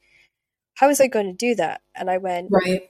How 0.76 0.88
was 0.88 1.02
I 1.02 1.08
going 1.08 1.28
to 1.28 1.34
do 1.34 1.56
that? 1.56 1.82
And 1.96 2.10
I 2.10 2.18
went, 2.18 2.52
Right. 2.52 2.90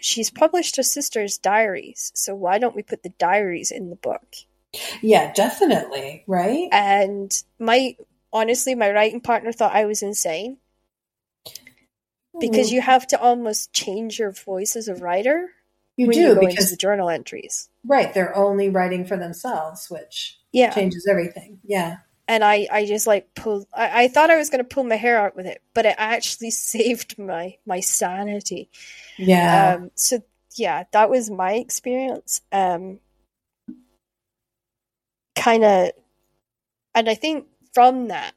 she's 0.00 0.30
published 0.30 0.76
her 0.76 0.82
sister's 0.82 1.38
diaries, 1.38 2.10
so 2.14 2.34
why 2.34 2.58
don't 2.58 2.74
we 2.76 2.82
put 2.82 3.02
the 3.02 3.10
diaries 3.18 3.70
in 3.70 3.90
the 3.90 3.96
book? 3.96 4.24
Yeah, 5.02 5.32
definitely. 5.32 6.24
Right. 6.26 6.68
And 6.72 7.32
my 7.58 7.96
honestly, 8.32 8.74
my 8.74 8.90
writing 8.92 9.20
partner 9.20 9.52
thought 9.52 9.74
I 9.74 9.84
was 9.86 10.02
insane 10.02 10.58
because 12.38 12.68
Mm. 12.70 12.72
you 12.74 12.80
have 12.80 13.06
to 13.08 13.20
almost 13.20 13.72
change 13.72 14.18
your 14.18 14.30
voice 14.30 14.76
as 14.76 14.86
a 14.88 14.94
writer 14.94 15.50
you 15.96 16.10
do 16.12 16.20
you 16.20 16.38
because 16.38 16.70
the 16.70 16.76
journal 16.76 17.10
entries. 17.10 17.68
right, 17.84 18.14
they're 18.14 18.34
only 18.36 18.68
writing 18.70 19.04
for 19.04 19.16
themselves, 19.16 19.90
which 19.90 20.38
Yeah, 20.52 20.72
changes 20.72 21.06
everything. 21.10 21.60
Yeah. 21.64 21.98
And 22.30 22.44
I, 22.44 22.68
I 22.70 22.86
just 22.86 23.08
like 23.08 23.34
pulled. 23.34 23.66
I, 23.74 24.04
I 24.04 24.08
thought 24.08 24.30
I 24.30 24.36
was 24.36 24.50
going 24.50 24.62
to 24.62 24.74
pull 24.74 24.84
my 24.84 24.94
hair 24.94 25.18
out 25.18 25.34
with 25.34 25.46
it, 25.46 25.62
but 25.74 25.84
it 25.84 25.96
actually 25.98 26.50
saved 26.72 27.18
my 27.18 27.56
my 27.66 27.80
sanity. 27.80 28.70
Yeah. 29.18 29.74
Um, 29.78 29.90
so 29.96 30.22
yeah, 30.54 30.84
that 30.92 31.10
was 31.10 31.28
my 31.28 31.54
experience. 31.54 32.40
Um, 32.52 33.00
kind 35.34 35.64
of, 35.64 35.90
and 36.94 37.08
I 37.08 37.14
think 37.14 37.46
from 37.72 38.08
that, 38.08 38.34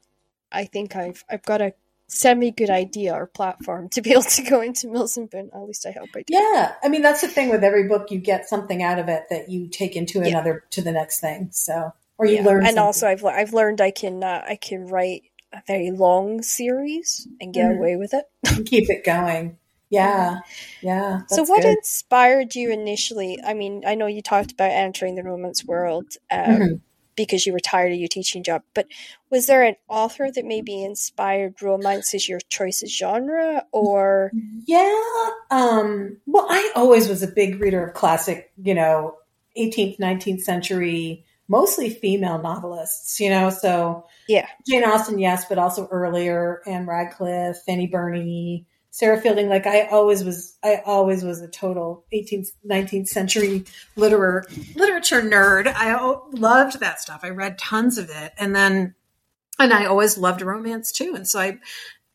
I 0.52 0.66
think 0.66 0.96
I've 0.96 1.24
I've 1.30 1.44
got 1.44 1.62
a 1.62 1.74
semi 2.08 2.50
good 2.50 2.72
idea 2.72 3.14
or 3.14 3.28
platform 3.28 3.90
to 3.90 4.02
be 4.02 4.12
able 4.14 4.24
to 4.24 4.42
go 4.44 4.62
into 4.62 4.88
Mills 4.88 5.18
and 5.18 5.30
Boon. 5.30 5.52
At 5.54 5.62
least 5.68 5.86
I 5.86 5.92
hope 5.92 6.10
I 6.16 6.24
do. 6.24 6.34
yeah. 6.34 6.74
I 6.84 6.90
mean, 6.90 7.04
that's 7.04 7.22
the 7.22 7.28
thing 7.28 7.50
with 7.50 7.64
every 7.64 7.88
book, 7.88 8.10
you 8.10 8.18
get 8.20 8.50
something 8.50 8.82
out 8.82 8.98
of 8.98 9.08
it 9.08 9.26
that 9.30 9.50
you 9.50 9.68
take 9.68 9.96
into 9.96 10.20
Yeah. 10.20 10.30
another 10.30 10.64
to 10.72 10.82
the 10.82 10.92
next 10.92 11.20
thing. 11.20 11.50
So, 11.52 11.94
or 12.24 12.26
you 12.28 12.36
Yeah. 12.36 12.46
learn 12.46 12.58
and 12.60 12.66
something. 12.68 12.80
also 12.80 13.08
I've 13.08 13.26
I've 13.26 13.54
learned 13.54 13.82
I 13.82 13.92
can 13.92 14.24
uh, 14.24 14.44
I 14.48 14.56
can 14.56 14.88
write 14.88 15.24
a 15.52 15.62
very 15.68 15.92
long 15.92 16.42
series 16.42 17.28
and 17.40 17.54
get 17.54 17.70
Mhm. 17.70 17.78
away 17.78 17.96
with 17.98 18.14
it. 18.14 18.26
keep 18.66 18.90
it 18.90 19.04
going. 19.04 19.58
Yeah. 19.90 20.40
Yeah. 20.82 21.22
so 21.28 21.44
what 21.44 21.62
good. 21.62 21.78
inspired 21.78 22.56
you 22.56 22.72
initially? 22.72 23.38
I 23.46 23.54
mean, 23.54 23.84
I 23.86 23.94
know 23.94 24.08
you 24.08 24.24
talked 24.24 24.52
about 24.52 24.72
entering 24.72 25.14
the 25.14 25.22
romance 25.24 25.64
world. 25.66 26.16
Um, 26.32 26.42
Mhm. 26.62 26.82
because 27.16 27.46
you 27.46 27.54
were 27.54 27.60
tired 27.60 27.92
of 27.92 28.00
your 28.00 28.08
teaching 28.08 28.42
job. 28.42 28.64
But 28.74 28.88
was 29.30 29.46
there 29.46 29.62
an 29.62 29.76
author 29.88 30.32
that 30.32 30.46
maybe 30.46 30.84
inspired 30.84 31.62
romance 31.62 32.16
as 32.16 32.28
your 32.28 32.40
choice 32.50 32.82
of 32.82 32.90
genre 32.90 33.68
or 33.72 34.32
Yeah. 34.66 35.30
Um, 35.52 36.18
well, 36.26 36.48
I 36.50 36.72
always 36.76 37.08
was 37.08 37.22
a 37.22 37.28
big 37.28 37.62
reader 37.62 37.86
of 37.86 37.94
classic, 37.94 38.52
you 38.58 38.74
know, 38.74 39.18
18th, 39.56 40.00
19th 40.00 40.42
century, 40.42 41.24
mostly 41.48 41.90
female 41.90 42.42
novelists, 42.42 43.20
you 43.20 43.30
know, 43.30 43.50
so 43.50 44.06
Yeah. 44.28 44.48
Jane 44.66 44.84
Austen, 44.84 45.20
yes, 45.20 45.46
but 45.46 45.58
also 45.58 45.88
earlier, 45.88 46.62
Ann 46.66 46.86
Radcliffe, 46.86 47.58
Fanny 47.66 47.88
Burney, 47.88 48.66
Sarah 48.92 49.20
Fielding. 49.20 49.50
Like 49.50 49.66
I 49.68 49.88
always 49.88 50.24
was, 50.24 50.58
I 50.64 50.82
always 50.86 51.24
was 51.24 51.42
a 51.42 51.48
total 51.48 52.06
18th, 52.14 52.50
19th 52.70 53.08
century 53.08 53.66
literar- 53.98 54.44
literature 54.76 55.22
nerd. 55.22 55.68
I 55.68 55.96
loved 56.32 56.80
that 56.80 57.02
stuff. 57.02 57.22
I 57.24 57.30
read 57.30 57.58
tons 57.58 57.98
of 57.98 58.10
it. 58.10 58.34
And 58.38 58.56
then, 58.56 58.96
and 59.60 59.74
I 59.74 59.86
always 59.86 60.18
loved 60.18 60.42
romance 60.42 60.92
too. 60.92 61.14
And 61.16 61.28
so 61.28 61.40
I, 61.40 61.60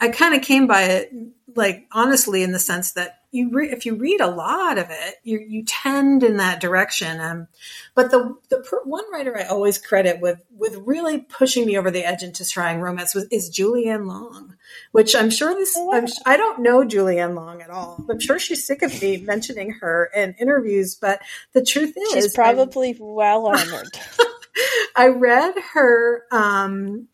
I 0.01 0.09
kind 0.09 0.35
of 0.35 0.43
came 0.43 0.67
by 0.67 0.83
it, 0.85 1.13
like 1.55 1.87
honestly, 1.93 2.43
in 2.43 2.53
the 2.53 2.59
sense 2.59 2.93
that 2.93 3.18
you, 3.31 3.51
re- 3.51 3.71
if 3.71 3.85
you 3.85 3.95
read 3.95 4.21
a 4.21 4.31
lot 4.31 4.79
of 4.79 4.87
it, 4.91 5.17
you 5.23 5.39
you 5.39 5.65
tend 5.65 6.23
in 6.23 6.39
that 6.39 6.61
direction. 6.61 7.21
Um, 7.21 7.49
but 7.95 8.11
the 8.11 8.37
the 8.49 8.59
per- 8.61 8.85
one 8.85 9.05
writer 9.13 9.37
I 9.37 9.45
always 9.45 9.79
credit 9.79 10.21
with 10.21 10.43
with 10.51 10.77
really 10.85 11.19
pushing 11.19 11.67
me 11.67 11.77
over 11.77 11.91
the 11.91 12.05
edge 12.05 12.23
into 12.23 12.49
trying 12.49 12.81
romance 12.81 13.15
was 13.15 13.27
is 13.31 13.51
Julie 13.51 13.89
Anne 13.89 14.07
Long, 14.07 14.57
which 14.93 15.15
I'm 15.15 15.31
sure 15.31 15.55
this 15.55 15.75
Oh, 15.77 15.93
I'm, 15.93 16.07
I 16.25 16.37
don't 16.37 16.61
know 16.61 16.85
Julie 16.85 17.19
Anne 17.19 17.35
Long 17.35 17.61
at 17.61 17.71
all. 17.71 18.05
I'm 18.11 18.21
sure 18.21 18.39
she's 18.39 18.67
sick 18.67 18.83
of 18.83 19.01
me 19.03 19.19
mentioning 19.19 19.73
her 19.81 20.11
in 20.15 20.35
interviews, 20.39 20.95
but 20.95 21.21
the 21.53 21.63
truth 21.63 21.95
is, 21.97 22.13
she's 22.13 22.35
probably 22.35 22.97
well 22.99 23.47
honored. 23.47 23.99
I 24.97 25.09
read 25.09 25.55
her. 25.75 26.25
Um, 26.33 27.09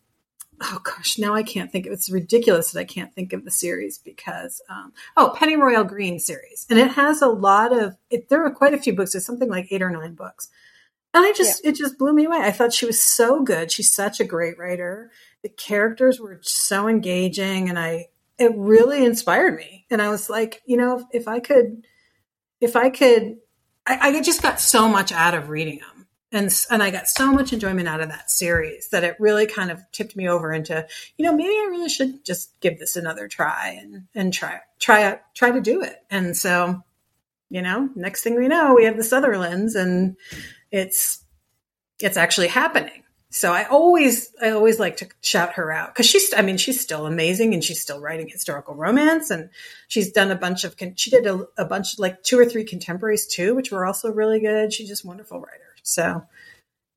oh 0.64 0.80
gosh, 0.82 1.18
now 1.18 1.34
I 1.34 1.42
can't 1.42 1.70
think 1.70 1.86
of 1.86 1.92
it's 1.92 2.10
ridiculous 2.10 2.72
that 2.72 2.80
I 2.80 2.84
can't 2.84 3.14
think 3.14 3.32
of 3.32 3.44
the 3.44 3.50
series 3.50 3.98
because 3.98 4.62
um, 4.68 4.92
oh, 5.16 5.34
Pennyroyal 5.36 5.86
Green 5.86 6.18
series, 6.18 6.66
and 6.70 6.78
it 6.78 6.92
has 6.92 7.22
a 7.22 7.28
lot 7.28 7.72
of. 7.72 7.96
It, 8.10 8.28
there 8.28 8.44
are 8.44 8.50
quite 8.50 8.74
a 8.74 8.78
few 8.78 8.94
books. 8.94 9.12
There's 9.12 9.26
something 9.26 9.48
like 9.48 9.68
eight 9.70 9.82
or 9.82 9.90
nine 9.90 10.14
books, 10.14 10.48
and 11.12 11.24
I 11.24 11.32
just 11.32 11.64
it 11.64 11.76
just 11.76 11.98
blew 11.98 12.12
me 12.12 12.24
away. 12.24 12.38
I 12.38 12.50
thought 12.50 12.72
she 12.72 12.86
was 12.86 13.02
so 13.02 13.42
good. 13.42 13.70
She's 13.70 13.94
such 13.94 14.20
a 14.20 14.24
great 14.24 14.58
writer. 14.58 15.10
The 15.42 15.48
characters 15.50 16.18
were 16.18 16.40
so 16.42 16.88
engaging, 16.88 17.68
and 17.68 17.78
I 17.78 18.08
it 18.38 18.52
really 18.56 19.04
inspired 19.04 19.56
me. 19.56 19.86
And 19.90 20.00
I 20.00 20.08
was 20.08 20.28
like, 20.30 20.62
you 20.66 20.76
know, 20.76 20.98
if, 20.98 21.22
if 21.22 21.28
I 21.28 21.40
could, 21.40 21.86
if 22.60 22.74
I 22.74 22.90
could, 22.90 23.36
I, 23.86 23.98
I 24.00 24.22
just 24.22 24.42
got 24.42 24.60
so 24.60 24.88
much 24.88 25.12
out 25.12 25.34
of 25.34 25.50
reading 25.50 25.78
them 25.78 25.93
and 26.34 26.52
and 26.68 26.82
I 26.82 26.90
got 26.90 27.08
so 27.08 27.32
much 27.32 27.52
enjoyment 27.52 27.88
out 27.88 28.00
of 28.00 28.08
that 28.08 28.30
series 28.30 28.88
that 28.88 29.04
it 29.04 29.16
really 29.20 29.46
kind 29.46 29.70
of 29.70 29.80
tipped 29.92 30.16
me 30.16 30.28
over 30.28 30.52
into 30.52 30.86
you 31.16 31.24
know 31.24 31.34
maybe 31.34 31.54
I 31.54 31.68
really 31.70 31.88
should 31.88 32.24
just 32.24 32.58
give 32.60 32.78
this 32.78 32.96
another 32.96 33.28
try 33.28 33.78
and 33.80 34.08
and 34.14 34.34
try 34.34 34.60
try 34.78 35.20
try 35.34 35.52
to 35.52 35.60
do 35.60 35.82
it. 35.82 35.96
And 36.10 36.36
so 36.36 36.82
you 37.48 37.62
know 37.62 37.88
next 37.94 38.22
thing 38.22 38.36
we 38.36 38.48
know 38.48 38.74
we 38.74 38.84
have 38.84 38.96
the 38.96 39.04
Sutherlands 39.04 39.76
and 39.76 40.16
it's 40.70 41.24
it's 42.00 42.16
actually 42.16 42.48
happening. 42.48 43.04
So 43.30 43.52
I 43.52 43.64
always 43.64 44.32
I 44.42 44.50
always 44.50 44.80
like 44.80 44.96
to 44.98 45.08
shout 45.20 45.54
her 45.54 45.70
out 45.70 45.94
because 45.94 46.06
she's 46.06 46.34
I 46.36 46.42
mean 46.42 46.56
she's 46.56 46.80
still 46.80 47.06
amazing 47.06 47.54
and 47.54 47.62
she's 47.62 47.80
still 47.80 48.00
writing 48.00 48.28
historical 48.28 48.74
romance 48.74 49.30
and 49.30 49.50
she's 49.86 50.10
done 50.10 50.32
a 50.32 50.36
bunch 50.36 50.64
of 50.64 50.74
she 50.96 51.10
did 51.10 51.26
a, 51.26 51.46
a 51.56 51.64
bunch 51.64 51.98
like 52.00 52.24
two 52.24 52.38
or 52.38 52.44
three 52.44 52.64
contemporaries 52.64 53.26
too 53.26 53.54
which 53.54 53.70
were 53.70 53.86
also 53.86 54.10
really 54.10 54.40
good. 54.40 54.72
She's 54.72 54.88
just 54.88 55.04
wonderful 55.04 55.40
writer 55.40 55.73
so 55.84 56.24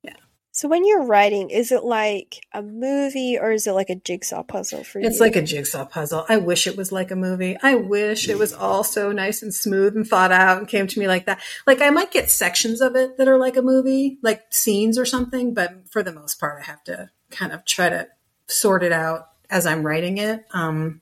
yeah. 0.01 0.15
so 0.51 0.67
when 0.67 0.85
you're 0.85 1.05
writing, 1.05 1.51
is 1.51 1.71
it 1.71 1.83
like 1.83 2.43
a 2.53 2.63
movie 2.63 3.37
or 3.37 3.51
is 3.51 3.67
it 3.67 3.73
like 3.73 3.91
a 3.91 3.95
jigsaw 3.95 4.41
puzzle 4.41 4.83
for 4.83 4.99
you? 4.99 5.07
It's 5.07 5.19
like 5.19 5.35
a 5.35 5.41
jigsaw 5.43 5.85
puzzle. 5.85 6.25
I 6.27 6.37
wish 6.37 6.65
it 6.65 6.75
was 6.75 6.91
like 6.91 7.11
a 7.11 7.15
movie. 7.15 7.57
I 7.61 7.75
wish 7.75 8.27
it 8.27 8.39
was 8.39 8.53
all 8.53 8.83
so 8.83 9.11
nice 9.11 9.43
and 9.43 9.53
smooth 9.53 9.95
and 9.95 10.07
thought 10.07 10.31
out 10.31 10.57
and 10.57 10.67
came 10.67 10.87
to 10.87 10.99
me 10.99 11.07
like 11.07 11.27
that. 11.27 11.39
Like 11.67 11.81
I 11.81 11.91
might 11.91 12.11
get 12.11 12.31
sections 12.31 12.81
of 12.81 12.95
it 12.95 13.17
that 13.17 13.27
are 13.27 13.37
like 13.37 13.57
a 13.57 13.61
movie, 13.61 14.17
like 14.23 14.45
scenes 14.49 14.97
or 14.97 15.05
something, 15.05 15.53
but 15.53 15.87
for 15.91 16.01
the 16.01 16.13
most 16.13 16.39
part, 16.39 16.61
I 16.63 16.65
have 16.65 16.83
to 16.85 17.11
kind 17.29 17.51
of 17.51 17.65
try 17.65 17.89
to 17.89 18.07
sort 18.47 18.81
it 18.83 18.91
out 18.91 19.27
as 19.49 19.65
I'm 19.65 19.85
writing 19.85 20.17
it. 20.17 20.45
Um, 20.51 21.01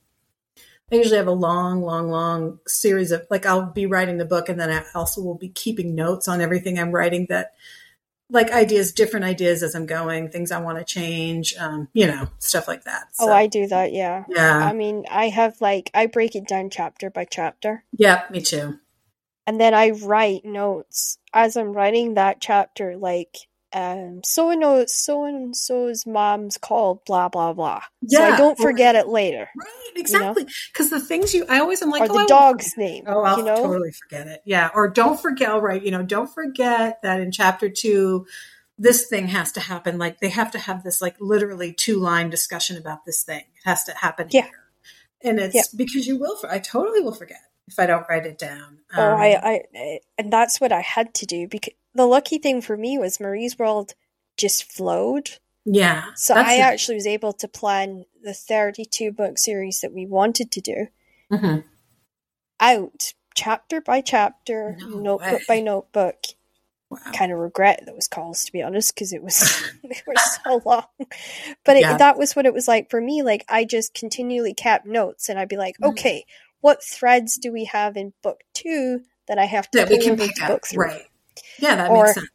I 0.92 0.96
usually 0.96 1.16
have 1.16 1.26
a 1.26 1.32
long, 1.32 1.82
long, 1.82 2.10
long 2.10 2.60
series 2.66 3.10
of 3.10 3.26
like 3.30 3.44
I'll 3.44 3.72
be 3.72 3.86
writing 3.86 4.18
the 4.18 4.24
book 4.24 4.48
and 4.48 4.60
then 4.60 4.70
I 4.70 4.84
also 4.94 5.20
will 5.20 5.34
be 5.34 5.48
keeping 5.48 5.94
notes 5.94 6.28
on 6.28 6.40
everything 6.40 6.78
I'm 6.78 6.92
writing 6.92 7.26
that 7.28 7.54
like 8.30 8.50
ideas, 8.50 8.92
different 8.92 9.24
ideas 9.24 9.62
as 9.62 9.74
I'm 9.74 9.86
going, 9.86 10.30
things 10.30 10.50
I 10.50 10.60
want 10.60 10.78
to 10.78 10.84
change, 10.84 11.54
um, 11.58 11.88
you 11.92 12.06
know, 12.06 12.28
stuff 12.38 12.66
like 12.66 12.84
that. 12.84 13.04
Oh, 13.20 13.32
I 13.32 13.46
do 13.46 13.66
that, 13.68 13.92
yeah. 13.92 14.24
yeah. 14.28 14.58
I 14.58 14.72
mean, 14.72 15.04
I 15.10 15.28
have 15.28 15.60
like 15.60 15.90
I 15.94 16.06
break 16.06 16.34
it 16.34 16.48
down 16.48 16.70
chapter 16.70 17.10
by 17.10 17.24
chapter. 17.24 17.84
Yeah, 17.92 18.24
me 18.30 18.40
too. 18.40 18.78
and 19.46 19.60
then 19.60 19.74
I 19.74 19.90
write 19.90 20.44
notes 20.44 21.18
as 21.32 21.56
I'm 21.56 21.72
writing 21.72 22.14
that 22.14 22.40
chapter, 22.40 22.96
like 22.96 23.36
um, 23.72 24.20
so 24.24 24.50
and 24.50 24.62
so 24.62 24.84
so 24.86 25.24
and 25.24 25.56
so's 25.56 26.06
mom's 26.06 26.56
called 26.56 27.04
blah 27.04 27.28
blah 27.28 27.52
blah. 27.52 27.80
so 28.06 28.22
I 28.22 28.28
Yeah, 28.30 28.36
don't 28.36 28.58
or- 28.58 28.62
forget 28.62 28.94
it 28.94 29.08
later. 29.08 29.48
Right, 29.56 29.92
exactly. 29.96 30.46
Because 30.72 30.90
the 30.90 31.00
things 31.00 31.34
you, 31.34 31.44
I 31.48 31.58
always 31.58 31.82
am 31.82 31.90
like, 31.90 32.02
or 32.02 32.12
oh, 32.12 32.14
the 32.18 32.20
I 32.20 32.26
dog's 32.26 32.76
name. 32.76 33.04
Oh, 33.06 33.22
I'll 33.22 33.38
you 33.38 33.44
know, 33.44 33.56
totally 33.56 33.92
forget 33.92 34.26
it. 34.28 34.42
Yeah, 34.44 34.70
or 34.74 34.88
don't 34.88 35.20
forget. 35.20 35.50
All 35.50 35.60
right, 35.60 35.82
you 35.82 35.90
know, 35.90 36.02
don't 36.02 36.32
forget 36.32 37.00
that 37.02 37.20
in 37.20 37.32
chapter 37.32 37.68
two, 37.68 38.26
this 38.78 39.06
thing 39.08 39.28
has 39.28 39.52
to 39.52 39.60
happen. 39.60 39.98
Like 39.98 40.20
they 40.20 40.28
have 40.28 40.50
to 40.52 40.58
have 40.58 40.82
this 40.84 41.02
like 41.02 41.16
literally 41.20 41.72
two 41.72 41.98
line 41.98 42.30
discussion 42.30 42.76
about 42.76 43.04
this 43.04 43.22
thing. 43.24 43.40
It 43.56 43.64
has 43.64 43.84
to 43.84 43.92
happen 43.96 44.28
Yeah. 44.30 44.42
here, 44.42 44.64
and 45.22 45.38
it's 45.40 45.54
Yeah. 45.54 45.62
because 45.76 46.06
you 46.06 46.18
will. 46.18 46.36
I 46.48 46.58
totally 46.60 47.00
will 47.00 47.14
forget 47.14 47.40
if 47.68 47.78
I 47.80 47.86
don't 47.86 48.06
write 48.08 48.26
it 48.26 48.38
down. 48.38 48.78
oh, 48.96 49.02
Um, 49.14 49.20
I, 49.20 49.34
I, 49.34 49.60
I- 49.74 50.00
and 50.18 50.32
that's 50.32 50.60
what 50.60 50.70
I 50.72 50.80
had 50.82 51.12
to 51.14 51.26
do 51.26 51.48
because 51.48 51.74
the 51.96 52.06
lucky 52.06 52.38
thing 52.38 52.60
for 52.60 52.76
me 52.76 52.98
was 52.98 53.18
Marie's 53.20 53.58
World 53.58 53.94
just 54.36 54.70
flowed. 54.70 55.30
yeah. 55.64 56.04
So 56.14 56.34
I 56.34 56.54
a- 56.54 56.60
actually 56.60 56.94
was 56.96 57.06
able 57.06 57.32
to 57.34 57.48
plan 57.48 58.04
the 58.22 58.34
32 58.34 59.12
book 59.12 59.38
series 59.38 59.80
that 59.80 59.92
we 59.92 60.06
wanted 60.06 60.50
to 60.52 60.60
do 60.60 60.86
Mhm. 61.32 61.64
out 62.60 63.12
chapter 63.34 63.80
by 63.80 64.00
chapter, 64.00 64.76
No 64.80 64.98
notebook 65.00 65.32
way. 65.40 65.44
by 65.48 65.60
notebook. 65.60 66.16
Wow. 66.88 66.98
kind 67.12 67.32
of 67.32 67.38
regret 67.40 67.82
those 67.84 68.06
calls 68.06 68.44
to 68.44 68.52
be 68.52 68.62
honest 68.62 68.94
because 68.94 69.12
it 69.12 69.20
was 69.20 69.40
they 69.82 70.00
were 70.06 70.14
so 70.44 70.62
long 70.64 70.84
but 71.64 71.76
it, 71.76 71.80
Yeah. 71.80 71.96
that 71.96 72.16
was 72.16 72.36
what 72.36 72.46
it 72.46 72.54
was 72.54 72.68
like 72.68 72.90
for 72.90 73.00
me 73.00 73.24
like 73.24 73.44
i 73.48 73.64
just 73.64 73.92
continually 73.92 74.54
kept 74.54 74.86
notes 74.86 75.28
and 75.28 75.36
i'd 75.36 75.48
be 75.48 75.56
like 75.56 75.76
Mhm. 75.78 75.88
okay 75.88 76.24
what 76.60 76.84
threads 76.84 77.38
do 77.38 77.50
we 77.50 77.64
have 77.64 77.96
in 77.96 78.12
book 78.22 78.44
two 78.54 79.02
that 79.26 79.36
i 79.36 79.46
have 79.46 79.68
to 79.72 79.78
that 79.78 79.88
we 79.88 79.98
can 79.98 80.16
pick 80.16 80.40
up. 80.40 80.46
book 80.48 80.66
three 80.68 80.86
Right. 80.86 81.02
Yeah, 81.58 81.76
that 81.76 81.90
Or- 81.90 82.04
makes 82.04 82.14
sense. 82.14 82.28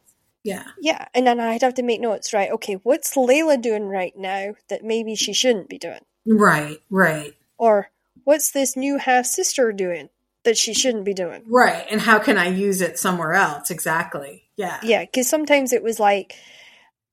Yeah. 0.44 0.64
yeah 0.80 1.06
and 1.14 1.24
then 1.24 1.38
i'd 1.38 1.62
have 1.62 1.74
to 1.74 1.84
make 1.84 2.00
notes 2.00 2.32
right 2.32 2.50
okay 2.50 2.74
what's 2.82 3.14
layla 3.14 3.62
doing 3.62 3.84
right 3.84 4.12
now 4.16 4.54
that 4.70 4.82
maybe 4.82 5.14
she 5.14 5.32
shouldn't 5.32 5.68
be 5.68 5.78
doing 5.78 6.00
Right. 6.26 6.80
Right. 6.90 7.34
or 7.58 7.90
what's 8.24 8.50
this 8.50 8.76
new 8.76 8.98
half 8.98 9.24
sister 9.26 9.70
doing 9.70 10.08
that 10.42 10.56
she 10.58 10.74
shouldn't 10.74 11.04
be 11.04 11.14
doing 11.14 11.44
Right. 11.46 11.86
And 11.88 12.00
how 12.00 12.18
can 12.18 12.38
I 12.38 12.48
use 12.48 12.80
it 12.82 12.98
somewhere 12.98 13.34
else? 13.34 13.70
Exactly. 13.70 14.42
Yeah. 14.56 14.80
yeah 14.82 15.02
because 15.04 15.28
sometimes 15.28 15.72
it 15.72 15.82
was 15.84 16.00
like 16.00 16.34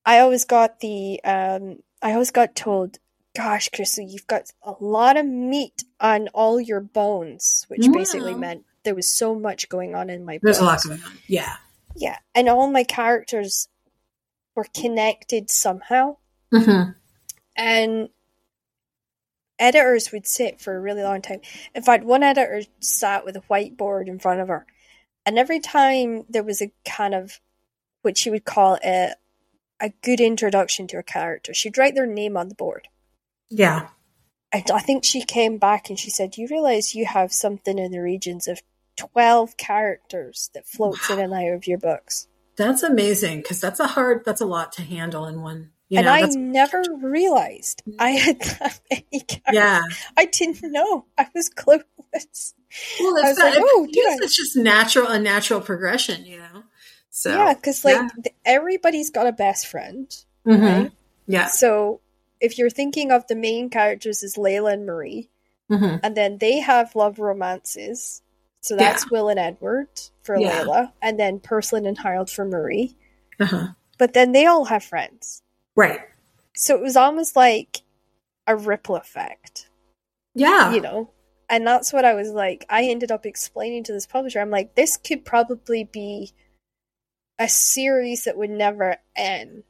i 0.07 0.18
always 0.22 0.45
got 0.45 0.80
the 0.80 1.24
um 1.24 1.78
i 2.02 2.14
always 2.14 2.32
got 2.32 2.56
told 2.56 2.98
gosh 3.36 3.70
Crystal, 3.70 4.03
you've 4.03 4.26
got 4.26 4.49
a 4.64 4.74
lot 4.80 5.18
of 5.18 5.26
meat 5.28 5.84
on 5.99 6.30
all 6.30 6.60
your 6.60 6.82
bones 6.82 7.66
which 7.68 7.88
basically 7.94 8.34
meant 8.34 8.66
there 8.84 8.95
was 8.95 9.16
so 9.16 9.36
much 9.36 9.70
going 9.70 9.94
on 9.94 10.10
in 10.10 10.26
my 10.26 10.40
There's 10.41 10.57
a 10.57 10.64
lot 10.66 10.82
going 10.84 11.03
on. 11.03 11.11
Yeah. 11.28 11.57
Yeah 12.00 12.18
and 12.34 12.50
all 12.50 12.72
my 12.72 12.84
characters 12.84 13.68
were 14.56 14.66
connected 14.74 15.50
somehow 15.50 16.16
Mm-hmm. 16.52 16.92
and 17.56 18.10
editors 19.60 20.12
would 20.12 20.26
sit 20.26 20.60
for 20.60 20.76
a 20.76 20.80
really 20.80 21.04
long 21.04 21.22
time. 21.22 21.42
In 21.76 21.84
fact, 21.84 22.04
one 22.04 22.24
editor 22.24 22.64
sat 22.80 23.26
with 23.26 23.36
a 23.36 23.42
whiteboard 23.42 24.08
in 24.08 24.18
front 24.18 24.40
of 24.40 24.48
her, 24.48 24.66
and 25.26 25.38
every 25.38 25.60
time 25.60 26.26
there 26.30 26.44
was 26.44 26.62
a 26.62 26.72
kind 26.86 27.14
of 27.14 27.40
what 28.02 28.18
she 28.18 28.30
would 28.30 28.46
call 28.46 28.80
a 28.84 29.14
a 29.82 29.92
good 30.02 30.20
introduction 30.20 30.88
to 30.88 30.98
a 30.98 31.04
character, 31.04 31.54
she'd 31.54 31.78
write 31.78 31.96
their 31.96 32.08
name 32.08 32.36
on 32.36 32.50
the 32.50 32.56
board. 32.56 32.88
Yeah. 33.50 33.90
And 34.52 34.64
I 34.72 34.80
think 34.80 35.06
she 35.06 35.22
came 35.24 35.58
back 35.58 35.90
and 35.90 36.00
she 36.00 36.10
said, 36.10 36.38
"You 36.38 36.48
realize 36.50 36.96
you 36.96 37.06
have 37.06 37.32
something 37.32 37.78
in 37.78 37.92
the 37.92 38.02
regions 38.02 38.48
of 38.48 38.62
twelve 39.00 39.58
characters 39.58 40.50
that 40.54 40.68
floats 40.68 41.10
in 41.10 41.20
and 41.20 41.34
out 41.34 41.54
of 41.54 41.68
your 41.68 41.78
books." 41.78 42.28
That's 42.58 42.84
amazing 42.84 43.42
because 43.42 43.62
that's 43.62 43.80
a 43.80 43.88
hard, 43.88 44.26
that's 44.26 44.42
a 44.42 44.46
lot 44.46 44.74
to 44.74 44.82
handle 44.82 45.26
in 45.26 45.42
one. 45.42 45.72
You 45.88 46.00
and 46.00 46.06
know, 46.06 46.12
I 46.12 46.22
never 46.24 46.84
realized 47.02 47.82
I 47.98 48.10
had 48.12 48.40
that 48.42 48.80
many 48.92 49.22
characters. 49.22 49.54
yeah. 49.54 49.82
I 50.18 50.26
didn't 50.26 50.72
know. 50.72 51.06
I 51.18 51.28
was 51.34 51.50
clueless. 51.50 52.54
Well, 53.00 53.16
it's, 53.18 53.40
not, 53.40 53.56
like, 53.56 53.64
oh, 53.66 53.88
it's 53.90 54.36
just 54.36 54.56
natural, 54.56 55.08
a 55.08 55.18
natural 55.18 55.62
progression, 55.62 56.26
you 56.26 56.38
know? 56.38 56.64
So, 57.10 57.36
yeah, 57.36 57.54
because 57.54 57.84
like 57.84 57.96
yeah. 57.96 58.32
everybody's 58.46 59.10
got 59.10 59.26
a 59.26 59.32
best 59.32 59.66
friend. 59.68 60.08
Mm-hmm. 60.46 60.64
Right? 60.64 60.92
Yeah. 61.28 61.48
So 61.48 62.02
if 62.40 62.58
you're 62.58 62.70
thinking 62.70 63.12
of 63.12 63.26
the 63.28 63.36
main 63.36 63.70
characters 63.70 64.22
as 64.22 64.36
Layla 64.36 64.74
and 64.74 64.86
Marie, 64.86 65.30
Mm-hmm. 65.72 65.98
and 66.02 66.18
then 66.18 66.40
they 66.40 66.62
have 66.62 66.96
love 66.96 67.20
romances. 67.20 68.24
So 68.61 68.76
that's 68.76 69.10
Will 69.10 69.30
and 69.30 69.40
Edward 69.40 69.88
for 70.22 70.38
Yeah. 70.38 70.64
Layla, 70.64 70.94
and 71.02 71.19
then 71.19 71.40
Purslin 71.40 71.86
and 71.88 71.98
Harold 71.98 72.30
for 72.30 72.45
Marie. 72.45 72.98
Uh-huh. 73.40 73.69
But 73.98 74.14
then 74.14 74.31
they 74.31 74.45
all 74.45 74.65
have 74.65 74.84
friends. 74.84 75.41
Right. 75.76 76.02
So 76.56 76.76
it 76.76 76.81
was 76.81 76.98
almost 76.98 77.36
like 77.36 77.77
a 78.48 78.56
ripple 78.56 78.95
effect, 78.98 79.69
Yeah. 80.34 80.73
you 80.73 80.81
know? 80.81 81.11
And 81.49 81.65
that's 81.65 81.94
what 81.94 82.06
I 82.06 82.14
was 82.15 82.30
like. 82.31 82.65
I 82.69 82.84
ended 82.84 83.11
up 83.11 83.26
explaining 83.26 83.84
to 83.86 83.94
this 83.94 84.06
publisher, 84.06 84.40
I'm 84.40 84.52
like, 84.52 84.76
this 84.76 84.98
could 84.98 85.26
probably 85.26 85.84
be 85.84 86.34
a 87.40 87.48
series 87.48 88.26
that 88.26 88.38
would 88.38 88.49
never 88.49 88.98
end 89.15 89.64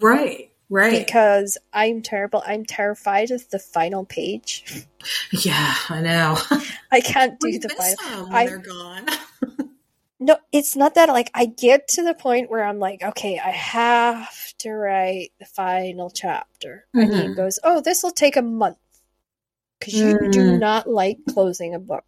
Right. 0.00 0.50
Right. 0.74 1.06
because 1.06 1.56
I'm 1.72 2.02
terrible. 2.02 2.42
I'm 2.44 2.64
terrified 2.64 3.30
of 3.30 3.48
the 3.50 3.58
final 3.60 4.04
page. 4.04 4.86
yeah, 5.32 5.74
I 5.88 6.00
know. 6.00 6.36
I 6.92 7.00
can't 7.00 7.38
do 7.38 7.46
We 7.48 7.58
the 7.58 7.68
final. 7.68 8.34
I- 8.34 8.46
they're 8.46 8.58
gone. 8.58 9.06
No, 10.20 10.36
it's 10.52 10.74
not 10.74 10.94
that. 10.94 11.08
Like, 11.10 11.30
I 11.34 11.44
get 11.46 11.88
to 11.88 12.02
the 12.02 12.14
point 12.14 12.48
where 12.50 12.64
I'm 12.64 12.78
like, 12.78 13.02
okay, 13.02 13.38
I 13.38 13.50
have 13.50 14.54
to 14.58 14.70
write 14.72 15.32
the 15.38 15.44
final 15.44 16.08
chapter. 16.08 16.86
And 16.94 17.12
he 17.12 17.20
Mhm. 17.22 17.36
goes, 17.36 17.58
oh, 17.62 17.80
this 17.80 18.02
will 18.02 18.12
take 18.12 18.36
a 18.36 18.42
month. 18.42 18.78
Because 19.78 19.94
you 19.94 20.16
do 20.30 20.52
Mm. 20.52 20.60
not 20.60 20.88
like 20.88 21.18
closing 21.28 21.74
a 21.74 21.78
book. 21.78 22.04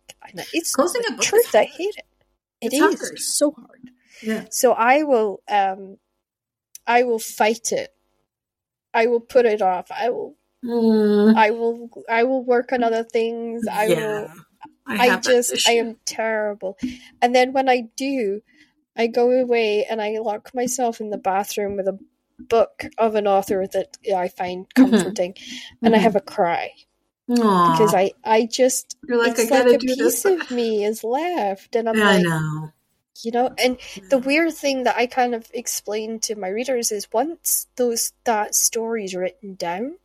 It's 0.55 0.72
Closing 0.72 1.02
a 1.09 1.12
book 1.12 1.20
truth. 1.22 1.55
I 1.55 1.64
hate 1.64 1.94
it. 1.98 2.06
It 2.62 2.72
It's 2.72 2.74
is 2.74 3.01
hard. 3.01 3.18
so 3.18 3.51
hard. 3.51 3.90
Yeah. 4.22 4.44
So 4.51 4.72
I 4.72 5.02
will, 5.02 5.43
um, 5.48 5.98
I 6.86 7.02
will 7.02 7.18
fight 7.18 7.72
it. 7.72 7.93
I 8.97 9.06
will 9.06 9.20
put 9.20 9.44
it 9.47 9.62
off. 9.62 9.90
I 9.90 10.10
will, 10.10 10.35
Mm. 10.64 11.36
I 11.36 11.51
will, 11.52 11.90
I 12.09 12.24
will 12.24 12.43
work 12.43 12.73
on 12.73 12.82
other 12.82 13.05
things. 13.05 13.68
I 13.68 13.86
will, 13.89 13.97
yeah. 13.97 14.35
I 14.89 15.20
just, 15.20 15.68
I 15.68 15.73
am 15.73 15.97
terrible. 16.06 16.78
And 17.20 17.35
then 17.35 17.52
when 17.52 17.68
I 17.68 17.82
do, 17.97 18.40
I 18.97 19.06
go 19.09 19.31
away 19.31 19.85
and 19.85 20.01
I 20.01 20.18
lock 20.18 20.52
myself 20.55 21.01
in 21.01 21.10
the 21.10 21.18
bathroom 21.18 21.77
with 21.77 21.86
a 21.89 21.98
book 22.48 22.85
of 22.98 23.14
an 23.14 23.27
author 23.27 23.66
that 23.66 23.98
I 24.16 24.28
find 24.28 24.66
Mhm. 24.74 24.74
comforting, 24.74 25.35
and 25.82 25.94
I 25.94 25.98
Mhm. 25.98 26.02
have 26.02 26.16
a 26.16 26.20
cry 26.20 26.70
Aw. 27.31 27.70
because 27.73 27.93
I, 27.94 28.12
I 28.24 28.47
just, 28.47 28.97
You're 29.06 29.18
like, 29.18 29.39
it's 29.39 29.51
I 29.52 29.60
like 29.62 29.74
a 29.74 29.78
do 29.78 29.86
piece 29.86 30.23
this. 30.23 30.24
of 30.24 30.51
me 30.51 30.85
is 30.85 31.05
left, 31.05 31.77
and 31.77 31.89
I'm 31.89 31.97
Yeah, 31.97 32.09
I 32.09 32.16
like, 32.16 32.24
know. 32.24 32.73
You 33.22 33.30
know, 33.32 33.55
and 33.59 33.78
the 34.10 34.18
weird 34.18 34.52
thing 34.55 34.84
that 34.84 34.97
I 34.97 35.06
kind 35.06 35.34
of 35.34 35.51
explain 35.55 36.18
to 36.20 36.34
my 36.36 36.48
readers 36.48 36.93
is 36.93 37.12
once 37.12 37.66
those 37.76 38.12
that 38.24 38.55
story 38.55 39.05
is 39.05 39.14
written 39.14 39.55
down, 39.55 39.97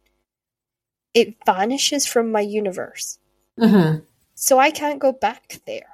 it 1.13 1.35
vanishes 1.45 2.05
from 2.05 2.31
my 2.31 2.41
universe, 2.41 3.19
Mhm. 3.59 4.05
so 4.35 4.59
I 4.59 4.71
can't 4.71 4.99
go 4.99 5.11
back 5.11 5.59
there. 5.65 5.87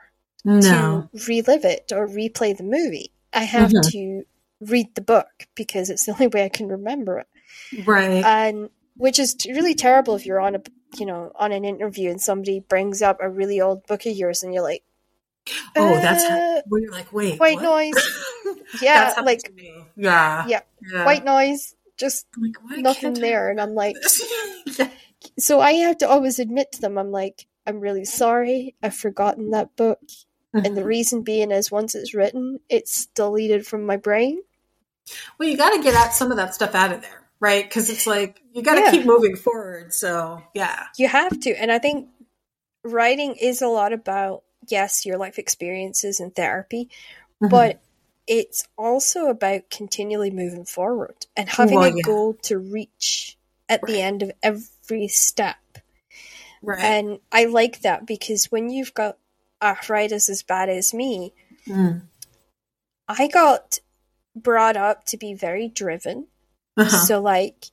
No. 0.45 1.09
to 1.11 1.25
relive 1.27 1.65
it 1.65 1.91
or 1.91 2.07
replay 2.07 2.55
the 2.55 2.63
movie. 2.63 3.11
I 3.33 3.43
have 3.43 3.69
Mhm. 3.71 3.91
to 3.91 4.25
read 4.61 4.95
the 4.95 5.01
book 5.01 5.45
because 5.55 5.89
it's 5.89 6.05
the 6.05 6.13
only 6.13 6.27
way 6.27 6.45
I 6.45 6.49
can 6.49 6.69
remember 6.69 7.19
it. 7.19 7.27
Right. 7.85 8.23
And 8.23 8.69
which 8.95 9.19
is 9.19 9.35
really 9.45 9.75
terrible 9.75 10.15
if 10.15 10.25
you're 10.25 10.39
on 10.39 10.55
a 10.55 10.61
you 10.97 11.05
know 11.05 11.33
on 11.35 11.51
an 11.51 11.65
interview 11.65 12.09
and 12.09 12.21
somebody 12.21 12.61
brings 12.61 13.01
up 13.01 13.17
a 13.19 13.29
really 13.29 13.59
old 13.59 13.85
book 13.87 14.05
of 14.05 14.15
yours 14.15 14.41
and 14.41 14.53
you're 14.53 14.63
like, 14.63 14.83
oh, 15.75 15.99
that's 15.99 16.23
uh, 16.23 16.61
where 16.67 16.81
you're 16.81 16.91
like, 16.91 17.11
wait. 17.13 17.39
white 17.39 17.55
what? 17.55 17.63
noise. 17.63 18.23
Yeah, 18.81 19.13
like. 19.23 19.39
Yeah. 19.95 20.45
Yeah. 20.47 20.61
Yeah. 20.81 21.05
white 21.05 21.23
noise, 21.23 21.73
just 21.97 22.27
like, 22.37 22.79
nothing 22.79 23.13
can't 23.13 23.17
I 23.17 23.21
there. 23.21 23.49
And 23.49 23.61
I'm 23.61 23.73
like, 23.75 23.95
yeah. 24.77 24.89
so 25.39 25.61
I 25.61 25.71
have 25.73 25.99
to 25.99 26.09
always 26.09 26.37
admit 26.39 26.73
to 26.73 26.81
them, 26.81 26.97
I'm 26.97 27.11
like, 27.11 27.47
I'm 27.65 27.79
really 27.79 28.03
sorry, 28.05 28.75
I've 28.83 28.93
forgotten 28.95 29.51
that 29.51 29.75
book. 29.75 29.99
And 30.53 30.75
the 30.75 30.83
reason 30.83 31.21
being 31.21 31.51
is 31.51 31.71
once 31.71 31.93
it's 31.93 32.13
written, 32.15 32.59
it's 32.67 33.05
deleted 33.07 33.67
from 33.67 33.85
my 33.85 33.97
brain. 33.97 34.39
Well, 35.37 35.47
you 35.47 35.55
got 35.55 35.75
to 35.75 35.83
get 35.83 35.93
out 35.93 36.13
some 36.13 36.31
of 36.31 36.37
that 36.37 36.55
stuff 36.55 36.73
out 36.73 36.91
of 36.91 37.01
there, 37.01 37.27
right? 37.39 37.63
Because 37.63 37.89
it's 37.91 38.07
like 38.07 38.41
you 38.53 38.63
got 38.63 38.75
to 38.75 38.81
Yeah. 38.81 38.91
keep 38.91 39.05
moving 39.05 39.35
forward. 39.35 39.93
So 39.93 40.41
yeah, 40.55 40.85
You 40.97 41.07
have 41.07 41.39
to. 41.41 41.51
And 41.51 41.71
I 41.71 41.77
think 41.79 42.09
writing 42.83 43.35
is 43.35 43.61
a 43.61 43.67
lot 43.67 43.93
about, 43.93 44.43
yes, 44.67 45.05
your 45.05 45.17
life 45.17 45.37
experiences 45.39 46.19
and 46.19 46.35
therapy, 46.35 46.89
Mm-hmm. 47.41 47.51
but 47.51 47.79
it's 48.25 48.67
also 48.77 49.27
about 49.27 49.69
continually 49.69 50.31
moving 50.31 50.65
forward 50.65 51.15
and 51.35 51.47
having 51.47 51.75
Well, 51.75 51.93
a 51.93 51.95
yeah. 51.95 52.01
goal 52.03 52.33
to 52.43 52.57
reach 52.57 53.37
at 53.69 53.81
the 53.83 54.01
end 54.01 54.23
of 54.23 54.31
every 54.41 55.07
step. 55.07 55.57
right. 56.63 56.79
And 56.83 57.19
I 57.31 57.45
like 57.45 57.81
that 57.81 58.05
because 58.07 58.45
when 58.51 58.69
you've 58.71 58.93
got 58.95 59.17
arthritis 59.61 60.29
as 60.29 60.43
bad 60.43 60.69
as 60.69 60.93
me, 60.93 61.33
Mm. 61.67 62.01
I 63.07 63.27
got 63.27 63.79
brought 64.35 64.77
up 64.77 65.03
to 65.07 65.17
be 65.17 65.33
very 65.33 65.67
driven. 65.67 66.27
Uh-huh. 66.77 66.89
So 66.89 67.21
like 67.21 67.65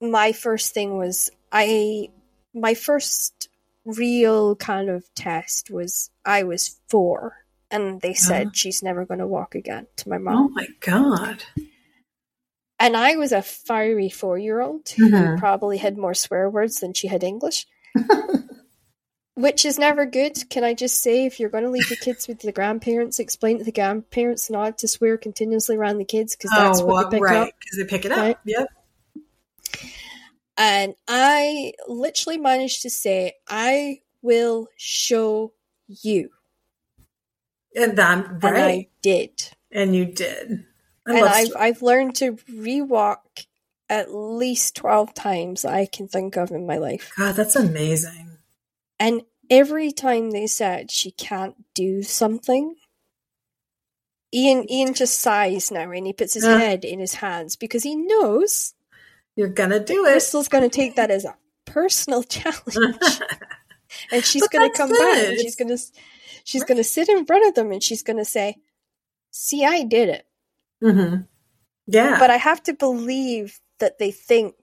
my 0.00 0.32
first 0.32 0.74
thing 0.74 0.98
was 0.98 1.30
I 1.52 2.10
my 2.52 2.74
first 2.74 3.48
real 3.84 4.56
kind 4.56 4.88
of 4.88 5.04
test 5.14 5.70
was 5.70 6.10
I 6.24 6.42
was 6.44 6.80
4 6.88 7.36
and 7.70 8.00
they 8.00 8.14
said 8.14 8.46
Uh-huh. 8.46 8.52
she's 8.54 8.82
never 8.82 9.04
going 9.04 9.20
to 9.20 9.26
walk 9.26 9.54
again 9.54 9.86
to 9.96 10.08
my 10.08 10.18
mom. 10.18 10.36
oh 10.36 10.48
my 10.48 10.66
god. 10.80 11.44
And 12.80 12.96
I 12.96 13.16
was 13.16 13.32
a 13.32 13.40
fiery 13.42 14.08
4-year-old 14.10 14.88
who 14.88 15.10
Mhm. 15.10 15.38
probably 15.38 15.78
had 15.78 15.96
more 15.96 16.14
swear 16.14 16.50
words 16.50 16.80
than 16.80 16.92
she 16.92 17.08
had 17.08 17.22
English. 17.22 17.66
Which 19.36 19.64
is 19.64 19.78
never 19.80 20.06
good. 20.06 20.48
Can 20.48 20.62
I 20.62 20.74
just 20.74 21.02
say, 21.02 21.26
if 21.26 21.40
you're 21.40 21.50
going 21.50 21.64
to 21.64 21.70
leave 21.70 21.90
your 21.90 21.96
kids 21.96 22.28
with 22.28 22.38
the 22.40 22.52
grandparents, 22.52 23.18
explain 23.18 23.58
to 23.58 23.64
the 23.64 23.72
grandparents 23.72 24.48
not 24.48 24.78
to 24.78 24.88
swear 24.88 25.16
continuously 25.18 25.76
around 25.76 25.98
the 25.98 26.04
kids 26.04 26.36
because 26.36 26.52
that's 26.56 26.80
oh, 26.80 26.86
what 26.86 27.10
they 27.10 27.16
pick 27.16 27.24
right. 27.24 27.36
up. 27.48 27.50
Because 27.58 27.78
they 27.78 27.84
pick 27.84 28.04
it 28.04 28.12
up. 28.12 28.18
Right. 28.18 28.36
Yep. 28.44 28.68
And 30.56 30.94
I 31.08 31.72
literally 31.88 32.38
managed 32.38 32.82
to 32.82 32.90
say, 32.90 33.34
I 33.48 34.00
will 34.22 34.68
show 34.76 35.52
you. 35.88 36.30
And 37.74 37.98
I'm 37.98 38.38
And. 38.42 38.56
I 38.56 38.88
did. 39.02 39.50
And 39.72 39.94
you 39.96 40.04
did. 40.06 40.64
I 41.06 41.18
and 41.18 41.24
I've, 41.28 41.56
I've 41.56 41.82
learned 41.82 42.14
to 42.16 42.34
rewalk 42.50 43.46
at 43.90 44.14
least 44.14 44.76
12 44.76 45.12
times 45.12 45.64
I 45.64 45.86
can 45.86 46.08
think 46.08 46.36
of 46.36 46.50
in 46.50 46.66
my 46.66 46.78
life. 46.78 47.12
God, 47.18 47.34
that's 47.34 47.56
amazing. 47.56 48.38
And 48.98 49.22
every 49.50 49.92
time 49.92 50.30
they 50.30 50.46
said 50.46 50.90
she 50.90 51.10
can't 51.10 51.56
do 51.74 52.02
something, 52.02 52.76
Ian 54.32 54.70
Ian 54.70 54.94
just 54.94 55.20
sighs 55.20 55.70
now 55.70 55.90
and 55.90 56.06
he 56.06 56.12
puts 56.12 56.34
his 56.34 56.44
Uh. 56.44 56.58
head 56.58 56.84
in 56.84 56.98
his 57.00 57.14
hands 57.14 57.56
because 57.56 57.82
he 57.82 57.94
knows 57.94 58.73
You're 59.36 59.48
gonna 59.48 59.80
do 59.80 60.04
it. 60.06 60.12
Crystal's 60.12 60.48
going 60.48 60.62
to 60.64 60.74
take 60.74 60.96
that 60.96 61.10
as 61.10 61.24
a 61.24 61.36
personal 61.64 62.22
challenge. 62.36 62.76
and 64.12 64.24
she's 64.24 64.42
But 64.42 64.50
going 64.52 64.70
to 64.70 64.76
that's 64.76 64.78
come 64.78 64.90
back 64.90 65.28
and 65.28 65.40
she's 65.40 65.56
going 65.56 65.68
to 65.76 65.78
she's 66.44 66.62
Right. 66.62 66.76
to 66.76 66.84
sit 66.84 67.08
in 67.08 67.24
front 67.26 67.46
of 67.48 67.54
them 67.54 67.72
and 67.72 67.82
she's 67.82 68.02
going 68.02 68.16
to 68.18 68.24
say 68.24 68.56
see 69.30 69.64
i 69.64 69.82
did 69.82 70.08
it 70.08 70.26
hmm 70.82 71.16
Yeah. 71.86 72.18
but 72.18 72.30
i 72.30 72.36
have 72.36 72.62
to 72.64 72.74
believe 72.74 73.60
that 73.80 73.98
they 73.98 74.10
think 74.10 74.54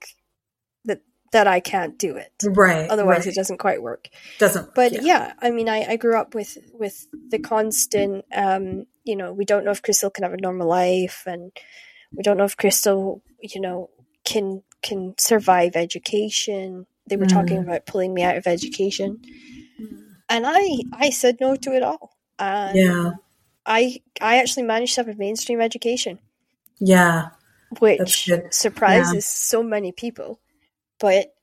that 0.85 1.01
that 1.31 1.47
i 1.47 1.59
can't 1.59 1.97
do 1.97 2.15
it 2.15 2.31
right. 2.45 2.89
otherwise 2.89 3.19
right. 3.19 3.27
it 3.27 3.35
doesn't 3.35 3.57
quite 3.59 3.81
work 3.81 4.09
doesn't. 4.39 4.73
but 4.75 4.91
yeah. 4.93 5.01
yeah. 5.03 5.33
i 5.41 5.49
mean 5.51 5.69
I, 5.69 5.83
I 5.91 5.95
grew 5.97 6.17
up 6.17 6.33
with 6.35 6.57
with 6.73 7.07
the 7.29 7.39
constant 7.39 8.25
um 8.35 8.85
you 9.03 9.15
know 9.15 9.33
we 9.33 9.45
don't 9.45 9.65
know 9.65 9.71
if 9.71 9.81
crystal 9.81 10.09
can 10.09 10.23
have 10.23 10.33
a 10.33 10.37
normal 10.41 10.67
life 10.67 11.23
and 11.25 11.51
we 12.15 12.23
don't 12.23 12.37
know 12.37 12.45
if 12.45 12.57
crystal 12.57 13.23
you 13.41 13.61
know 13.61 13.89
can 14.31 14.63
can 14.81 15.13
survive 15.17 15.75
education 15.75 16.85
they 17.07 17.17
were 17.17 17.25
talking 17.37 17.57
Mm. 17.59 17.63
about 17.67 17.85
pulling 17.91 18.13
me 18.13 18.23
out 18.23 18.37
of 18.37 18.47
education 18.47 19.19
and 20.29 20.43
i 20.47 20.61
i 21.05 21.09
said 21.09 21.37
no 21.41 21.55
to 21.55 21.71
it 21.77 21.83
all 21.83 22.15
and 22.39 22.77
Yeah. 22.77 23.11
i 23.65 23.81
i 24.21 24.37
actually 24.39 24.63
managed 24.73 24.95
to 24.95 25.01
have 25.01 25.09
a 25.15 25.17
mainstream 25.25 25.61
education 25.61 26.19
Yeah. 26.79 27.29
Which 27.79 28.27
surprises 28.49 29.25
so 29.25 29.63
many 29.63 29.91
people 30.03 30.39
but 30.99 31.33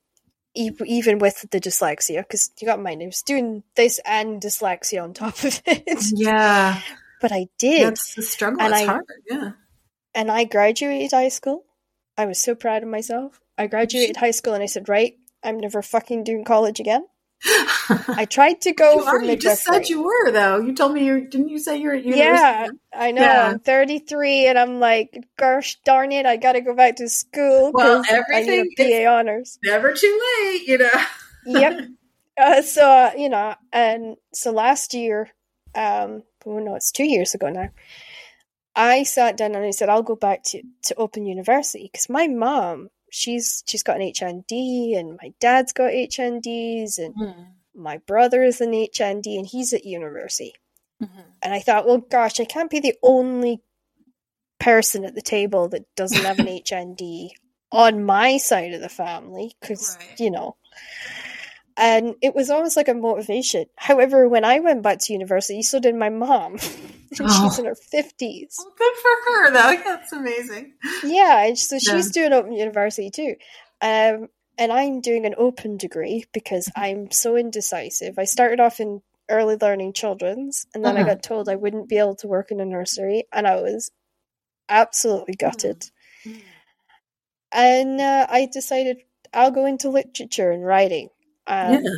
e- 0.55 0.71
even 0.99 1.19
with 1.25 1.37
the 1.53 1.61
dyslexia 1.61 2.21
because 2.27 2.51
you 2.61 2.67
got 2.67 2.83
my 2.83 2.95
name, 2.95 3.13
doing 3.25 3.63
this 3.77 4.01
and 4.05 4.41
dyslexia 4.43 5.03
on 5.03 5.15
top 5.15 5.37
of 5.45 5.63
it 5.67 6.03
Yeah. 6.15 6.81
but 7.23 7.31
i 7.33 7.47
did 7.59 7.87
That's 7.87 8.15
the 8.15 8.23
struggle. 8.23 8.61
And 8.63 8.73
it's 8.75 8.83
I- 8.83 8.87
hard. 8.93 9.05
Yeah. 9.31 9.51
and 10.15 10.31
i 10.31 10.45
graduated 10.45 11.13
high 11.13 11.31
school 11.39 11.65
i 12.19 12.27
was 12.27 12.39
so 12.39 12.55
proud 12.55 12.83
of 12.83 12.89
myself 12.91 13.41
i 13.57 13.67
graduated 13.67 14.17
high 14.19 14.31
school 14.33 14.53
and 14.53 14.63
i 14.63 14.67
said 14.67 14.89
right 14.89 15.15
i'm 15.43 15.59
never 15.59 15.81
fucking 15.81 16.23
doing 16.25 16.45
college 16.45 16.81
again 16.81 17.07
I 18.17 18.25
tried 18.29 18.61
to 18.63 18.73
go 18.73 18.97
you 18.97 19.03
for 19.03 19.19
are, 19.19 19.23
you 19.23 19.37
just 19.37 19.63
said 19.63 19.89
you 19.89 20.03
were 20.03 20.33
though. 20.33 20.59
You 20.59 20.75
told 20.75 20.93
me 20.93 21.05
you 21.07 21.21
didn't 21.29 21.51
you 21.51 21.59
say 21.61 21.77
you're 21.79 21.95
at 21.95 22.05
university? 22.05 22.35
Yeah, 22.35 22.69
I 22.93 23.13
know. 23.13 23.23
Yeah. 23.23 23.51
I'm 23.53 23.59
33, 23.61 24.47
and 24.49 24.59
I'm 24.59 24.81
like, 24.81 25.17
gosh 25.39 25.79
darn 25.85 26.11
it, 26.11 26.27
I 26.27 26.37
got 26.37 26.55
to 26.55 26.61
go 26.61 26.75
back 26.75 26.97
to 26.97 27.09
school 27.09 27.71
Well, 27.73 28.03
'cause 28.03 28.07
I 28.11 28.17
everything 28.17 28.51
need 28.51 28.73
a 28.89 29.05
BA 29.05 29.07
honors. 29.07 29.59
Never 29.65 29.93
too 29.93 30.21
late, 30.43 30.67
you 30.67 30.79
know. 30.79 30.91
Yep. 31.47 31.81
Uh, 32.41 32.63
so 32.63 32.89
uh, 32.89 33.11
you 33.17 33.29
know, 33.29 33.55
and 33.73 34.17
so 34.33 34.53
last 34.53 34.95
year, 34.95 35.29
um, 35.75 36.23
oh 36.47 36.61
no, 36.61 36.77
it's 36.77 36.93
two 36.93 37.03
years 37.05 37.35
ago 37.35 37.49
now. 37.51 37.69
I 38.79 39.03
sat 39.03 39.37
down 39.37 39.55
and 39.57 39.65
I 39.65 39.71
said, 39.73 39.89
I'll 39.89 40.03
go 40.05 40.15
back 40.17 40.43
to, 40.45 40.63
to 40.85 40.95
Open 40.95 41.27
University 41.27 41.89
because 41.93 42.09
my 42.09 42.29
mom, 42.29 42.91
she's 43.11 43.65
she's 43.67 43.83
got 43.83 43.97
an 44.01 44.03
HND 44.13 44.97
and 44.97 45.19
my 45.21 45.33
dad's 45.41 45.73
got 45.73 45.91
HNDs 45.91 46.99
and 46.99 47.15
Mm-hmm. 47.17 47.43
my 47.75 47.99
brother 47.99 48.43
is 48.43 48.61
an 48.61 48.71
HND 48.73 49.37
and 49.39 49.47
he's 49.47 49.73
at 49.73 49.85
university. 49.85 50.55
Mm-hmm. 51.03 51.21
And 51.43 51.53
I 51.55 51.61
thought, 51.61 51.87
well, 51.87 51.99
gosh, 51.99 52.39
I 52.41 52.45
can't 52.45 52.71
be 52.71 52.81
the 52.81 52.95
only 53.03 53.61
person 54.61 55.05
at 55.05 55.15
the 55.15 55.23
table 55.23 55.69
that 55.69 55.85
doesn't 55.97 56.25
have 56.25 56.39
an 56.39 56.47
HND 56.65 57.31
on 57.73 58.05
my 58.05 58.37
side 58.39 58.75
of 58.75 58.81
the 58.81 58.89
family 58.89 59.57
because, 59.61 59.97
Right. 59.99 60.21
you 60.21 60.31
know. 60.31 60.57
And 61.79 62.17
it 62.21 62.35
was 62.35 62.51
almost 62.51 62.77
like 62.77 62.89
a 62.89 62.95
motivation. 62.95 63.67
However, 63.77 64.29
when 64.29 64.45
I 64.45 64.59
went 64.59 64.83
back 64.83 64.99
to 64.99 65.13
university, 65.13 65.63
so 65.63 65.79
did 65.79 65.95
my 65.95 66.09
mom. 66.11 66.55
and 67.19 67.29
Oh. 67.31 67.49
she's 67.49 67.59
in 67.59 67.67
her 67.67 67.75
50s. 67.77 68.55
Well, 68.59 68.75
good 68.77 68.95
for 69.01 69.33
her 69.33 69.51
though. 69.53 69.83
That's 69.85 70.13
amazing. 70.13 70.75
Yeah, 71.05 71.45
and 71.47 71.57
so 71.59 71.77
Yeah. 71.77 71.95
she's 71.97 72.11
doing 72.11 72.33
open 72.33 72.53
university 72.53 73.11
too. 73.11 73.37
Um, 73.81 74.29
and 74.59 74.73
I'm 74.73 75.01
doing 75.01 75.25
an 75.25 75.37
open 75.39 75.77
degree 75.77 76.25
because 76.33 76.67
Mm-hmm. 76.67 76.81
I'm 76.83 77.11
so 77.13 77.37
indecisive. 77.37 78.19
I 78.19 78.25
started 78.25 78.59
off 78.61 78.81
in 78.81 79.01
early 79.31 79.57
learning 79.61 79.93
children's, 79.93 80.67
and 80.75 80.85
then 80.85 80.97
I 80.97 81.03
Uh-huh. 81.03 81.11
got 81.15 81.23
told 81.23 81.49
I 81.49 81.55
wouldn't 81.55 81.89
be 81.89 81.99
able 81.99 82.17
to 82.17 82.27
work 82.27 82.51
in 82.51 82.61
a 82.61 82.65
nursery, 82.65 83.25
and 83.33 83.47
I 83.47 83.57
was 83.61 83.91
absolutely 84.69 85.35
gutted. 85.35 85.85
Mm. 86.27 86.41
And 87.53 88.01
uh, 88.01 88.27
I 88.29 88.47
decided 88.53 88.99
I'll 89.33 89.51
go 89.51 89.65
into 89.67 89.91
literature 89.91 90.51
and 90.51 90.65
writing, 90.65 91.09
um, 91.49 91.73
yeah. 91.85 91.91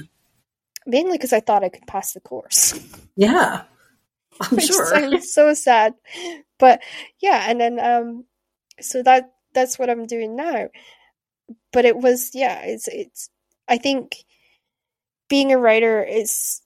mainly 0.87 1.19
because 1.19 1.33
I 1.35 1.41
thought 1.41 1.65
I 1.65 1.69
could 1.69 1.87
pass 1.87 2.13
the 2.13 2.21
course. 2.21 2.79
Yeah. 3.17 3.63
I'm 4.41 4.57
which 4.57 4.67
sure. 4.69 4.87
sounds 4.87 5.33
so 5.35 5.53
sad. 5.55 5.95
But 6.59 6.81
yeah, 7.21 7.45
and 7.49 7.61
then 7.61 7.79
um 7.81 8.25
so 8.81 9.03
that 9.03 9.33
that's 9.53 9.79
what 9.79 9.91
I'm 9.91 10.07
doing 10.07 10.37
now. 10.37 10.69
But 11.73 11.85
it 11.85 11.97
was 11.97 12.31
yeah, 12.35 12.61
it's 12.63 12.89
it's 12.89 13.29
I 13.69 13.77
think 13.79 14.17
being 15.29 15.53
a 15.53 15.59
writer 15.59 16.03
is 16.03 16.61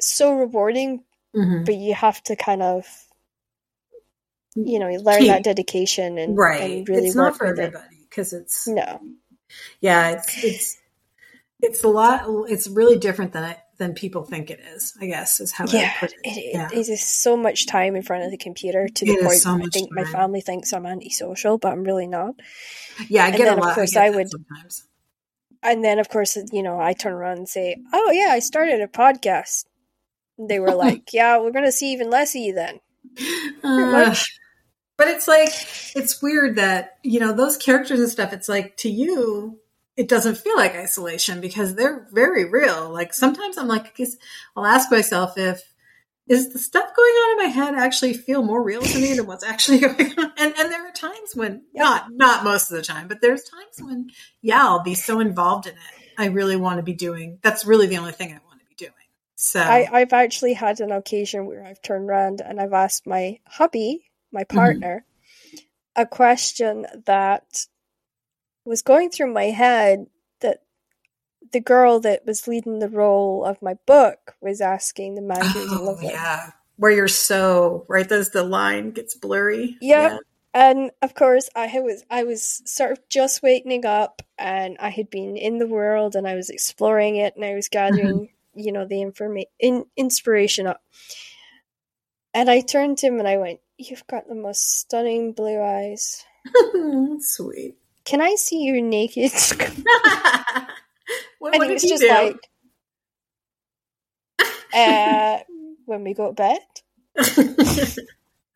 so 0.00 0.34
rewarding, 0.34 1.04
Mhm. 1.34 1.64
but 1.66 1.74
you 1.74 1.94
have 1.94 2.22
to 2.24 2.36
kind 2.36 2.62
of 2.62 2.86
you 4.56 4.78
know, 4.80 4.88
you 4.88 4.98
learn 4.98 5.26
that 5.28 5.44
dedication 5.44 6.18
and, 6.18 6.36
Right. 6.36 6.78
and 6.78 6.88
really 6.88 7.06
it's 7.06 7.14
not 7.16 7.36
for 7.36 7.46
everybody 7.46 7.96
because 8.08 8.32
it's 8.32 8.66
No. 8.66 9.00
yeah, 9.80 10.10
it's 10.10 10.44
it's 10.44 10.76
it's 11.62 11.82
a 11.84 11.88
lot 11.88 12.24
it's 12.48 12.66
really 12.68 12.98
different 12.98 13.32
than 13.32 13.44
it 13.44 13.58
than 13.78 13.94
people 13.94 14.24
think 14.24 14.50
it 14.50 14.60
is, 14.74 14.94
I 15.00 15.06
guess 15.06 15.40
is 15.40 15.52
how 15.52 15.64
I 15.64 15.72
Yeah, 15.72 15.92
put 15.98 16.12
it. 16.12 16.18
it, 16.24 16.54
Yeah. 16.54 16.68
it 16.72 16.88
is 16.88 17.02
so 17.02 17.36
much 17.36 17.66
time 17.66 17.96
in 17.96 18.02
front 18.02 18.24
of 18.24 18.30
the 18.30 18.36
computer 18.36 18.88
to 18.88 19.04
the 19.06 19.12
It 19.12 19.22
point 19.22 19.38
so 19.38 19.52
I 19.54 19.66
think 19.72 19.90
my 19.90 20.04
family 20.04 20.42
thinks 20.42 20.72
I'm 20.74 20.84
antisocial, 20.86 21.56
but 21.56 21.72
I'm 21.72 21.82
really 21.84 22.06
not. 22.06 22.34
Yeah, 23.08 23.24
I 23.24 23.28
And 23.28 23.36
get 23.38 23.44
then, 23.44 23.54
a 23.54 23.56
of 23.60 23.64
lot. 23.64 23.74
course, 23.74 23.96
I, 23.96 24.06
I 24.06 24.10
would- 24.10 24.30
sometimes. 24.30 24.86
and 25.62 25.82
then 25.84 25.98
of 25.98 26.08
course 26.08 26.36
you 26.52 26.62
know 26.62 26.80
i 26.80 26.92
turn 26.94 27.12
around 27.12 27.36
and 27.38 27.48
say 27.48 27.76
oh 27.92 28.10
yeah 28.12 28.28
i 28.30 28.38
started 28.38 28.80
a 28.80 28.86
podcast 28.88 29.64
And 30.38 30.48
they 30.48 30.58
were 30.58 30.74
like 30.74 31.08
yeah 31.12 31.38
we're 31.38 31.50
gonna 31.52 31.72
see 31.72 31.92
even 31.92 32.08
less 32.10 32.34
of 32.34 32.40
you 32.42 32.54
then 32.54 32.80
Uh, 33.64 34.14
but 34.98 35.08
it's 35.08 35.26
like 35.28 35.50
it's 35.96 36.20
weird 36.22 36.56
that 36.56 36.98
you 37.02 37.20
know 37.20 37.32
those 37.32 37.56
characters 37.56 38.00
and 38.00 38.08
stuff. 38.10 38.32
It's 38.34 38.48
like 38.48 38.76
to 38.78 38.90
you, 38.90 39.58
it 40.00 40.08
doesn't 40.08 40.38
feel 40.38 40.56
like 40.56 40.74
isolation 40.74 41.42
because 41.42 41.74
they're 41.74 42.08
very 42.10 42.46
real. 42.46 42.88
Like 42.88 43.12
sometimes 43.12 43.58
I'm 43.58 43.68
like, 43.68 44.00
I'll 44.56 44.64
ask 44.64 44.90
myself 44.90 45.36
if 45.36 45.62
is 46.26 46.54
the 46.54 46.58
stuff 46.58 46.90
going 46.96 47.10
on 47.10 47.30
in 47.32 47.46
my 47.46 47.52
head 47.52 47.74
actually 47.74 48.14
feel 48.14 48.42
more 48.42 48.62
real 48.62 48.80
to 48.80 48.98
me 48.98 49.12
than 49.12 49.26
what's 49.26 49.44
actually 49.44 49.78
going 49.80 50.18
on. 50.18 50.32
And 50.38 50.54
and 50.56 50.72
there 50.72 50.88
are 50.88 50.92
times 50.92 51.36
when 51.36 51.64
not 51.74 52.06
not 52.12 52.44
most 52.44 52.70
of 52.70 52.78
the 52.78 52.82
time, 52.82 53.08
but 53.08 53.20
there's 53.20 53.42
times 53.42 53.86
when 53.86 54.08
yeah, 54.40 54.62
I'll 54.62 54.82
be 54.82 54.94
so 54.94 55.20
involved 55.20 55.66
in 55.66 55.74
it. 55.74 56.12
I 56.16 56.28
really 56.28 56.56
want 56.56 56.78
to 56.78 56.82
be 56.82 56.94
doing. 56.94 57.38
That's 57.42 57.66
really 57.66 57.86
the 57.86 57.98
only 57.98 58.12
thing 58.12 58.30
I 58.30 58.40
want 58.48 58.60
to 58.60 58.66
be 58.66 58.76
doing. 58.76 58.94
So 59.34 59.60
I, 59.60 59.86
i've 59.92 60.14
actually 60.14 60.54
had 60.54 60.80
an 60.80 60.92
occasion 60.92 61.46
where 61.46 61.64
i've 61.64 61.80
turned 61.80 62.08
around 62.10 62.42
and 62.42 62.60
i've 62.60 62.74
asked 62.74 63.06
my 63.06 63.38
hubby 63.46 64.04
my 64.30 64.42
mm-hmm. 64.42 64.58
partner 64.58 65.06
a 65.96 66.04
question 66.04 66.86
that 67.06 67.66
was 68.64 68.82
going 68.82 69.10
through 69.10 69.32
my 69.32 69.46
head 69.46 70.06
that 70.40 70.62
the 71.52 71.60
girl 71.60 72.00
that 72.00 72.26
was 72.26 72.46
leading 72.46 72.78
the 72.78 72.88
role 72.88 73.44
of 73.44 73.62
my 73.62 73.74
book 73.86 74.36
was 74.40 74.60
asking 74.60 75.14
the 75.14 75.22
man 75.22 75.44
who's 75.44 75.72
in 75.72 75.78
oh 75.78 75.84
love 75.84 76.02
yeah, 76.02 76.50
where 76.76 76.90
you're 76.90 77.08
so 77.08 77.84
right. 77.88 78.08
There's 78.08 78.30
the 78.30 78.42
line 78.42 78.90
gets 78.92 79.14
blurry. 79.14 79.76
Yeah. 79.80 80.18
And 80.52 80.90
of 81.00 81.14
course, 81.14 81.48
I 81.54 81.68
was 81.80 82.04
I 82.10 82.24
was 82.24 82.62
sort 82.64 82.92
of 82.92 83.08
just 83.08 83.42
waking 83.42 83.86
up, 83.86 84.22
and 84.36 84.76
I 84.80 84.88
had 84.90 85.08
been 85.08 85.36
in 85.36 85.58
the 85.58 85.68
world, 85.68 86.16
and 86.16 86.26
I 86.26 86.34
was 86.34 86.50
exploring 86.50 87.16
it, 87.16 87.36
and 87.36 87.44
I 87.44 87.54
was 87.54 87.68
mm-hmm. 87.68 87.96
gathering, 87.96 88.28
you 88.54 88.72
know, 88.72 88.84
the 88.84 89.00
information, 89.00 89.50
in, 89.60 89.84
inspiration 89.96 90.66
up. 90.66 90.82
And 92.34 92.50
I 92.50 92.60
turned 92.60 92.98
to 92.98 93.06
him 93.06 93.20
and 93.20 93.28
I 93.28 93.36
went, 93.36 93.60
"You've 93.78 94.06
got 94.08 94.28
the 94.28 94.34
most 94.34 94.78
stunning 94.78 95.32
blue 95.32 95.60
eyes. 95.60 96.24
Sweet. 97.20 97.76
Can 98.04 98.20
I 98.20 98.34
see 98.36 98.62
you 98.62 98.82
naked?" 98.82 99.32
what, 101.38 101.54
and 101.54 101.60
what 101.60 101.68
he 101.68 101.74
was 101.74 101.82
he 101.82 101.88
just 101.88 102.02
do? 102.02 102.08
like, 102.08 102.48
uh, 104.72 105.38
"When 105.86 106.04
we 106.04 106.14
go 106.14 106.28
to 106.28 106.32
bed." 106.32 106.58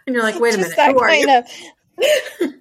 and 0.06 0.14
you're 0.14 0.22
like, 0.22 0.40
wait 0.40 0.54
a 0.54 0.58
minute, 0.58 0.78
who 0.78 0.98
are 0.98 1.10
kind 1.10 1.20
you? 1.20 1.28
of 1.30 1.44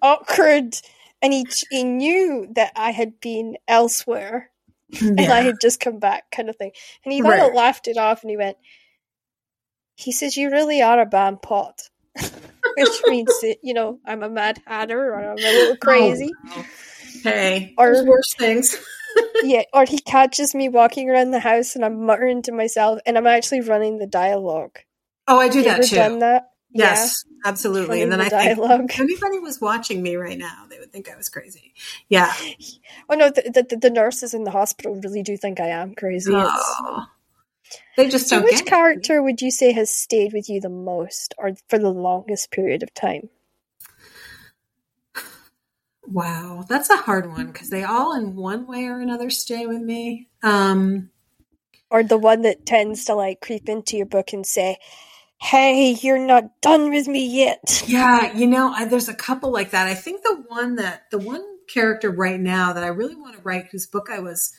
awkward. 0.01 0.76
And 1.22 1.34
he 1.34 1.47
he 1.69 1.84
knew 1.84 2.47
that 2.55 2.73
I 2.76 2.91
had 2.91 3.19
been 3.19 3.57
elsewhere. 3.68 4.49
and 5.01 5.19
I 5.22 5.41
had 5.41 5.60
just 5.60 5.80
come 5.80 5.99
back, 5.99 6.30
kind 6.31 6.49
of 6.49 6.55
thing. 6.55 6.72
And 7.03 7.14
he 7.14 7.22
kind 7.22 7.31
Right. 7.31 7.49
of 7.49 7.55
laughed 7.55 7.88
it 7.88 7.97
off 7.97 8.22
and 8.23 8.30
he 8.30 8.38
went, 8.38 8.57
he 9.95 10.11
says, 10.11 10.38
You 10.38 10.51
really 10.51 10.81
are 10.81 10.99
a 10.99 11.05
bad 11.05 11.41
pot. 11.41 11.89
Which 12.78 13.02
means 13.08 13.30
that, 13.41 13.58
you 13.64 13.74
know, 13.74 14.00
I'm 14.06 14.24
a 14.24 14.30
mad 14.30 14.62
hatter 14.66 15.14
or 15.14 15.16
I'm 15.16 15.38
a 15.38 15.41
little 15.41 15.74
oh, 15.74 15.78
crazy. 15.78 16.32
Oh, 16.50 16.58
wow. 16.58 16.66
Hey, 17.24 17.74
Or- 17.78 17.94
there's 17.94 18.06
worse 18.06 18.34
things. 18.36 18.76
Yeah. 19.44 19.62
Or 19.74 19.86
he 19.86 20.00
catches 20.00 20.56
me 20.56 20.70
walking 20.70 21.08
around 21.08 21.30
the 21.32 21.40
house 21.40 21.76
and 21.76 21.86
I'm 21.86 22.04
muttering 22.06 22.41
to 22.44 22.52
myself 22.52 23.00
and 23.06 23.16
I'm 23.16 23.28
actually 23.28 23.62
running 23.62 24.00
the 24.00 24.08
dialogue. 24.08 24.80
Oh, 25.28 25.38
I 25.40 25.50
do 25.50 25.62
that 25.64 25.84
too. 25.84 25.95
done 25.98 26.18
that? 26.20 26.50
Yes, 26.72 27.24
Yeah. 27.30 27.50
absolutely. 27.50 27.90
Running 28.02 28.04
And 28.04 28.12
then 28.14 28.20
the 28.20 28.26
I 28.26 28.30
think 28.30 28.58
dialogue. 28.58 28.90
if 28.90 29.00
anybody 29.00 29.38
was 29.38 29.62
watching 29.62 30.02
me 30.02 30.16
right 30.16 30.38
now, 30.40 30.66
they 30.68 30.80
would 30.80 30.91
think 30.91 31.12
I 31.12 31.16
was 31.16 31.30
crazy. 31.30 31.76
Yeah. 32.10 32.34
Oh 33.08 33.14
no, 33.14 33.30
the, 33.30 33.66
the, 33.70 33.78
the 33.78 33.90
nurses 33.91 34.34
in 34.34 34.45
the 34.45 34.52
hospital 34.52 34.95
really 35.04 35.22
do 35.22 35.38
think 35.38 35.60
I 35.60 35.68
am 35.68 35.94
crazy. 35.94 36.34
It's- 36.34 36.74
Oh. 36.82 37.06
They 37.98 38.10
just 38.10 38.28
So, 38.28 38.38
don't 38.38 38.45
which 38.45 38.54
get 38.56 38.68
it. 38.68 38.70
character 38.70 39.22
would 39.22 39.41
you 39.41 39.52
say 39.52 39.72
has 39.74 39.90
stayed 39.90 40.34
with 40.34 40.50
you 40.50 40.62
the 40.62 40.70
most 40.70 41.34
or 41.38 41.52
for 41.70 41.80
the 41.80 41.91
longest 41.91 42.52
period 42.52 42.84
of 42.84 42.94
time? 42.94 43.30
Wow, 46.06 46.66
that's 46.68 46.90
a 46.90 46.98
hard 46.98 47.32
one 47.32 47.48
because 47.48 47.70
they 47.70 47.84
all, 47.84 48.14
in 48.16 48.36
one 48.36 48.68
way 48.68 48.86
or 48.88 49.00
another, 49.00 49.30
stay 49.30 49.66
with 49.66 49.82
me. 49.82 50.30
Um, 50.44 51.10
or 51.90 52.04
the 52.04 52.18
one 52.18 52.41
that 52.41 52.66
tends 52.66 53.06
to 53.06 53.16
like 53.16 53.40
creep 53.40 53.70
into 53.70 53.95
your 53.95 54.06
book 54.06 54.34
and 54.34 54.45
say, 54.45 54.78
"Hey, 55.40 55.91
you're 55.91 56.20
not 56.20 56.60
done 56.62 56.90
with 56.90 57.08
me 57.08 57.26
yet." 57.26 57.84
yeah, 57.88 58.34
you 58.34 58.48
know, 58.48 58.74
I, 58.74 58.86
there's 58.86 59.08
a 59.08 59.14
couple 59.14 59.52
like 59.52 59.72
that. 59.72 59.88
I 59.88 59.94
think 59.94 60.24
the 60.24 60.44
one 60.48 60.76
that 60.76 61.10
the 61.10 61.20
one 61.20 61.44
character 61.70 62.12
right 62.12 62.40
now 62.40 62.74
that 62.74 62.84
I 62.84 62.88
really 62.88 63.16
want 63.16 63.36
to 63.38 63.41
write, 63.41 63.68
whose 63.72 63.88
book 63.88 64.10
I 64.12 64.20
was, 64.20 64.54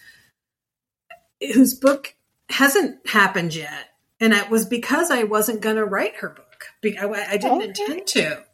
whose 1.41 1.75
book 1.75 2.15
hasn't 2.49 3.07
happened 3.09 3.55
yet, 3.55 3.91
and 4.21 4.33
it 4.33 4.51
was 4.51 4.67
because 4.67 5.11
I 5.11 5.25
wasn't 5.25 5.61
going 5.63 5.77
to 5.77 5.85
write 5.85 6.17
her 6.17 6.29
book. 6.31 6.67
I, 6.85 7.07
I 7.31 7.37
didn't 7.37 7.63
Okay. 7.63 7.65
intend 7.67 8.07
to, 8.09 8.45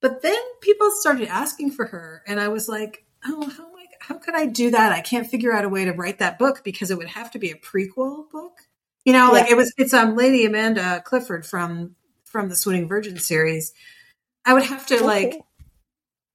but 0.00 0.22
then 0.22 0.38
people 0.60 0.90
started 0.90 1.28
asking 1.28 1.72
for 1.72 1.86
her, 1.86 2.22
and 2.26 2.40
I 2.40 2.48
was 2.48 2.68
like, 2.68 3.04
oh, 3.24 3.48
how 3.48 3.64
am 3.64 3.76
I, 3.76 3.86
how 4.00 4.14
could 4.18 4.34
I 4.34 4.46
do 4.46 4.70
that? 4.70 4.92
I 4.92 5.00
can't 5.00 5.26
figure 5.26 5.52
out 5.52 5.64
a 5.64 5.68
way 5.68 5.84
to 5.84 5.92
write 5.92 6.18
that 6.18 6.38
book 6.38 6.62
because 6.64 6.90
it 6.90 6.98
would 6.98 7.08
have 7.08 7.30
to 7.32 7.38
be 7.38 7.50
a 7.50 7.56
prequel 7.56 8.30
book. 8.30 8.52
You 9.04 9.12
know, 9.12 9.30
like 9.30 9.50
it 9.50 9.56
was. 9.56 9.72
It's 9.78 9.94
um 9.94 10.16
Lady 10.16 10.44
Amanda 10.44 11.00
Clifford 11.04 11.46
from 11.46 11.94
from 12.24 12.48
the 12.48 12.56
Swooning 12.56 12.88
Virgin 12.88 13.18
series. 13.18 13.72
I 14.44 14.54
would 14.54 14.64
have 14.64 14.86
to 14.86 15.04
like 15.04 15.40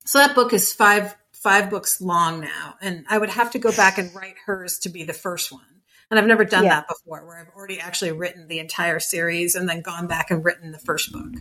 so 0.05 0.19
that 0.19 0.35
book 0.35 0.53
is 0.53 0.71
five 0.73 1.15
five 1.33 1.69
books 1.69 1.99
long 2.01 2.39
now, 2.39 2.75
and 2.81 3.05
I 3.09 3.17
would 3.17 3.29
have 3.29 3.51
to 3.51 3.59
go 3.59 3.71
back 3.71 3.97
and 3.97 4.13
write 4.15 4.35
hers 4.45 4.79
to 4.79 4.89
be 4.89 5.03
the 5.03 5.13
first 5.13 5.51
one. 5.51 5.65
And 6.11 6.19
I've 6.19 6.27
never 6.27 6.43
done 6.45 6.65
Yeah. 6.65 6.75
that 6.81 6.87
before 6.89 7.25
where 7.25 7.39
I've 7.39 7.49
already 7.55 7.79
actually 7.79 8.11
written 8.11 8.47
the 8.49 8.59
entire 8.59 8.99
series 8.99 9.55
and 9.55 9.67
then 9.67 9.81
gone 9.81 10.07
back 10.07 10.29
and 10.29 10.43
written 10.43 10.71
the 10.73 10.77
first 10.77 11.11
book. 11.13 11.31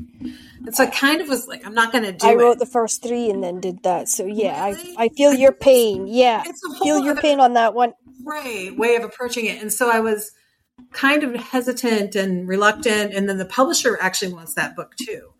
And 0.64 0.74
so 0.74 0.84
I 0.84 0.86
kind 0.86 1.20
of 1.20 1.28
was 1.28 1.48
like, 1.48 1.66
I'm 1.66 1.74
not 1.74 1.90
going 1.92 2.04
to 2.04 2.12
do 2.12 2.24
it. 2.24 2.30
I 2.30 2.32
it. 2.34 2.36
wrote 2.36 2.58
the 2.60 2.66
first 2.66 3.02
three 3.02 3.28
and 3.30 3.42
then 3.42 3.60
did 3.60 3.82
that. 3.82 4.08
So 4.08 4.24
yeah, 4.24 4.64
Really? 4.66 4.94
I 4.96 5.04
I 5.04 5.08
feel 5.08 5.34
your 5.34 5.52
pain. 5.52 6.06
Yeah, 6.06 6.44
it's 6.46 6.62
a 6.64 6.72
feel 6.84 7.00
your 7.00 7.16
pain 7.16 7.40
on 7.40 7.54
that 7.54 7.74
one. 7.74 7.92
right 8.24 8.76
way 8.78 8.94
of 8.96 9.02
approaching 9.04 9.46
it. 9.46 9.60
And 9.60 9.72
so 9.72 9.90
I 9.90 10.00
was 10.00 10.30
kind 10.92 11.24
of 11.24 11.34
hesitant 11.34 12.14
and 12.14 12.46
reluctant. 12.48 13.12
And 13.12 13.28
then 13.28 13.38
the 13.38 13.44
publisher 13.46 13.98
actually 14.00 14.32
wants 14.32 14.54
that 14.54 14.76
book 14.76 14.94
too. 14.96 15.30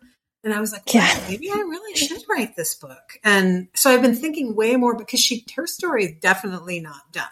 And 0.43 0.53
I 0.53 0.59
was 0.59 0.71
like, 0.71 0.91
Yeah. 0.93 1.07
"Wow, 1.19 1.23
maybe 1.29 1.49
I 1.51 1.55
really 1.55 1.95
should 1.95 2.21
write 2.27 2.55
this 2.55 2.73
book. 2.75 3.17
And 3.23 3.67
so 3.75 3.91
I've 3.91 4.01
been 4.01 4.15
thinking 4.15 4.55
way 4.55 4.75
more 4.75 4.95
because 4.97 5.19
she 5.19 5.45
her 5.55 5.67
story 5.67 6.03
is 6.05 6.11
definitely 6.19 6.79
not 6.81 7.11
done. 7.11 7.27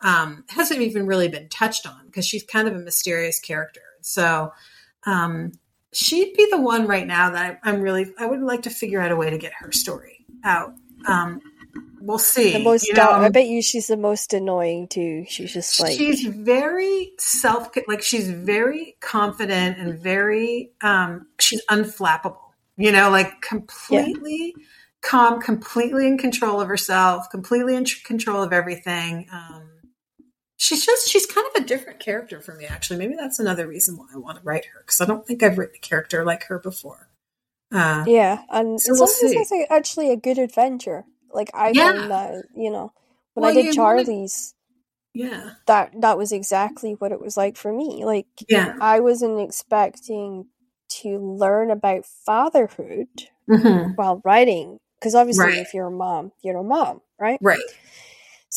Um, 0.00 0.44
hasn't 0.48 0.80
even 0.80 1.06
really 1.06 1.28
been 1.28 1.48
touched 1.48 1.86
on 1.86 2.06
because 2.06 2.26
she's 2.26 2.44
kind 2.44 2.68
of 2.68 2.74
a 2.74 2.78
mysterious 2.78 3.40
character. 3.40 3.80
So 4.02 4.52
um, 5.06 5.52
she'd 5.92 6.34
be 6.34 6.46
the 6.50 6.60
one 6.60 6.86
right 6.86 7.06
now 7.06 7.30
that 7.30 7.60
I, 7.64 7.70
I'm 7.70 7.80
really 7.80 8.12
I 8.18 8.26
would 8.26 8.40
like 8.40 8.62
to 8.62 8.70
figure 8.70 9.00
out 9.00 9.10
a 9.10 9.16
way 9.16 9.30
to 9.30 9.38
get 9.38 9.52
her 9.58 9.72
story 9.72 10.26
out. 10.44 10.74
Um, 11.06 11.40
we'll 12.00 12.18
see. 12.18 12.52
The 12.52 12.58
most, 12.58 12.86
you 12.86 12.94
know? 12.94 13.10
I 13.10 13.28
bet 13.30 13.46
you 13.46 13.62
she's 13.62 13.86
the 13.86 13.96
most 13.96 14.34
annoying 14.34 14.88
too. 14.88 15.24
She's 15.28 15.52
just 15.52 15.80
like, 15.80 15.96
she's 15.96 16.26
very 16.26 17.12
self 17.18 17.70
like 17.88 18.02
she's 18.02 18.30
very 18.30 18.96
confident 19.00 19.78
and 19.78 19.98
very 19.98 20.72
um 20.82 21.26
she's 21.38 21.64
unflappable 21.66 22.46
you 22.76 22.92
know 22.92 23.10
like 23.10 23.40
completely 23.40 24.54
calm 25.00 25.40
completely 25.40 26.06
in 26.06 26.18
control 26.18 26.60
of 26.60 26.68
herself 26.68 27.28
completely 27.30 27.74
in 27.74 27.84
tr- 27.84 28.04
control 28.04 28.42
of 28.42 28.52
everything 28.52 29.26
um 29.32 29.68
she's 30.56 30.84
just 30.86 31.08
she's 31.08 31.26
kind 31.26 31.46
of 31.54 31.62
a 31.62 31.66
different 31.66 31.98
character 32.00 32.40
for 32.40 32.54
me 32.54 32.64
actually 32.64 32.98
maybe 32.98 33.14
that's 33.14 33.38
another 33.38 33.66
reason 33.66 33.96
why 33.96 34.06
i 34.14 34.16
want 34.16 34.38
to 34.38 34.44
write 34.44 34.64
her 34.66 34.80
because 34.80 35.00
i 35.00 35.04
don't 35.06 35.26
think 35.26 35.42
i've 35.42 35.58
written 35.58 35.76
a 35.76 35.78
character 35.78 36.24
like 36.24 36.44
her 36.44 36.58
before 36.58 37.08
uh 37.72 38.04
yeah, 38.06 38.42
and 38.50 38.80
So 38.80 38.92
we'll 38.94 39.06
sometimes 39.08 39.50
it's 39.52 39.70
actually 39.70 40.10
a 40.12 40.16
good 40.16 40.38
adventure. 40.38 41.04
Like 41.32 41.50
I 41.52 41.74
Yeah. 41.74 41.92
found 41.92 42.10
that, 42.12 42.44
you 42.54 42.70
know, 42.70 42.92
when 43.34 43.42
Well, 43.42 43.50
I 43.50 43.54
did 43.54 43.74
you 43.74 43.82
wanna- 43.82 44.02
Charlie's, 44.04 44.54
yeah 45.14 45.50
that 45.66 45.92
that 46.00 46.16
was 46.16 46.30
exactly 46.30 46.92
what 46.92 47.10
it 47.10 47.20
was 47.20 47.36
like 47.36 47.56
for 47.56 47.72
me. 47.72 48.04
Like 48.04 48.26
yeah 48.48 48.74
I 48.80 49.00
wasn't 49.00 49.40
expecting 49.40 50.46
to 51.00 51.18
learn 51.18 51.70
about 51.72 52.06
fatherhood 52.06 53.08
hmm 53.48 53.92
while 53.96 54.22
writing, 54.24 54.78
because 55.00 55.14
obviously, 55.16 55.44
Right. 55.44 55.58
if 55.58 55.74
you're 55.74 55.88
a 55.88 55.90
mom, 55.90 56.30
you're 56.42 56.58
a 56.58 56.62
mom, 56.62 57.00
right? 57.18 57.38
right 57.42 57.58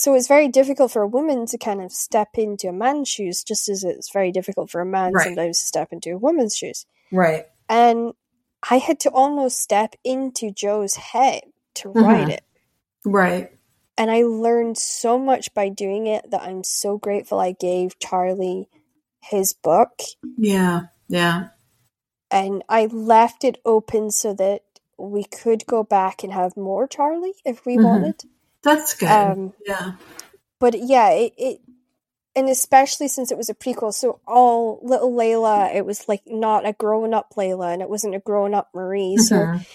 So 0.02 0.14
it's 0.14 0.30
very 0.30 0.48
difficult 0.48 0.94
for 0.94 1.02
a 1.02 1.08
woman 1.08 1.46
to 1.48 1.58
kind 1.58 1.82
of 1.82 1.92
step 1.92 2.30
into 2.36 2.70
a 2.70 2.72
man's 2.72 3.10
shoes, 3.10 3.44
just 3.44 3.68
as 3.68 3.84
it's 3.84 4.14
very 4.14 4.32
difficult 4.32 4.70
for 4.70 4.80
a 4.80 4.86
man 4.86 5.12
Right. 5.12 5.26
sometimes 5.26 5.60
to 5.60 5.66
step 5.66 5.90
into 5.92 6.12
a 6.12 6.18
woman's 6.18 6.56
shoes. 6.56 6.86
right 7.12 7.46
And 7.68 8.14
I 8.64 8.78
had 8.78 9.02
to 9.02 9.10
almost 9.12 9.60
step 9.60 9.96
into 10.06 10.52
Joe's 10.52 10.96
head 10.96 11.42
to 11.76 11.90
write 11.90 12.28
Mhm. 12.28 12.34
it. 12.38 12.44
right 13.04 13.52
And 13.98 14.10
I 14.10 14.22
learned 14.24 14.78
so 14.78 15.20
much 15.20 15.54
by 15.54 15.68
doing 15.68 16.08
it 16.08 16.32
that 16.32 16.44
I'm 16.44 16.64
so 16.64 16.98
grateful 16.98 17.38
I 17.42 17.52
gave 17.52 18.00
Charlie 18.00 18.70
his 19.20 19.52
book 19.54 20.00
yeah 20.38 20.84
yeah 21.10 21.50
and 22.32 22.64
I 22.70 22.86
left 22.86 23.44
it 23.44 23.58
open 23.66 24.12
so 24.12 24.34
that 24.36 24.64
we 24.98 25.26
could 25.26 25.66
go 25.66 25.84
back 25.84 26.24
and 26.24 26.32
have 26.32 26.56
more 26.56 26.88
Charlie 26.88 27.36
if 27.44 27.66
we 27.66 27.76
Mhm. 27.78 27.84
wanted. 27.84 28.24
That's 28.64 28.94
good 28.96 29.08
Um, 29.10 29.54
yeah 29.66 29.94
but 30.60 30.76
yeah, 30.78 31.12
it, 31.12 31.34
it 31.38 31.62
and 32.36 32.50
especially 32.50 33.08
since 33.08 33.32
it 33.32 33.38
was 33.38 33.50
a 33.50 33.54
prequel, 33.56 33.94
so 33.94 34.20
all 34.28 34.80
little 34.84 35.12
Layla, 35.12 35.74
it 35.74 35.86
was 35.86 36.08
like 36.10 36.22
not 36.28 36.68
a 36.68 36.74
grown 36.74 37.14
up 37.14 37.34
Layla, 37.38 37.72
and 37.74 37.82
it 37.82 37.90
wasn't 37.90 38.14
a 38.16 38.20
grown 38.20 38.54
up 38.54 38.70
Marie. 38.74 39.16
So 39.18 39.36
Mhm. 39.38 39.66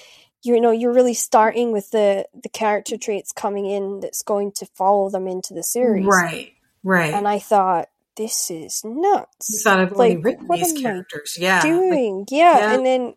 you 0.42 0.60
know, 0.60 0.70
you're 0.72 0.92
really 0.92 1.14
starting 1.14 1.72
with 1.72 1.90
the 1.90 2.26
the 2.34 2.50
character 2.50 2.98
traits 2.98 3.32
coming 3.32 3.64
in 3.66 4.00
that's 4.00 4.22
going 4.22 4.52
to 4.56 4.66
follow 4.74 5.08
them 5.08 5.26
into 5.26 5.54
the 5.54 5.62
series. 5.62 6.04
Right, 6.06 6.52
right. 6.82 7.14
And 7.14 7.26
I 7.26 7.38
thought 7.38 7.88
this 8.16 8.50
is 8.50 8.82
you 8.84 8.94
nuts. 9.00 9.62
thought 9.64 9.80
I've 9.80 9.92
like, 9.92 10.18
written 10.22 10.46
what 10.46 10.58
these 10.58 10.72
am 10.72 10.78
I 10.78 10.82
characters. 10.82 11.36
Yeah. 11.40 11.54
like- 11.56 11.62
Doing 11.62 12.26
yeah. 12.30 12.58
yeah. 12.58 12.74
and 12.74 12.84
then 12.86 13.14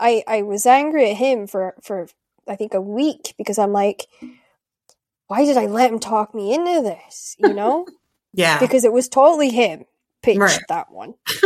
I 0.00 0.24
I 0.26 0.42
was 0.42 0.64
angry 0.64 1.10
at 1.10 1.16
him 1.18 1.46
for 1.46 1.74
for 1.82 2.08
I 2.48 2.56
think 2.56 2.72
a 2.72 2.80
week 2.80 3.34
because 3.36 3.58
I'm 3.58 3.72
like, 3.72 4.06
why 5.32 5.44
did 5.46 5.56
I 5.56 5.66
let 5.66 5.90
him 5.90 5.98
talk 5.98 6.34
me 6.34 6.52
into 6.54 6.82
this? 6.82 7.36
You 7.38 7.54
know. 7.54 7.86
yeah. 8.34 8.58
because 8.58 8.84
it 8.84 8.92
was 8.92 9.08
totally 9.08 9.48
him 9.50 9.84
pitched 10.22 10.38
Right. 10.40 10.60
that 10.68 10.90
one 10.92 11.14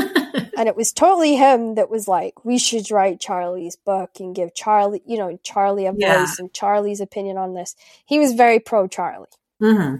and 0.57 0.69
it 0.69 0.77
was 0.77 0.93
totally 0.93 1.35
him 1.37 1.77
that 1.77 1.89
was 1.91 2.07
like 2.07 2.45
we 2.45 2.59
should 2.59 2.91
write 2.91 3.19
charlie's 3.21 3.75
book 3.75 4.11
and 4.21 4.35
give 4.35 4.55
charlie 4.55 5.03
you 5.07 5.17
know 5.17 5.39
charlie 5.43 5.87
a 5.87 5.93
voice 5.93 6.39
and 6.39 6.53
charlie's 6.53 7.01
opinion 7.01 7.39
on 7.39 7.55
this 7.55 7.75
he 8.05 8.19
was 8.19 8.35
very 8.35 8.61
pro 8.61 8.87
charlie 8.87 9.29
hmm 9.61 9.97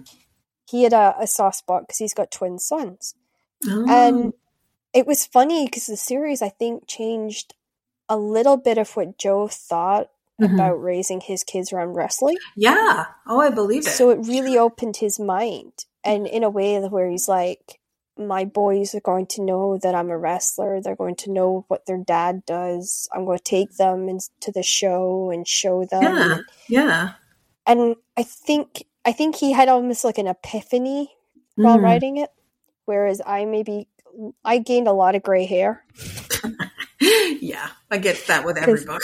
he 0.71 0.83
had 0.83 0.93
a, 0.93 1.15
a 1.19 1.27
soft 1.27 1.57
spot 1.57 1.83
because 1.85 1.99
he's 1.99 2.15
got 2.15 2.31
twin 2.31 2.59
sons 2.59 3.15
Oh. 3.67 3.87
and 3.89 4.33
it 4.93 5.07
was 5.07 5.25
funny 5.25 5.65
because 5.65 5.87
the 5.87 5.97
series 5.97 6.43
i 6.43 6.51
think 6.51 6.87
changed 6.87 7.55
a 8.11 8.17
little 8.19 8.59
bit 8.59 8.77
of 8.79 8.95
what 8.95 9.17
joe 9.19 9.49
thought 9.49 10.11
Mhm. 10.41 10.55
about 10.55 10.83
raising 10.83 11.21
his 11.21 11.43
kids 11.45 11.73
around 11.73 11.95
wrestling 11.95 12.37
yeah. 12.57 13.07
Oh, 13.27 13.41
I 13.41 13.51
believe 13.51 13.87
it. 13.87 13.91
So 13.91 14.11
it 14.11 14.19
really 14.27 14.59
opened 14.59 14.97
his 14.99 15.19
mind, 15.19 15.73
and 16.05 16.27
in 16.27 16.45
a 16.45 16.51
way 16.51 16.79
where 16.81 17.09
he's 17.09 17.27
like, 17.29 17.81
"My 18.19 18.45
boys 18.45 18.95
are 18.95 19.01
going 19.01 19.27
to 19.29 19.43
know 19.43 19.79
that 19.79 19.95
I'm 19.95 20.11
a 20.11 20.19
wrestler. 20.19 20.81
They're 20.81 20.95
going 20.97 21.17
to 21.17 21.31
know 21.33 21.65
what 21.69 21.87
their 21.87 21.97
dad 21.99 22.45
does. 22.47 23.09
I'm 23.13 23.25
going 23.25 23.39
to 23.39 23.45
take 23.45 23.77
them 23.77 24.09
into 24.09 24.53
the 24.53 24.63
show 24.63 25.31
and 25.31 25.47
show 25.49 25.85
them." 25.85 26.03
yeah. 26.03 26.39
Yeah. 26.69 27.09
And 27.67 27.97
I 28.17 28.23
think 28.23 28.85
I 29.05 29.13
think 29.13 29.37
he 29.37 29.53
had 29.53 29.69
almost 29.69 30.05
like 30.05 30.19
an 30.19 30.27
epiphany 30.27 31.15
while 31.55 31.79
Mhm. 31.79 31.83
writing 31.83 32.17
it, 32.19 32.31
whereas 32.85 33.23
I 33.25 33.45
maybe 33.45 33.89
I 34.45 34.59
gained 34.59 34.89
a 34.89 34.93
lot 34.93 35.15
of 35.15 35.23
gray 35.23 35.47
hair. 35.47 35.85
Yeah. 37.01 37.69
I 37.91 37.99
get 37.99 38.27
that 38.29 38.45
with 38.45 38.57
every 38.59 38.85
book. 38.85 39.01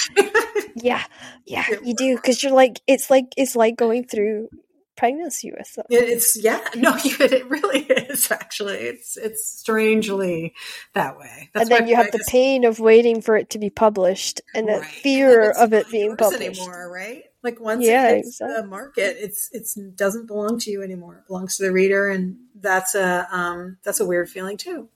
Yeah, 0.75 1.03
yeah, 1.47 1.67
you 1.85 1.95
do 1.95 2.17
because 2.17 2.43
you're 2.43 2.53
like 2.53 2.81
it's 2.87 3.11
like 3.11 3.27
it's 3.37 3.55
like 3.57 3.77
going 3.77 4.05
through 4.07 4.49
pregnancy 4.97 5.53
with 5.57 5.73
them. 5.75 5.85
It's 5.91 6.37
yeah. 6.43 6.61
No, 6.77 6.95
it 6.97 7.49
really 7.49 7.81
is 7.81 8.31
actually. 8.31 8.77
It's 8.79 9.17
it's 9.17 9.47
strangely 9.47 10.55
that 10.95 11.19
way. 11.19 11.51
That's 11.53 11.69
and 11.69 11.71
then 11.81 11.89
you 11.89 11.95
I 11.97 12.03
have 12.05 12.13
the 12.13 12.19
just- 12.19 12.31
pain 12.31 12.65
of 12.65 12.79
waiting 12.81 13.21
for 13.21 13.37
it 13.37 13.51
to 13.51 13.59
be 13.59 13.71
published 13.71 14.41
and 14.55 14.69
the 14.69 14.79
Right. 14.81 14.85
fear 14.87 15.51
It's 15.51 15.59
of 15.61 15.73
it 15.73 15.91
being 15.91 16.17
published. 16.17 16.43
anymore, 16.61 16.91
right? 16.91 17.25
Like 17.43 17.61
once 17.61 17.85
Yeah, 17.85 18.11
it 18.11 18.17
hits 18.25 18.39
the 18.39 18.65
market, 18.67 19.17
it's 19.21 19.51
it's 19.53 19.75
doesn't 19.75 20.27
belong 20.27 20.59
to 20.61 20.71
you 20.71 20.83
anymore. 20.83 21.19
It 21.19 21.27
belongs 21.27 21.57
to 21.57 21.65
the 21.65 21.73
reader, 21.73 22.09
and 22.09 22.37
that's 22.55 22.95
a 22.95 23.27
um 23.31 23.79
that's 23.85 24.01
a 24.01 24.07
weird 24.07 24.31
feeling 24.31 24.57
too. 24.57 24.89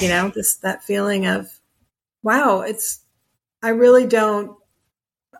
You 0.00 0.08
know, 0.08 0.30
this 0.34 0.56
that 0.56 0.82
feeling 0.82 1.26
of 1.26 1.48
wow, 2.24 2.62
it's 2.62 3.00
I 3.62 3.68
really 3.68 4.06
don't 4.06 4.56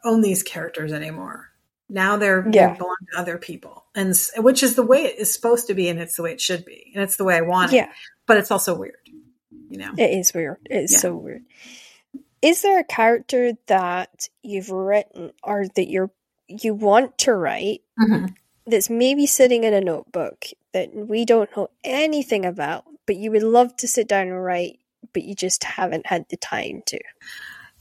own 0.04 0.20
these 0.20 0.42
characters 0.44 0.92
anymore. 0.92 1.48
Now 1.88 2.16
they're 2.16 2.46
Yeah. 2.50 2.72
they 2.72 2.78
belong 2.78 2.96
to 3.12 3.18
other 3.18 3.38
people, 3.38 3.84
and 3.94 4.14
which 4.38 4.62
is 4.62 4.74
the 4.76 4.82
way 4.86 5.04
it 5.04 5.18
is 5.18 5.32
supposed 5.34 5.66
to 5.66 5.74
be, 5.74 5.88
and 5.88 5.98
it's 5.98 6.16
the 6.16 6.22
way 6.22 6.32
it 6.32 6.40
should 6.40 6.64
be, 6.64 6.92
and 6.94 7.02
it's 7.02 7.16
the 7.16 7.24
way 7.24 7.36
I 7.36 7.40
want 7.42 7.72
it. 7.72 7.76
Yeah, 7.76 7.92
But 8.26 8.36
it's 8.38 8.50
also 8.50 8.76
weird, 8.78 8.96
you 9.68 9.78
know. 9.78 9.92
it 9.98 10.10
is 10.10 10.32
weird. 10.32 10.58
It 10.70 10.84
is 10.84 10.92
Yeah. 10.92 10.98
so 10.98 11.16
weird. 11.16 11.44
Is 12.42 12.62
there 12.62 12.78
a 12.78 12.84
character 12.84 13.52
that 13.66 14.28
you've 14.42 14.70
written 14.70 15.32
or 15.42 15.66
that 15.74 15.88
you're 15.88 16.10
you 16.46 16.74
want 16.74 17.16
to 17.16 17.32
write 17.34 17.80
Mhm. 17.98 18.34
that's 18.66 18.90
maybe 18.90 19.26
sitting 19.26 19.64
in 19.64 19.72
a 19.72 19.80
notebook 19.80 20.44
that 20.72 20.94
we 20.94 21.24
don't 21.24 21.54
know 21.56 21.68
anything 21.82 22.44
about, 22.44 22.84
but 23.06 23.16
you 23.16 23.30
would 23.30 23.42
love 23.42 23.74
to 23.76 23.88
sit 23.88 24.06
down 24.08 24.28
and 24.28 24.44
write, 24.44 24.78
but 25.12 25.24
you 25.24 25.34
just 25.34 25.64
haven't 25.64 26.06
had 26.06 26.26
the 26.30 26.36
time 26.36 26.82
to? 26.86 26.98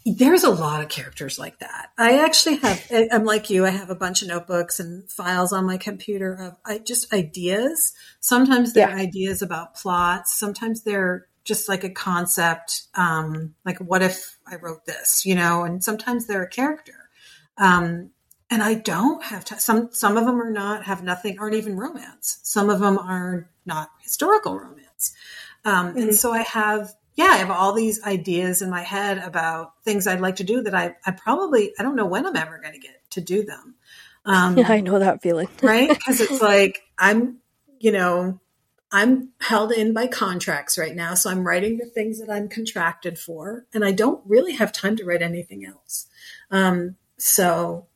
There's 0.06 0.44
a 0.44 0.50
lot 0.50 0.82
of 0.82 0.90
characters 0.90 1.40
like 1.40 1.60
that. 1.60 1.92
I 1.98 2.20
actually 2.26 2.58
have, 2.58 2.86
I'm 3.12 3.24
like 3.24 3.50
you, 3.50 3.66
I 3.66 3.70
have 3.70 3.90
a 3.90 3.96
bunch 3.96 4.22
of 4.22 4.28
notebooks 4.28 4.82
and 4.82 5.10
files 5.10 5.54
on 5.54 5.66
my 5.66 5.78
computer 5.78 6.34
of 6.34 6.58
I, 6.66 6.80
just 6.80 7.14
ideas. 7.14 7.94
Sometimes 8.20 8.74
they're 8.74 8.90
Yeah. 8.90 8.96
ideas 8.96 9.42
about 9.42 9.76
plots. 9.76 10.38
Sometimes 10.38 10.84
they're 10.84 11.28
just 11.46 11.70
like 11.70 11.86
a 11.86 11.90
concept, 11.90 12.84
um, 12.96 13.56
like 13.66 13.78
what 13.80 14.02
if 14.02 14.38
I 14.46 14.58
wrote 14.58 14.86
this, 14.86 15.26
you 15.26 15.36
know, 15.36 15.64
and 15.64 15.82
sometimes 15.82 16.26
they're 16.26 16.44
a 16.44 16.50
character. 16.50 17.10
Um, 17.58 18.10
and 18.50 18.62
I 18.62 18.74
don't 18.74 19.24
have 19.24 19.46
time. 19.46 19.60
Some, 19.60 19.90
some 19.94 20.18
of 20.18 20.26
them 20.26 20.42
are 20.42 20.52
not, 20.52 20.84
have 20.84 21.02
nothing, 21.02 21.40
aren't 21.40 21.56
even 21.56 21.78
romance. 21.78 22.40
Some 22.44 22.70
of 22.70 22.82
them 22.82 22.98
are 22.98 23.50
not 23.66 23.90
historical 24.02 24.60
romance. 24.60 25.14
Um, 25.64 25.88
and 25.96 26.10
Mhm. 26.10 26.14
so 26.14 26.34
I 26.34 26.42
have, 26.42 26.94
yeah, 27.16 27.26
I 27.26 27.38
have 27.38 27.52
all 27.52 27.74
these 27.74 28.04
ideas 28.04 28.62
in 28.62 28.70
my 28.70 28.82
head 28.82 29.18
about 29.20 29.74
things 29.84 30.08
I'd 30.08 30.22
like 30.22 30.38
to 30.38 30.44
do 30.44 30.62
that 30.64 30.74
I, 30.74 30.96
I 31.06 31.12
probably, 31.12 31.74
I 31.78 31.84
don't 31.84 31.96
know 31.96 32.06
when 32.06 32.26
I'm 32.26 32.36
ever 32.36 32.60
going 32.60 32.74
to 32.74 32.80
get 32.80 33.10
to 33.12 33.22
do 33.22 33.44
them. 33.44 33.76
Um, 34.26 34.58
Yeah, 34.58 34.72
I 34.72 34.82
know 34.82 35.00
that 35.00 35.22
feeling. 35.22 35.48
right? 35.62 35.90
Because 35.90 36.22
it's 36.22 36.42
like 36.42 36.84
I'm, 36.98 37.38
you 37.80 37.92
know, 37.92 38.40
I'm 38.92 39.30
held 39.42 39.72
in 39.72 39.94
by 39.94 40.08
contracts 40.08 40.78
right 40.78 40.96
now. 40.96 41.16
So 41.16 41.30
I'm 41.30 41.46
writing 41.46 41.78
the 41.78 41.86
things 41.86 42.20
that 42.20 42.32
I'm 42.32 42.48
contracted 42.48 43.18
for, 43.18 43.66
and 43.74 43.84
I 43.84 43.92
don't 43.92 44.22
really 44.26 44.54
have 44.54 44.72
time 44.72 44.96
to 44.98 45.06
write 45.06 45.22
anything 45.24 45.66
else. 45.66 46.08
Um, 46.52 46.96
so 47.18 47.88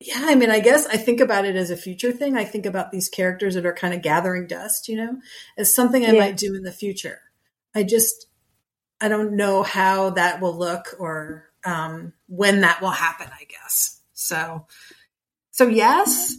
yeah, 0.00 0.22
I 0.24 0.34
mean, 0.34 0.50
I 0.50 0.60
guess 0.60 0.86
I 0.86 0.96
think 0.96 1.20
about 1.20 1.44
it 1.44 1.56
as 1.56 1.70
a 1.70 1.76
future 1.76 2.10
thing. 2.10 2.36
I 2.36 2.44
think 2.44 2.64
about 2.64 2.90
these 2.90 3.08
characters 3.08 3.54
that 3.54 3.66
are 3.66 3.74
kind 3.74 3.92
of 3.92 4.00
gathering 4.00 4.46
dust, 4.46 4.88
you 4.88 4.96
know, 4.96 5.18
as 5.58 5.74
something 5.74 6.04
I 6.04 6.12
Yeah. 6.12 6.20
might 6.20 6.36
do 6.38 6.54
in 6.54 6.62
the 6.62 6.72
future. 6.72 7.20
I 7.74 7.82
just, 7.82 8.26
I 9.00 9.08
don't 9.08 9.32
know 9.32 9.62
how 9.62 10.10
that 10.10 10.40
will 10.40 10.56
look 10.56 10.94
or 10.98 11.44
um, 11.64 12.12
when 12.28 12.60
that 12.60 12.80
will 12.80 12.90
happen, 12.90 13.28
I 13.32 13.44
guess. 13.44 14.00
So, 14.12 14.66
so 15.50 15.66
yes, 15.68 16.36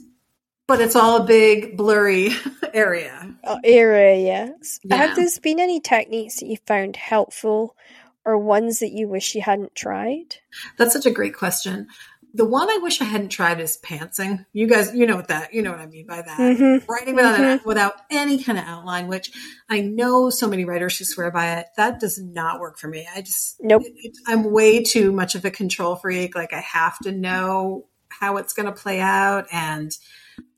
but 0.67 0.81
it's 0.81 0.95
all 0.95 1.21
a 1.21 1.25
big 1.25 1.75
blurry 1.75 2.29
area. 2.73 3.35
Uh, 3.43 3.57
area, 3.63 4.15
yes. 4.15 4.79
Yeah. 4.83 4.97
Have 4.97 5.15
there 5.15 5.27
been 5.41 5.59
any 5.59 5.79
techniques 5.79 6.39
that 6.39 6.45
you 6.45 6.57
found 6.65 6.95
helpful 6.95 7.75
or 8.23 8.37
ones 8.37 8.79
that 8.79 8.91
you 8.91 9.07
wish 9.07 9.35
you 9.35 9.41
hadn't 9.41 9.75
tried? 9.75 10.35
That's 10.77 10.93
such 10.93 11.05
a 11.05 11.11
great 11.11 11.35
question. 11.35 11.87
The 12.33 12.45
one 12.45 12.69
I 12.69 12.79
wish 12.81 13.01
I 13.01 13.05
hadn't 13.05 13.29
tried 13.29 13.59
is 13.59 13.77
pantsing. 13.83 14.45
You 14.53 14.67
guys, 14.67 14.93
you 14.95 15.05
know 15.05 15.15
what 15.15 15.27
that, 15.27 15.53
you 15.53 15.61
know 15.61 15.71
what 15.71 15.79
I 15.79 15.85
mean 15.85 16.07
by 16.07 16.21
that. 16.21 16.39
Mm-hmm. 16.39 16.89
Writing 16.91 17.15
without 17.15 17.39
an, 17.39 17.59
without 17.65 17.93
any 18.09 18.41
kind 18.41 18.57
of 18.57 18.65
outline, 18.65 19.07
which 19.07 19.31
I 19.69 19.81
know 19.81 20.29
so 20.29 20.47
many 20.47 20.63
writers 20.65 20.97
who 20.97 21.05
swear 21.05 21.31
by 21.31 21.57
it. 21.59 21.67
That 21.77 21.99
does 21.99 22.17
not 22.21 22.59
work 22.59 22.77
for 22.79 22.87
me. 22.87 23.07
I 23.13 23.21
just, 23.21 23.57
Nope. 23.61 23.83
it- 23.85 23.93
it- 23.97 24.17
I'm 24.27 24.51
way 24.51 24.81
too 24.83 25.11
much 25.11 25.35
of 25.35 25.43
a 25.45 25.51
control 25.51 25.95
freak. 25.95 26.35
Like 26.35 26.53
I 26.53 26.61
have 26.61 26.97
to 26.99 27.11
know 27.11 27.87
how 28.09 28.37
it's 28.37 28.53
going 28.53 28.65
to 28.67 28.71
play 28.73 28.99
out, 28.99 29.47
and 29.51 29.91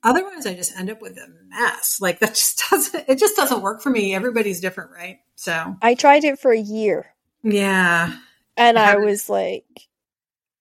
otherwise, 0.03 0.45
I 0.45 0.53
just 0.53 0.77
end 0.77 0.89
up 0.89 1.01
with 1.01 1.17
a 1.17 1.27
mess. 1.49 1.99
Like 2.01 2.19
that 2.19 2.29
just 2.35 2.63
doesn't. 2.69 3.05
It 3.07 3.17
just 3.19 3.35
doesn't 3.35 3.61
work 3.61 3.81
for 3.81 3.89
me. 3.89 4.13
Everybody's 4.15 4.59
different, 4.59 4.91
right? 4.91 5.19
So 5.35 5.75
I 5.81 5.95
tried 5.95 6.23
it 6.23 6.39
for 6.39 6.51
a 6.51 6.59
year 6.59 7.07
yeah, 7.43 8.15
and 8.55 8.79
I 8.79 8.95
was 8.95 9.29
like, 9.29 9.65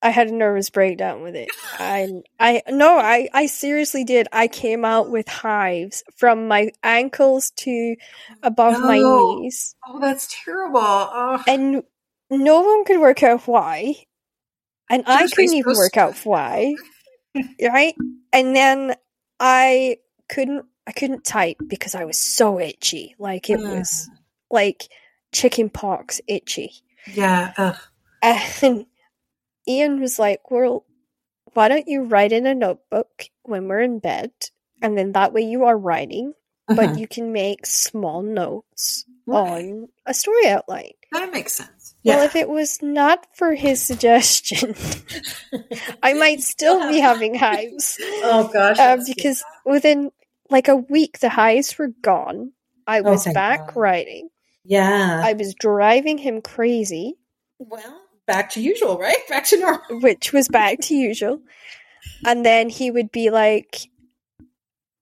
I 0.03 0.11
had 0.11 0.29
a 0.29 0.35
nervous 0.35 0.69
breakdown 0.69 1.23
with 1.23 1.37
it. 1.37 1.49
I, 1.79 2.23
I, 2.41 2.63
no, 2.69 2.99
I, 2.99 3.29
I 3.33 3.47
seriously 3.47 4.03
did. 4.03 4.27
I 4.33 4.49
came 4.49 4.85
out 4.85 5.11
with 5.11 5.29
hives 5.29 6.03
from 6.17 6.49
my 6.49 6.73
ankles 6.83 7.53
to 7.59 7.95
above 8.43 8.81
my 8.81 8.99
knees. 8.99 9.77
oh, 9.87 10.01
that's 10.01 10.35
terrible. 10.45 10.81
Oh. 10.81 11.43
and 11.47 11.85
no 12.31 12.61
one 12.61 12.85
could 12.85 13.01
work 13.01 13.23
out 13.23 13.47
why, 13.47 13.95
and 14.91 15.05
I 15.07 15.29
couldn't 15.29 15.55
even 15.55 15.75
work 15.77 15.97
out 15.97 16.17
why, 16.25 16.75
right? 17.63 17.95
And 18.33 18.57
then 18.57 18.97
I 19.39 19.99
couldn't, 20.29 20.67
I 20.87 20.93
couldn't 20.93 21.25
type 21.25 21.59
because 21.67 21.95
I 21.95 22.05
was 22.05 22.19
so 22.19 22.59
itchy, 22.59 23.15
like 23.19 23.49
it 23.51 23.59
was 23.59 24.09
mm. 24.11 24.17
like 24.51 24.89
chicken 25.33 25.71
pox 25.71 26.21
itchy. 26.27 26.73
yeah. 27.07 27.53
Ugh. 27.57 27.77
And 28.23 28.87
Ian 29.69 30.01
was 30.01 30.19
like, 30.19 30.51
"Well, 30.51 30.85
why 31.55 31.69
don't 31.69 31.89
you 31.89 32.03
write 32.05 32.33
in 32.33 32.47
a 32.47 32.55
notebook 32.55 33.27
when 33.43 33.69
we're 33.69 33.81
in 33.81 33.99
bed, 33.99 34.33
and 34.81 34.97
then 34.99 35.13
that 35.13 35.33
way 35.33 35.43
you 35.43 35.65
are 35.65 35.77
writing, 35.79 36.35
but 36.69 36.91
Mhm. 36.91 36.99
you 36.99 37.07
can 37.09 37.33
make 37.33 37.67
small 37.67 38.23
notes 38.23 39.05
Right. 39.27 39.39
on 39.65 39.89
a 40.07 40.15
story 40.15 40.49
outline." 40.49 40.93
that 41.13 41.31
makes 41.31 41.53
sense. 41.53 41.95
Well, 42.05 42.19
Yeah. 42.21 42.25
if 42.25 42.35
it 42.37 42.49
was 42.49 42.81
not 42.83 43.27
for 43.37 43.55
his 43.55 43.83
suggestion, 43.83 44.75
I 46.03 46.15
might 46.15 46.41
still 46.41 46.89
be 46.89 46.99
having 47.01 47.35
hives. 47.35 47.99
oh 48.25 48.49
gosh. 48.53 48.79
Uh, 48.79 48.97
because 49.07 49.45
within 49.67 50.11
like 50.51 50.69
a 50.69 50.77
week, 50.77 51.19
the 51.21 51.29
hives 51.29 51.79
were 51.79 51.89
gone. 52.03 52.53
I 52.87 53.01
Oh, 53.01 53.13
was 53.13 53.25
thank 53.25 53.35
back 53.35 53.67
God. 53.69 53.77
writing. 53.77 54.29
yeah. 54.65 55.21
I 55.23 55.35
was 55.35 55.55
driving 55.55 56.19
him 56.19 56.41
crazy, 56.43 57.17
well, 57.59 58.02
back 58.27 58.51
to 58.51 58.61
usual, 58.61 58.99
right? 58.99 59.19
Back 59.29 59.45
to 59.47 59.59
normal. 59.59 60.01
which 60.01 60.33
was 60.33 60.49
back 60.49 60.79
to 60.83 60.95
usual. 60.95 61.41
And 62.25 62.45
then 62.45 62.69
he 62.69 62.91
would 62.91 63.11
be 63.13 63.31
like, 63.31 63.89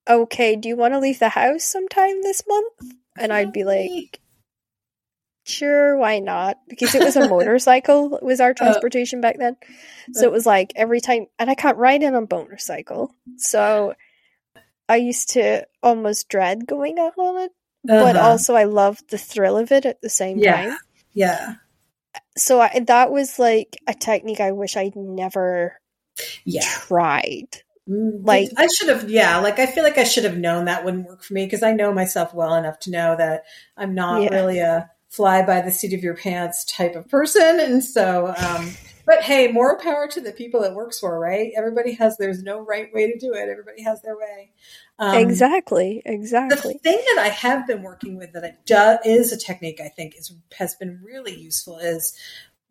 Okay, 0.09 0.57
do 0.57 0.69
you 0.69 0.77
want 0.77 0.95
to 0.95 0.99
leave 0.99 1.19
the 1.19 1.29
house 1.29 1.65
sometime 1.65 2.23
this 2.23 2.43
month? 2.49 2.95
And 3.19 3.33
I'd 3.33 3.53
be 3.53 3.65
like, 3.65 4.21
Sure, 5.45 5.97
why 5.97 6.19
not? 6.19 6.59
Because 6.69 6.95
it 6.95 7.03
was 7.03 7.17
a 7.17 7.23
motorcycle, 7.29 8.17
it 8.17 8.23
was 8.23 8.41
our 8.41 8.55
transportation 8.55 9.21
back 9.21 9.37
then. 9.39 9.57
So 10.13 10.23
it 10.27 10.33
was 10.33 10.47
like 10.47 10.73
every 10.77 11.01
time, 11.01 11.27
and 11.39 11.51
I 11.51 11.55
can't 11.55 11.77
ride 11.77 12.03
in 12.03 12.15
a 12.15 12.21
motorcycle. 12.21 13.15
So 13.37 13.95
I 14.89 14.97
used 14.97 15.31
to 15.31 15.67
almost 15.83 16.29
dread 16.29 16.67
going 16.67 16.99
out 16.99 17.17
on 17.19 17.39
it, 17.43 17.53
but 17.85 18.17
Uh-huh. 18.17 18.29
also 18.29 18.55
I 18.55 18.65
loved 18.65 19.11
the 19.11 19.19
thrill 19.19 19.57
of 19.57 19.71
it 19.73 19.87
at 19.87 20.01
the 20.03 20.11
same 20.11 20.39
Yeah. 20.39 20.63
time. 20.63 20.79
yeah, 21.13 21.55
So 22.36 22.61
I, 22.61 22.81
that 22.86 23.11
was 23.11 23.39
like 23.39 23.77
a 23.86 23.94
technique 23.94 24.40
I 24.40 24.52
wish 24.52 24.77
I'd 24.77 24.97
never 24.97 25.81
yeah. 26.44 26.62
tried. 26.62 27.48
Mm, 27.89 28.20
Like- 28.24 28.51
I 28.57 28.69
should 28.69 28.89
have, 28.89 29.11
yeah. 29.11 29.39
Like 29.39 29.59
I 29.59 29.66
feel 29.66 29.82
like 29.85 29.98
I 29.98 30.05
should 30.05 30.24
have 30.24 30.36
known 30.39 30.66
that 30.66 30.85
wouldn't 30.85 31.07
work 31.07 31.23
for 31.23 31.35
me 31.35 31.44
because 31.44 31.62
I 31.62 31.73
know 31.73 31.93
myself 31.93 32.32
well 32.35 32.55
enough 32.55 32.78
to 32.81 32.90
know 32.90 33.16
that 33.16 33.44
I'm 33.77 33.94
not 33.94 34.23
Yeah. 34.23 34.35
really 34.35 34.59
a 34.61 34.90
fly 35.09 35.44
by 35.44 35.61
the 35.61 35.73
seat 35.73 35.93
of 35.93 36.02
your 36.05 36.15
pants 36.16 36.65
type 36.65 36.94
of 36.94 37.09
person, 37.09 37.59
and 37.61 37.82
so. 37.85 38.32
um 38.39 38.70
But 39.07 39.23
hey, 39.23 39.48
more 39.51 39.77
power 39.78 40.07
to 40.07 40.20
the 40.20 40.31
people 40.31 40.62
it 40.62 40.74
works 40.74 41.01
for, 41.01 41.19
right? 41.19 41.51
Everybody 41.57 41.94
has. 41.94 42.16
There's 42.16 42.44
no 42.44 42.61
right 42.61 42.93
way 42.94 43.11
to 43.11 43.19
do 43.19 43.32
it. 43.32 43.48
Everybody 43.48 43.82
has 43.82 44.01
their 44.02 44.16
way. 44.16 44.52
Um, 45.01 45.21
exactly, 45.21 46.03
The 46.49 46.57
thing 46.57 46.99
that 47.15 47.23
I 47.25 47.29
have 47.29 47.67
been 47.67 47.83
working 47.83 48.17
with 48.19 48.33
that 48.33 48.45
I 48.45 48.57
do, 48.67 48.99
is 49.11 49.33
a 49.33 49.39
technique 49.39 49.81
I 49.81 49.89
think 49.89 50.17
is 50.19 50.33
has 50.59 50.75
been 50.75 51.01
really 51.03 51.35
useful 51.35 51.79
is 51.79 52.17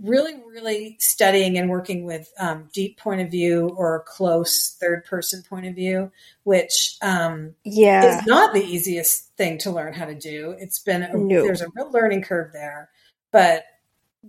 really, 0.02 0.36
really 0.48 0.98
studying 1.00 1.58
and 1.58 1.70
working 1.70 2.06
with 2.06 2.32
um, 2.40 2.70
deep 2.74 2.98
point 2.98 3.22
of 3.22 3.32
view 3.32 3.70
or 3.78 4.04
close 4.08 4.78
third 4.80 5.06
person 5.06 5.44
point 5.44 5.66
of 5.68 5.76
view, 5.76 6.12
which 6.44 6.98
um, 7.02 7.56
Yeah, 7.66 8.02
is 8.04 8.26
not 8.26 8.54
the 8.54 8.64
easiest 8.64 9.36
thing 9.38 9.58
to 9.60 9.72
learn 9.72 9.94
how 9.94 10.06
to 10.06 10.16
do. 10.16 10.56
It's 10.60 10.80
been 10.80 11.04
a, 11.04 11.14
No. 11.14 11.44
there's 11.44 11.62
a 11.62 11.68
real 11.76 11.92
learning 11.92 12.24
curve 12.24 12.54
there, 12.54 12.90
but 13.32 13.66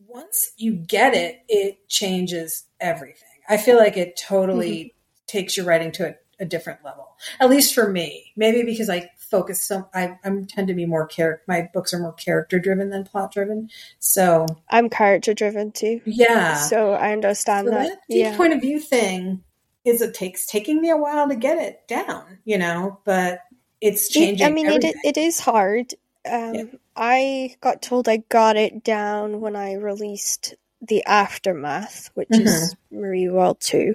once 0.06 0.52
you 0.56 0.72
get 0.74 1.14
it, 1.14 1.40
it 1.48 1.88
changes 1.88 2.64
everything. 2.80 3.28
I 3.48 3.56
feel 3.56 3.76
like 3.76 3.96
it 3.96 4.16
totally 4.16 4.84
Mm-hmm. 4.84 4.88
takes 5.26 5.56
your 5.56 5.66
writing 5.66 5.92
to 5.92 6.08
a, 6.10 6.14
a 6.40 6.44
different 6.44 6.84
level. 6.84 7.16
At 7.38 7.50
least 7.50 7.74
for 7.74 7.88
me, 7.88 8.32
maybe 8.36 8.62
because 8.64 8.88
I 8.90 9.10
focus 9.18 9.62
some. 9.62 9.86
I, 9.94 10.16
I 10.24 10.30
tend 10.48 10.68
to 10.68 10.74
be 10.74 10.86
more 10.86 11.06
character. 11.06 11.44
My 11.46 11.68
books 11.72 11.92
are 11.94 11.98
more 12.00 12.14
character 12.14 12.58
driven 12.58 12.90
than 12.90 13.04
plot 13.04 13.32
driven. 13.32 13.70
So 13.98 14.46
I'm 14.68 14.88
character 14.88 15.34
driven 15.34 15.70
too, 15.72 16.00
yeah, 16.04 16.54
so 16.54 16.92
I 16.92 17.12
understand 17.12 17.68
so 17.68 17.70
that. 17.72 17.88
that 17.88 17.98
Yeah, 18.08 18.36
point 18.36 18.54
of 18.54 18.60
view 18.60 18.80
thing 18.80 19.44
is 19.84 20.00
it 20.02 20.14
takes 20.14 20.46
taking 20.46 20.80
me 20.80 20.90
a 20.90 20.96
while 20.96 21.28
to 21.28 21.36
get 21.36 21.58
it 21.58 21.86
down, 21.88 22.38
you 22.44 22.58
know, 22.58 23.00
but 23.04 23.40
it's 23.80 24.08
It- 24.08 24.12
changing. 24.12 24.46
I 24.46 24.50
mean, 24.50 24.66
it, 24.66 24.94
it 25.04 25.16
is 25.16 25.40
hard. 25.40 25.94
Um, 26.30 26.54
Yeah. 26.54 26.64
I 26.96 27.56
got 27.62 27.80
told 27.80 28.08
I 28.08 28.18
got 28.28 28.56
it 28.56 28.84
down 28.84 29.40
when 29.40 29.56
I 29.56 29.74
released 29.74 30.54
the 30.82 31.04
aftermath, 31.04 32.10
which 32.14 32.28
Mm-hmm. 32.30 32.46
is 32.46 32.76
Marie 32.90 33.28
World 33.28 33.58
Two, 33.60 33.94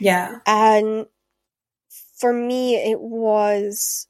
yeah, 0.00 0.38
and 0.46 1.06
for 2.22 2.32
me, 2.32 2.76
it 2.76 3.00
was. 3.00 4.06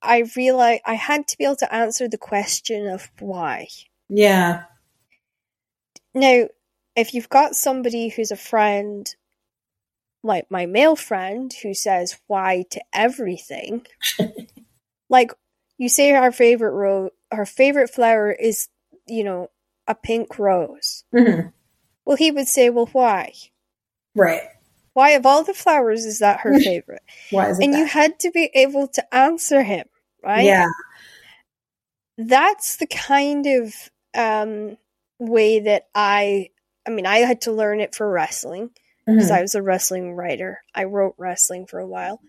I 0.00 0.22
realized 0.36 0.82
I 0.86 0.94
had 0.94 1.26
to 1.28 1.36
be 1.36 1.44
able 1.44 1.56
to 1.56 1.74
answer 1.74 2.08
the 2.08 2.16
question 2.16 2.86
of 2.86 3.10
why. 3.18 3.66
yeah, 4.08 4.64
Now, 6.14 6.46
if 6.94 7.12
you've 7.12 7.28
got 7.28 7.56
somebody 7.56 8.08
who's 8.08 8.30
a 8.30 8.36
friend, 8.36 9.12
like 10.22 10.48
my 10.48 10.66
male 10.66 10.94
friend, 10.94 11.52
who 11.62 11.74
says 11.74 12.18
why 12.28 12.64
to 12.70 12.80
everything, 12.92 13.86
like 15.08 15.32
you 15.76 15.88
say 15.88 16.12
our 16.12 16.30
favorite 16.30 16.72
rose, 16.72 17.10
our 17.32 17.46
favorite 17.46 17.90
flower 17.90 18.30
is, 18.30 18.68
you 19.06 19.24
know, 19.24 19.50
a 19.88 19.94
pink 19.96 20.38
rose. 20.38 21.04
Mhm. 21.12 21.52
Well, 22.04 22.16
he 22.16 22.30
would 22.30 22.46
say, 22.48 22.70
well, 22.70 22.88
why? 22.92 23.32
right. 24.14 24.42
Why 24.94 25.10
of 25.10 25.26
all 25.26 25.44
the 25.44 25.54
flowers 25.54 26.04
is 26.04 26.20
that 26.20 26.40
her 26.40 26.54
favorite? 26.60 27.02
Why 27.30 27.50
is 27.50 27.58
it? 27.58 27.64
and 27.64 27.74
you 27.74 27.84
had 27.86 28.18
to 28.20 28.30
be 28.30 28.50
able 28.54 28.88
to 28.88 29.14
answer 29.14 29.62
him, 29.62 29.86
right? 30.22 30.46
yeah, 30.46 30.68
that's 32.16 32.76
the 32.76 32.86
kind 32.86 33.46
of 33.46 33.74
um, 34.14 34.76
way 35.18 35.60
that 35.60 35.88
I. 35.94 36.50
I 36.86 36.90
mean, 36.90 37.06
I 37.06 37.18
had 37.18 37.42
to 37.42 37.52
learn 37.52 37.80
it 37.80 37.94
for 37.94 38.08
wrestling 38.10 38.70
because 39.06 39.30
Mhm. 39.30 39.36
I 39.38 39.40
was 39.42 39.54
a 39.54 39.62
wrestling 39.62 40.12
writer. 40.12 40.60
I 40.74 40.84
wrote 40.84 41.14
wrestling 41.18 41.66
for 41.66 41.78
a 41.80 41.86
while, 41.86 42.20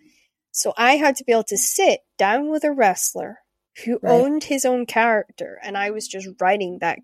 so 0.51 0.73
I 0.77 0.95
had 0.95 1.17
to 1.17 1.23
be 1.23 1.33
able 1.33 1.43
to 1.45 1.57
sit 1.57 2.01
down 2.17 2.49
with 2.49 2.63
a 2.63 2.71
wrestler 2.71 3.39
who 3.83 3.99
Right. 4.01 4.11
owned 4.11 4.45
his 4.45 4.63
own 4.65 4.85
character, 4.85 5.59
and 5.61 5.77
I 5.77 5.91
was 5.91 6.07
just 6.07 6.29
writing 6.39 6.79
that 6.79 6.99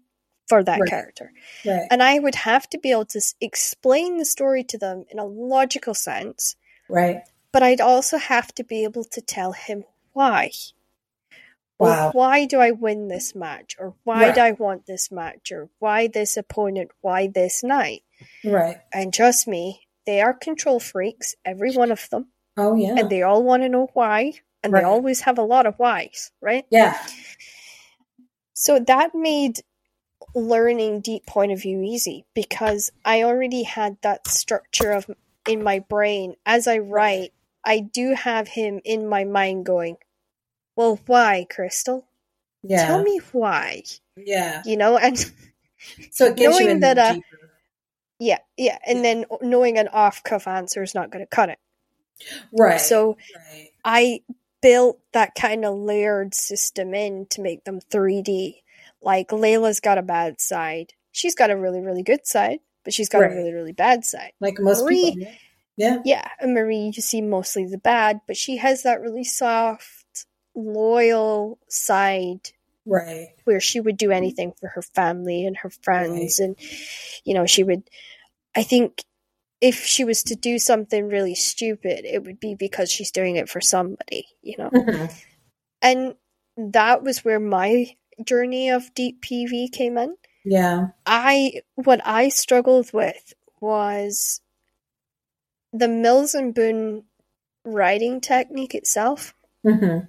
for 0.52 0.64
that 0.64 0.80
Right. 0.82 0.90
character. 0.90 1.32
right, 1.66 1.88
And 1.90 2.04
I 2.04 2.20
would 2.20 2.36
have 2.36 2.70
to 2.72 2.78
be 2.78 2.92
able 2.92 3.06
to 3.16 3.22
explain 3.40 4.18
the 4.18 4.26
story 4.26 4.64
to 4.66 4.78
them 4.78 5.06
in 5.10 5.18
a 5.20 5.26
logical 5.26 5.94
sense, 5.94 6.56
right, 6.90 7.24
but 7.54 7.64
I'd 7.64 7.82
also 7.82 8.18
have 8.18 8.54
to 8.56 8.64
be 8.64 8.84
able 8.84 9.04
to 9.16 9.22
tell 9.22 9.54
him 9.54 9.84
why. 10.14 10.52
Wow. 11.80 12.12
Why 12.14 12.46
do 12.46 12.60
I 12.60 12.72
win 12.72 13.08
this 13.08 13.34
match? 13.34 13.76
Or 13.80 13.96
why 14.04 14.26
Right. 14.28 14.36
do 14.36 14.42
I 14.42 14.52
want 14.52 14.86
this 14.86 15.10
match? 15.12 15.52
Or 15.52 15.70
why 15.80 16.06
this 16.08 16.38
opponent? 16.38 16.92
Why 17.02 17.26
this 17.28 17.64
night? 17.64 18.04
Right. 18.44 18.78
And 18.94 19.12
trust 19.12 19.48
me, 19.48 19.88
they 20.06 20.22
are 20.22 20.34
control 20.34 20.80
freaks, 20.80 21.34
every 21.44 21.72
one 21.72 21.92
of 21.92 22.08
them. 22.12 22.28
Oh 22.56 22.76
yeah. 22.76 22.96
And 22.98 23.10
they 23.10 23.24
all 23.24 23.42
want 23.42 23.64
to 23.64 23.70
know 23.70 23.90
why. 23.94 24.34
And 24.62 24.72
Right. 24.74 24.82
they 24.82 24.86
always 24.86 25.22
have 25.22 25.40
a 25.40 25.44
lot 25.54 25.66
of 25.66 25.80
whys, 25.80 26.32
right? 26.40 26.66
yeah. 26.70 26.96
So 28.54 28.78
that 28.80 29.16
made 29.16 29.62
learning 30.34 31.02
deep 31.02 31.26
point 31.26 31.52
of 31.52 31.62
view 31.62 31.82
easy 31.82 32.26
because 32.34 32.92
I 33.04 33.24
already 33.24 33.64
had 33.64 33.98
that 34.02 34.28
structure 34.28 34.92
of 34.92 35.10
in 35.48 35.64
my 35.64 35.80
brain 35.80 36.36
as 36.46 36.68
I 36.68 36.78
write. 36.80 37.34
I 37.64 37.80
do 37.80 38.16
have 38.16 38.48
him 38.48 38.82
in 38.84 39.08
my 39.08 39.24
mind 39.24 39.66
going, 39.66 39.98
"Well, 40.76 41.00
why, 41.06 41.46
Crystal? 41.50 42.08
Yeah. 42.64 42.88
Tell 42.88 43.04
me 43.04 43.20
why." 43.32 43.84
Yeah. 44.16 44.62
You 44.66 44.78
know, 44.78 44.98
and 44.98 45.18
So 46.12 46.28
it 46.28 46.40
you 46.40 46.50
Knowing 46.50 46.70
in 46.70 46.80
that, 46.82 46.98
uh, 46.98 47.20
yeah, 48.20 48.40
yeah, 48.58 48.78
and 48.86 49.04
then 49.04 49.26
knowing 49.42 49.78
an 49.78 49.88
off-cuff 49.88 50.48
answer 50.48 50.84
is 50.84 50.94
not 50.94 51.10
going 51.10 51.24
to 51.24 51.30
cut 51.30 51.50
it. 51.50 51.60
Right. 52.52 52.80
So 52.80 53.18
right. 53.36 53.70
I 53.84 54.22
built 54.62 55.00
that 55.14 55.34
kind 55.34 55.66
of 55.66 55.76
layered 55.76 56.36
system 56.36 56.94
in 56.94 57.26
to 57.32 57.42
make 57.42 57.64
them 57.64 57.80
3D. 57.80 58.58
Like 59.02 59.30
Layla's 59.30 59.80
got 59.80 59.98
a 59.98 60.02
bad 60.04 60.40
side. 60.42 60.94
She's 61.12 61.36
got 61.36 61.50
a 61.52 61.58
really, 61.58 61.82
really 61.82 62.04
good 62.04 62.26
side, 62.28 62.60
but 62.84 62.94
she's 62.94 63.10
got 63.10 63.20
Right. 63.22 63.32
a 63.32 63.36
really, 63.36 63.54
really 63.54 63.72
bad 63.74 64.06
side. 64.06 64.32
Like 64.40 64.60
most 64.60 64.84
Marie- 64.84 65.16
people. 65.16 65.34
Yeah. 65.78 65.98
Yeah, 66.06 66.28
and 66.40 66.54
Marie, 66.54 66.92
you 66.96 67.02
see 67.02 67.22
mostly 67.22 67.66
the 67.66 67.78
bad, 67.78 68.22
but 68.28 68.38
she 68.38 68.58
has 68.58 68.84
that 68.84 69.02
really 69.02 69.24
soft, 69.24 70.26
loyal 70.54 71.58
side 71.70 72.52
Right. 72.86 73.30
where 73.46 73.60
she 73.60 73.80
would 73.80 73.98
do 73.98 74.12
anything 74.12 74.54
for 74.60 74.68
her 74.70 74.82
family 74.82 75.46
and 75.46 75.56
her 75.58 75.70
friends 75.70 76.40
and 76.40 76.56
you 77.24 77.34
know 77.36 77.46
she 77.46 77.64
would 77.64 77.84
i 78.56 78.64
think 78.64 79.04
if 79.62 79.86
she 79.86 80.04
was 80.04 80.24
to 80.24 80.36
do 80.36 80.58
something 80.58 81.08
really 81.08 81.36
stupid 81.36 82.06
it 82.06 82.24
would 82.24 82.40
be 82.40 82.56
because 82.56 82.92
she's 82.92 83.12
doing 83.12 83.36
it 83.36 83.48
for 83.50 83.62
somebody 83.62 84.26
you 84.42 84.56
know 84.58 84.70
Mhm. 84.72 85.14
and 85.84 86.16
that 86.58 87.04
was 87.04 87.24
where 87.24 87.40
my 87.40 87.96
journey 88.26 88.70
of 88.70 88.94
deep 88.94 89.22
pv 89.22 89.72
came 89.72 89.98
in 89.98 90.16
Yeah. 90.46 90.88
i 91.06 91.62
what 91.76 92.02
i 92.06 92.30
struggled 92.30 92.92
with 92.94 93.34
was 93.60 94.42
the 95.74 95.88
Mills 95.88 96.34
and 96.36 96.54
Boon 96.54 97.04
writing 97.64 98.20
technique 98.22 98.76
itself 98.76 99.34
hmm 99.64 100.00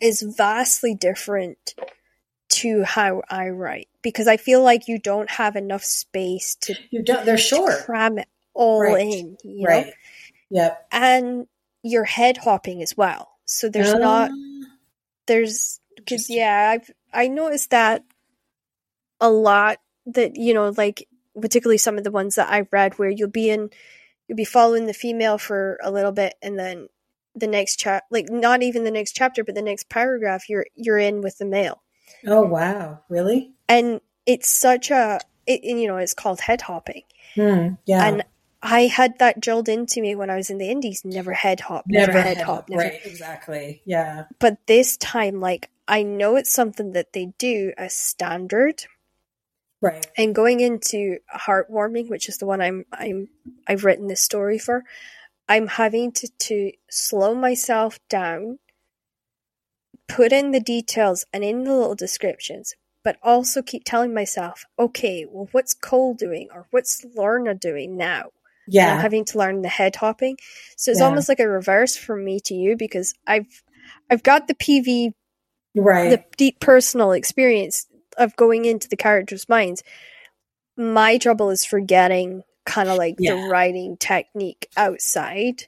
is 0.00 0.22
vastly 0.22 0.94
different 0.96 1.76
to 2.48 2.82
how 2.82 3.22
I 3.30 3.50
write 3.50 3.88
because 4.02 4.26
I 4.26 4.36
feel 4.36 4.60
like 4.62 4.88
you 4.88 4.98
don't 4.98 5.30
have 5.30 5.54
enough 5.54 5.84
space 5.84 6.56
to 6.62 6.74
You 6.90 7.04
don't. 7.04 7.24
They're 7.24 7.38
short. 7.38 7.84
cram 7.84 8.18
it 8.18 8.26
all 8.52 8.80
Right. 8.80 9.00
in, 9.00 9.36
you 9.44 9.62
know, 9.62 9.68
Right. 9.68 9.94
Yep. 10.50 10.88
and 10.90 11.46
you're 11.84 12.04
head 12.04 12.36
hopping 12.38 12.82
as 12.82 12.96
well. 12.96 13.30
So 13.44 13.68
there's 13.68 13.94
not 13.94 14.30
Ah, 14.32 14.66
there's 15.26 15.78
because 15.96 16.28
yeah 16.28 16.70
I've 16.74 16.90
I 17.12 17.28
noticed 17.28 17.70
that 17.70 18.04
a 19.20 19.30
lot 19.30 19.78
that 20.06 20.36
you 20.36 20.52
know 20.54 20.72
like 20.76 21.06
particularly 21.40 21.78
some 21.78 21.96
of 21.98 22.04
the 22.04 22.10
ones 22.10 22.34
that 22.34 22.50
I 22.50 22.66
read 22.72 22.98
where 22.98 23.10
you'll 23.10 23.30
be 23.30 23.50
in 23.50 23.70
you'll 24.28 24.36
be 24.36 24.44
following 24.44 24.86
the 24.86 24.92
female 24.94 25.38
for 25.38 25.78
a 25.82 25.90
little 25.90 26.12
bit 26.12 26.34
and 26.42 26.58
then 26.58 26.88
the 27.34 27.46
next 27.46 27.76
chap 27.76 28.04
like 28.10 28.28
not 28.28 28.62
even 28.62 28.84
the 28.84 28.90
next 28.90 29.12
chapter 29.12 29.42
but 29.44 29.54
the 29.54 29.62
next 29.62 29.88
paragraph 29.88 30.48
you're 30.48 30.66
you're 30.74 30.98
in 30.98 31.20
with 31.20 31.38
the 31.38 31.44
male 31.44 31.82
Oh 32.26 32.42
wow. 32.42 33.00
Really? 33.08 33.52
and 33.68 34.00
it's 34.26 34.48
such 34.48 34.90
a 34.90 35.20
it, 35.46 35.64
you 35.64 35.86
know 35.88 35.96
it's 35.96 36.14
called 36.14 36.40
head 36.40 36.60
hopping 36.62 37.02
Hmm. 37.34 37.68
Yeah. 37.86 38.04
and 38.06 38.24
I 38.62 38.82
had 38.82 39.18
that 39.18 39.40
drilled 39.40 39.68
into 39.68 40.00
me 40.02 40.14
when 40.14 40.28
I 40.30 40.36
was 40.36 40.50
in 40.50 40.58
the 40.58 40.68
Indies 40.70 41.02
never 41.04 41.32
head 41.32 41.60
hop 41.60 41.84
never, 41.88 42.12
head 42.20 42.38
hop 42.42 42.68
never 42.68 42.82
Right. 42.82 43.00
Exactly. 43.04 43.82
Yeah. 43.86 44.24
but 44.38 44.58
this 44.66 44.96
time 44.98 45.40
like 45.40 45.70
I 45.88 46.02
know 46.02 46.36
it's 46.36 46.52
something 46.52 46.92
that 46.92 47.12
they 47.12 47.32
do 47.38 47.72
as 47.76 47.92
standard 47.94 48.84
Right. 49.80 50.06
and 50.16 50.32
going 50.34 50.60
into 50.60 51.18
heartwarming 51.34 52.08
which 52.08 52.28
is 52.28 52.38
the 52.38 52.46
one 52.46 52.60
i'm 52.60 52.84
i'm 52.92 53.28
i've 53.66 53.84
written 53.84 54.06
this 54.06 54.20
story 54.20 54.56
for 54.56 54.84
i'm 55.48 55.66
having 55.66 56.12
to 56.12 56.28
to 56.38 56.70
slow 56.88 57.34
myself 57.34 57.98
down 58.08 58.60
put 60.08 60.32
in 60.32 60.52
the 60.52 60.60
details 60.60 61.24
and 61.32 61.42
in 61.42 61.64
the 61.64 61.74
little 61.74 61.96
descriptions 61.96 62.74
but 63.02 63.16
also 63.24 63.60
keep 63.60 63.82
telling 63.84 64.14
myself 64.14 64.64
okay 64.78 65.26
well 65.28 65.48
what's 65.50 65.74
cole 65.74 66.14
doing 66.14 66.48
or 66.54 66.66
what's 66.70 67.04
lorna 67.16 67.52
doing 67.54 67.96
now 67.96 68.30
Yeah. 68.68 69.00
having 69.02 69.24
to 69.26 69.38
learn 69.38 69.62
the 69.62 69.68
head 69.68 69.96
hopping 69.96 70.36
so 70.76 70.92
it's 70.92 71.00
Yeah. 71.00 71.06
almost 71.06 71.28
like 71.28 71.40
a 71.40 71.48
reverse 71.48 71.96
from 71.96 72.24
me 72.24 72.38
to 72.44 72.54
you 72.54 72.76
because 72.76 73.14
i've 73.26 73.64
i've 74.10 74.22
got 74.22 74.46
the 74.46 74.54
pv 74.54 75.12
Right. 75.74 76.10
the 76.10 76.24
deep 76.36 76.60
personal 76.60 77.12
experience 77.12 77.86
of 78.18 78.36
going 78.36 78.64
into 78.66 78.88
the 78.88 78.96
characters' 78.96 79.48
minds. 79.48 79.82
My 80.76 81.18
trouble 81.18 81.50
is 81.50 81.64
forgetting 81.64 82.42
kind 82.64 82.88
of 82.88 82.96
like 82.98 83.16
Yeah. 83.18 83.34
the 83.34 83.48
writing 83.48 83.96
technique 83.98 84.68
outside 84.76 85.64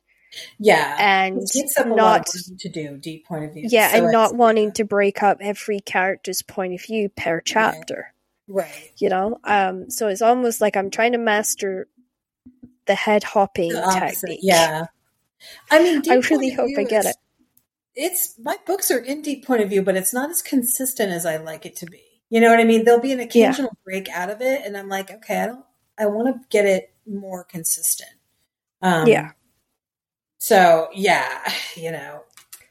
yeah. 0.59 0.97
and 0.99 1.43
it 1.43 1.51
takes 1.51 1.77
up 1.77 1.87
a 1.87 1.89
lot 1.91 1.97
not 1.99 2.27
to 2.59 2.69
do 2.69 2.97
deep 2.99 3.27
point 3.27 3.45
of 3.45 3.53
view. 3.55 3.65
yeah, 3.69 3.91
So 3.93 4.03
and 4.05 4.13
not 4.13 4.35
wanting 4.35 4.73
to 4.73 4.85
break 4.85 5.23
up 5.23 5.39
every 5.41 5.81
character's 5.81 6.43
point 6.43 6.75
of 6.75 6.83
view 6.83 7.09
per 7.09 7.41
chapter. 7.41 8.13
Right. 8.47 8.93
You 8.99 9.09
know, 9.09 9.39
um, 9.45 9.91
so 9.91 10.09
it's 10.09 10.23
almost 10.23 10.61
like 10.61 10.77
I'm 10.77 10.91
trying 10.91 11.13
to 11.13 11.19
master 11.19 11.89
the 12.87 12.95
head 12.95 13.25
hopping 13.25 13.73
The 13.73 13.99
technique. 13.99 14.41
Yeah. 14.43 14.87
I 15.71 15.83
mean, 15.83 16.03
I 16.11 16.17
really 16.31 16.51
hope 16.51 16.71
I 16.79 16.85
get 16.85 17.05
is- 17.07 17.11
it. 17.13 17.17
It's 17.97 18.35
my 18.39 18.57
books 18.67 18.91
are 18.91 18.99
in 18.99 19.23
deep 19.23 19.47
point 19.47 19.63
of 19.63 19.69
view, 19.69 19.83
but 19.83 19.97
it's 19.97 20.13
not 20.13 20.31
as 20.31 20.43
consistent 20.43 21.13
as 21.13 21.25
I 21.25 21.37
like 21.37 21.65
it 21.67 21.77
to 21.77 21.87
be. 21.87 22.03
You 22.31 22.41
know 22.41 22.51
what 22.51 22.59
I 22.61 22.65
mean? 22.65 22.85
There'll 22.85 23.01
be 23.01 23.13
an 23.13 23.21
occasional 23.21 23.71
break 23.85 24.09
out 24.09 24.31
of 24.31 24.41
it, 24.41 24.63
and 24.65 24.77
I'm 24.77 24.89
like, 24.89 25.11
okay, 25.11 25.41
I 25.41 25.47
don't. 25.47 25.65
I 25.97 26.07
want 26.07 26.35
to 26.35 26.49
get 26.49 26.65
it 26.67 26.93
more 27.07 27.45
consistent. 27.45 28.11
Um, 28.83 29.07
Yeah. 29.07 29.31
So 30.39 30.89
yeah, 30.93 31.41
you 31.77 31.93
know, 31.93 32.23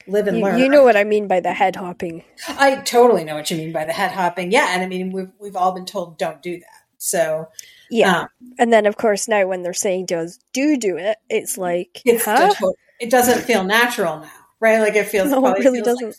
live 0.08 0.28
and 0.28 0.38
You, 0.38 0.44
learn. 0.44 0.60
you 0.60 0.70
know 0.70 0.84
what 0.84 0.98
I 0.98 1.04
mean 1.06 1.28
by 1.28 1.40
the 1.40 1.54
head 1.54 1.76
hopping. 1.76 2.24
I 2.48 2.76
totally 2.78 3.24
know 3.24 3.36
what 3.36 3.50
you 3.50 3.58
mean 3.58 3.72
by 3.72 3.86
the 3.86 3.94
head 3.94 4.12
hopping. 4.12 4.52
Yeah, 4.52 4.68
and 4.72 4.82
I 4.84 4.88
mean 4.88 5.12
we've 5.12 5.32
we've 5.40 5.56
all 5.56 5.72
been 5.72 5.86
told 5.86 6.18
don't 6.18 6.42
do 6.42 6.58
that. 6.60 6.82
So 6.98 7.48
Yeah. 7.90 8.22
um, 8.22 8.28
and 8.60 8.72
then, 8.72 8.86
of 8.86 8.98
course, 8.98 9.28
now 9.28 9.46
when 9.48 9.62
they're 9.64 9.74
saying 9.74 10.06
does 10.06 10.40
do 10.54 10.78
do 10.78 10.98
it, 10.98 11.18
it's 11.30 11.58
like, 11.58 12.02
it's 12.06 12.24
huh? 12.26 12.54
it 13.00 13.10
doesn't 13.10 13.42
feel 13.42 13.64
natural 13.64 14.20
now, 14.20 14.43
right? 14.64 14.80
Like 14.80 14.96
it 14.96 15.08
feels 15.08 15.30
No, 15.30 15.46
it 15.48 15.60
really 15.60 15.82
doesn't. 15.82 16.16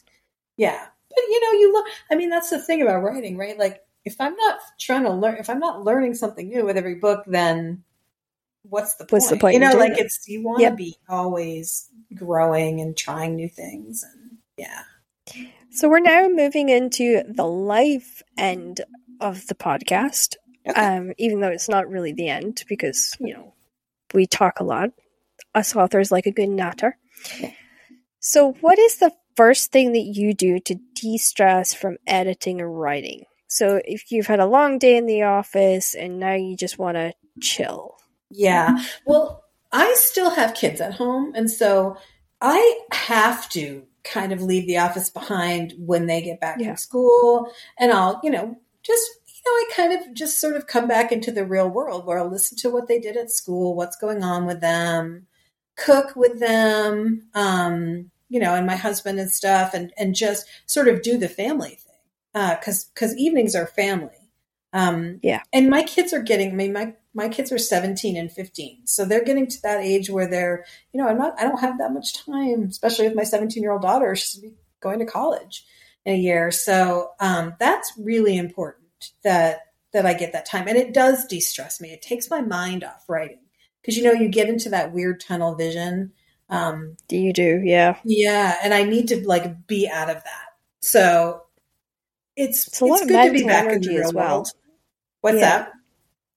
yeah, 0.57 0.87
but 1.09 1.19
you 1.29 1.41
know, 1.41 1.59
you 1.59 1.73
look. 1.73 1.87
I 2.11 2.15
mean, 2.15 2.29
that's 2.31 2.51
the 2.51 2.61
thing 2.61 2.83
about 2.83 3.03
writing, 3.03 3.37
right? 3.37 3.59
Like 3.59 3.81
if 4.05 4.21
I'm 4.21 4.37
not 4.37 4.59
trying 4.79 5.05
to 5.05 5.11
learn, 5.11 5.39
if 5.39 5.49
I'm 5.51 5.59
not 5.59 5.83
learning 5.83 6.15
something 6.15 6.49
new 6.49 6.65
with 6.67 6.77
every 6.77 6.97
book, 6.97 7.25
then 7.27 7.83
what's 8.69 8.97
the 8.97 9.05
point? 9.05 9.13
What's 9.13 9.31
the 9.31 9.37
point 9.39 9.55
You 9.55 9.61
know, 9.61 9.73
like 9.79 9.93
it? 9.93 10.01
it's 10.01 10.29
you 10.29 10.43
want 10.45 10.59
to 10.59 10.65
Yep. 10.65 10.77
be 10.77 10.97
always 11.09 11.89
growing 12.15 12.81
and 12.81 12.97
trying 12.97 13.35
new 13.37 13.49
things, 13.49 14.05
and 14.05 14.37
yeah, 14.57 14.83
So 15.71 15.89
we're 15.89 16.01
now 16.01 16.29
moving 16.29 16.69
into 16.69 17.23
the 17.27 17.47
life 17.47 18.23
end 18.37 18.83
of 19.21 19.47
the 19.47 19.55
podcast. 19.55 20.37
Okay. 20.69 20.81
Um, 20.81 21.13
even 21.19 21.41
though 21.41 21.49
it's 21.51 21.69
not 21.69 21.89
really 21.91 22.13
the 22.13 22.29
end 22.29 22.65
because, 22.69 23.17
you 23.21 23.35
know, 23.35 23.53
we 24.15 24.27
talk 24.27 24.61
a 24.61 24.65
lot. 24.65 24.91
Us 25.55 25.75
authors 25.77 26.11
like 26.13 26.27
a 26.27 26.31
good 26.31 26.49
natter. 26.49 26.97
So 28.27 28.53
what 28.63 28.79
is 28.79 28.97
the 28.97 29.13
first 29.37 29.71
thing 29.71 29.93
that 29.93 29.99
you 30.15 30.33
do 30.33 30.59
to 30.59 30.77
de-stress 30.95 31.75
from 31.75 31.99
editing 32.07 32.59
and 32.59 32.81
writing? 32.81 33.25
So 33.49 33.83
if 33.85 34.11
you've 34.11 34.27
had 34.27 34.41
a 34.41 34.47
long 34.47 34.79
day 34.79 34.97
in 34.97 35.05
the 35.05 35.25
office 35.25 35.95
and 35.95 36.19
now 36.19 36.33
you 36.33 36.57
just 36.57 36.79
want 36.79 36.97
to 36.97 37.13
chill. 37.43 37.97
Yeah. 38.31 38.83
Well, 39.05 39.45
I 39.73 39.93
still 39.99 40.31
have 40.31 40.55
kids 40.55 40.81
at 40.81 40.95
home. 40.95 41.35
And 41.35 41.51
so 41.51 41.99
I 42.41 42.81
have 42.93 43.47
to 43.51 43.85
kind 44.05 44.33
of 44.33 44.41
leave 44.41 44.67
the 44.67 44.79
office 44.79 45.11
behind 45.11 45.75
when 45.77 46.07
they 46.07 46.23
get 46.23 46.41
back 46.41 46.57
Yeah. 46.59 46.69
from 46.69 46.77
school. 46.79 47.53
And 47.79 47.93
I'll, 47.93 48.21
you 48.25 48.31
know, 48.31 48.57
just, 48.83 49.03
you 49.27 49.43
know, 49.45 49.51
I 49.53 49.71
kind 49.77 49.93
of 49.93 50.15
just 50.15 50.41
sort 50.41 50.57
of 50.57 50.67
come 50.67 50.89
back 50.89 51.13
into 51.13 51.31
the 51.31 51.45
real 51.45 51.69
world 51.69 52.07
where 52.07 52.19
I'll 52.19 52.31
listen 52.31 52.57
to 52.59 52.71
what 52.71 52.89
they 52.89 52.99
did 52.99 53.19
at 53.19 53.31
school, 53.31 53.75
what's 53.75 53.97
going 53.97 54.25
on 54.25 54.47
with 54.47 54.63
them, 54.63 55.27
cook 55.77 56.17
with 56.17 56.41
them, 56.41 57.29
um, 57.35 58.11
you 58.29 58.41
know, 58.41 58.55
and 58.55 58.67
my 58.67 58.77
husband 58.77 59.19
and 59.21 59.31
stuff, 59.31 59.75
and, 59.75 59.93
and 59.97 60.15
just 60.15 60.47
sort 60.67 60.89
of 60.89 61.03
do 61.03 61.19
the 61.19 61.29
family 61.29 61.71
thing. 61.71 61.81
Uh, 62.35 62.57
cause, 62.57 62.91
cause 62.97 63.15
evenings 63.17 63.55
are 63.55 63.67
family. 63.67 64.31
Um, 64.73 65.21
Yeah. 65.23 65.43
and 65.53 65.71
my 65.71 65.85
kids 65.85 66.13
are 66.13 66.23
getting, 66.23 66.51
I 66.51 66.55
mean, 66.55 66.73
my, 66.73 66.95
my 67.15 67.29
kids 67.29 67.53
are 67.53 67.59
17 67.59 68.17
and 68.17 68.33
15. 68.33 68.87
So 68.87 69.05
they're 69.05 69.23
getting 69.25 69.47
to 69.47 69.63
that 69.63 69.81
age 69.83 70.11
where 70.11 70.27
they're, 70.27 70.65
you 70.93 71.01
know, 71.01 71.09
I'm 71.09 71.17
not, 71.19 71.39
I 71.39 71.45
don't 71.45 71.61
have 71.61 71.79
that 71.79 71.93
much 71.93 72.15
time, 72.27 72.65
especially 72.71 73.07
with 73.07 73.17
my 73.17 73.23
17 73.23 73.63
year 73.63 73.71
old 73.73 73.83
daughter. 73.83 74.17
She's 74.17 74.43
going 74.81 74.99
to 74.99 75.07
college. 75.07 75.65
in 76.05 76.15
a 76.15 76.19
year. 76.19 76.51
So 76.51 77.13
um, 77.21 77.55
that's 77.61 77.93
really 77.99 78.37
important 78.37 79.13
that 79.23 79.61
that 79.93 80.07
I 80.07 80.13
get 80.15 80.33
that 80.33 80.45
time, 80.45 80.67
and 80.67 80.77
it 80.77 80.93
does 80.93 81.25
de 81.27 81.39
stress 81.39 81.81
me. 81.81 81.91
It 81.93 82.03
takes 82.03 82.29
my 82.29 82.41
mind 82.41 82.83
off 82.83 83.05
writing 83.09 83.39
because 83.81 83.97
you 83.97 84.03
know 84.03 84.11
you 84.13 84.29
get 84.29 84.49
into 84.49 84.69
that 84.71 84.93
weird 84.93 85.21
tunnel 85.21 85.55
vision. 85.55 86.13
Um, 86.49 86.97
do 87.09 87.17
you 87.17 87.33
do? 87.33 87.61
Yeah, 87.65 87.97
yeah, 88.05 88.59
and 88.63 88.75
I 88.75 88.85
need 88.85 89.09
to 89.09 89.27
like 89.27 89.67
be 89.67 89.89
out 89.89 90.11
of 90.11 90.17
that. 90.17 90.47
So 90.81 91.43
it's 92.37 92.69
it's 92.69 92.81
a 92.81 92.85
lot 92.85 93.03
it's 93.03 93.03
of 93.03 93.09
mental 93.11 93.51
energy 93.51 93.97
as 93.97 94.13
well. 94.13 94.37
World. 94.37 94.49
What's 95.21 95.39
yeah. 95.39 95.59
that? 95.59 95.73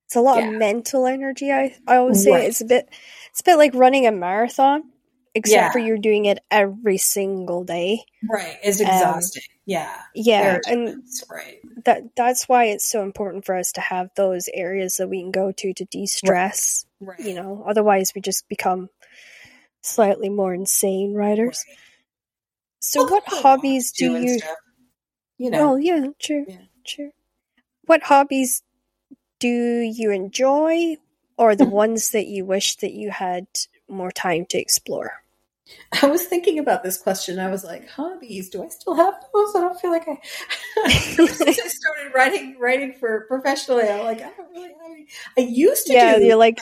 It's 0.05 0.15
a 0.15 0.21
lot 0.21 0.39
yeah. 0.39 0.49
of 0.49 0.53
mental 0.55 1.05
energy. 1.05 1.51
I 1.51 1.75
I 1.85 1.97
always 1.97 2.23
say 2.23 2.31
right. 2.31 2.43
it's 2.45 2.61
a 2.61 2.65
bit 2.65 2.87
it's 3.31 3.41
a 3.41 3.43
bit 3.43 3.57
like 3.57 3.73
running 3.75 4.07
a 4.07 4.11
marathon, 4.11 4.83
except 5.35 5.61
yeah. 5.61 5.71
for 5.71 5.79
you're 5.79 5.97
doing 5.97 6.25
it 6.25 6.39
every 6.49 6.97
single 6.97 7.65
day. 7.65 8.03
Right. 8.27 8.57
It's 8.63 8.79
um, 8.79 8.87
exhausting. 8.87 9.43
Um, 9.45 9.57
yeah. 9.65 10.01
Yeah, 10.15 10.59
and 10.65 11.03
right. 11.29 11.59
That 11.83 12.15
that's 12.15 12.47
why 12.47 12.65
it's 12.65 12.89
so 12.89 13.03
important 13.03 13.43
for 13.43 13.53
us 13.53 13.73
to 13.73 13.81
have 13.81 14.09
those 14.15 14.47
areas 14.53 14.95
that 14.95 15.09
we 15.09 15.21
can 15.21 15.31
go 15.31 15.51
to 15.51 15.73
to 15.73 15.85
de-stress. 15.85 16.85
Right. 17.01 17.19
right. 17.19 17.27
You 17.27 17.35
know, 17.35 17.65
otherwise 17.67 18.13
we 18.15 18.21
just 18.21 18.47
become 18.47 18.89
slightly 19.87 20.29
more 20.29 20.53
insane 20.53 21.13
writers. 21.13 21.63
So, 22.79 23.03
well, 23.03 23.13
what 23.13 23.23
hobbies 23.27 23.91
do 23.91 24.17
you? 24.17 24.39
Stuff. 24.39 24.55
You 25.37 25.51
know. 25.51 25.73
Oh 25.73 25.75
yeah, 25.75 26.07
true, 26.19 26.45
yeah. 26.47 26.57
true. 26.85 27.11
What 27.85 28.03
hobbies 28.03 28.63
do 29.39 29.47
you 29.47 30.11
enjoy 30.11 30.97
or 31.37 31.55
the 31.55 31.65
ones 31.83 32.11
that 32.11 32.27
you 32.27 32.45
wish 32.45 32.75
that 32.77 32.93
you 32.93 33.11
had 33.11 33.47
more 33.87 34.11
time 34.11 34.45
to 34.47 34.59
explore? 34.59 35.11
I 36.01 36.07
was 36.07 36.25
thinking 36.25 36.59
about 36.59 36.83
this 36.83 36.97
question. 36.97 37.39
I 37.39 37.49
was 37.49 37.63
like, 37.63 37.89
hobbies, 37.89 38.49
do 38.49 38.63
I 38.63 38.69
still 38.69 38.95
have 38.95 39.15
those? 39.33 39.55
I 39.55 39.61
don't 39.61 39.79
feel 39.79 39.91
like 39.91 40.07
I 40.07 40.89
since 40.89 41.41
I 41.41 41.51
started 41.51 42.13
writing 42.15 42.57
writing 42.59 42.93
for 42.93 43.25
professionally, 43.27 43.87
I'm 43.87 44.05
like, 44.05 44.21
I 44.21 44.31
don't 44.31 44.51
really 44.51 44.69
have 44.69 44.91
any. 44.91 45.07
I 45.37 45.41
used 45.41 45.87
to 45.87 45.93
yeah, 45.93 46.17
do 46.17 46.25
you're 46.25 46.35
like 46.35 46.59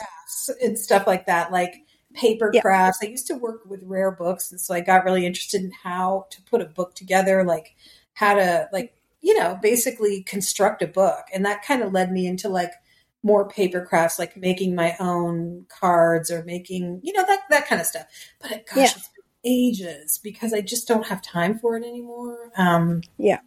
and 0.62 0.78
stuff 0.78 1.06
like 1.06 1.26
that, 1.26 1.52
like 1.52 1.85
paper 2.16 2.50
yeah. 2.52 2.62
crafts. 2.62 2.98
I 3.02 3.06
used 3.06 3.26
to 3.28 3.34
work 3.34 3.60
with 3.66 3.82
rare 3.84 4.10
books 4.10 4.50
and 4.50 4.60
so 4.60 4.74
I 4.74 4.80
got 4.80 5.04
really 5.04 5.26
interested 5.26 5.62
in 5.62 5.70
how 5.82 6.26
to 6.30 6.42
put 6.42 6.60
a 6.60 6.66
book 6.66 6.94
together, 6.94 7.44
like 7.44 7.76
how 8.14 8.34
to 8.34 8.68
like 8.72 8.96
you 9.26 9.36
know, 9.36 9.58
basically 9.60 10.22
construct 10.22 10.82
a 10.82 10.86
book. 10.86 11.24
And 11.34 11.44
that 11.44 11.64
kind 11.64 11.82
of 11.82 11.92
led 11.92 12.12
me 12.12 12.28
into 12.28 12.48
like 12.48 12.70
more 13.24 13.48
paper 13.48 13.84
crafts, 13.84 14.20
like 14.20 14.36
making 14.36 14.76
my 14.76 14.94
own 15.00 15.66
cards 15.68 16.30
or 16.30 16.44
making, 16.44 17.00
you 17.02 17.12
know, 17.12 17.26
that, 17.26 17.40
that 17.50 17.66
kind 17.66 17.80
of 17.80 17.88
stuff. 17.88 18.06
But 18.40 18.52
it, 18.52 18.66
gosh, 18.66 18.76
yeah. 18.76 18.84
it's 18.84 19.08
been 19.08 19.52
ages 19.52 20.20
because 20.22 20.52
I 20.52 20.60
just 20.60 20.86
don't 20.86 21.08
have 21.08 21.22
time 21.22 21.58
for 21.58 21.76
it 21.76 21.84
anymore. 21.84 22.52
Um, 22.56 23.02
yeah. 23.18 23.40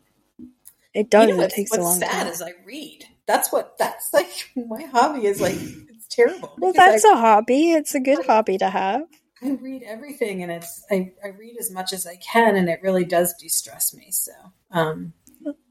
It 0.93 1.09
does. 1.09 1.29
You 1.29 1.37
know, 1.37 1.43
it 1.43 1.51
takes 1.51 1.71
what's 1.71 1.81
a 1.81 1.85
long 1.85 1.99
sad 1.99 2.23
time. 2.23 2.27
is 2.27 2.41
I 2.41 2.55
read. 2.65 3.05
That's 3.25 3.49
what, 3.49 3.77
that's 3.77 4.13
like 4.13 4.51
my 4.57 4.83
hobby 4.83 5.27
is 5.27 5.39
like, 5.39 5.57
terrible. 6.09 6.53
Well, 6.57 6.73
that's 6.73 7.05
I, 7.05 7.13
a 7.13 7.15
hobby. 7.15 7.71
It's 7.71 7.95
a 7.95 7.99
good 7.99 8.19
I, 8.21 8.33
hobby 8.33 8.57
to 8.57 8.69
have. 8.69 9.03
I 9.41 9.51
read 9.51 9.83
everything 9.83 10.43
and 10.43 10.51
it's, 10.51 10.83
I, 10.91 11.13
I 11.23 11.29
read 11.29 11.55
as 11.59 11.71
much 11.71 11.93
as 11.93 12.05
I 12.05 12.17
can 12.17 12.55
and 12.55 12.67
it 12.69 12.81
really 12.81 13.05
does 13.05 13.33
de-stress 13.39 13.93
me. 13.93 14.11
So, 14.11 14.31
um, 14.71 15.13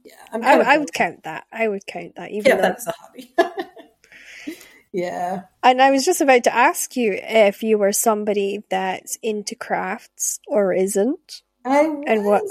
yeah, 0.04 0.14
I, 0.32 0.60
I 0.60 0.78
would 0.78 0.92
count 0.92 1.24
that. 1.24 1.44
I 1.52 1.68
would 1.68 1.86
count 1.86 2.16
that. 2.16 2.30
Even 2.30 2.50
yeah, 2.50 2.56
though... 2.56 2.62
that's 2.62 2.86
a 2.86 2.94
hobby. 2.98 3.34
yeah. 4.92 5.42
And 5.62 5.82
I 5.82 5.90
was 5.90 6.04
just 6.04 6.20
about 6.20 6.44
to 6.44 6.54
ask 6.54 6.96
you 6.96 7.18
if 7.20 7.62
you 7.62 7.76
were 7.76 7.92
somebody 7.92 8.62
that's 8.70 9.18
into 9.22 9.54
crafts 9.54 10.40
or 10.46 10.72
isn't. 10.72 11.42
I 11.64 11.88
was. 11.88 12.04
And 12.06 12.24
what? 12.24 12.42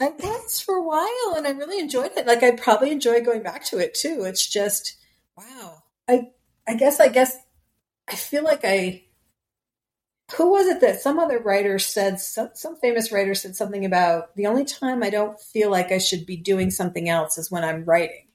I 0.00 0.10
was 0.10 0.60
for 0.60 0.74
a 0.74 0.82
while, 0.82 1.36
and 1.36 1.46
I 1.46 1.50
really 1.50 1.78
enjoyed 1.78 2.12
it. 2.16 2.26
Like 2.26 2.42
I 2.42 2.52
probably 2.52 2.90
enjoy 2.90 3.20
going 3.20 3.42
back 3.42 3.64
to 3.66 3.78
it 3.78 3.94
too. 3.94 4.24
It's 4.24 4.46
just 4.48 4.96
wow. 5.36 5.82
I 6.08 6.30
I 6.66 6.74
guess 6.74 7.00
I 7.00 7.08
guess 7.08 7.36
I 8.08 8.16
feel 8.16 8.44
like 8.44 8.60
I 8.64 9.04
who 10.36 10.50
was 10.50 10.66
it 10.66 10.80
that 10.80 11.00
some 11.00 11.18
other 11.18 11.38
writer 11.38 11.78
said 11.78 12.20
some, 12.20 12.50
some 12.54 12.76
famous 12.76 13.12
writer 13.12 13.34
said 13.34 13.54
something 13.56 13.84
about 13.84 14.34
the 14.36 14.46
only 14.46 14.64
time 14.64 15.02
i 15.02 15.10
don't 15.10 15.40
feel 15.40 15.70
like 15.70 15.92
i 15.92 15.98
should 15.98 16.26
be 16.26 16.36
doing 16.36 16.70
something 16.70 17.08
else 17.08 17.38
is 17.38 17.50
when 17.50 17.64
i'm 17.64 17.84
writing 17.84 18.26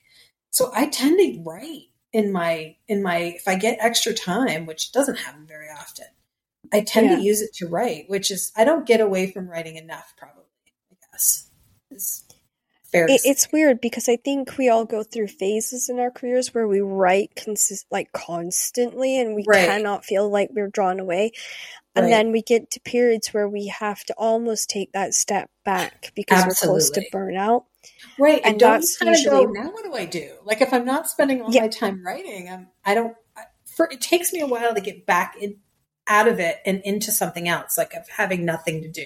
so 0.52 0.72
i 0.74 0.88
tend 0.88 1.18
to 1.18 1.42
write 1.46 1.90
in 2.14 2.32
my 2.32 2.76
in 2.88 3.02
my 3.02 3.18
if 3.18 3.48
i 3.48 3.56
get 3.56 3.78
extra 3.82 4.14
time 4.14 4.66
which 4.66 4.92
doesn't 4.92 5.18
happen 5.18 5.46
very 5.48 5.70
often 5.70 6.06
i 6.72 6.82
tend 6.82 7.10
yeah. 7.10 7.16
to 7.16 7.22
use 7.22 7.42
it 7.42 7.54
to 7.54 7.68
write 7.68 8.06
which 8.08 8.32
is 8.32 8.52
i 8.56 8.64
don't 8.64 8.86
get 8.86 9.02
away 9.02 9.32
from 9.32 9.50
writing 9.50 9.76
enough 9.76 10.14
probably 10.18 10.44
i 10.92 10.96
guess 11.12 11.50
fair 12.92 13.06
it, 13.06 13.22
it's 13.24 13.52
weird 13.52 13.80
because 13.82 14.10
i 14.10 14.16
think 14.16 14.58
we 14.58 14.70
all 14.70 14.86
go 14.86 15.04
through 15.04 15.28
phases 15.28 15.90
in 15.90 16.00
our 16.00 16.12
careers 16.12 16.54
where 16.54 16.68
we 16.68 16.80
write 16.80 17.36
consist 17.36 17.86
like 17.92 18.12
constantly 18.12 19.20
and 19.20 19.36
we 19.36 19.44
right. 19.48 19.68
cannot 19.68 20.06
feel 20.06 20.30
like 20.30 20.50
we're 20.54 20.70
drawn 20.70 21.00
away 21.00 21.32
and 21.98 22.06
right. 22.06 22.10
then 22.12 22.32
we 22.32 22.44
get 22.44 22.70
to 22.72 22.80
periods 22.80 23.30
where 23.30 23.50
we 23.50 23.68
have 23.68 24.04
to 24.06 24.14
almost 24.18 24.70
take 24.70 24.92
that 24.92 25.16
step 25.16 25.50
back 25.66 26.12
because 26.16 26.44
Absolutely. 26.44 26.68
we're 26.68 26.80
close 26.80 26.90
to 26.92 27.10
burnout. 27.12 27.64
Right. 28.20 28.42
And, 28.44 28.52
and 28.54 28.60
that's 28.62 29.02
usually 29.02 29.46
go, 29.46 29.52
now 29.52 29.72
what 29.72 29.84
do 29.84 29.96
I 29.96 30.06
do? 30.06 30.34
Like 30.46 30.62
if 30.62 30.72
I'm 30.74 30.86
not 30.86 31.10
spending 31.10 31.42
all 31.42 31.52
yeah. 31.52 31.62
my 31.62 31.68
time 31.70 32.06
writing, 32.06 32.50
I'm 32.50 32.68
I 32.86 32.94
don't 32.94 33.16
for 33.66 33.90
it 33.92 34.00
takes 34.00 34.32
me 34.32 34.42
a 34.42 34.48
while 34.48 34.76
to 34.76 34.82
get 34.82 35.08
back 35.08 35.36
in 35.42 35.58
out 36.08 36.28
of 36.28 36.40
it 36.40 36.60
and 36.66 36.82
into 36.86 37.12
something 37.12 37.48
else, 37.48 37.80
like 37.80 37.94
of 37.96 38.08
having 38.10 38.46
nothing 38.46 38.84
to 38.84 38.90
do. 38.90 39.06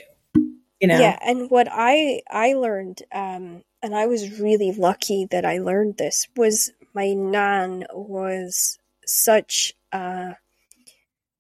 You 0.81 0.87
know? 0.87 0.99
Yeah, 0.99 1.17
and 1.23 1.49
what 1.49 1.67
I 1.71 2.21
I 2.29 2.53
learned, 2.53 3.03
um, 3.13 3.63
and 3.83 3.95
I 3.95 4.07
was 4.07 4.39
really 4.39 4.71
lucky 4.71 5.27
that 5.29 5.45
I 5.45 5.59
learned 5.59 5.97
this, 5.97 6.27
was 6.35 6.71
my 6.93 7.13
nan 7.13 7.85
was 7.93 8.79
such 9.05 9.73
a 9.91 10.35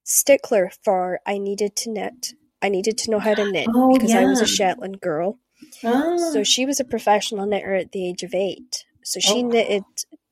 stickler 0.03 0.71
for 0.83 1.19
I 1.25 1.39
needed 1.39 1.75
to 1.77 1.89
knit. 1.89 2.33
I 2.61 2.69
needed 2.69 2.99
to 2.99 3.11
know 3.11 3.19
how 3.19 3.33
to 3.33 3.51
knit 3.51 3.67
oh, 3.73 3.93
because 3.93 4.11
yeah. 4.11 4.19
I 4.19 4.25
was 4.25 4.41
a 4.41 4.47
Shetland 4.47 5.01
girl. 5.01 5.39
Oh. 5.83 6.31
So 6.33 6.43
she 6.43 6.65
was 6.65 6.79
a 6.79 6.85
professional 6.85 7.47
knitter 7.47 7.73
at 7.73 7.91
the 7.91 8.07
age 8.07 8.21
of 8.21 8.35
eight. 8.35 8.85
So 9.03 9.19
she 9.19 9.43
oh, 9.43 9.47
knitted 9.47 9.83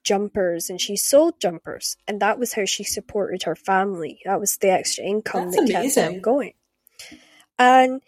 jumpers 0.04 0.70
and 0.70 0.80
she 0.80 0.96
sold 0.96 1.40
jumpers, 1.40 1.98
and 2.08 2.20
that 2.20 2.38
was 2.38 2.54
how 2.54 2.66
she 2.66 2.84
supported 2.84 3.44
her 3.44 3.56
family. 3.56 4.20
That 4.26 4.40
was 4.40 4.58
the 4.58 4.70
extra 4.70 5.04
income 5.04 5.52
That's 5.52 5.56
that 5.56 5.80
amazing. 5.80 6.04
kept 6.04 6.14
them 6.14 6.22
going. 6.22 6.54
And 7.58 8.02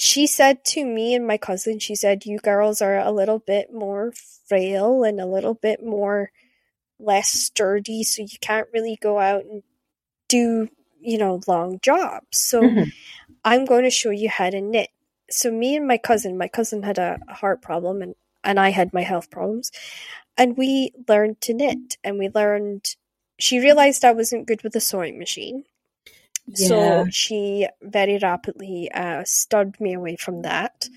she 0.00 0.26
said 0.26 0.64
to 0.66 0.84
me 0.84 1.14
and 1.14 1.26
my 1.26 1.36
cousin, 1.36 1.78
she 1.78 1.94
said, 1.94 2.26
You 2.26 2.38
girls 2.38 2.80
are 2.80 2.98
a 2.98 3.10
little 3.12 3.38
bit 3.38 3.72
more 3.72 4.12
frail 4.48 5.04
and 5.04 5.20
a 5.20 5.26
little 5.26 5.54
bit 5.54 5.84
more 5.84 6.30
less 6.98 7.28
sturdy, 7.28 8.02
so 8.02 8.22
you 8.22 8.38
can't 8.40 8.68
really 8.72 8.98
go 9.00 9.18
out 9.18 9.44
and 9.44 9.62
do 10.28 10.68
you 11.00 11.18
know, 11.18 11.40
long 11.46 11.80
jobs. 11.82 12.38
So 12.38 12.62
mm-hmm. 12.62 12.90
I'm 13.44 13.64
going 13.64 13.84
to 13.84 13.90
show 13.90 14.10
you 14.10 14.28
how 14.28 14.50
to 14.50 14.60
knit. 14.60 14.90
So 15.30 15.50
me 15.50 15.76
and 15.76 15.86
my 15.86 15.98
cousin, 15.98 16.38
my 16.38 16.48
cousin 16.48 16.82
had 16.82 16.98
a 16.98 17.18
heart 17.28 17.62
problem 17.62 18.02
and, 18.02 18.14
and 18.44 18.58
I 18.60 18.70
had 18.70 18.92
my 18.92 19.02
health 19.02 19.30
problems. 19.30 19.70
And 20.36 20.56
we 20.56 20.92
learned 21.08 21.40
to 21.42 21.54
knit 21.54 21.96
and 22.04 22.18
we 22.18 22.28
learned 22.34 22.96
she 23.38 23.58
realized 23.58 24.04
I 24.04 24.12
wasn't 24.12 24.46
good 24.46 24.62
with 24.62 24.76
a 24.76 24.80
sewing 24.80 25.18
machine. 25.18 25.64
Yeah. 26.46 26.68
So 26.68 27.06
she 27.10 27.68
very 27.82 28.18
rapidly 28.18 28.90
uh, 28.92 29.22
stubbed 29.24 29.80
me 29.80 29.94
away 29.94 30.16
from 30.16 30.42
that. 30.42 30.88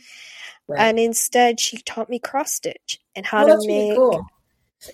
Right. 0.67 0.79
And 0.79 0.99
instead, 0.99 1.59
she 1.59 1.77
taught 1.77 2.09
me 2.09 2.19
cross 2.19 2.53
stitch 2.53 2.99
and 3.15 3.25
how 3.25 3.45
oh, 3.45 3.47
to 3.47 3.67
make 3.67 3.67
really 3.67 3.95
cool. 3.95 4.25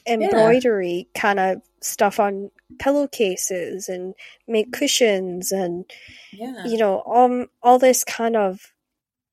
embroidery 0.08 1.08
yeah. 1.14 1.22
kind 1.22 1.40
of 1.40 1.62
stuff 1.82 2.20
on 2.20 2.52
pillowcases 2.80 3.90
and 3.90 4.14
make 4.48 4.72
cushions 4.72 5.52
and 5.52 5.86
yeah. 6.32 6.66
you 6.66 6.78
know 6.78 7.02
um 7.04 7.48
all 7.64 7.80
this 7.80 8.04
kind 8.04 8.36
of 8.36 8.74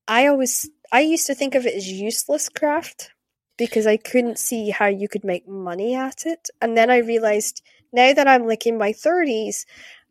I 0.07 0.27
always 0.27 0.69
I 0.91 1.01
used 1.01 1.27
to 1.27 1.35
think 1.35 1.53
of 1.53 1.65
it 1.65 1.75
as 1.75 1.87
useless 1.91 2.49
craft 2.49 3.11
because 3.57 3.85
I 3.85 3.97
couldn't 3.97 4.39
see 4.39 4.69
how 4.69 4.87
you 4.87 5.07
could 5.07 5.23
make 5.23 5.47
money 5.47 5.95
at 5.95 6.25
it 6.25 6.49
and 6.61 6.77
then 6.77 6.89
I 6.89 6.97
realized 6.99 7.61
now 7.91 8.13
that 8.13 8.27
I'm 8.27 8.47
like 8.47 8.65
in 8.65 8.77
my 8.77 8.93
30s 8.93 9.65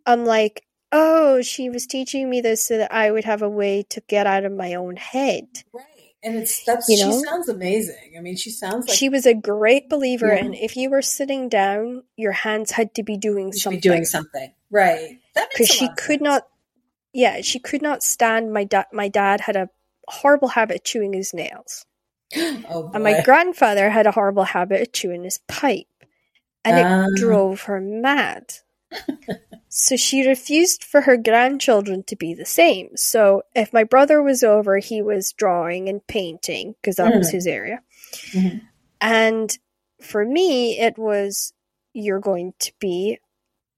I'm 0.05 0.25
like 0.25 0.66
oh 0.93 1.43
she 1.43 1.69
was 1.69 1.87
teaching 1.87 2.29
me 2.29 2.41
this 2.41 2.67
so 2.67 2.79
that 2.79 2.93
I 2.93 3.11
would 3.11 3.25
have 3.25 3.43
a 3.43 3.49
way 3.49 3.85
to 3.91 4.01
get 4.09 4.27
out 4.27 4.45
of 4.45 4.53
my 4.53 4.75
own 4.75 4.97
head 4.97 5.47
right 5.73 5.85
and 6.27 6.37
it's 6.37 6.65
that's 6.65 6.89
you 6.89 6.99
know? 6.99 7.13
she 7.13 7.25
sounds 7.25 7.49
amazing. 7.49 8.15
I 8.19 8.21
mean, 8.21 8.37
she 8.37 8.51
sounds 8.51 8.89
like 8.89 8.99
she 8.99 9.09
was 9.09 9.27
a 9.27 9.35
great 9.35 9.89
believer, 9.89 10.27
yeah. 10.27 10.45
and 10.45 10.55
if 10.57 10.77
you 10.77 10.91
were 10.91 11.03
sitting 11.03 11.49
down, 11.49 12.03
your 12.17 12.33
hands 12.33 12.73
had 12.73 12.95
to 12.97 13.05
be 13.05 13.17
doing 13.17 13.53
something. 13.53 13.79
Be 13.79 13.81
doing 13.81 14.05
something, 14.05 14.53
right? 14.69 15.21
Because 15.35 15.69
she 15.69 15.87
could 15.89 16.19
sense. 16.19 16.23
not. 16.23 16.49
Yeah, 17.13 17.43
she 17.43 17.61
could 17.61 17.81
not 17.81 18.03
stand. 18.03 18.53
My 18.53 18.65
dad. 18.65 18.87
My 18.93 19.09
dad 19.09 19.41
had 19.41 19.55
a 19.55 19.71
horrible 20.09 20.49
habit 20.49 20.79
of 20.79 20.85
chewing 20.85 21.13
his 21.13 21.33
nails, 21.33 21.87
oh, 22.37 22.91
and 22.93 23.05
my 23.05 23.23
grandfather 23.23 23.89
had 23.89 24.07
a 24.07 24.13
horrible 24.13 24.45
habit 24.45 24.81
of 24.81 24.93
chewing 24.93 25.23
his 25.23 25.39
pipe, 25.47 25.87
and 26.65 26.77
it 26.77 26.87
ah. 26.87 27.07
drove 27.15 27.63
her 27.63 27.81
mad. 27.81 28.53
So 29.69 29.97
she 29.97 30.27
refused 30.27 30.85
for 30.85 31.03
her 31.03 31.17
grandchildren 31.17 32.03
to 32.05 32.17
be 32.17 32.35
the 32.35 32.45
same. 32.45 32.97
So 32.97 33.43
if 33.55 33.73
my 33.73 33.85
brother 33.85 34.23
was 34.23 34.43
over, 34.43 34.79
he 34.79 35.03
was 35.03 35.33
drawing 35.33 35.89
and 35.89 36.07
painting 36.07 36.75
because 36.81 36.97
that 36.97 37.15
was 37.15 37.29
Mhm. 37.29 37.33
his 37.33 37.47
area. 37.47 37.83
Mhm. 38.33 38.61
And 39.01 39.59
for 40.01 40.25
me, 40.25 40.79
it 40.79 40.97
was 40.99 41.53
you're 41.93 42.21
going 42.21 42.53
to 42.59 42.73
be 42.79 43.19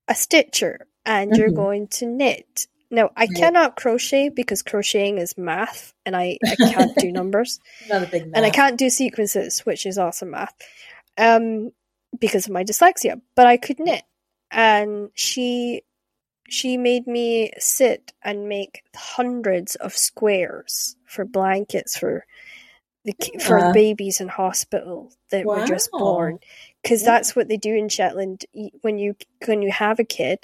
a 0.08 0.14
stitcher 0.14 0.86
and 1.06 1.36
you're 1.36 1.50
Mhm. 1.50 1.54
going 1.56 1.86
to 1.88 2.06
knit. 2.06 2.66
Now, 2.90 3.10
I 3.16 3.26
cannot 3.26 3.76
crochet 3.76 4.28
because 4.30 4.62
crocheting 4.62 5.18
is 5.18 5.36
math 5.36 5.92
and 6.06 6.16
I, 6.16 6.38
I 6.46 6.56
can't 6.56 6.96
do 6.96 7.12
numbers. 7.12 7.60
Not 7.88 8.02
a 8.02 8.06
big 8.06 8.26
math. 8.26 8.32
And 8.36 8.46
I 8.46 8.50
can't 8.50 8.78
do 8.78 8.88
sequences, 8.90 9.60
which 9.66 9.84
is 9.86 9.98
also 9.98 10.24
math, 10.26 10.54
um, 11.18 11.70
because 12.18 12.46
of 12.46 12.52
my 12.52 12.64
dyslexia. 12.64 13.20
But 13.34 13.46
I 13.46 13.56
could 13.58 13.78
knit, 13.78 14.02
and 14.50 15.10
she 15.14 15.82
she 16.50 16.78
made 16.78 17.06
me 17.06 17.52
sit 17.58 18.12
and 18.22 18.48
make 18.48 18.82
hundreds 18.96 19.74
of 19.76 19.94
squares 19.96 20.96
for 21.04 21.24
blankets 21.26 21.98
for 21.98 22.24
the 23.04 23.14
for 23.40 23.58
Yeah. 23.58 23.72
babies 23.72 24.20
in 24.20 24.28
hospital 24.28 25.12
that 25.30 25.44
were 25.44 25.66
just 25.66 25.90
born, 25.92 26.38
because 26.82 27.02
Yeah. 27.02 27.10
that's 27.12 27.36
what 27.36 27.48
they 27.48 27.56
do 27.58 27.74
in 27.74 27.88
Shetland. 27.88 28.46
When 28.80 28.98
you 28.98 29.14
when 29.46 29.62
you 29.62 29.70
have 29.70 29.98
a 29.98 30.04
kid, 30.04 30.40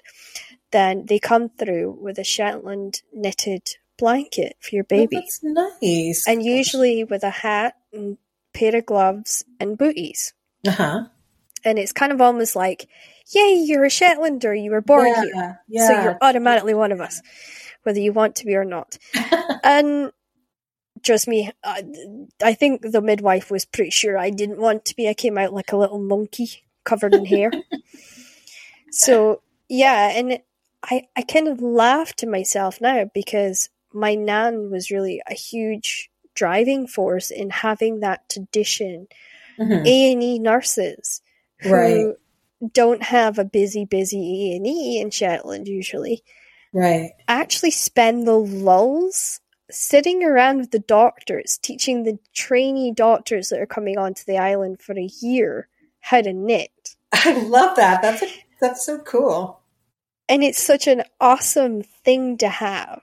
then 0.70 1.06
they 1.06 1.18
come 1.18 1.48
through 1.48 1.92
with 2.00 2.18
a 2.18 2.24
Shetland 2.24 3.02
knitted 3.12 3.76
blanket 3.96 4.56
for 4.60 4.74
your 4.74 4.84
Oh, 4.84 4.88
baby 4.88 5.16
that's 5.16 5.42
nice. 5.42 6.26
and 6.28 6.44
usually 6.44 7.04
with 7.04 7.22
a 7.22 7.30
hat 7.30 7.76
and 7.92 8.18
pair 8.52 8.76
of 8.76 8.84
gloves 8.86 9.44
and 9.58 9.78
booties. 9.78 10.32
uh 10.66 10.70
huh. 10.72 11.04
And 11.64 11.78
it's 11.78 11.92
kind 11.92 12.12
of 12.12 12.20
almost 12.20 12.54
like, 12.56 12.88
yay, 13.32 13.64
you're 13.66 13.84
a 13.84 13.88
Shetlander, 13.88 14.54
you 14.60 14.70
were 14.70 14.80
born 14.80 15.06
yeah, 15.06 15.22
here. 15.22 15.60
Yeah. 15.68 15.88
So 15.88 16.02
you're 16.02 16.18
automatically 16.20 16.74
one 16.74 16.92
of 16.92 17.00
us, 17.00 17.22
whether 17.82 18.00
you 18.00 18.12
want 18.12 18.36
to 18.36 18.46
be 18.46 18.54
or 18.54 18.64
not. 18.64 18.98
And 19.66 20.12
trust 21.02 21.26
me, 21.26 21.50
I, 21.64 21.84
I 22.42 22.52
think 22.52 22.82
the 22.82 23.00
midwife 23.00 23.50
was 23.50 23.64
pretty 23.64 23.90
sure 23.90 24.18
I 24.18 24.28
didn't 24.28 24.58
want 24.58 24.84
to 24.86 24.96
be. 24.96 25.08
I 25.08 25.14
came 25.14 25.38
out 25.38 25.54
like 25.54 25.72
a 25.72 25.76
little 25.76 25.98
monkey 25.98 26.64
covered 26.84 27.14
in 27.14 27.24
hair. 27.24 27.50
so, 28.90 29.40
yeah, 29.70 30.10
and 30.14 30.40
I, 30.82 31.08
I 31.16 31.22
kind 31.22 31.48
of 31.48 31.62
laugh 31.62 32.14
to 32.16 32.26
myself 32.26 32.80
now 32.80 33.10
because 33.14 33.70
my 33.92 34.14
nan 34.14 34.70
was 34.70 34.90
really 34.90 35.22
a 35.26 35.34
huge 35.34 36.10
driving 36.34 36.86
force 36.86 37.30
in 37.30 37.48
having 37.50 38.00
that 38.00 38.28
tradition. 38.28 39.06
Mhm. 39.58 39.86
A 39.86 40.12
and 40.12 40.22
E 40.22 40.38
nurses 40.38 41.22
who 41.60 41.72
Right. 41.72 42.14
Don't 42.72 43.02
have 43.02 43.38
a 43.38 43.44
busy, 43.44 43.84
busy 43.84 44.18
E 44.18 44.56
and 44.56 44.66
E 44.66 45.00
in 45.00 45.10
Shetland 45.10 45.68
usually 45.68 46.22
Right. 46.74 47.12
I 47.28 47.40
actually 47.40 47.70
spend 47.70 48.26
the 48.26 48.36
lulls 48.36 49.40
sitting 49.70 50.24
around 50.24 50.58
with 50.58 50.72
the 50.72 50.80
doctors, 50.80 51.56
teaching 51.62 52.02
the 52.02 52.18
trainee 52.34 52.92
doctors 52.92 53.48
that 53.48 53.60
are 53.60 53.66
coming 53.66 53.96
onto 53.96 54.24
the 54.26 54.38
island 54.38 54.82
for 54.82 54.92
a 54.98 55.10
year 55.20 55.68
how 56.00 56.20
to 56.20 56.32
knit. 56.32 56.96
I 57.12 57.40
love 57.44 57.76
that. 57.76 58.02
That's 58.02 58.22
a, 58.22 58.26
that's 58.60 58.84
so 58.84 58.98
cool. 58.98 59.60
And 60.28 60.42
it's 60.42 60.62
such 60.62 60.88
an 60.88 61.04
awesome 61.20 61.82
thing 61.82 62.38
to 62.38 62.48
have. 62.48 63.02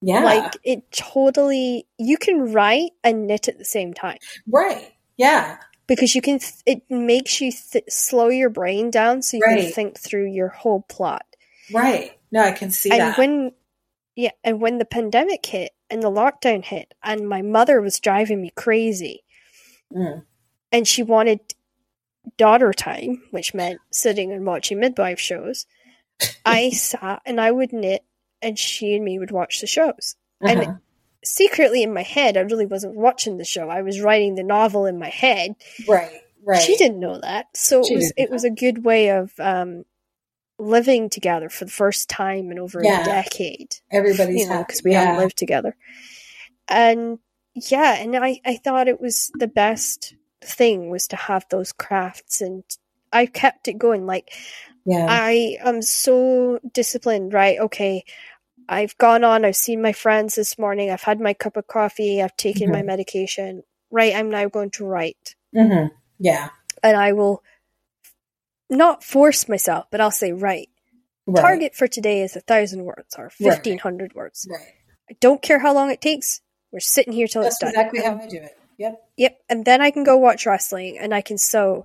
Yeah. 0.00 0.24
Like 0.24 0.56
it 0.64 0.90
totally 0.90 1.86
you 1.98 2.16
can 2.16 2.54
write 2.54 2.92
and 3.04 3.26
knit 3.26 3.48
at 3.48 3.58
the 3.58 3.66
same 3.66 3.92
time 3.92 4.16
right. 4.48 4.94
Yeah. 5.18 5.58
Because 5.90 6.14
you 6.14 6.22
can 6.22 6.38
th- 6.38 6.62
it 6.64 6.82
makes 6.88 7.40
you 7.40 7.52
th- 7.52 7.84
slow 7.90 8.28
your 8.28 8.48
brain 8.48 8.90
down 8.90 9.20
so 9.22 9.36
you 9.36 9.42
can 9.42 9.70
think 9.72 9.98
through 9.98 10.26
your 10.32 10.48
whole 10.48 10.82
plot. 10.88 11.26
Right. 11.72 12.12
No, 12.32 12.42
I 12.42 12.52
can 12.52 12.70
see 12.70 12.90
and 12.90 13.00
that. 13.00 13.18
when 13.18 13.52
yeah, 14.16 14.30
and 14.44 14.60
when 14.60 14.78
the 14.78 14.84
pandemic 14.84 15.44
hit 15.44 15.72
and 15.90 16.02
the 16.02 16.10
lockdown 16.10 16.64
hit 16.64 16.94
and 17.02 17.28
my 17.28 17.42
mother 17.42 17.80
was 17.80 17.98
driving 18.00 18.40
me 18.40 18.50
crazy 18.54 19.24
Mm. 19.92 20.24
and 20.70 20.86
she 20.86 21.02
wanted 21.02 21.40
daughter 22.36 22.72
time, 22.72 23.22
which 23.32 23.54
meant 23.54 23.80
sitting 23.90 24.30
and 24.30 24.46
watching 24.46 24.78
midwife 24.78 25.18
shows, 25.18 25.66
I 26.46 26.70
sat 26.88 27.22
and 27.26 27.40
I 27.40 27.50
would 27.50 27.72
knit 27.72 28.04
and 28.40 28.56
she 28.58 28.94
and 28.94 29.04
me 29.04 29.18
would 29.18 29.32
watch 29.32 29.60
the 29.60 29.66
shows. 29.66 30.14
And 30.40 30.60
Uh-huh. 30.60 30.74
Secretly 31.24 31.82
in 31.82 31.92
my 31.94 32.02
head, 32.02 32.36
I 32.36 32.40
really 32.40 32.66
wasn't 32.66 32.94
watching 32.96 33.36
the 33.38 33.44
show. 33.44 33.68
I 33.68 33.82
was 33.82 34.00
writing 34.00 34.34
the 34.34 34.42
novel 34.42 34.86
in 34.86 34.98
my 34.98 35.08
head. 35.08 35.54
Right. 35.88 36.10
Right. 36.42 36.62
She 36.62 36.76
didn't 36.76 37.00
know 37.00 37.18
that. 37.20 37.46
So 37.54 37.82
She 37.82 37.92
it 37.94 37.96
was 37.96 38.12
it 38.16 38.30
was 38.30 38.44
a 38.44 38.50
good 38.50 38.84
way 38.84 39.10
of 39.10 39.30
um, 39.38 39.84
living 40.58 41.10
together 41.10 41.48
for 41.50 41.64
the 41.66 41.70
first 41.70 42.08
time 42.08 42.50
in 42.50 42.58
over 42.58 42.80
Yeah. 42.82 43.02
a 43.02 43.04
decade 43.04 43.76
Everybody's 43.90 44.40
you 44.40 44.46
know, 44.46 44.52
happy. 44.54 44.64
because 44.68 44.82
we 44.82 44.92
yeah. 44.92 45.00
haven't 45.04 45.20
lived 45.20 45.36
together. 45.36 45.76
And 46.68 47.18
yeah, 47.54 47.94
and 47.98 48.16
I, 48.16 48.40
I 48.44 48.56
thought 48.56 48.88
it 48.88 49.00
was 49.00 49.30
the 49.34 49.48
best 49.48 50.14
thing 50.42 50.88
was 50.88 51.08
to 51.08 51.16
have 51.16 51.44
those 51.50 51.72
crafts 51.72 52.40
and 52.40 52.62
I 53.12 53.26
kept 53.26 53.68
it 53.68 53.76
going. 53.78 54.06
Like 54.06 54.32
Yeah. 54.86 55.06
I 55.08 55.58
am 55.62 55.82
so 55.82 56.60
disciplined, 56.72 57.32
right? 57.34 57.58
Okay. 57.58 58.04
I've 58.70 58.96
gone 58.98 59.24
on, 59.24 59.44
I've 59.44 59.56
seen 59.56 59.82
my 59.82 59.92
friends 59.92 60.36
this 60.36 60.56
morning, 60.56 60.90
I've 60.90 61.02
had 61.02 61.20
my 61.20 61.34
cup 61.34 61.56
of 61.56 61.66
coffee, 61.66 62.22
I've 62.22 62.36
taken 62.36 62.70
my 62.70 62.82
Mhm. 62.82 62.86
medication. 62.86 63.64
Right, 63.90 64.14
I'm 64.14 64.30
now 64.30 64.48
going 64.48 64.70
to 64.72 64.84
write. 64.86 65.34
hmm 65.52 65.86
Yeah. 66.18 66.50
And 66.82 66.96
I 66.96 67.12
will 67.12 67.42
not 68.68 69.02
force 69.02 69.48
myself, 69.48 69.86
but 69.90 70.00
I'll 70.00 70.12
say, 70.12 70.32
right, 70.32 70.68
Right. 71.26 71.42
target 71.42 71.74
for 71.74 71.88
today 71.88 72.22
is 72.22 72.36
a 72.36 72.40
thousand 72.40 72.84
words 72.84 73.16
or 73.18 73.24
Right. 73.24 73.32
fifteen 73.54 73.78
hundred 73.78 74.14
words. 74.14 74.46
Right. 74.48 74.74
I 75.10 75.14
don't 75.20 75.42
care 75.42 75.58
how 75.58 75.74
long 75.74 75.90
it 75.90 76.00
takes. 76.00 76.40
We're 76.70 76.78
sitting 76.78 77.12
here 77.12 77.26
till 77.26 77.42
That's 77.42 77.56
it's 77.56 77.60
done. 77.60 77.70
exactly 77.70 78.02
how 78.02 78.16
I 78.18 78.26
do 78.28 78.36
it. 78.36 78.56
Yep. 78.78 79.10
Yep. 79.16 79.40
And 79.48 79.64
then 79.64 79.80
I 79.80 79.90
can 79.90 80.04
go 80.04 80.16
watch 80.16 80.46
wrestling 80.46 80.96
and 80.98 81.12
I 81.12 81.20
can 81.20 81.36
sew 81.36 81.84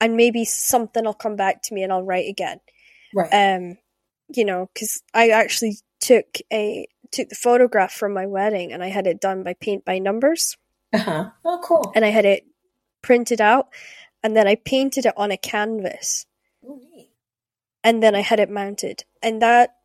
and 0.00 0.16
maybe 0.16 0.46
something 0.46 1.04
will 1.04 1.12
come 1.12 1.36
back 1.36 1.62
to 1.64 1.74
me 1.74 1.82
and 1.82 1.92
I'll 1.92 2.02
write 2.02 2.28
again. 2.28 2.60
Right. 3.14 3.28
Um, 3.30 3.76
you 4.34 4.46
know, 4.46 4.70
because 4.72 5.02
I 5.12 5.28
actually 5.28 5.76
took 6.02 6.38
a 6.52 6.86
took 7.12 7.28
the 7.30 7.34
photograph 7.34 7.92
from 7.92 8.12
my 8.12 8.26
wedding 8.26 8.72
and 8.72 8.82
I 8.82 8.88
had 8.88 9.06
it 9.06 9.20
done 9.20 9.42
by 9.42 9.54
paint 9.54 9.84
by 9.84 9.98
numbers 9.98 10.56
Uh 10.92 10.98
huh. 10.98 11.30
Oh, 11.44 11.60
cool. 11.64 11.92
and 11.94 12.04
I 12.04 12.08
had 12.08 12.24
it 12.26 12.44
printed 13.02 13.40
out 13.40 13.68
and 14.22 14.36
then 14.36 14.46
I 14.48 14.56
painted 14.56 15.06
it 15.06 15.14
on 15.16 15.30
a 15.30 15.36
canvas 15.36 16.26
Oh, 16.66 16.80
neat. 16.94 17.10
and 17.84 18.02
then 18.02 18.14
I 18.14 18.20
had 18.20 18.40
it 18.40 18.50
mounted 18.50 19.04
and 19.22 19.40
that 19.42 19.76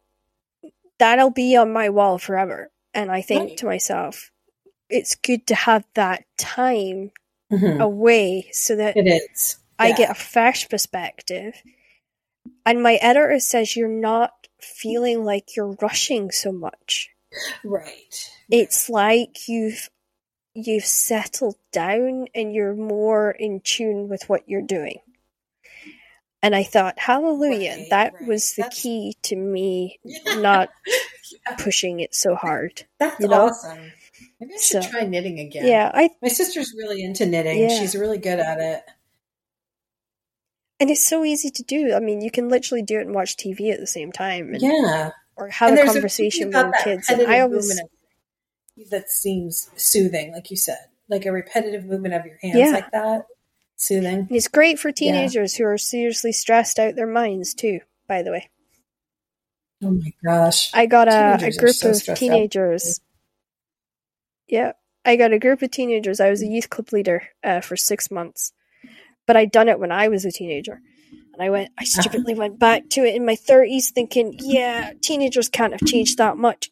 that'll 1.00 1.30
be 1.32 1.56
on 1.56 1.72
my 1.72 1.90
wall 1.90 2.18
forever. 2.18 2.72
And 2.94 3.12
I 3.12 3.22
think 3.22 3.50
Right. 3.50 3.58
to 3.58 3.66
myself, 3.68 4.32
it's 4.90 5.14
good 5.16 5.46
to 5.48 5.56
have 5.56 5.86
that 5.94 6.24
time 6.38 7.12
Mhm. 7.52 7.80
away 7.80 8.50
so 8.52 8.76
that 8.78 8.98
It 8.98 9.06
is. 9.08 9.58
I 9.78 9.92
get 9.92 10.10
a 10.10 10.16
fresh 10.16 10.68
perspective. 10.70 11.62
And 12.66 12.82
my 12.82 12.96
editor 12.96 13.40
says 13.40 13.76
you're 13.76 13.88
not 13.88 14.47
feeling 14.60 15.24
like 15.24 15.56
you're 15.56 15.76
rushing 15.82 16.32
so 16.32 16.52
much. 16.52 17.10
Right. 17.64 18.32
It's 18.50 18.90
like 18.90 19.48
you've 19.48 19.90
you've 20.54 20.86
settled 20.86 21.56
down 21.72 22.26
and 22.34 22.54
you're 22.54 22.76
more 22.76 23.30
in 23.32 23.60
tune 23.60 24.10
with 24.10 24.28
what 24.28 24.48
you're 24.50 24.62
doing. 24.62 25.00
And 26.42 26.56
I 26.56 26.64
thought, 26.64 26.98
hallelujah, 27.00 27.72
Right, 27.78 27.90
that 27.90 28.14
right. 28.14 28.28
was 28.28 28.54
the 28.54 28.64
That's- 28.64 28.82
key 28.82 29.16
to 29.24 29.36
me 29.36 30.00
not 30.38 30.70
Yeah. 31.46 31.56
pushing 31.58 32.00
it 32.00 32.16
so 32.16 32.36
hard. 32.36 32.86
That's 33.00 33.20
you 33.20 33.28
know? 33.28 33.48
awesome. 33.48 33.92
Maybe 34.40 34.54
I 34.54 34.58
should 34.60 34.84
So- 34.84 34.90
try 34.90 35.02
knitting 35.04 35.40
again. 35.40 35.66
Yeah, 35.68 35.92
I 35.94 36.10
My 36.22 36.30
sister's 36.30 36.74
really 36.78 37.04
into 37.04 37.26
knitting. 37.26 37.60
Yeah. 37.60 37.80
She's 37.80 37.96
really 37.96 38.18
good 38.20 38.40
at 38.40 38.60
it. 38.60 38.84
And 40.80 40.90
it's 40.90 41.08
so 41.08 41.24
easy 41.24 41.50
to 41.50 41.64
do. 41.64 41.94
I 41.96 42.00
mean, 42.00 42.22
you 42.22 42.32
can 42.32 42.50
literally 42.50 42.84
do 42.84 43.00
it 43.00 43.06
and 43.06 43.16
watch 43.16 43.36
TV 43.38 43.72
at 43.72 43.80
the 43.80 43.88
same 43.88 44.12
time 44.12 44.54
and, 44.54 44.62
Yeah. 44.62 45.12
or 45.36 45.50
have 45.50 45.72
And 45.72 45.80
a 45.80 45.86
conversation 45.86 46.50
with 46.52 46.74
kids. 46.84 47.10
And 47.10 47.22
I 47.28 47.40
always 47.42 47.80
that 48.92 49.10
seems 49.10 49.70
soothing, 49.76 50.32
like 50.34 50.52
you 50.52 50.58
said, 50.58 50.78
like 51.10 51.26
a 51.26 51.32
repetitive 51.32 51.86
movement 51.86 52.14
of 52.14 52.26
your 52.26 52.38
hands 52.42 52.58
Yeah. 52.58 52.72
like 52.72 52.92
that, 52.92 53.26
soothing. 53.76 54.20
And 54.20 54.32
it's 54.32 54.48
great 54.48 54.78
for 54.80 54.92
teenagers 54.92 55.56
who 55.56 55.66
are 55.66 55.78
seriously 55.80 56.32
stressed 56.32 56.78
out 56.78 56.96
their 56.96 57.08
minds 57.08 57.54
too, 57.56 57.80
by 58.08 58.22
the 58.22 58.32
way. 58.32 58.50
Oh 59.84 59.92
my 59.92 60.12
gosh! 60.26 60.72
I 60.74 60.88
got 60.88 61.08
a, 61.08 61.36
a 61.46 61.52
group 61.56 61.76
so 61.76 61.90
of 61.92 61.96
stressed 61.98 62.10
out. 62.10 62.18
teenagers. 62.18 63.00
Yeah. 64.48 64.72
I 65.06 65.16
got 65.16 65.32
a 65.34 65.40
group 65.40 65.62
of 65.62 65.72
teenagers. 65.72 66.20
I 66.20 66.30
was 66.30 66.42
a 66.42 66.48
youth 66.48 66.70
club 66.70 66.92
leader 66.92 67.30
uh, 67.44 67.62
for 67.62 67.78
six 67.78 68.10
months. 68.12 68.52
But 69.28 69.38
I'd 69.38 69.52
done 69.52 69.70
it 69.70 69.80
when 69.80 69.92
I 69.92 70.08
was 70.08 70.26
a 70.26 70.32
teenager. 70.32 70.82
And 71.34 71.42
I 71.42 71.50
went 71.52 71.70
I 71.78 71.84
stupidly 71.86 72.34
went 72.34 72.58
back 72.58 72.90
to 72.92 73.04
it 73.06 73.14
in 73.16 73.26
my 73.26 73.36
thirties 73.36 73.92
thinking, 73.92 74.36
yeah, 74.40 74.94
teenagers 75.02 75.50
can't 75.50 75.74
have 75.74 75.88
changed 75.88 76.18
that 76.18 76.38
much. 76.38 76.72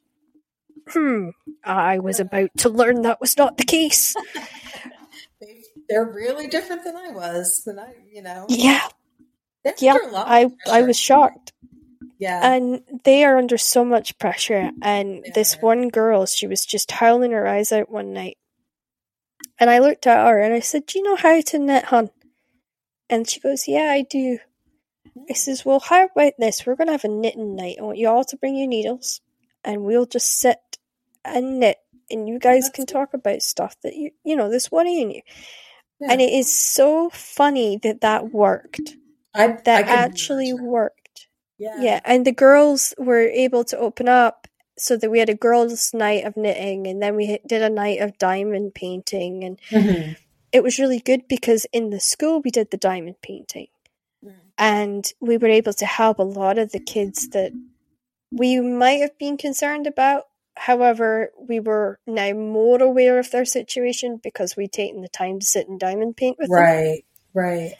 Hmm. 0.90 1.30
I 1.64 2.00
was 2.00 2.20
about 2.20 2.50
to 2.60 2.70
learn 2.70 3.02
that 3.04 3.20
was 3.22 3.38
not 3.38 3.58
the 3.58 3.64
case. 3.66 4.16
They- 5.42 5.62
They're 5.90 6.06
really 6.06 6.48
different 6.48 6.84
than 6.84 6.96
I 6.96 7.10
was. 7.10 7.62
Than 7.66 7.78
I, 7.80 7.94
you 8.12 8.22
know. 8.22 8.46
Yeah. 8.50 8.88
They're 9.64 9.74
Yeah. 9.80 9.94
under 9.96 10.08
a 10.08 10.12
lot 10.12 10.28
of 10.44 10.54
I 10.68 10.80
I 10.80 10.82
was 10.84 10.98
shocked. 10.98 11.52
Yeah. 12.18 12.54
and 12.54 12.82
they 13.04 13.26
are 13.26 13.38
under 13.38 13.58
so 13.58 13.84
much 13.84 14.18
pressure. 14.18 14.72
And 14.82 15.26
this 15.36 15.56
one 15.56 15.90
girl, 15.90 16.26
she 16.26 16.48
was 16.48 16.66
just 16.66 16.90
howling 16.92 17.32
her 17.32 17.46
eyes 17.46 17.74
out 17.74 17.92
one 17.92 18.14
night. 18.14 18.38
And 19.60 19.70
I 19.70 19.80
looked 19.80 20.08
at 20.08 20.26
her 20.26 20.40
and 20.40 20.54
I 20.54 20.62
said, 20.62 20.86
Do 20.86 20.98
you 21.00 21.04
know 21.04 21.18
how 21.18 21.42
to 21.42 21.60
knit, 21.60 21.86
hun? 21.86 22.10
And 23.10 23.30
she 23.30 23.40
goes, 23.40 23.68
Yeah, 23.68 23.90
I 23.92 24.02
do. 24.04 24.40
I 25.30 25.34
says, 25.34 25.64
Well, 25.66 25.80
how 25.80 26.06
about 26.06 26.34
this? 26.40 26.66
We're 26.66 26.76
going 26.76 26.88
to 26.88 26.94
have 26.94 27.04
a 27.06 27.10
knitting 27.10 27.56
night. 27.56 27.78
I 27.80 27.84
want 27.84 27.98
you 27.98 28.08
all 28.10 28.24
to 28.26 28.38
bring 28.38 28.56
your 28.56 28.68
needles 28.68 29.22
and 29.64 29.84
we'll 29.84 30.06
just 30.06 30.40
sit 30.40 30.60
and 31.24 31.60
knit. 31.60 31.78
And 32.12 32.28
you 32.30 32.38
guys 32.40 32.70
can 32.70 32.86
talk 32.86 33.14
about 33.14 33.42
stuff 33.42 33.76
that 33.82 33.96
you, 33.96 34.12
you 34.24 34.36
know, 34.36 34.50
that's 34.52 34.72
worrying 34.72 35.12
you. 35.12 35.22
Yeah. 36.00 36.12
And 36.12 36.22
it 36.22 36.32
is 36.34 36.54
so 36.54 37.10
funny 37.10 37.80
that 37.84 38.02
that 38.02 38.32
worked. 38.32 38.96
I, 39.34 39.48
That 39.66 39.88
I 39.88 39.92
actually 39.96 40.50
imagine. 40.50 40.66
worked. 40.68 41.28
Yeah. 41.58 41.76
Yeah, 41.82 42.00
and 42.04 42.26
the 42.26 42.32
girls 42.34 42.94
were 42.98 43.22
able 43.22 43.64
to 43.66 43.78
open 43.78 44.10
up 44.10 44.48
so 44.78 44.98
that 44.98 45.10
we 45.10 45.20
had 45.20 45.30
a 45.30 45.36
girls' 45.36 45.94
night 45.94 46.26
of 46.26 46.36
knitting, 46.36 46.86
and 46.86 47.02
then 47.02 47.16
we 47.16 47.40
did 47.48 47.62
a 47.62 47.70
night 47.70 48.02
of 48.02 48.18
diamond 48.18 48.76
painting, 48.76 49.44
and 49.46 49.60
Mhm. 49.70 50.18
It 50.56 50.64
was 50.64 50.80
really 50.80 51.00
good 51.00 51.28
because 51.28 51.66
in 51.74 51.90
the 51.90 52.00
school 52.00 52.42
we 52.44 52.52
did 52.52 52.72
the 52.72 52.78
diamond 52.90 53.18
painting, 53.22 53.68
Mm. 54.24 54.34
and 54.58 55.14
we 55.20 55.38
were 55.38 55.50
able 55.60 55.74
to 55.74 55.86
help 55.86 56.18
a 56.20 56.24
lot 56.42 56.58
of 56.58 56.72
the 56.72 56.80
kids 56.80 57.30
that 57.30 57.52
we 58.32 58.60
might 58.62 59.02
have 59.02 59.18
been 59.18 59.38
concerned 59.38 59.86
about. 59.88 60.24
However, 60.56 61.32
we 61.38 61.60
were 61.60 62.00
now 62.08 62.32
more 62.32 62.82
aware 62.82 63.20
of 63.20 63.30
their 63.32 63.46
situation 63.46 64.20
because 64.24 64.56
we'd 64.56 64.72
taken 64.72 65.02
the 65.02 65.10
time 65.10 65.40
to 65.40 65.46
sit 65.46 65.68
and 65.68 65.80
diamond 65.80 66.16
paint 66.18 66.38
with 66.40 66.50
them. 66.50 66.60
Right. 66.64 67.06
Right. 67.34 67.74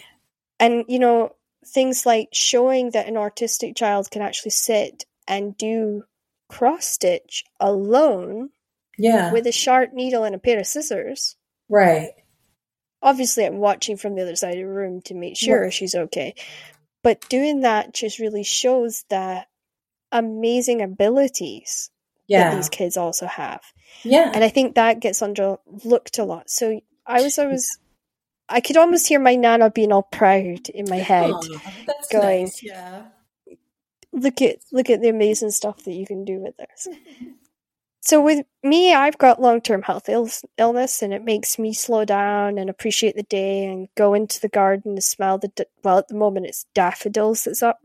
And, 0.60 0.84
you 0.90 1.00
know, 1.00 1.36
things 1.66 2.06
like 2.06 2.30
showing 2.34 2.92
that 2.92 3.08
an 3.08 3.16
autistic 3.16 3.76
child 3.78 4.12
can 4.12 4.22
actually 4.22 4.52
sit 4.52 5.06
and 5.28 5.56
do 5.58 6.04
cross 6.50 6.86
stitch 6.86 7.46
alone 7.60 8.50
Yeah. 8.98 9.32
with 9.34 9.48
a 9.48 9.52
sharp 9.54 9.94
needle 9.94 10.24
and 10.26 10.36
a 10.36 10.40
pair 10.40 10.60
of 10.60 10.68
scissors. 10.68 11.38
right. 11.70 12.12
Obviously, 13.02 13.46
I'm 13.46 13.58
watching 13.58 13.98
from 13.98 14.16
the 14.16 14.24
other 14.24 14.36
side 14.36 14.54
of 14.54 14.60
the 14.60 14.68
room 14.68 15.02
to 15.04 15.14
make 15.14 15.38
sure 15.38 15.70
she's 15.70 15.96
okay. 15.96 16.34
But 17.04 17.28
doing 17.30 17.62
that 17.62 17.94
just 17.94 18.20
really 18.20 18.44
shows 18.44 19.06
that 19.10 19.48
amazing 20.12 20.82
abilities 20.82 21.92
that 22.30 22.56
these 22.56 22.70
kids 22.70 22.98
also 22.98 23.28
have. 23.28 23.62
Yeah. 24.04 24.32
And 24.34 24.44
I 24.44 24.50
think 24.50 24.76
that 24.76 25.00
gets 25.00 25.22
underlooked 25.22 26.18
a 26.20 26.24
lot. 26.24 26.50
So 26.50 26.82
I 27.06 27.22
was 27.22 27.38
always, 27.38 27.78
I 28.50 28.62
could 28.62 28.78
almost 28.78 29.08
hear 29.08 29.20
my 29.20 29.36
nana 29.36 29.70
being 29.70 29.92
all 29.92 30.04
proud 30.04 30.70
in 30.70 30.90
my 30.90 30.98
head. 30.98 31.34
That's 31.86 32.08
going. 32.12 32.46
nice. 32.46 32.64
Yeah. 32.64 33.04
look 34.12 34.42
at 34.42 34.58
look 34.72 34.90
at 34.90 35.02
the 35.02 35.10
amazing 35.10 35.52
stuff 35.52 35.84
that 35.84 35.94
you 35.94 36.08
can 36.08 36.26
do 36.26 36.40
with 36.40 36.56
this. 36.58 36.88
So 38.06 38.22
with 38.22 38.46
me, 38.62 38.94
I've 38.94 39.18
got 39.18 39.42
long 39.42 39.62
term 39.62 39.82
health 39.82 40.08
Ill- 40.10 40.30
illness, 40.60 41.02
and 41.02 41.12
it 41.12 41.24
makes 41.24 41.58
me 41.58 41.74
slow 41.74 42.06
down 42.06 42.60
and 42.60 42.70
appreciate 42.70 43.16
the 43.16 43.24
day 43.24 43.66
and 43.66 43.88
go 43.96 44.14
into 44.14 44.40
the 44.40 44.48
garden 44.48 44.96
to 44.96 45.02
smell 45.02 45.40
the 45.40 45.48
d- 45.50 45.66
well. 45.84 45.98
At 45.98 46.08
the 46.08 46.16
moment, 46.16 46.46
it's 46.46 46.66
daffodils 46.76 47.44
that's 47.46 47.64
up. 47.64 47.80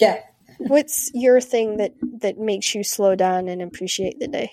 Yeah. 0.00 0.20
What's 0.58 1.10
your 1.12 1.40
thing 1.40 1.76
that 1.76 1.92
that 2.20 2.38
makes 2.38 2.74
you 2.74 2.82
slow 2.82 3.14
down 3.14 3.46
and 3.48 3.60
appreciate 3.60 4.18
the 4.18 4.28
day? 4.28 4.52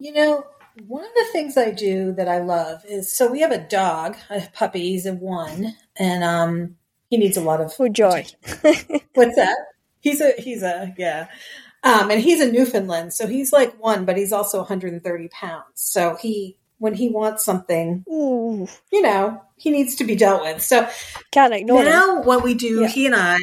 You 0.00 0.12
know, 0.12 0.44
one 0.88 1.04
of 1.04 1.14
the 1.14 1.28
things 1.30 1.56
I 1.56 1.70
do 1.70 2.12
that 2.14 2.28
I 2.28 2.40
love 2.40 2.84
is 2.84 3.16
so 3.16 3.30
we 3.30 3.40
have 3.40 3.52
a 3.52 3.58
dog, 3.68 4.16
a 4.30 4.48
puppy, 4.52 4.82
he's 4.90 5.06
a 5.06 5.14
one, 5.14 5.76
and 5.96 6.24
um 6.24 6.76
he 7.08 7.16
needs 7.18 7.36
a 7.36 7.40
lot 7.40 7.60
of 7.60 7.72
Oh 7.78 7.88
joy! 7.88 8.26
What's 9.14 9.36
that? 9.36 9.56
He's 10.00 10.20
a 10.20 10.32
he's 10.38 10.64
a 10.64 10.92
yeah. 10.98 11.28
Um 11.84 12.10
and 12.10 12.20
he's 12.20 12.40
a 12.40 12.50
Newfoundland, 12.50 13.12
so 13.12 13.26
he's 13.26 13.52
like 13.52 13.80
one, 13.82 14.04
but 14.06 14.16
he's 14.16 14.32
also 14.32 14.58
130 14.58 15.28
pounds. 15.28 15.64
So 15.74 16.16
he 16.16 16.56
when 16.78 16.94
he 16.94 17.08
wants 17.08 17.44
something, 17.44 18.04
Ooh, 18.10 18.66
you 18.90 19.02
know, 19.02 19.40
he 19.56 19.70
needs 19.70 19.94
to 19.96 20.04
be 20.04 20.16
dealt 20.16 20.42
with. 20.42 20.62
So 20.62 20.88
can't 21.30 21.54
ignore 21.54 21.84
now 21.84 22.22
what 22.22 22.42
we 22.42 22.54
do, 22.54 22.80
Yeah. 22.82 22.88
he 22.88 23.06
and 23.06 23.14
I, 23.14 23.38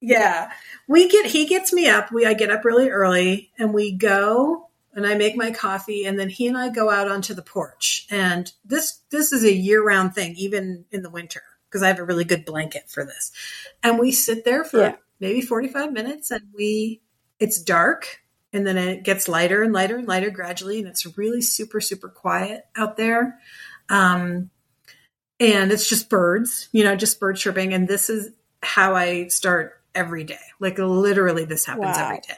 yeah, 0.00 0.50
we 0.88 1.08
get 1.08 1.26
he 1.26 1.46
gets 1.46 1.72
me 1.72 1.88
up. 1.88 2.10
We 2.10 2.26
I 2.26 2.34
get 2.34 2.50
up 2.50 2.64
really 2.64 2.88
early 2.90 3.52
and 3.58 3.72
we 3.72 3.92
go 3.92 4.68
and 4.94 5.06
I 5.06 5.14
make 5.14 5.36
my 5.36 5.50
coffee 5.52 6.04
and 6.04 6.18
then 6.18 6.28
he 6.28 6.48
and 6.48 6.56
I 6.58 6.68
go 6.70 6.90
out 6.90 7.08
onto 7.10 7.34
the 7.34 7.42
porch. 7.42 8.06
And 8.10 8.52
this 8.64 8.98
this 9.10 9.32
is 9.32 9.44
a 9.44 9.52
year 9.52 9.82
round 9.84 10.14
thing, 10.14 10.34
even 10.36 10.84
in 10.90 11.02
the 11.02 11.10
winter, 11.10 11.42
because 11.68 11.82
I 11.82 11.88
have 11.88 11.98
a 12.00 12.04
really 12.04 12.24
good 12.24 12.44
blanket 12.44 12.90
for 12.90 13.04
this. 13.04 13.30
And 13.82 13.98
we 13.98 14.10
sit 14.10 14.44
there 14.44 14.64
for 14.64 14.80
Yeah. 14.80 14.96
maybe 15.20 15.40
forty 15.40 15.68
five 15.68 15.92
minutes 15.92 16.30
and 16.30 16.42
we 16.56 17.00
it's 17.42 17.60
dark 17.60 18.20
and 18.52 18.66
then 18.66 18.78
it 18.78 19.02
gets 19.02 19.28
lighter 19.28 19.62
and 19.62 19.72
lighter 19.72 19.96
and 19.96 20.06
lighter 20.06 20.30
gradually 20.30 20.78
and 20.78 20.88
it's 20.88 21.18
really 21.18 21.42
super 21.42 21.80
super 21.80 22.08
quiet 22.08 22.64
out 22.76 22.96
there. 22.96 23.38
Um, 23.90 24.50
and 25.40 25.72
it's 25.72 25.88
just 25.88 26.08
birds, 26.08 26.68
you 26.72 26.84
know, 26.84 26.94
just 26.94 27.18
bird 27.18 27.36
chirping. 27.36 27.74
And 27.74 27.88
this 27.88 28.08
is 28.08 28.30
how 28.62 28.94
I 28.94 29.26
start 29.26 29.80
every 29.94 30.24
day. 30.24 30.38
Like 30.60 30.78
literally, 30.78 31.44
this 31.44 31.66
happens 31.66 31.98
Wow. 31.98 32.04
every 32.04 32.20
day. 32.20 32.36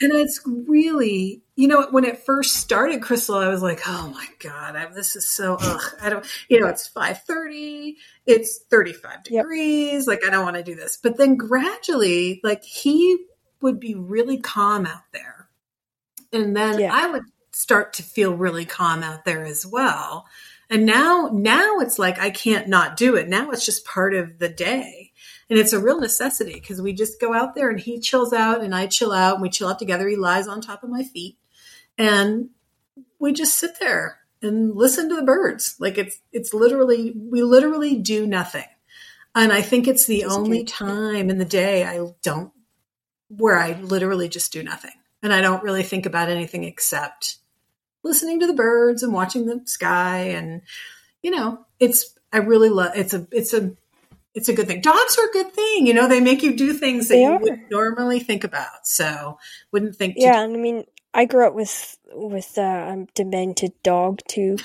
And 0.00 0.12
it's 0.12 0.40
really, 0.46 1.42
you 1.56 1.66
know, 1.66 1.88
when 1.90 2.04
it 2.04 2.20
first 2.24 2.54
started, 2.58 3.02
Crystal, 3.02 3.34
I 3.34 3.48
was 3.48 3.62
like, 3.62 3.80
oh 3.88 4.08
my 4.14 4.26
God, 4.38 4.76
I, 4.76 4.86
this 4.94 5.16
is 5.16 5.28
so, 5.28 5.56
ugh, 5.60 5.82
I 6.00 6.08
don't, 6.08 6.24
you 6.48 6.60
know, 6.60 6.68
it's 6.68 6.86
530, 6.86 7.96
it's 8.24 8.58
35 8.70 9.10
Yep. 9.12 9.24
degrees. 9.24 10.06
Like, 10.06 10.20
I 10.24 10.30
don't 10.30 10.44
want 10.44 10.54
to 10.56 10.62
do 10.62 10.76
this. 10.76 10.96
But 11.02 11.16
then 11.16 11.36
gradually, 11.36 12.40
like, 12.44 12.62
he 12.62 13.26
would 13.60 13.80
be 13.80 13.94
really 13.94 14.38
calm 14.38 14.86
out 14.86 15.04
there. 15.12 15.48
And 16.32 16.56
then 16.56 16.80
Yeah. 16.80 16.90
I 16.92 17.06
would 17.08 17.24
start 17.52 17.94
to 17.94 18.02
feel 18.02 18.36
really 18.36 18.64
calm 18.64 19.02
out 19.02 19.24
there 19.24 19.44
as 19.44 19.66
well. 19.66 20.26
And 20.70 20.84
now, 20.84 21.30
now 21.32 21.78
it's 21.78 21.98
like 21.98 22.18
I 22.18 22.30
can't 22.30 22.68
not 22.68 22.96
do 22.96 23.16
it. 23.16 23.28
Now 23.28 23.50
it's 23.50 23.64
just 23.64 23.86
part 23.86 24.14
of 24.14 24.38
the 24.38 24.48
day. 24.48 25.12
And 25.48 25.58
it's 25.58 25.72
a 25.72 25.80
real 25.80 25.98
necessity 25.98 26.52
because 26.52 26.82
we 26.82 26.92
just 26.92 27.20
go 27.20 27.32
out 27.32 27.54
there 27.54 27.70
and 27.70 27.80
he 27.80 28.00
chills 28.00 28.34
out 28.34 28.62
and 28.62 28.74
I 28.74 28.86
chill 28.86 29.12
out 29.12 29.34
and 29.34 29.42
we 29.42 29.48
chill 29.48 29.68
out 29.68 29.78
together. 29.78 30.06
He 30.06 30.16
lies 30.16 30.46
on 30.46 30.60
top 30.60 30.82
of 30.82 30.90
my 30.90 31.04
feet 31.04 31.38
and 31.96 32.50
we 33.18 33.32
just 33.32 33.56
sit 33.56 33.80
there 33.80 34.18
and 34.42 34.76
listen 34.76 35.08
to 35.08 35.16
the 35.16 35.22
birds. 35.22 35.76
Like 35.80 35.96
it's, 35.96 36.20
it's 36.32 36.52
literally, 36.52 37.14
we 37.16 37.42
literally 37.42 37.96
do 37.96 38.26
nothing. 38.26 38.66
And 39.34 39.52
I 39.52 39.62
think 39.62 39.88
it's 39.88 40.06
the 40.06 40.24
only 40.24 40.64
time 40.64 41.30
in 41.30 41.38
the 41.38 41.44
day 41.44 41.84
I 41.84 42.06
don't, 42.22 42.52
where 43.28 43.58
I 43.58 43.72
literally 43.72 44.28
just 44.28 44.52
do 44.52 44.62
nothing. 44.62 44.92
And 45.22 45.32
I 45.32 45.40
don't 45.40 45.62
really 45.62 45.82
think 45.82 46.06
about 46.06 46.28
anything 46.28 46.64
except 46.64 47.38
listening 48.02 48.40
to 48.40 48.46
the 48.46 48.54
birds 48.54 49.02
and 49.02 49.12
watching 49.12 49.46
the 49.46 49.60
sky. 49.64 50.18
And, 50.28 50.62
you 51.22 51.30
know, 51.30 51.66
it's, 51.80 52.14
I 52.32 52.38
really 52.38 52.68
love, 52.68 52.92
it's 52.94 53.14
a, 53.14 53.26
it's 53.32 53.52
a, 53.52 53.72
it's 54.34 54.48
a 54.48 54.54
good 54.54 54.68
thing. 54.68 54.80
Dogs 54.80 55.18
are 55.18 55.28
a 55.28 55.32
good 55.32 55.52
thing. 55.52 55.86
You 55.86 55.94
know, 55.94 56.06
they 56.06 56.20
make 56.20 56.42
you 56.42 56.56
do 56.56 56.72
things 56.72 57.08
that 57.08 57.14
They 57.14 57.22
you 57.22 57.32
are. 57.32 57.38
would 57.38 57.70
normally 57.70 58.20
think 58.20 58.44
about. 58.44 58.86
So 58.86 59.38
wouldn't 59.72 59.96
think 59.96 60.14
Yeah, 60.16 60.42
and 60.42 60.54
I 60.54 60.58
mean, 60.60 60.84
I 61.12 61.24
grew 61.24 61.46
up 61.46 61.54
with 61.54 61.98
with 62.12 62.56
uh, 62.56 62.62
a 62.62 63.06
demented 63.14 63.72
dog 63.82 64.20
too. 64.28 64.58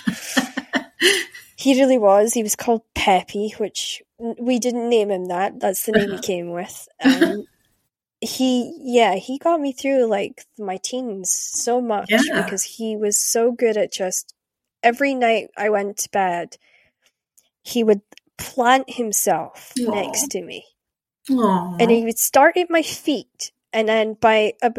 he 1.56 1.80
really 1.80 1.98
was. 1.98 2.34
He 2.34 2.44
was 2.44 2.56
called 2.56 2.84
Peppy, 2.94 3.56
which 3.58 4.04
we 4.20 4.60
didn't 4.60 4.90
name 4.90 5.10
him 5.10 5.26
that. 5.26 5.60
That's 5.60 5.86
the 5.86 5.94
name 5.94 6.12
he 6.12 6.20
came 6.22 6.52
with. 6.52 6.88
Um, 7.04 7.46
he, 8.24 8.74
yeah, 8.80 9.16
he 9.16 9.38
got 9.38 9.60
me 9.60 9.72
through 9.72 10.06
like 10.06 10.46
my 10.58 10.78
teens 10.78 11.32
so 11.32 11.82
much 11.82 12.10
Yeah. 12.10 12.42
because 12.44 12.64
he 12.64 12.96
was 12.96 13.18
so 13.18 13.52
good 13.52 13.78
at 13.78 13.92
just 13.92 14.34
every 14.82 15.14
night 15.14 15.50
I 15.58 15.70
went 15.70 15.98
to 15.98 16.10
bed, 16.10 16.58
he 17.64 17.84
would 17.84 18.02
plant 18.38 18.90
himself 18.90 19.74
Aw. 19.80 19.92
next 19.92 20.32
to 20.32 20.42
me 20.42 20.66
Aw. 21.32 21.78
and 21.80 21.92
he 21.92 22.04
would 22.04 22.18
start 22.20 22.58
at 22.58 22.70
my 22.70 22.82
feet 22.82 23.52
and 23.72 23.88
then 23.88 24.16
by 24.16 24.54
about 24.62 24.76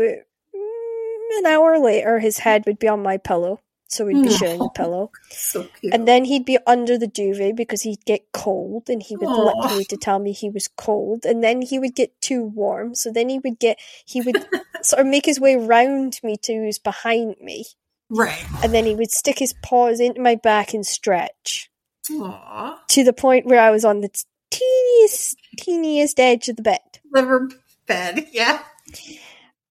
mm, 0.55 1.39
an 1.39 1.47
hour 1.47 1.79
later 1.79 2.19
his 2.19 2.39
head 2.39 2.65
would 2.67 2.79
be 2.79 2.89
on 2.89 3.03
my 3.03 3.17
pillow 3.17 3.61
so 3.89 4.05
we'd 4.05 4.23
be 4.23 4.29
hmm. 4.29 4.35
sharing 4.35 4.59
the 4.59 4.71
pillow 4.71 5.11
so 5.31 5.67
and 5.93 6.09
then 6.09 6.25
he'd 6.25 6.45
be 6.45 6.59
under 6.67 6.99
the 6.99 7.07
duvet 7.07 7.57
because 7.57 7.83
he'd 7.83 8.05
get 8.05 8.33
cold 8.33 8.89
and 8.89 9.03
he 9.03 9.17
would 9.17 9.29
lick 9.29 9.77
me 9.77 9.85
to 9.85 9.97
tell 9.97 10.19
me 10.19 10.33
he 10.33 10.51
was 10.51 10.69
cold 10.69 11.25
and 11.25 11.43
then 11.43 11.63
he 11.63 11.79
would 11.79 11.95
get 11.95 12.21
too 12.21 12.43
warm 12.43 12.95
so 12.95 13.11
then 13.11 13.29
he 13.29 13.39
would 13.39 13.59
get 13.59 13.79
he 14.05 14.21
would 14.21 14.37
sort 14.83 15.01
of 15.01 15.07
make 15.07 15.27
his 15.27 15.41
way 15.41 15.57
round 15.57 16.19
me 16.23 16.37
to 16.37 16.55
who's 16.55 16.79
behind 16.79 17.37
me 17.41 17.65
right. 18.11 18.45
and 18.63 18.75
then 18.75 18.85
he 18.85 18.95
would 18.95 19.11
stick 19.11 19.39
his 19.39 19.55
paws 19.63 20.01
into 20.01 20.21
my 20.21 20.35
back 20.35 20.75
and 20.75 20.87
stretch 20.87 21.71
Aw. 22.11 22.83
to 22.89 23.05
the 23.05 23.13
point 23.13 23.47
where 23.47 23.61
I 23.61 23.71
was 23.71 23.85
on 23.85 24.01
the 24.01 24.11
teeniest 24.51 25.37
teeniest 25.59 26.21
edge 26.21 26.49
of 26.49 26.57
the 26.57 26.63
bed 26.63 26.81
Liver 27.13 27.49
bed. 27.87 28.29
Yeah. 28.33 28.63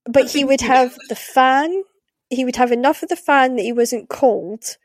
but 0.05 0.31
he 0.31 0.43
would 0.43 0.61
have 0.61 0.97
the 1.09 1.15
fan. 1.15 1.83
He 2.33 2.45
would 2.45 2.55
have 2.57 2.71
enough 2.71 3.03
of 3.03 3.09
the 3.09 3.15
fan 3.15 3.55
that 3.55 3.63
he 3.63 3.73
wasn't 3.73 4.09
cold, 4.09 4.77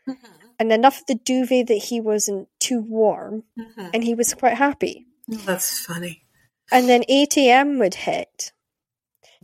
and 0.59 0.73
enough 0.73 1.01
of 1.01 1.07
the 1.07 1.15
duvet 1.15 1.66
that 1.69 1.85
he 1.89 2.01
wasn't 2.01 2.49
too 2.61 2.81
warm, 2.81 3.45
Mhm. 3.59 3.91
and 3.95 4.05
he 4.05 4.15
was 4.15 4.35
quite 4.35 4.55
happy. 4.57 5.07
Oh, 5.33 5.37
That's 5.47 5.79
funny. 5.79 6.23
And 6.70 6.89
then 6.89 7.05
8 7.09 7.37
a.m. 7.37 7.79
would 7.79 7.95
hit, 7.95 8.53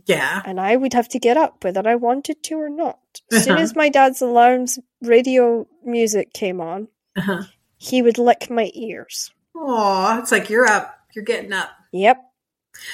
Yeah. 0.05 0.41
and 0.45 0.59
I 0.59 0.75
would 0.75 0.93
have 0.93 1.07
to 1.09 1.19
get 1.19 1.37
up 1.37 1.63
whether 1.63 1.87
I 1.87 1.95
wanted 1.95 2.43
to 2.43 2.55
or 2.55 2.69
not. 2.69 2.99
As 3.31 3.43
soon 3.45 3.53
Uh-huh. 3.53 3.63
as 3.63 3.75
my 3.83 3.89
dad's 3.89 4.21
alarms 4.21 4.77
radio 5.01 5.67
music 5.83 6.33
came 6.33 6.59
on, 6.61 6.87
Uh-huh. 7.17 7.43
he 7.77 8.01
would 8.01 8.17
lick 8.17 8.49
my 8.49 8.71
ears. 8.73 9.31
Oh, 9.55 10.19
it's 10.19 10.31
like 10.31 10.49
you're 10.49 10.67
up. 10.67 10.99
You're 11.13 11.23
getting 11.25 11.53
up. 11.53 11.69
Yep. 11.91 12.17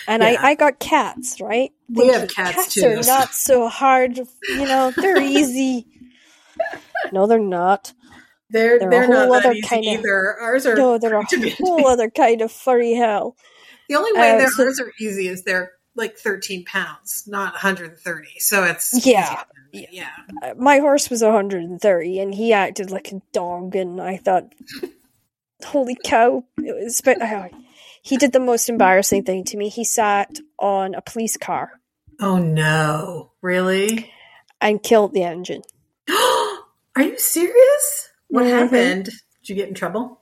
And 0.07 0.21
Yeah. 0.23 0.37
I, 0.41 0.49
I 0.49 0.55
got 0.55 0.79
cats, 0.79 1.39
right? 1.41 1.71
We 1.89 2.07
have 2.07 2.21
Thinking, 2.21 2.35
cats, 2.35 2.55
cats 2.55 2.73
too. 2.75 2.85
are 2.87 2.95
not 3.03 3.33
so 3.33 3.67
hard. 3.67 4.17
You 4.17 4.65
know, 4.65 4.91
they're 4.95 5.21
easy. 5.21 5.85
no, 7.11 7.27
they're 7.27 7.39
not. 7.39 7.93
They're 8.49 8.79
They're 8.79 8.89
they're, 8.89 9.07
not 9.07 9.31
other 9.45 9.53
kinda- 9.61 9.87
either. 9.99 10.37
Ours 10.39 10.65
are 10.65 10.75
No, 10.75 10.97
they're 10.97 11.15
a 11.19 11.25
whole 11.59 11.87
other 11.87 12.09
kind 12.09 12.41
of 12.41 12.51
furry 12.51 12.93
hell. 12.93 13.35
the 13.87 13.95
only 13.95 14.11
way 14.13 14.31
uh, 14.31 14.37
that 14.39 14.49
so- 14.49 14.63
ours 14.65 14.79
are 14.79 14.91
easy 14.99 15.27
is 15.27 15.43
they're 15.43 15.71
like 15.95 16.17
13 16.17 16.63
pounds, 16.65 17.23
not 17.27 17.53
130. 17.53 18.27
So 18.39 18.63
it's 18.63 19.05
Yeah. 19.05 19.43
easy. 19.73 19.87
yeah. 19.91 20.09
Uh, 20.41 20.53
My 20.57 20.79
horse 20.79 21.09
was 21.09 21.21
130 21.21 22.19
and 22.19 22.33
he 22.35 22.51
acted 22.53 22.91
like 22.91 23.11
a 23.11 23.21
dog, 23.33 23.75
and 23.75 24.01
I 24.01 24.17
thought, 24.17 24.53
holy 25.65 25.97
cow. 26.03 26.43
It 26.57 26.75
was, 26.83 27.01
but, 27.01 27.21
uh, 27.21 27.47
he 28.01 28.17
did 28.17 28.31
the 28.33 28.39
most 28.39 28.69
embarrassing 28.69 29.23
thing 29.23 29.43
to 29.45 29.57
me. 29.57 29.69
He 29.69 29.83
sat 29.83 30.29
on 30.59 30.95
a 30.95 31.01
police 31.01 31.37
car 31.37 31.79
Oh 32.19 32.37
no, 32.37 33.31
really? 33.41 34.11
and 34.59 34.81
killed 34.83 35.13
the 35.13 35.23
engine. 35.23 35.61
Are 36.09 37.01
you 37.01 37.17
serious? 37.17 38.09
What 38.27 38.45
Mhm. 38.45 38.49
happened? 38.49 39.05
Did 39.05 39.49
you 39.49 39.55
get 39.55 39.69
in 39.69 39.73
trouble? 39.73 40.19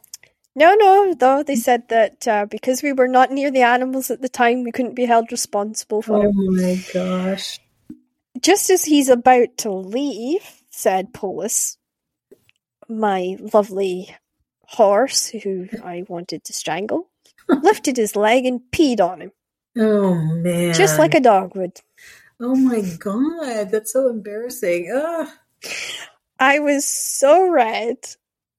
No, 0.55 0.73
no, 0.75 1.13
though 1.13 1.43
they 1.43 1.55
said 1.55 1.87
that 1.89 2.27
uh, 2.27 2.45
because 2.45 2.81
we 2.83 2.91
were 2.93 3.07
not 3.07 3.31
near 3.31 3.51
the 3.51 3.61
animals 3.61 4.09
at 4.11 4.21
the 4.21 4.29
time, 4.29 4.63
we 4.63 4.71
couldn't 4.71 4.95
be 4.95 5.05
held 5.05 5.31
responsible 5.31 6.01
for 6.01 6.25
it. 6.25 6.33
my 6.33 6.83
gosh. 6.93 7.59
Just 8.41 8.69
as 8.69 8.83
he's 8.85 9.09
about 9.09 9.57
to 9.59 9.71
leave, 9.71 10.43
said 10.69 11.13
Polis, 11.13 11.77
my 12.87 13.37
lovely 13.53 14.15
horse, 14.61 15.27
who 15.29 15.67
I 15.83 16.03
wanted 16.07 16.43
to 16.45 16.53
strangle, 16.53 17.08
lifted 17.49 17.97
his 17.97 18.15
leg 18.15 18.45
and 18.45 18.61
peed 18.71 18.99
on 19.01 19.21
him, 19.21 19.31
Oh 19.77 20.15
man. 20.15 20.73
just 20.73 20.97
like 20.99 21.13
a 21.13 21.19
dog 21.19 21.55
would. 21.55 21.79
Oh 22.39 22.55
my 22.55 22.81
god, 22.99 23.71
that's 23.71 23.91
so 23.93 24.07
embarrassing. 24.09 24.91
Ugh. 24.95 25.27
I 26.39 26.59
was 26.59 26.85
so 26.87 27.49
red. 27.49 27.97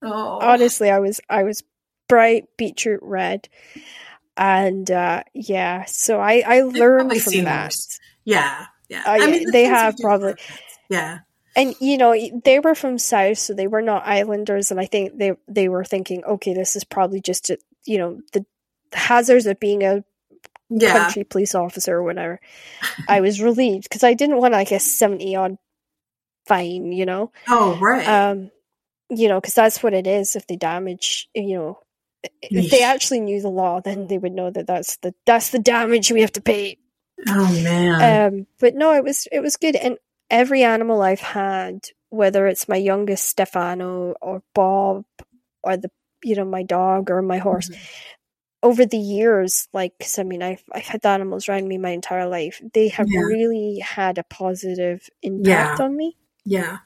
Oh. 0.03 0.39
Honestly, 0.43 0.91
I 0.91 0.99
was 0.99 1.21
I 1.31 1.45
was 1.45 1.63
bright 2.09 2.45
beetroot 2.57 3.01
red, 3.03 3.49
and 4.37 4.91
uh, 4.91 5.23
yeah, 5.35 5.85
so 5.87 6.21
I 6.21 6.43
I 6.47 6.61
learned 6.63 7.13
from 7.23 7.45
that. 7.45 7.65
worse. 7.67 7.99
Yeah. 8.25 8.67
Yeah. 8.89 9.03
Uh, 9.07 9.15
yeah, 9.15 9.27
the 9.27 9.51
they 9.53 9.65
have 9.65 9.97
probably. 9.99 10.35
Yeah. 10.89 11.21
and 11.57 11.75
you 11.81 11.97
know 11.99 12.15
they 12.45 12.59
were 12.59 12.75
from 12.75 12.99
south 12.99 13.39
so 13.39 13.55
they 13.55 13.69
were 13.69 13.83
not 13.83 14.05
islanders 14.07 14.71
and 14.73 14.81
i 14.81 14.87
think 14.87 15.17
they 15.17 15.33
they 15.47 15.69
were 15.69 15.85
thinking 15.85 16.25
okay 16.25 16.53
this 16.55 16.75
is 16.75 16.83
probably 16.83 17.21
just 17.21 17.51
a, 17.51 17.59
you 17.85 17.99
know 17.99 18.21
the 18.33 18.45
hazards 18.93 19.47
of 19.47 19.59
being 19.61 19.83
a 19.83 20.05
Yeah. 20.69 20.93
country 20.93 21.25
police 21.25 21.55
officer 21.55 21.97
or 21.97 22.03
whatever 22.03 22.41
i 23.09 23.21
was 23.21 23.41
relieved 23.41 23.85
because 23.85 24.05
i 24.05 24.15
didn't 24.15 24.37
want 24.39 24.53
like 24.53 24.71
a 24.73 24.79
70 24.81 25.35
odd 25.37 25.57
fine 26.47 26.93
you 26.93 27.07
know 27.07 27.33
Oh, 27.49 27.77
right. 27.77 28.07
um 28.07 28.51
you 29.11 29.29
know 29.29 29.41
because 29.41 29.55
that's 29.55 29.83
what 29.83 29.95
it 29.95 30.07
is 30.07 30.37
if 30.37 30.47
they 30.47 30.57
damage 30.57 31.29
you 31.35 31.57
know 31.59 31.79
if 32.43 32.71
they 32.71 32.83
actually 32.83 33.21
knew 33.21 33.41
the 33.41 33.49
law 33.49 33.81
then 33.81 34.07
they 34.07 34.19
would 34.19 34.33
know 34.33 34.51
that 34.51 34.67
that's 34.67 34.97
the 34.99 35.15
that's 35.27 35.51
the 35.51 35.59
damage 35.59 36.11
we 36.13 36.21
have 36.23 36.33
to 36.33 36.41
pay 36.43 36.77
oh 37.29 37.63
man. 37.63 38.27
um, 38.35 38.47
but 38.59 38.75
no, 38.75 38.95
it 38.95 39.05
was 39.05 39.27
it 39.31 39.41
was 39.41 39.57
good, 39.57 39.77
and 39.77 39.99
every 40.31 40.63
animal 40.63 41.03
I've 41.03 41.21
had, 41.21 41.81
whether 42.09 42.47
it's 42.47 42.67
my 42.69 42.77
youngest 42.77 43.27
Stefano 43.29 44.15
or 44.23 44.43
Bob 44.55 45.05
or 45.63 45.77
the 45.77 45.91
you 46.25 46.35
know 46.37 46.45
my 46.47 46.63
dog 46.63 47.11
or 47.11 47.21
my 47.21 47.37
horse, 47.39 47.69
Mhm. 47.69 47.77
Over 48.63 48.85
the 48.85 48.99
years, 48.99 49.69
like 49.73 49.99
'cause, 49.99 50.19
I 50.19 50.23
mean, 50.23 50.43
I've 50.43 50.63
I've 50.73 50.85
had 50.87 51.07
animals 51.07 51.49
around 51.49 51.67
me 51.69 51.79
my 51.79 51.91
entire 51.91 52.27
life. 52.29 52.61
They 52.75 52.89
have 52.89 53.07
Yeah. 53.11 53.21
really 53.21 53.79
had 53.79 54.19
a 54.19 54.23
positive 54.25 55.09
impact 55.23 55.81
on 55.81 55.97
me. 55.97 56.17
yeah. 56.45 56.79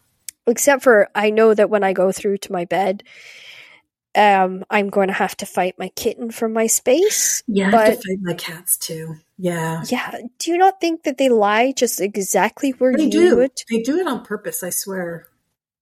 Except 0.46 0.82
for 0.82 1.08
I 1.14 1.30
know 1.30 1.54
that 1.54 1.70
when 1.70 1.82
I 1.82 1.94
go 1.94 2.12
through 2.12 2.36
to 2.38 2.52
my 2.52 2.66
bed, 2.66 3.02
um, 4.14 4.62
I'm 4.70 4.90
going 4.90 5.08
to 5.08 5.14
have 5.14 5.36
to 5.38 5.46
fight 5.46 5.74
my 5.78 5.88
kitten 5.96 6.30
for 6.30 6.48
my 6.48 6.66
space. 6.66 7.42
Yeah. 7.48 7.70
I 7.76 7.86
have 7.86 8.00
to 8.00 8.08
fight 8.08 8.18
my 8.20 8.34
cats 8.34 8.76
too. 8.76 9.16
Yeah. 9.38 9.82
Yeah, 9.88 10.14
do 10.38 10.50
you 10.52 10.58
not 10.58 10.80
think 10.80 11.02
that 11.04 11.16
they 11.18 11.28
lie 11.30 11.72
just 11.72 12.00
exactly 12.00 12.70
where 12.72 12.92
They 12.94 13.04
you 13.04 13.10
do. 13.10 13.36
would? 13.38 13.52
They 13.70 13.82
do 13.82 13.96
it 13.98 14.06
on 14.06 14.22
purpose, 14.24 14.62
I 14.62 14.70
swear. 14.70 15.26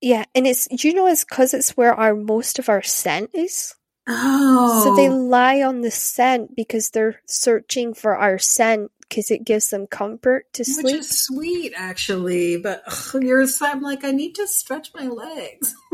Yeah, 0.00 0.24
and 0.34 0.46
it's 0.46 0.66
do 0.68 0.88
you 0.88 0.94
know 0.94 1.06
it's 1.06 1.24
because 1.24 1.52
it's 1.54 1.76
where 1.76 1.94
our 1.94 2.14
most 2.14 2.58
of 2.58 2.68
our 2.68 2.82
scent 2.82 3.30
is. 3.34 3.74
Oh. 4.06 4.84
So 4.84 4.96
they 4.96 5.08
lie 5.08 5.62
on 5.62 5.80
the 5.80 5.90
scent 5.90 6.56
because 6.56 6.90
they're 6.90 7.20
searching 7.26 7.94
for 7.94 8.16
our 8.16 8.38
scent 8.38 8.90
because 9.00 9.30
it 9.30 9.44
gives 9.44 9.70
them 9.70 9.86
comfort 9.86 10.52
to 10.54 10.64
sleep. 10.64 10.84
Which 10.84 10.94
is 10.94 11.24
sweet, 11.26 11.72
actually. 11.76 12.56
But 12.56 12.82
ugh, 12.86 13.22
yours, 13.22 13.60
I'm 13.60 13.82
like, 13.82 14.04
I 14.04 14.10
need 14.10 14.34
to 14.36 14.46
stretch 14.46 14.92
my 14.94 15.06
legs. 15.06 15.74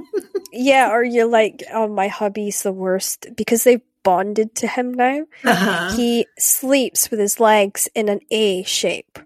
Yeah, 0.53 0.91
or 0.91 1.05
you're 1.05 1.27
like, 1.27 1.63
oh, 1.73 1.89
my 1.89 2.09
hubby's 2.09 2.63
the 2.63 2.73
worst 2.73 3.27
because 3.37 3.65
they've 3.65 3.83
bonded 4.03 4.55
to 4.57 4.67
him 4.67 4.95
now. 4.95 5.25
Uh-huh. 5.45 5.93
He 5.95 6.27
sleeps 6.39 7.11
with 7.11 7.21
his 7.21 7.39
legs 7.39 7.89
in 7.95 8.09
an 8.09 8.21
A 8.31 8.63
shape 8.63 9.19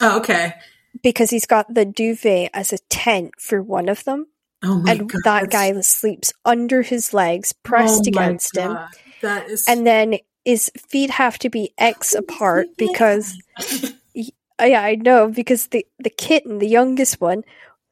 oh, 0.00 0.18
okay. 0.20 0.54
because 1.02 1.30
he's 1.30 1.46
got 1.46 1.74
the 1.74 1.84
duvet 1.84 2.50
as 2.54 2.72
a 2.72 2.78
tent 2.88 3.34
for 3.38 3.62
one 3.62 3.88
of 3.88 4.04
them, 4.04 4.28
Oh 4.62 4.80
my 4.80 4.92
and 4.92 5.08
god. 5.08 5.20
that 5.24 5.50
that's- 5.50 5.74
guy 5.74 5.80
sleeps 5.80 6.32
under 6.44 6.82
his 6.82 7.14
legs, 7.14 7.52
pressed 7.52 8.04
Oh 8.06 8.08
against 8.08 8.56
him. 8.56 8.76
That 9.22 9.48
is. 9.48 9.64
and 9.68 9.86
then 9.86 10.18
his 10.44 10.70
feet 10.88 11.10
have 11.10 11.38
to 11.40 11.50
be 11.50 11.72
X 11.78 12.14
apart 12.14 12.68
because 12.76 13.36
uh, 14.60 14.64
yeah, 14.64 14.82
I 14.82 14.94
know 14.96 15.28
because 15.28 15.68
the 15.68 15.86
the 15.98 16.10
kitten, 16.10 16.58
the 16.58 16.68
youngest 16.68 17.20
one, 17.20 17.42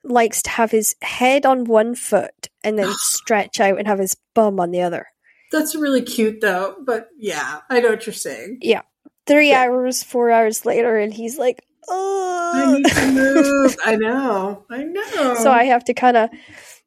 likes 0.02 0.42
to 0.42 0.50
have 0.50 0.70
his 0.70 0.96
head 1.02 1.46
on 1.46 1.64
one 1.64 1.94
foot 1.94 2.48
and 2.64 2.78
then 2.78 2.92
stretch 2.96 3.60
out 3.60 3.78
and 3.78 3.86
have 3.86 3.98
his 3.98 4.16
bum 4.34 4.58
on 4.60 4.70
the 4.70 4.82
other. 4.82 5.08
That's 5.52 5.76
really 5.76 6.02
cute, 6.02 6.40
though. 6.40 6.76
But 6.84 7.08
yeah, 7.16 7.60
I 7.70 7.80
know 7.80 7.90
what 7.90 8.06
you're 8.06 8.12
saying. 8.14 8.58
Yeah. 8.62 8.82
Three 9.26 9.50
Yeah. 9.50 9.62
hours, 9.62 10.02
four 10.02 10.30
hours 10.30 10.64
later, 10.66 10.96
and 10.98 11.12
he's 11.14 11.38
like, 11.38 11.64
I 11.88 12.64
oh. 12.66 12.74
need 12.78 12.86
to 12.86 13.12
move. 13.12 13.76
I 13.84 13.96
know. 13.96 14.64
I 14.70 14.82
know. 14.84 15.34
so 15.36 15.50
I 15.50 15.64
have 15.64 15.84
to 15.84 15.94
kind 15.94 16.16
of. 16.16 16.30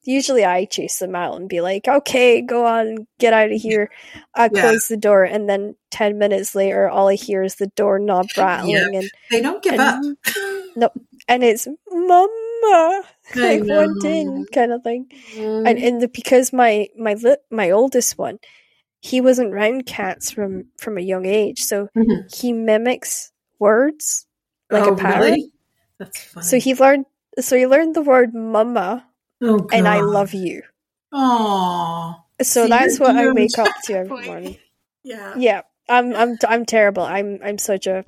Usually, 0.04 0.46
I 0.46 0.66
chase 0.66 0.98
them 1.00 1.14
out 1.14 1.36
and 1.40 1.50
be 1.50 1.60
like, 1.62 1.88
"Okay, 1.88 2.42
go 2.42 2.66
on, 2.66 3.06
get 3.20 3.34
out 3.34 3.52
of 3.52 3.62
here." 3.62 3.92
I 4.34 4.46
Yeah. 4.46 4.62
close 4.62 4.88
the 4.88 4.98
door, 4.98 5.24
and 5.24 5.48
then 5.50 5.76
ten 5.92 6.18
minutes 6.18 6.56
later, 6.56 6.90
all 6.90 7.10
I 7.10 7.16
hear 7.16 7.44
is 7.44 7.56
the 7.56 7.68
doorknob 7.76 8.28
rattling, 8.38 8.96
and 8.96 9.12
they 9.30 9.42
don't 9.42 9.62
give 9.62 9.78
up. 9.80 10.02
and, 10.04 10.18
no, 10.78 10.90
and 11.28 11.44
it's 11.44 11.68
"Mama." 11.92 12.30
I 13.36 13.58
I 13.58 13.62
want 13.62 14.04
in 14.06 14.46
kind 14.54 14.72
of 14.72 14.84
thing. 14.84 15.08
Mm. 15.36 15.70
And 15.70 15.78
and 15.80 16.02
the, 16.02 16.08
because 16.08 16.54
my 16.54 16.88
my 16.98 17.14
li- 17.16 17.38
my 17.52 17.70
oldest 17.72 18.18
one, 18.18 18.40
he 19.02 19.20
wasn't 19.22 19.54
around 19.54 19.86
cats 19.86 20.32
from 20.32 20.70
from 20.80 20.98
a 20.98 21.02
young 21.02 21.26
age, 21.26 21.60
so 21.60 21.90
Mhm. 21.96 22.34
he 22.36 22.54
mimics 22.54 23.32
words 23.60 24.26
like 24.72 24.84
oh, 24.88 24.94
a 24.94 24.96
parrot. 24.96 25.26
Really? 25.26 25.52
That's 25.98 26.24
funny. 26.24 26.46
So 26.46 26.60
he 26.60 26.76
learned 26.76 27.06
so 27.40 27.58
he 27.58 27.68
learned 27.68 27.96
the 27.96 28.02
word 28.02 28.34
mama 28.34 29.06
oh, 29.42 29.68
and 29.72 29.88
I 29.88 30.02
love 30.02 30.34
you. 30.34 30.64
Aw. 31.14 32.24
So 32.42 32.64
See, 32.64 32.70
that's 32.70 33.00
what 33.00 33.16
I 33.16 33.24
doomed. 33.24 33.36
wake 33.36 33.58
up 33.60 33.70
to 33.84 33.94
every 33.94 34.10
Boy. 34.10 34.26
morning. 34.26 34.58
Yeah. 35.04 35.34
Yeah, 35.38 35.62
I'm 35.88 36.14
I'm 36.16 36.38
I'm 36.48 36.66
terrible. 36.66 37.04
I'm 37.04 37.40
I'm 37.44 37.58
such 37.58 37.88
a 37.88 38.04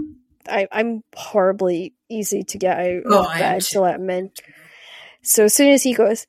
I, 0.48 0.68
I'm 0.72 1.04
horribly 1.16 1.94
easy 2.10 2.44
to 2.44 2.58
get 2.58 2.78
out 2.80 3.04
Oh, 3.08 3.20
of 3.22 3.26
I 3.28 3.40
am 3.40 3.54
bed 3.54 3.62
to 3.62 3.82
let 3.82 3.96
him 4.00 4.10
in. 4.10 4.32
So 5.22 5.46
as 5.46 5.54
soon 5.54 5.70
as 5.70 5.84
he 5.84 5.94
goes, 5.94 6.26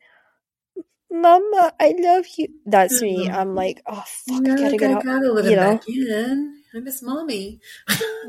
Mama, 1.10 1.72
I 1.80 1.94
love 1.98 2.26
you. 2.36 2.48
That's 2.66 3.00
me. 3.02 3.28
Mhm. 3.28 3.34
I'm 3.34 3.54
like, 3.54 3.82
oh 3.86 4.02
fuck, 4.06 4.42
You're 4.44 4.54
I 4.54 4.56
gotta 4.56 4.70
like, 4.70 4.80
get 4.80 4.90
I 4.90 4.94
up. 4.94 5.04
gotta 5.04 5.32
let 5.32 5.44
you 5.44 5.50
him 5.50 5.56
know? 5.60 6.52
I 6.74 6.78
miss 6.80 7.02
mommy. 7.02 7.60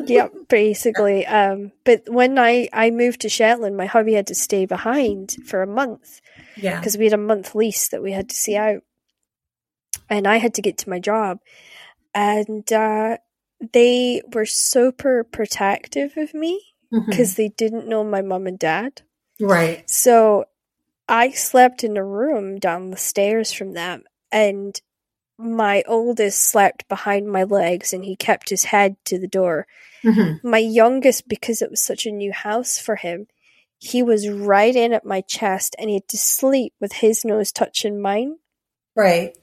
Yep, 0.06 0.34
basically. 0.50 1.26
Um, 1.26 1.72
but 1.86 2.04
when 2.08 2.38
I 2.38 2.68
I 2.74 2.90
moved 2.92 3.22
to 3.22 3.30
Shetland, 3.30 3.78
my 3.78 3.86
hubby 3.86 4.14
had 4.14 4.28
to 4.28 4.36
stay 4.36 4.66
behind 4.66 5.36
for 5.46 5.62
a 5.62 5.68
month 5.68 6.20
Yeah. 6.58 6.80
because 6.80 6.98
we 6.98 7.06
had 7.06 7.14
a 7.14 7.18
month 7.18 7.56
lease 7.56 7.88
that 7.90 8.04
we 8.04 8.12
had 8.12 8.30
to 8.30 8.36
see 8.36 8.56
out, 8.58 8.82
and 10.10 10.28
I 10.28 10.38
had 10.38 10.54
to 10.56 10.62
get 10.62 10.78
to 10.80 10.90
my 10.90 11.00
job, 11.00 11.40
and 12.14 12.72
uh, 12.74 13.18
they 13.72 14.22
were 14.34 14.46
super 14.46 15.24
protective 15.24 16.18
of 16.18 16.34
me 16.34 16.62
because 17.08 17.36
they 17.36 17.50
didn't 17.50 17.88
know 17.88 18.04
my 18.04 18.22
mum 18.22 18.46
and 18.46 18.60
dad. 18.60 19.02
Right. 19.40 19.90
So 19.90 20.46
I 21.08 21.32
slept 21.32 21.84
in 21.84 21.98
a 21.98 22.04
room 22.06 22.60
down 22.60 22.92
the 22.92 22.98
stairs 22.98 23.52
from 23.54 23.74
them, 23.74 24.04
and 24.32 24.80
my 25.44 25.84
oldest 25.88 26.40
slept 26.40 26.88
behind 26.88 27.28
my 27.32 27.44
legs 27.44 27.94
and 27.94 28.04
he 28.06 28.16
kept 28.16 28.50
his 28.50 28.64
head 28.66 28.96
to 29.06 29.20
the 29.20 29.28
door. 29.28 29.68
Mhm. 30.04 30.44
My 30.44 30.58
youngest, 30.58 31.28
because 31.28 31.62
it 31.62 31.70
was 31.70 31.82
such 31.82 32.06
a 32.06 32.12
new 32.12 32.32
house 32.32 32.78
for 32.80 32.96
him, 32.96 33.28
he 33.78 34.02
was 34.04 34.28
right 34.30 34.76
in 34.76 34.94
at 34.94 35.06
my 35.06 35.22
chest 35.22 35.76
and 35.78 35.90
he 35.90 35.96
had 35.96 36.08
to 36.10 36.18
sleep 36.18 36.74
with 36.80 36.94
his 36.94 37.24
nose 37.26 37.52
touching 37.52 38.02
mine. 38.02 38.38
Right. 38.96 39.38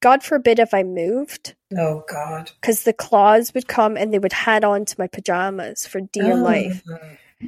God 0.00 0.22
forbid 0.22 0.58
if 0.58 0.74
I 0.74 0.82
moved, 0.82 1.54
Oh 1.76 2.04
God. 2.08 2.50
because 2.60 2.82
the 2.82 2.92
claws 2.92 3.54
would 3.54 3.66
come 3.66 3.96
and 3.96 4.12
they 4.12 4.18
would 4.18 4.32
head 4.32 4.62
on 4.64 4.84
to 4.84 4.94
my 4.98 5.06
pajamas 5.06 5.86
for 5.86 6.00
dear 6.00 6.32
Oh, 6.34 6.42
life. 6.42 6.82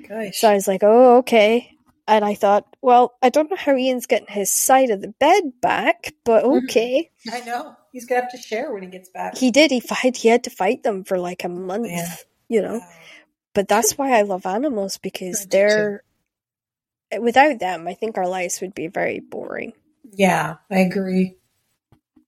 Gosh. 0.09 0.39
So 0.41 0.49
I 0.51 0.55
was 0.55 0.67
like, 0.67 0.83
oh, 0.83 1.19
okay. 1.19 1.73
And 2.07 2.25
I 2.25 2.35
thought, 2.35 2.65
well, 2.81 3.15
I 3.23 3.29
don't 3.29 3.51
know 3.51 3.57
how 3.57 3.77
Ian's 3.77 4.07
getting 4.07 4.29
his 4.29 4.51
side 4.53 4.89
of 4.91 5.03
the 5.03 5.09
bed 5.21 5.61
back, 5.61 6.15
but 6.25 6.43
Mhm. 6.45 6.65
okay. 6.65 7.11
I 7.31 7.41
know. 7.41 7.77
He's 7.93 8.07
gonna 8.07 8.23
have 8.23 8.31
to 8.33 8.39
share 8.39 8.73
when 8.73 8.83
he 8.83 8.89
gets 8.89 9.09
back. 9.09 9.37
He 9.37 9.51
did. 9.51 9.71
He 9.71 9.81
fight. 9.81 10.17
He 10.17 10.29
had 10.29 10.45
to 10.45 10.51
fight 10.51 10.83
them 10.83 11.05
for 11.05 11.19
like 11.19 11.45
a 11.45 11.49
month, 11.49 11.89
Yeah. 11.89 12.15
you 12.49 12.63
know. 12.63 12.79
Wow. 12.79 12.89
But 13.55 13.69
that's 13.69 13.99
why 13.99 14.19
I 14.19 14.23
love 14.23 14.47
animals 14.47 14.99
because 14.99 15.47
they're. 15.47 16.05
Without 17.21 17.59
them, 17.59 17.89
I 17.89 17.95
think 17.95 18.19
our 18.19 18.29
lives 18.29 18.61
would 18.61 18.75
be 18.75 18.87
very 18.89 19.21
boring. 19.21 19.73
Yeah, 20.13 20.57
I 20.71 20.81
agree. 20.81 21.37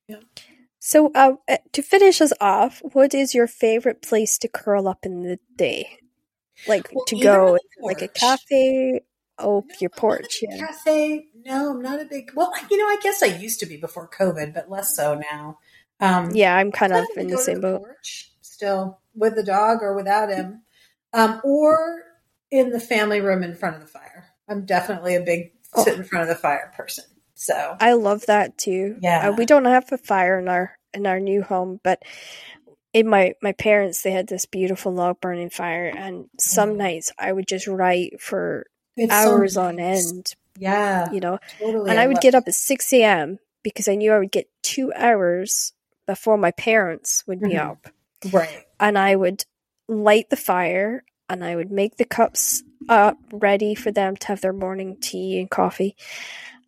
Yeah. 0.09 0.21
So, 0.79 1.13
uh, 1.15 1.35
uh, 1.49 1.59
to 1.73 1.83
finish 1.83 2.21
us 2.23 2.33
off, 2.41 2.81
what 2.93 3.13
is 3.13 3.35
your 3.35 3.47
favorite 3.47 4.01
place 4.01 4.39
to 4.39 4.49
curl 4.49 4.89
up 4.89 5.05
in 5.05 5.23
the 5.23 5.39
day? 5.57 5.99
Like 6.67 6.89
Well, 6.95 7.05
to 7.07 7.21
go, 7.21 7.59
like 7.81 8.01
a 8.03 8.09
cafe? 8.09 9.03
Oh, 9.41 9.65
No, 9.69 9.75
your 9.81 9.91
I'm 9.91 9.93
not 9.93 9.97
a 9.97 10.01
porch, 10.01 10.39
yeah. 10.43 10.57
Cafe? 10.67 11.27
No, 11.47 11.71
I'm 11.71 11.83
not 11.83 12.01
a 12.01 12.05
big. 12.05 12.33
Well, 12.35 12.53
you 12.71 12.77
know, 12.77 12.85
I 12.87 12.99
guess 13.03 13.23
I 13.23 13.27
used 13.27 13.61
to 13.61 13.67
be 13.67 13.77
before 13.77 14.09
COVID, 14.09 14.55
but 14.55 14.71
less 14.71 14.95
so 14.97 15.15
now. 15.33 15.59
Um, 16.01 16.31
Yeah, 16.33 16.57
I'm 16.57 16.73
kind 16.73 16.93
of 16.93 17.05
in 17.17 17.29
the 17.29 17.39
same 17.39 17.61
boat. 17.61 17.83
porch, 17.83 18.33
still 18.41 19.01
with 19.15 19.35
the 19.37 19.43
dog 19.43 19.83
or 19.83 19.95
without 19.95 20.31
him, 20.31 20.63
um, 21.13 21.41
or 21.45 22.03
in 22.51 22.71
the 22.71 22.81
family 22.81 23.21
room 23.21 23.43
in 23.43 23.55
front 23.55 23.77
of 23.77 23.81
the 23.83 23.87
fire. 23.89 24.27
I'm 24.49 24.65
definitely 24.65 25.15
a 25.17 25.21
big 25.21 25.53
Oh. 25.73 25.85
sit 25.85 25.95
in 25.97 26.03
front 26.05 26.23
of 26.23 26.29
the 26.29 26.35
fire 26.41 26.73
person. 26.77 27.05
So 27.35 27.77
I 27.81 27.93
love 27.93 28.27
that 28.27 28.59
too. 28.59 28.97
Yeah. 29.01 29.29
Uh, 29.29 29.33
we 29.33 29.47
don't 29.47 29.65
have 29.67 29.91
a 29.93 29.99
fire 29.99 30.39
in 30.39 30.49
our 30.49 30.77
in 30.93 31.07
our 31.07 31.21
new 31.21 31.43
home, 31.43 31.81
but 31.85 32.03
in 32.93 33.07
my 33.07 33.35
my 33.41 33.53
parents 33.53 34.03
they 34.03 34.11
had 34.11 34.27
this 34.27 34.47
beautiful 34.47 34.93
log 34.93 35.21
burning 35.21 35.49
fire, 35.51 35.87
and 35.87 36.27
some 36.41 36.71
Mm. 36.71 36.77
nights 36.79 37.13
I 37.19 37.33
would 37.33 37.47
just 37.47 37.67
write 37.69 38.21
for 38.21 38.67
it's 39.01 39.13
so 39.25 39.33
hours 39.33 39.57
on 39.57 39.79
end, 39.79 40.35
Yeah, 40.59 41.11
you 41.13 41.21
know. 41.21 41.39
totally. 41.59 41.91
And 41.91 41.99
I 41.99 42.07
would 42.07 42.15
love- 42.17 42.23
get 42.23 42.35
up 42.35 42.45
at 42.47 42.55
six 42.55 42.93
a.m. 42.93 43.39
because 43.63 43.89
I 43.89 43.95
knew 43.95 44.13
I 44.13 44.19
would 44.19 44.31
get 44.33 44.49
two 44.63 44.93
hours 44.95 45.73
before 46.07 46.37
my 46.37 46.51
parents 46.53 47.25
would 47.27 47.41
be 47.41 47.51
Mhm. 47.55 47.71
up, 47.71 47.89
right. 48.33 48.65
and 48.79 48.99
I 48.99 49.15
would 49.17 49.45
light 49.89 50.31
the 50.31 50.37
fire 50.37 51.05
and 51.29 51.45
I 51.45 51.57
would 51.57 51.71
make 51.71 51.97
the 51.97 52.05
cups 52.05 52.63
up 52.89 53.19
ready 53.33 53.75
for 53.75 53.91
them 53.93 54.17
to 54.17 54.27
have 54.29 54.41
their 54.41 54.53
morning 54.53 54.97
tea 55.01 55.39
and 55.39 55.49
coffee. 55.51 55.95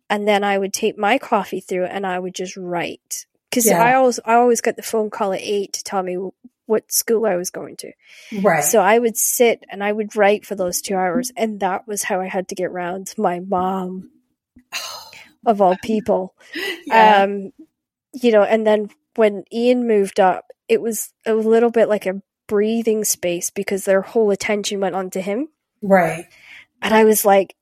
And 0.09 0.27
then 0.27 0.43
I 0.43 0.57
would 0.57 0.71
take 0.73 0.97
my 0.97 1.17
coffee 1.17 1.59
through 1.59 1.85
and 1.85 2.05
I 2.05 2.19
would 2.19 2.35
just 2.35 2.55
write. 2.55 3.25
Because 3.49 3.65
Yeah. 3.65 3.83
I 3.83 3.93
always 3.95 4.19
I 4.25 4.33
always 4.35 4.61
got 4.61 4.75
the 4.77 4.83
phone 4.83 5.09
call 5.09 5.33
at 5.33 5.41
eight 5.41 5.73
to 5.73 5.83
tell 5.83 6.03
me 6.03 6.17
what 6.65 6.91
school 6.91 7.25
I 7.25 7.35
was 7.35 7.49
going 7.49 7.75
to. 7.77 7.91
Right. 8.41 8.63
So 8.63 8.79
I 8.79 8.97
would 8.97 9.17
sit 9.17 9.63
and 9.69 9.83
I 9.83 9.91
would 9.91 10.15
write 10.15 10.45
for 10.45 10.55
those 10.55 10.81
two 10.81 10.95
hours, 10.95 11.31
and 11.35 11.59
that 11.59 11.87
was 11.87 12.03
how 12.03 12.21
I 12.21 12.27
had 12.27 12.47
to 12.49 12.55
get 12.55 12.71
round 12.71 13.07
to 13.07 13.21
my 13.21 13.39
mom 13.39 14.11
of 15.45 15.61
all 15.61 15.75
people. 15.83 16.35
yeah. 16.85 17.23
Um, 17.23 17.51
you 18.13 18.31
know, 18.31 18.43
and 18.43 18.65
then 18.65 18.89
when 19.15 19.43
Ian 19.51 19.87
moved 19.87 20.19
up, 20.19 20.45
it 20.67 20.81
was 20.81 21.13
a 21.25 21.33
little 21.33 21.71
bit 21.71 21.89
like 21.89 22.05
a 22.05 22.21
breathing 22.47 23.03
space 23.03 23.49
because 23.49 23.85
their 23.85 24.01
whole 24.01 24.31
attention 24.31 24.79
went 24.79 24.95
onto 24.95 25.19
him. 25.19 25.49
right. 25.81 26.25
And 26.81 26.93
I 26.93 27.05
was 27.05 27.23
like, 27.23 27.55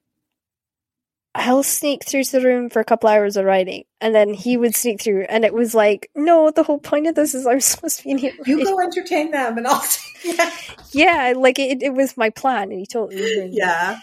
I'll 1.34 1.64
sneak 1.64 2.03
through 2.06 2.26
to 2.26 2.40
the 2.40 2.45
room 2.45 2.70
for 2.70 2.82
a 2.82 2.86
couple 2.86 3.10
hours 3.10 3.38
of 3.38 3.45
writing. 3.45 3.86
And 4.02 4.14
then 4.14 4.34
he 4.34 4.58
would 4.58 4.76
sneak 4.76 5.02
through. 5.02 5.28
And 5.30 5.45
it 5.45 5.53
was 5.53 5.74
like, 5.74 6.10
no, 6.14 6.52
the 6.52 6.64
whole 6.64 6.80
point 6.80 7.08
of 7.08 7.16
this 7.16 7.34
is 7.34 7.48
I'm 7.48 7.62
supposed 7.62 7.99
to 7.99 8.03
be 8.03 8.12
in 8.12 8.18
here. 8.18 8.34
You 8.45 8.64
go 8.66 8.80
entertain 8.82 9.32
them, 9.32 9.58
and 9.58 9.66
I'll. 9.68 9.82
yeah. 10.26 10.52
Yeah, 10.91 11.34
like 11.38 11.58
it, 11.58 11.82
it 11.82 11.94
was 11.94 12.18
my 12.18 12.30
plan. 12.32 12.72
And 12.72 12.80
he 12.80 12.86
totally 12.86 13.22
ruined 13.22 13.53
it. 13.53 13.58
Yeah. 13.58 13.99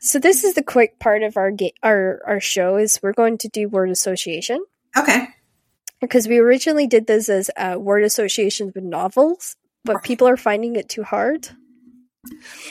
So 0.00 0.18
this 0.18 0.42
is 0.44 0.54
the 0.54 0.62
quick 0.64 0.98
part 0.98 1.22
of 1.22 1.36
our 1.36 1.50
ga- 1.52 1.74
our 1.82 2.20
our 2.26 2.40
show 2.40 2.76
is 2.76 2.98
we're 3.02 3.12
going 3.12 3.38
to 3.38 3.48
do 3.48 3.68
word 3.68 3.88
association 3.90 4.64
Okay. 4.96 5.28
because 6.00 6.26
we 6.26 6.38
originally 6.38 6.88
did 6.88 7.06
this 7.06 7.28
as 7.28 7.50
uh, 7.56 7.76
word 7.78 8.02
associations 8.02 8.72
with 8.74 8.82
novels, 8.82 9.54
but 9.84 10.02
people 10.02 10.26
are 10.26 10.36
finding 10.36 10.74
it 10.74 10.88
too 10.88 11.04
hard. 11.04 11.50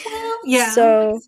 Well, 0.05 0.39
yeah. 0.43 0.71
So- 0.71 1.21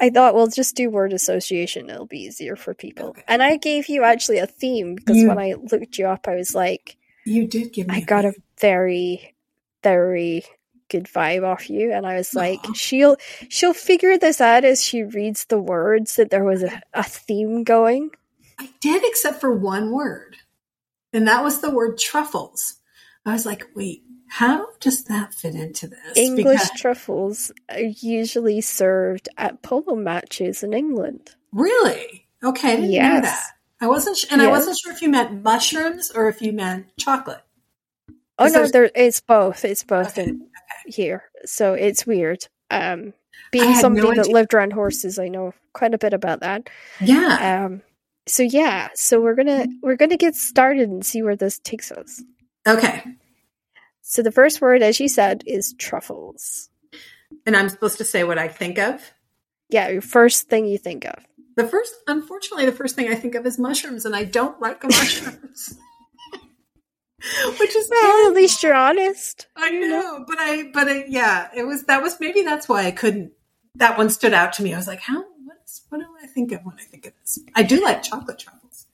I 0.00 0.10
thought 0.10 0.34
we'll 0.34 0.48
just 0.48 0.76
do 0.76 0.90
word 0.90 1.12
association; 1.12 1.90
it'll 1.90 2.06
be 2.06 2.20
easier 2.22 2.56
for 2.56 2.74
people. 2.74 3.08
Okay. 3.08 3.22
And 3.28 3.42
I 3.42 3.56
gave 3.56 3.88
you 3.88 4.04
actually 4.04 4.38
a 4.38 4.46
theme 4.46 4.94
because 4.94 5.16
You- 5.18 5.28
when 5.28 5.38
I 5.38 5.54
looked 5.54 5.98
you 5.98 6.06
up, 6.06 6.28
I 6.28 6.34
was 6.36 6.54
like, 6.54 6.96
you 7.24 7.46
did 7.46 7.72
give 7.72 7.88
me. 7.88 7.96
I 7.96 8.00
got 8.00 8.24
a 8.24 8.32
very, 8.60 9.34
very 9.82 10.44
good 10.88 11.04
vibe 11.04 11.44
off 11.44 11.68
you, 11.68 11.92
and 11.92 12.06
I 12.06 12.14
was 12.16 12.34
like, 12.34 12.60
Aw. 12.64 12.72
she'll 12.72 13.16
she'll 13.48 13.74
figure 13.74 14.16
this 14.16 14.40
out 14.40 14.64
as 14.64 14.82
she 14.82 15.02
reads 15.02 15.44
the 15.46 15.58
words 15.60 16.16
that 16.16 16.30
there 16.30 16.44
was 16.44 16.62
a, 16.62 16.80
a 16.94 17.02
theme 17.02 17.64
going. 17.64 18.10
I 18.58 18.70
did, 18.80 19.02
except 19.04 19.40
for 19.40 19.52
one 19.52 19.90
word, 19.92 20.36
and 21.12 21.28
that 21.28 21.42
was 21.44 21.60
the 21.60 21.70
word 21.70 21.98
truffles. 21.98 22.76
I 23.26 23.32
was 23.32 23.44
like, 23.44 23.66
wait, 23.76 24.02
how 24.28 24.66
does 24.80 25.04
that 25.04 25.34
fit 25.34 25.54
into 25.54 25.88
this? 25.88 26.16
English 26.16 26.44
Because- 26.62 26.80
truffles 26.80 27.52
are 27.70 27.78
usually 27.80 28.60
served 28.60 29.28
at 29.36 29.62
polo 29.62 29.94
matches 29.96 30.62
in 30.62 30.72
England. 30.74 31.34
really? 31.52 32.26
Okay, 32.44 32.72
I 32.72 32.76
didn't 32.76 32.90
know 32.92 33.20
that. 33.22 33.42
I 33.80 33.86
wasn't, 33.88 34.16
sh- 34.16 34.26
and 34.30 34.40
I 34.40 34.46
wasn't 34.48 34.76
sure 34.82 34.92
if 34.92 35.02
you 35.02 35.08
meant 35.08 35.42
mushrooms 35.42 36.10
or 36.12 36.28
if 36.28 36.40
you 36.40 36.52
meant 36.52 36.86
chocolate. 36.98 37.42
Oh 38.38 38.46
no, 38.46 38.50
there- 38.50 38.68
there 38.68 38.90
it's 38.94 39.20
both. 39.20 39.64
It's 39.64 39.82
both 39.82 40.16
Okay, 40.18 40.28
in 40.28 40.46
here. 40.86 41.24
So 41.44 41.74
it's 41.74 42.06
weird. 42.06 42.46
Um 42.70 43.14
being 43.50 43.74
somebody 43.74 44.08
no 44.08 44.14
that 44.14 44.28
lived 44.28 44.52
around 44.54 44.72
horses, 44.72 45.18
I 45.18 45.28
know 45.28 45.54
quite 45.72 45.94
a 45.94 45.98
bit 45.98 46.12
about 46.12 46.40
that. 46.40 46.68
Yeah. 47.00 47.64
Um 47.64 47.82
so 48.26 48.42
yeah, 48.44 48.88
so 48.94 49.20
we're 49.20 49.34
gonna 49.34 49.66
we're 49.82 49.96
gonna 49.96 50.16
get 50.18 50.36
started 50.36 50.88
and 50.90 51.04
see 51.04 51.22
where 51.22 51.34
this 51.36 51.58
takes 51.58 51.90
us. 51.90 52.22
Okay. 52.68 53.02
So 54.10 54.22
the 54.22 54.32
first 54.32 54.62
word, 54.62 54.80
as 54.82 54.98
you 55.00 55.06
said, 55.06 55.44
is 55.46 55.74
truffles. 55.74 56.70
And 57.44 57.54
I'm 57.54 57.68
supposed 57.68 57.98
to 57.98 58.04
say 58.04 58.24
what 58.24 58.38
I 58.38 58.48
think 58.48 58.78
of. 58.78 59.02
Yeah, 59.68 59.88
your 59.90 60.00
first 60.00 60.48
thing 60.48 60.64
you 60.64 60.78
think 60.78 61.04
of. 61.04 61.26
The 61.56 61.68
first, 61.68 61.92
unfortunately, 62.06 62.64
the 62.64 62.72
first 62.72 62.96
thing 62.96 63.10
I 63.10 63.14
think 63.16 63.34
of 63.34 63.44
is 63.44 63.58
mushrooms, 63.58 64.06
and 64.06 64.16
I 64.16 64.24
don't 64.24 64.58
like 64.62 64.82
mushrooms. 64.82 65.76
Which 67.60 67.76
is 67.76 67.88
Well, 67.90 68.00
terrible. 68.00 68.28
at 68.30 68.34
least 68.34 68.62
you're 68.62 68.72
honest. 68.74 69.46
I 69.56 69.70
know, 69.72 70.24
but 70.26 70.38
I, 70.38 70.70
but 70.72 70.88
I, 70.88 71.04
yeah, 71.06 71.48
it 71.54 71.64
was 71.64 71.84
that 71.84 72.02
was 72.02 72.18
maybe 72.18 72.40
that's 72.42 72.66
why 72.66 72.86
I 72.86 72.90
couldn't. 72.92 73.32
That 73.74 73.98
one 73.98 74.08
stood 74.08 74.32
out 74.32 74.54
to 74.54 74.62
me. 74.62 74.72
I 74.72 74.78
was 74.78 74.86
like, 74.86 75.00
how? 75.00 75.18
What 75.44 75.58
is? 75.66 75.82
What 75.90 75.98
do 75.98 76.06
I 76.22 76.26
think 76.28 76.52
of 76.52 76.64
when 76.64 76.76
I 76.78 76.82
think 76.84 77.04
of 77.04 77.12
this? 77.20 77.38
I 77.54 77.62
do 77.62 77.82
like 77.82 78.02
chocolate 78.04 78.38
truffles. 78.38 78.86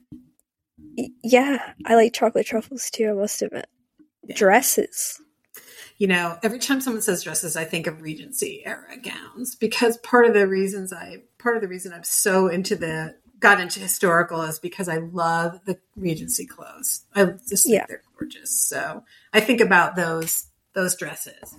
Yeah, 1.22 1.72
I 1.84 1.94
like 1.94 2.12
chocolate 2.14 2.46
truffles 2.46 2.90
too, 2.90 3.10
I 3.10 3.12
must 3.12 3.42
admit. 3.42 3.66
Dresses. 4.34 5.20
You 5.98 6.08
know, 6.08 6.36
every 6.42 6.58
time 6.58 6.80
someone 6.80 7.02
says 7.02 7.22
dresses, 7.22 7.56
I 7.56 7.64
think 7.64 7.86
of 7.86 8.02
Regency 8.02 8.62
era 8.66 8.96
gowns 9.00 9.54
because 9.54 9.96
part 9.98 10.26
of 10.26 10.34
the 10.34 10.46
reasons 10.48 10.92
I, 10.92 11.18
part 11.38 11.54
of 11.56 11.62
the 11.62 11.68
reason 11.68 11.92
I'm 11.92 12.02
so 12.04 12.48
into 12.48 12.74
the 12.74 13.14
got 13.38 13.60
into 13.60 13.78
historical 13.78 14.42
is 14.42 14.58
because 14.58 14.88
I 14.88 14.96
love 14.98 15.60
the 15.66 15.78
Regency 15.96 16.46
clothes. 16.46 17.02
I 17.14 17.26
just 17.48 17.64
think 17.64 17.74
Yeah. 17.74 17.84
they're 17.86 18.02
gorgeous. 18.18 18.50
So 18.68 19.04
I 19.32 19.40
think 19.40 19.60
about 19.60 19.94
those 19.96 20.46
those 20.74 20.96
dresses. 20.96 21.54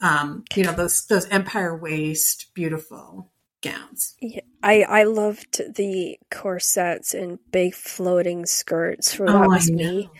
Um, 0.00 0.44
you 0.56 0.64
know, 0.64 0.72
those 0.72 1.06
those 1.06 1.26
empire 1.28 1.76
waist, 1.76 2.46
beautiful 2.54 3.30
gowns. 3.62 4.16
Yeah, 4.20 4.40
I 4.62 4.82
I 4.82 5.02
loved 5.04 5.62
the 5.76 6.18
corsets 6.30 7.14
and 7.14 7.38
big 7.52 7.74
floating 7.74 8.46
skirts 8.46 9.14
for 9.14 9.26
that 9.26 9.34
Oh, 9.36 9.42
I 9.42 9.46
was 9.46 9.70
me. 9.70 10.10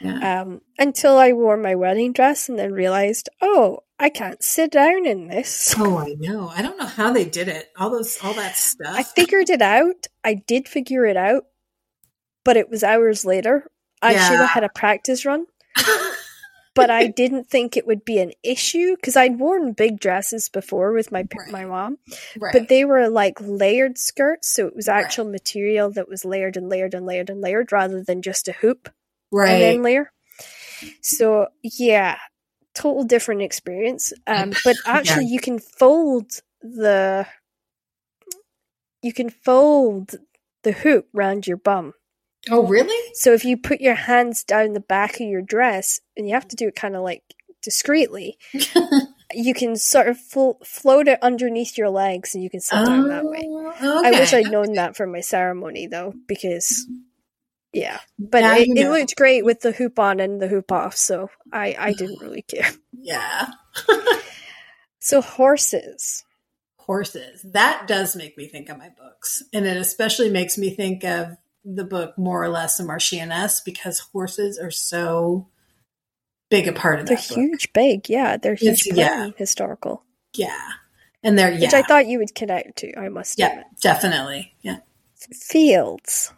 Yeah. 0.00 0.42
Um, 0.42 0.60
until 0.78 1.16
I 1.16 1.32
wore 1.32 1.56
my 1.56 1.74
wedding 1.74 2.12
dress 2.12 2.48
and 2.48 2.58
then 2.58 2.72
realized, 2.72 3.28
oh, 3.40 3.80
I 3.98 4.10
can't 4.10 4.42
sit 4.42 4.70
down 4.70 5.06
in 5.06 5.26
this. 5.28 5.74
Oh, 5.78 5.98
I 5.98 6.14
know. 6.18 6.48
I 6.54 6.62
don't 6.62 6.78
know 6.78 6.86
how 6.86 7.12
they 7.12 7.24
did 7.24 7.48
it. 7.48 7.68
All 7.76 7.90
those, 7.90 8.18
all 8.22 8.34
that 8.34 8.56
stuff. 8.56 8.94
I 8.96 9.02
figured 9.02 9.50
it 9.50 9.62
out. 9.62 10.06
I 10.24 10.34
did 10.34 10.68
figure 10.68 11.04
it 11.04 11.16
out, 11.16 11.44
but 12.44 12.56
it 12.56 12.70
was 12.70 12.84
hours 12.84 13.24
later. 13.24 13.68
I 14.00 14.12
should 14.12 14.38
have 14.38 14.50
had 14.50 14.62
a 14.64 14.68
practice 14.68 15.24
run. 15.26 15.46
but 16.74 16.90
I 16.90 17.08
didn't 17.08 17.48
think 17.50 17.76
it 17.76 17.86
would 17.88 18.04
be 18.04 18.18
an 18.20 18.30
issue 18.44 18.94
because 18.94 19.16
I'd 19.16 19.40
worn 19.40 19.72
big 19.72 19.98
dresses 19.98 20.48
before 20.48 20.92
with 20.92 21.10
my 21.10 21.24
Right. 21.36 21.50
my 21.50 21.64
mom, 21.64 21.98
Right. 22.38 22.52
but 22.52 22.68
they 22.68 22.84
were 22.84 23.08
like 23.08 23.34
layered 23.40 23.98
skirts, 23.98 24.48
so 24.54 24.68
it 24.68 24.76
was 24.76 24.86
Right. 24.86 25.02
actual 25.04 25.24
material 25.24 25.90
that 25.90 26.08
was 26.08 26.24
layered 26.24 26.56
and 26.56 26.68
layered 26.68 26.94
and 26.94 27.04
layered 27.04 27.30
and 27.30 27.40
layered 27.40 27.72
rather 27.72 28.00
than 28.04 28.22
just 28.22 28.46
a 28.46 28.52
hoop 28.52 28.88
right. 29.32 29.50
and 29.50 29.62
then 29.62 29.82
layer. 29.82 30.10
So 31.02 31.48
yeah, 31.62 32.18
total 32.74 33.04
different 33.04 33.42
experience. 33.42 34.12
Um, 34.26 34.52
but 34.64 34.76
actually, 34.86 35.26
you 35.26 35.40
can 35.40 35.58
fold 35.58 36.30
the 36.62 37.26
you 39.02 39.12
can 39.12 39.30
fold 39.30 40.16
the 40.62 40.72
hoop 40.72 41.08
round 41.12 41.46
your 41.46 41.56
bum. 41.56 41.92
oh, 42.50 42.66
really? 42.66 43.12
So 43.14 43.32
if 43.32 43.44
you 43.44 43.56
put 43.56 43.80
your 43.80 43.94
hands 43.94 44.44
down 44.44 44.72
the 44.72 44.80
back 44.80 45.14
of 45.14 45.26
your 45.26 45.42
dress, 45.42 46.00
and 46.16 46.26
you 46.26 46.34
have 46.34 46.48
to 46.48 46.56
do 46.56 46.68
it 46.68 46.76
kind 46.76 46.96
of 46.96 47.02
like 47.02 47.22
discreetly, 47.62 48.38
you 49.32 49.54
can 49.54 49.76
sort 49.76 50.08
of 50.08 50.18
flo- 50.18 50.58
float 50.64 51.08
it 51.08 51.18
underneath 51.22 51.76
your 51.78 51.90
legs, 51.90 52.34
and 52.34 52.42
you 52.42 52.50
can 52.50 52.60
sit 52.60 52.76
down 52.76 53.08
that 53.08 53.24
way. 53.24 53.44
Oh, 53.44 54.02
I 54.04 54.10
wish. 54.12 54.32
I'd 54.32 54.50
known 54.50 54.74
that 54.74 54.96
for 54.96 55.06
my 55.06 55.20
ceremony 55.20 55.86
though, 55.86 56.14
because 56.26 56.86
yeah, 57.72 57.98
but 58.18 58.40
Now 58.40 58.56
it, 58.56 58.68
you 58.68 58.74
it 58.76 58.88
looked 58.90 59.16
great 59.16 59.44
with 59.44 59.60
the 59.60 59.72
hoop 59.72 59.98
on 59.98 60.20
and 60.20 60.40
the 60.40 60.48
hoop 60.48 60.72
off, 60.72 60.96
so 60.96 61.30
I 61.52 61.76
I 61.78 61.92
didn't 61.92 62.20
really 62.22 62.42
care. 62.42 62.70
Yeah. 62.92 63.48
So 65.00 65.22
horses, 65.22 66.24
Horses. 66.88 67.42
That 67.42 67.86
does 67.86 68.16
make 68.16 68.38
me 68.38 68.46
think 68.46 68.70
of 68.70 68.78
my 68.78 68.88
books. 68.88 69.42
And 69.52 69.66
it 69.66 69.76
especially 69.76 70.30
makes 70.30 70.56
me 70.56 70.70
think 70.70 71.04
of 71.04 71.36
the 71.62 71.84
book 71.84 72.16
More 72.16 72.42
or 72.42 72.48
Less 72.48 72.80
a 72.80 72.82
Marchioness 72.82 73.62
because 73.62 73.98
horses 73.98 74.58
are 74.58 74.70
so 74.70 75.48
big 76.48 76.66
a 76.66 76.72
part 76.72 76.98
of 76.98 77.04
they're 77.06 77.16
that 77.16 77.28
book. 77.28 77.36
huge, 77.36 77.74
big, 77.74 78.08
yeah, 78.08 78.38
they're 78.38 78.54
huge, 78.54 78.86
yeah. 78.86 79.28
historical, 79.36 80.02
Yeah. 80.32 80.56
And 81.22 81.38
they're, 81.38 81.52
yeah. 81.52 81.60
which 81.60 81.74
I 81.74 81.82
thought 81.82 82.06
you 82.06 82.20
would 82.20 82.34
connect 82.34 82.78
to. 82.78 82.98
I 82.98 83.10
must 83.10 83.38
yeah, 83.38 83.50
admit, 83.50 83.66
definitely. 83.82 84.54
Yeah. 84.62 84.78
fields. 85.34 86.32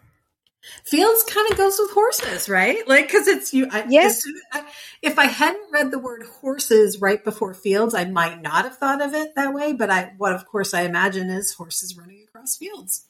Fields 0.84 1.22
kind 1.24 1.50
of 1.50 1.56
goes 1.56 1.78
with 1.78 1.90
horses, 1.92 2.48
right? 2.48 2.86
Like, 2.86 3.06
because 3.06 3.26
it's 3.28 3.54
you. 3.54 3.68
I, 3.70 3.86
soon- 4.10 4.40
I, 4.52 4.64
if 5.02 5.18
I 5.18 5.24
hadn't 5.26 5.72
read 5.72 5.90
the 5.90 5.98
word 5.98 6.22
horses 6.40 7.00
right 7.00 7.22
before 7.24 7.54
fields, 7.54 7.94
I 7.94 8.04
might 8.04 8.42
not 8.42 8.64
have 8.64 8.76
thought 8.76 9.00
of 9.00 9.14
it 9.14 9.34
that 9.36 9.54
way. 9.54 9.72
But 9.72 9.90
I, 9.90 10.12
what 10.18 10.34
of 10.34 10.46
course 10.46 10.74
I 10.74 10.82
imagine 10.82 11.30
is 11.30 11.54
horses 11.54 11.96
running 11.96 12.22
across 12.28 12.56
fields. 12.56 13.06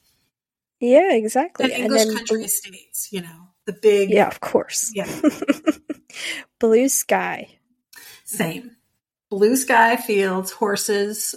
Yeah, 0.79 1.13
exactly. 1.13 1.65
And 1.65 1.73
And, 1.73 1.83
English 1.83 2.05
then 2.05 2.15
country 2.15 2.43
estates, 2.45 3.09
you 3.11 3.21
know, 3.21 3.49
the 3.65 3.73
big, 3.73 4.09
yeah, 4.11 4.27
of 4.27 4.39
course. 4.39 4.91
yeah, 4.95 5.07
Blue 6.59 6.87
sky. 6.89 7.47
same. 8.25 8.77
Blue 9.29 9.55
sky 9.55 9.95
fields, 9.97 10.51
horses, 10.51 11.35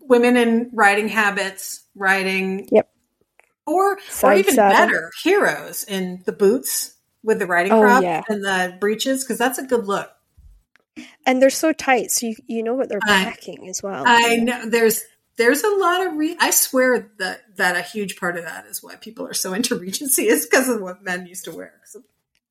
women 0.00 0.36
in 0.36 0.70
riding 0.72 1.08
habits, 1.08 1.84
riding. 1.94 2.68
Yep. 2.70 2.90
Or, 3.68 3.98
or 4.22 4.34
even 4.34 4.54
saddle. 4.54 4.86
better, 4.86 5.10
heroes 5.22 5.84
in 5.84 6.22
the 6.26 6.32
boots 6.32 6.94
with 7.22 7.38
the 7.38 7.46
riding 7.46 7.72
Oh, 7.72 7.80
crop 7.82 8.02
yeah. 8.02 8.22
and 8.28 8.44
the 8.44 8.76
breeches, 8.80 9.24
because 9.24 9.38
that's 9.38 9.58
a 9.58 9.64
good 9.64 9.86
look. 9.86 10.10
And 11.26 11.40
they're 11.42 11.50
so 11.50 11.72
tight, 11.72 12.10
so 12.10 12.26
you, 12.26 12.36
you 12.46 12.62
know 12.62 12.74
what 12.74 12.88
they're 12.88 13.00
I- 13.02 13.24
packing 13.24 13.68
as 13.68 13.82
well. 13.82 14.04
I 14.06 14.36
know 14.36 14.66
there's 14.66 15.04
there's 15.36 15.62
a 15.62 15.70
lot 15.76 16.04
of 16.06 16.14
re- 16.14 16.36
I 16.40 16.50
swear 16.50 17.12
that 17.18 17.42
that 17.56 17.76
a 17.76 17.82
huge 17.82 18.16
part 18.18 18.36
of 18.36 18.44
that 18.44 18.66
is 18.66 18.82
why 18.82 18.96
people 18.96 19.24
are 19.26 19.34
so 19.34 19.52
into 19.52 19.76
Regency 19.78 20.26
is 20.26 20.46
because 20.46 20.68
of 20.68 20.80
what 20.80 21.02
men 21.04 21.26
used 21.26 21.44
to 21.44 21.52
wear. 21.52 21.74
So, 21.84 22.02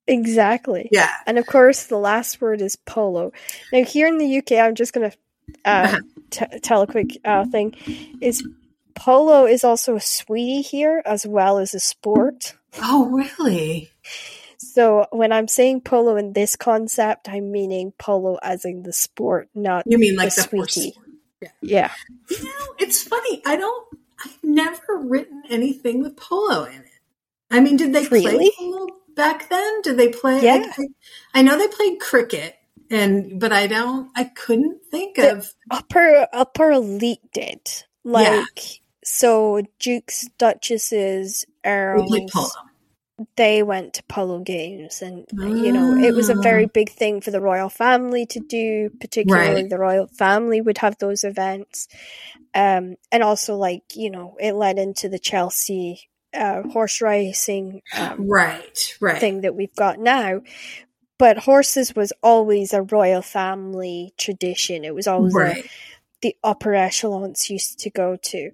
exactly. 0.08 0.88
yeah, 0.92 1.10
And 1.26 1.38
of 1.38 1.46
course, 1.46 1.86
the 1.88 1.98
last 1.98 2.40
word 2.40 2.62
is 2.62 2.76
polo. 2.78 3.34
Now, 3.74 3.84
here 3.84 4.08
in 4.08 4.18
the 4.18 4.38
UK, 4.38 4.54
I'm 4.54 4.76
just 4.76 4.94
going 4.94 5.12
to 5.12 5.18
uh, 5.66 6.00
t- 6.30 6.60
tell 6.62 6.82
a 6.82 6.88
quick 6.88 7.18
uh, 7.26 7.46
thing: 7.46 7.76
is 8.22 8.48
polo 9.00 9.46
is 9.46 9.64
also 9.64 9.96
a 9.96 10.02
sweetie 10.02 10.62
here 10.62 11.02
as 11.06 11.26
well 11.26 11.58
as 11.60 11.74
a 11.74 11.80
sport. 11.80 12.56
Oh, 12.82 13.06
really? 13.10 13.92
So 14.58 15.08
when 15.12 15.32
I'm 15.32 15.48
saying 15.48 15.82
polo 15.82 16.16
in 16.18 16.34
this 16.34 16.56
concept, 16.56 17.30
I'm 17.30 17.52
meaning 17.52 17.94
polo 17.98 18.38
as 18.42 18.66
in 18.66 18.84
the 18.84 18.94
sport, 18.94 19.50
not 19.56 19.84
You 19.88 19.98
mean 19.98 20.16
like 20.16 20.30
The 20.36 20.42
the, 20.42 20.48
sweetie. 20.48 20.92
sport. 20.92 21.08
yeah. 21.62 21.92
You 22.30 22.44
know, 22.44 22.74
it's 22.80 23.04
funny. 23.04 23.42
I 23.46 23.56
don't. 23.56 23.88
I've 24.26 24.38
never 24.44 24.98
written 24.98 25.44
anything 25.50 26.02
with 26.02 26.16
polo 26.18 26.64
in 26.66 26.74
it. 26.82 26.92
I 27.52 27.60
mean, 27.60 27.78
did 27.78 27.94
they 27.94 28.08
Really? 28.08 28.36
play 28.36 28.52
polo 28.58 28.88
back 29.16 29.48
then? 29.50 29.82
Did 29.84 29.98
they 29.98 30.10
play? 30.10 30.42
Yeah. 30.44 30.72
I, 30.78 30.88
I 31.36 31.42
know 31.44 31.58
they 31.58 31.68
played 31.68 32.00
cricket, 32.00 32.56
and 32.90 33.40
but 33.40 33.54
I 33.54 33.68
don't. 33.68 34.10
I 34.16 34.26
couldn't 34.26 34.82
think 34.90 35.16
The- 35.18 35.38
of. 35.38 35.54
upper 35.72 36.28
upper 36.34 36.72
elite 36.72 37.22
did 37.32 37.62
like 38.04 38.82
so 39.10 39.62
dukes 39.80 40.28
duchesses 40.38 41.46
earls 41.64 42.58
they 43.38 43.64
went 43.64 43.94
to 43.94 44.04
polo 44.04 44.40
games 44.40 45.02
and 45.02 45.26
you 45.64 45.72
know 45.72 45.96
it 45.98 46.14
was 46.14 46.30
a 46.30 46.36
very 46.36 46.66
Ah. 46.66 46.72
big 46.74 46.90
thing 46.90 47.22
for 47.22 47.32
the 47.32 47.40
royal 47.42 47.70
family 47.70 48.26
to 48.26 48.40
do 48.42 48.90
particularly 49.00 49.62
Right. 49.62 49.70
the 49.70 49.80
royal 49.80 50.08
family 50.08 50.60
would 50.60 50.80
have 50.80 50.98
those 51.00 51.24
events 51.24 51.88
um 52.54 52.96
and 53.12 53.24
also 53.24 53.56
like 53.56 53.84
you 53.96 54.10
know 54.12 54.36
it 54.40 54.54
led 54.54 54.78
into 54.78 55.08
the 55.08 55.20
chelsea 55.20 56.10
uh, 56.34 56.64
horse 56.64 57.02
racing 57.02 57.82
um, 57.98 58.28
Right. 58.28 58.98
Right. 59.00 59.20
thing 59.20 59.42
that 59.42 59.56
we've 59.56 59.76
got 59.76 60.00
now 60.00 60.42
but 61.18 61.38
horses 61.40 61.96
was 61.96 62.12
always 62.22 62.74
a 62.74 62.82
royal 62.84 63.22
family 63.24 64.14
tradition 64.18 64.84
it 64.84 64.94
was 64.94 65.08
always 65.08 65.34
a, 65.36 65.64
the 66.22 66.36
upper 66.44 66.74
echelons 66.74 67.50
used 67.50 67.78
to 67.80 67.90
go 67.92 68.16
to. 68.16 68.50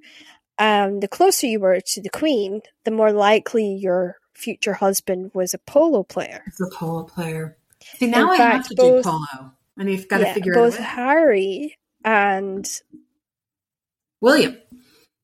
Um, 0.60 1.00
the 1.00 1.08
closer 1.08 1.48
you 1.48 1.60
were 1.60 1.80
to 1.82 2.02
the 2.02 2.10
queen, 2.10 2.62
the 2.86 2.92
more 2.92 3.12
likely 3.12 3.74
your 3.76 4.18
future 4.34 4.74
husband 4.74 5.32
was 5.34 5.54
a 5.54 5.58
polo 5.60 6.04
player. 6.04 6.44
As 6.48 6.62
a 6.62 6.76
polo 6.76 7.04
player. 7.04 7.58
See, 7.98 8.08
now 8.08 8.32
I 8.32 8.38
fact, 8.38 8.56
have 8.58 8.68
to 8.70 8.76
both- 8.76 9.04
do 9.04 9.10
polo. 9.10 9.52
And 9.78 9.90
you've 9.92 10.08
got 10.08 10.20
to 10.20 10.24
Yeah, 10.26 10.34
figure 10.36 10.54
both 10.54 10.76
it 10.76 10.82
out. 10.82 10.86
Harry 10.88 11.78
and 12.06 12.70
William. 14.22 14.58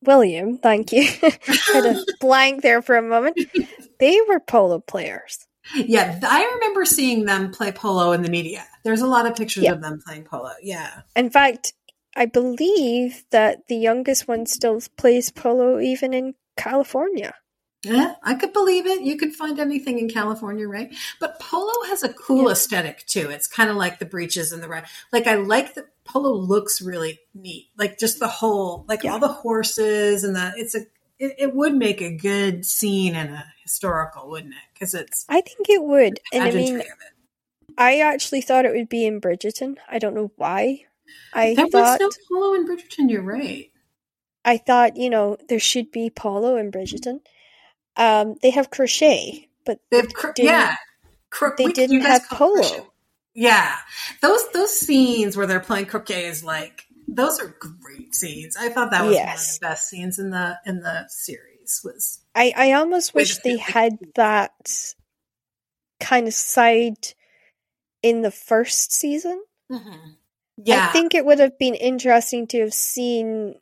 William, 0.03 0.57
thank 0.57 0.91
you, 0.93 1.03
had 1.73 1.85
a 1.85 2.03
blank 2.21 2.61
there 2.61 2.81
for 2.81 2.95
a 2.95 3.01
moment. 3.01 3.37
They 3.99 4.17
were 4.27 4.39
polo 4.39 4.79
players. 4.79 5.45
Yeah, 5.75 6.17
I 6.23 6.51
remember 6.55 6.85
seeing 6.85 7.25
them 7.25 7.51
play 7.51 7.71
polo 7.73 8.13
in 8.13 8.21
the 8.23 8.29
media. 8.29 8.65
There's 8.83 9.01
a 9.01 9.07
lot 9.07 9.25
of 9.27 9.35
pictures 9.35 9.65
Yeah. 9.65 9.73
of 9.73 9.81
them 9.81 9.99
playing 10.03 10.23
polo. 10.23 10.51
Yeah. 10.63 11.01
In 11.17 11.29
fact, 11.29 11.73
I 12.15 12.25
believe 12.25 13.23
that 13.31 13.67
the 13.67 13.75
youngest 13.77 14.27
one 14.27 14.45
still 14.45 14.81
plays 14.97 15.29
polo 15.29 15.79
even 15.79 16.13
in 16.13 16.35
California. 16.57 17.35
Yeah, 17.83 18.15
I 18.23 18.35
could 18.35 18.51
believe 18.51 18.85
it. 18.85 19.01
You 19.01 19.15
could 19.15 19.33
find 19.33 19.57
anything 19.57 19.99
in 19.99 20.09
California, 20.09 20.67
right? 20.67 20.93
But 21.19 21.39
polo 21.39 21.71
has 21.87 22.03
a 22.03 22.11
cool 22.13 22.45
Yeah. 22.45 22.51
aesthetic 22.51 23.05
too. 23.05 23.29
It's 23.29 23.47
kind 23.47 23.69
of 23.69 23.77
like 23.77 23.99
the 23.99 24.05
breeches 24.05 24.51
and 24.51 24.61
the 24.61 24.67
red. 24.67 24.85
Like 25.13 25.27
I 25.27 25.35
like 25.35 25.75
that 25.75 25.85
polo 26.03 26.33
looks 26.33 26.81
really 26.81 27.19
neat. 27.33 27.69
Like 27.77 27.97
just 27.97 28.19
the 28.19 28.27
whole, 28.27 28.83
like 28.89 29.03
Yeah. 29.03 29.13
all 29.13 29.19
the 29.19 29.29
horses 29.29 30.23
and 30.25 30.35
the. 30.35 30.51
It's 30.57 30.75
a. 30.75 30.79
It, 31.19 31.35
it 31.37 31.55
would 31.55 31.75
make 31.75 32.01
a 32.01 32.15
good 32.15 32.65
scene 32.65 33.15
in 33.15 33.27
a 33.27 33.45
historical, 33.63 34.29
wouldn't 34.29 34.53
it? 34.53 34.59
Because 34.73 34.93
it's 34.93 35.25
I 35.29 35.39
think 35.41 35.69
it 35.69 35.83
would. 35.83 36.19
And 36.33 36.43
I 36.43 36.51
mean. 36.51 36.81
I 37.77 37.99
actually 38.01 38.41
thought 38.41 38.65
it 38.65 38.73
would 38.75 38.89
be 38.89 39.05
in 39.05 39.21
Bridgerton. 39.21 39.77
I 39.89 39.99
don't 39.99 40.15
know 40.15 40.31
why. 40.35 40.85
I 41.33 41.53
There 41.55 41.67
thought 41.67 41.99
was 42.01 42.17
no 42.29 42.39
polo 42.39 42.53
in 42.55 42.67
Bridgerton. 42.67 43.09
You're 43.09 43.21
right. 43.23 43.71
I 44.45 44.57
thought, 44.57 44.97
you 44.97 45.09
know, 45.09 45.37
there 45.47 45.59
should 45.59 45.91
be 45.91 46.09
polo 46.09 46.55
and 46.55 46.71
Bridgerton. 46.73 47.19
Um, 47.97 48.35
they 48.41 48.51
have 48.51 48.69
croquet, 48.71 49.49
but 49.65 49.79
They 49.91 49.97
have 49.97 50.13
cr- 50.13 50.31
Didn't- 50.33 50.49
yeah. 50.51 50.75
Cro- 51.29 51.51
they 51.57 51.65
we- 51.65 51.73
didn't 51.73 52.01
have 52.01 52.23
polo. 52.29 52.61
croquet. 52.63 52.85
Yeah, 53.35 53.75
those 54.21 54.49
those 54.51 54.75
scenes 54.77 55.37
where 55.37 55.45
they're 55.45 55.59
playing 55.59 55.85
croquet 55.85 56.25
is 56.25 56.43
like 56.43 56.85
those 57.07 57.39
are 57.39 57.55
great 57.59 58.13
scenes. 58.15 58.57
I 58.57 58.69
thought 58.69 58.91
that 58.91 59.05
was 59.05 59.15
one 59.15 59.23
of 59.29 59.39
the 59.39 59.57
best 59.61 59.87
scenes 59.89 60.19
in 60.19 60.31
the 60.31 60.57
in 60.65 60.79
the 60.79 61.05
series. 61.09 61.81
Was 61.83 62.19
I, 62.33 62.51
I 62.57 62.71
almost 62.73 63.13
wish 63.13 63.37
they 63.37 63.57
had 63.57 63.97
that 64.15 64.53
kind 65.99 66.27
of 66.27 66.33
side 66.33 66.97
in 68.01 68.23
the 68.23 68.31
first 68.31 68.91
season. 68.91 69.41
Yeah, 70.65 70.87
I 70.89 70.91
think 70.91 71.13
it 71.15 71.25
would 71.25 71.39
have 71.39 71.57
been 71.59 71.75
interesting 71.75 72.47
to 72.47 72.61
have 72.61 72.73
seen 72.73 73.55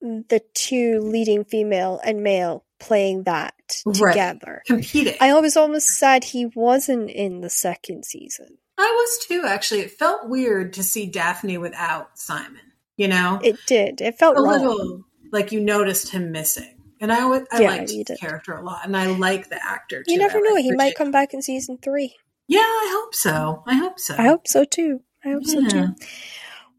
the 0.00 0.40
two 0.54 1.00
leading 1.00 1.44
female 1.44 2.00
and 2.02 2.22
male 2.22 2.64
playing 2.78 3.24
that 3.24 3.54
Right. 3.84 4.12
together. 4.12 4.62
competing. 4.66 5.14
I 5.20 5.38
was 5.40 5.56
almost 5.56 5.88
sad 5.88 6.24
he 6.24 6.46
wasn't 6.46 7.10
in 7.10 7.40
the 7.40 7.50
second 7.50 8.04
season. 8.04 8.58
I 8.78 8.90
was 8.96 9.26
too. 9.26 9.44
Actually, 9.46 9.80
it 9.80 9.90
felt 9.90 10.28
weird 10.28 10.72
to 10.74 10.82
see 10.82 11.06
Daphne 11.06 11.58
without 11.58 12.18
Simon. 12.18 12.62
You 12.96 13.08
know, 13.08 13.38
It 13.42 13.56
did. 13.66 14.00
It 14.00 14.18
felt 14.18 14.38
a 14.38 14.40
wrong. 14.42 14.52
little 14.58 15.04
like 15.32 15.52
you 15.52 15.60
noticed 15.60 16.08
him 16.10 16.32
missing. 16.32 16.76
And 17.02 17.10
I, 17.12 17.20
always, 17.22 17.42
I 17.52 17.62
Yeah, 17.62 17.68
liked 17.68 17.90
his 17.90 18.04
did. 18.04 18.18
character 18.20 18.52
a 18.52 18.62
lot, 18.62 18.84
and 18.84 18.94
I 18.96 19.06
like 19.06 19.48
the 19.48 19.62
actor. 19.62 20.02
Too. 20.02 20.12
You 20.12 20.18
never 20.18 20.40
know. 20.42 20.56
He 20.56 20.72
might 20.72 20.94
come 20.94 21.10
back 21.10 21.32
in 21.32 21.40
season 21.40 21.78
three. 21.80 22.14
Yeah, 22.48 22.60
I 22.60 22.88
hope 23.00 23.14
so. 23.14 23.62
I 23.66 23.74
hope 23.76 23.98
so. 24.00 24.16
I 24.18 24.26
hope 24.26 24.46
so 24.48 24.64
too. 24.64 25.00
I 25.24 25.30
hope 25.30 25.44
so 25.44 25.60
Yeah. 25.60 25.68
too. 25.68 25.86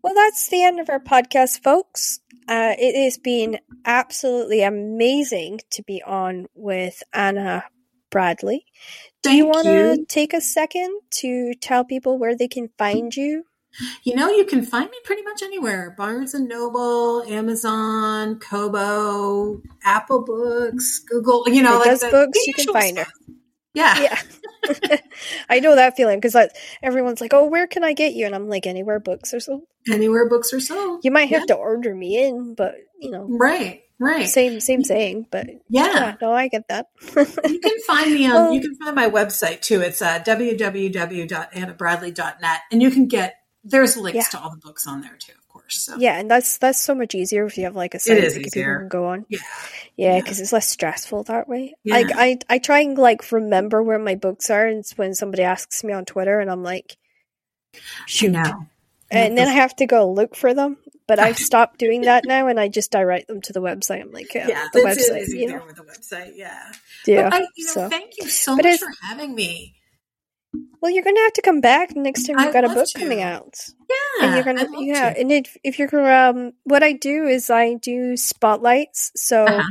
Well, 0.04 0.14
that's 0.16 0.48
the 0.50 0.64
end 0.64 0.80
of 0.80 0.90
our 0.90 1.00
podcast, 1.00 1.62
folks. 1.64 2.22
Uh, 2.48 2.74
it 2.78 2.96
has 3.04 3.18
been 3.18 3.60
absolutely 3.86 4.62
amazing 4.64 5.60
to 5.72 5.84
be 5.84 6.02
on 6.04 6.48
with 6.56 7.04
Anna 7.14 7.66
Bradley. 8.10 8.66
Do 9.22 9.32
you 9.36 9.46
want 9.46 9.66
to 9.66 10.06
take 10.10 10.34
a 10.34 10.42
second 10.42 11.02
to 11.22 11.54
tell 11.62 11.86
people 11.86 12.18
where 12.18 12.36
they 12.36 12.48
can 12.48 12.70
find 12.78 13.16
you? 13.16 13.44
You 14.04 14.16
know, 14.16 14.30
you 14.30 14.44
can 14.46 14.66
find 14.66 14.90
me 14.90 14.98
pretty 15.06 15.22
much 15.22 15.42
anywhere. 15.44 15.94
Barnes 15.98 16.34
and 16.34 16.50
Noble, 16.50 17.24
Amazon, 17.24 18.38
Kobo, 18.40 19.62
Apple 19.86 20.24
Books, 20.26 21.00
Google, 21.00 21.48
you 21.48 21.62
know, 21.62 21.78
like 21.78 22.00
the- 22.00 22.10
books, 22.10 22.38
the 22.40 22.44
you 22.48 22.54
can 22.54 22.74
find 22.74 22.98
her. 22.98 23.06
Yeah. 23.73 23.99
Yeah. 24.02 24.19
I 25.49 25.60
know 25.61 25.76
that 25.76 25.95
feeling 25.95 26.19
because 26.19 26.35
everyone's 26.84 27.22
like, 27.22 27.34
oh, 27.34 27.48
where 27.48 27.68
can 27.68 27.84
I 27.84 27.93
get 27.93 28.14
you? 28.14 28.26
And 28.26 28.35
I'm 28.35 28.49
like, 28.49 28.68
anywhere 28.68 28.99
books 28.99 29.34
are 29.34 29.39
sold. 29.39 29.61
Anywhere 29.89 30.27
books 30.30 30.53
are 30.53 30.60
sold. 30.60 30.99
You 31.03 31.11
might 31.11 31.30
have 31.30 31.41
Yeah. 31.48 31.49
to 31.56 31.56
order 31.56 31.95
me 31.95 32.22
in, 32.23 32.53
but, 32.56 32.76
you 32.99 33.10
know, 33.11 33.26
Right, 33.30 33.81
right. 33.99 34.27
same 34.27 34.60
same 34.60 34.84
saying. 34.84 35.27
But 35.31 35.48
yeah. 35.69 35.85
yeah, 35.88 36.15
no, 36.22 36.31
I 36.34 36.48
get 36.49 36.68
that. 36.69 36.88
You 37.15 37.60
can 37.60 37.80
find 37.88 38.14
me 38.14 38.26
on, 38.27 38.34
Well- 38.34 38.53
you 38.53 38.61
can 38.61 38.76
find 38.76 38.95
my 38.95 39.10
website 39.10 39.61
too. 39.61 39.81
It's 39.81 40.02
uh, 40.02 40.19
www.annabradley.net. 40.19 42.60
And 42.72 42.81
you 42.81 42.91
can 42.91 43.07
get, 43.07 43.35
there's 43.64 43.95
links 43.98 44.18
Yeah. 44.18 44.23
to 44.39 44.43
all 44.43 44.49
the 44.52 44.57
books 44.57 44.85
on 44.88 45.02
there 45.02 45.15
too. 45.18 45.34
So. 45.72 45.95
Yeah, 45.98 46.19
and 46.19 46.30
that's 46.30 46.57
that's 46.57 46.80
so 46.80 46.93
much 46.95 47.15
easier 47.15 47.45
if 47.45 47.57
you 47.57 47.64
have 47.65 47.76
like 47.76 47.93
a 47.95 47.99
site 47.99 48.22
that 48.22 48.34
people 48.34 48.52
can 48.52 48.88
go 48.88 49.07
on. 49.07 49.26
Yeah. 49.30 49.39
Yeah, 49.98 50.15
Yeah. 50.15 50.22
because 50.22 50.39
it's 50.39 50.53
less 50.53 50.68
stressful 50.68 51.23
that 51.23 51.48
way. 51.48 51.76
Yeah. 51.84 51.95
Like 51.95 52.11
I, 52.15 52.38
I 52.49 52.57
try 52.60 52.80
and 52.80 52.98
like 52.98 53.31
remember 53.31 53.84
where 53.84 53.99
my 53.99 54.15
books 54.15 54.49
are, 54.49 54.65
and 54.68 54.84
when 54.95 55.14
somebody 55.14 55.43
asks 55.43 55.84
me 55.84 55.93
on 55.93 56.06
Twitter, 56.06 56.39
and 56.39 56.49
I'm 56.49 56.64
like, 56.64 56.98
shoot, 58.07 58.31
know. 58.31 58.68
and 59.10 59.38
then 59.38 59.48
I 59.48 59.52
have 59.53 59.76
to 59.77 59.85
go 59.85 60.11
look 60.11 60.35
for 60.35 60.53
them. 60.53 60.77
But 61.07 61.19
I've 61.19 61.38
stopped 61.49 61.77
doing 61.80 62.02
that 62.02 62.26
now, 62.26 62.48
and 62.48 62.60
I 62.60 62.68
just 62.69 62.91
direct 62.91 63.27
them 63.27 63.41
to 63.41 63.53
the 63.53 63.61
website. 63.61 64.02
I'm 64.02 64.11
like, 64.11 64.34
yeah, 64.34 64.48
yeah, 64.48 64.68
the 64.72 64.80
website, 64.80 65.27
you 65.27 65.48
know, 65.48 65.64
with 65.65 65.76
the 65.76 65.84
website. 65.84 66.34
Yeah. 66.35 66.72
yeah. 67.06 67.30
But 67.30 67.34
I, 67.34 67.48
you 67.56 67.65
know, 67.65 67.72
so, 67.73 67.89
thank 67.89 68.14
you 68.18 68.30
so 68.30 68.56
But 68.56 68.65
much 68.65 68.80
for 68.80 68.93
having 69.02 69.35
me. 69.35 69.76
Well, 70.82 70.91
you're 70.91 71.03
gonna 71.03 71.19
have 71.22 71.34
to 71.34 71.41
come 71.41 71.61
back 71.61 71.95
next 71.95 72.23
time 72.28 72.40
you've 72.40 72.53
got 72.53 72.65
a 72.65 72.69
book 72.69 72.88
to. 72.88 72.99
coming 72.99 73.22
out. 73.22 73.56
Yeah. 73.90 74.26
and 74.28 74.36
you're 74.36 74.44
gonna 74.44 74.68
yeah 74.82 75.14
to. 75.14 75.19
and 75.19 75.32
if, 75.32 75.57
if 75.64 75.80
you're 75.80 76.11
um 76.14 76.53
what 76.64 76.82
i 76.84 76.94
do 76.94 77.26
is 77.26 77.49
i 77.49 77.73
do 77.76 78.15
spotlights 78.18 79.11
so 79.15 79.44
Uh-huh. 79.45 79.69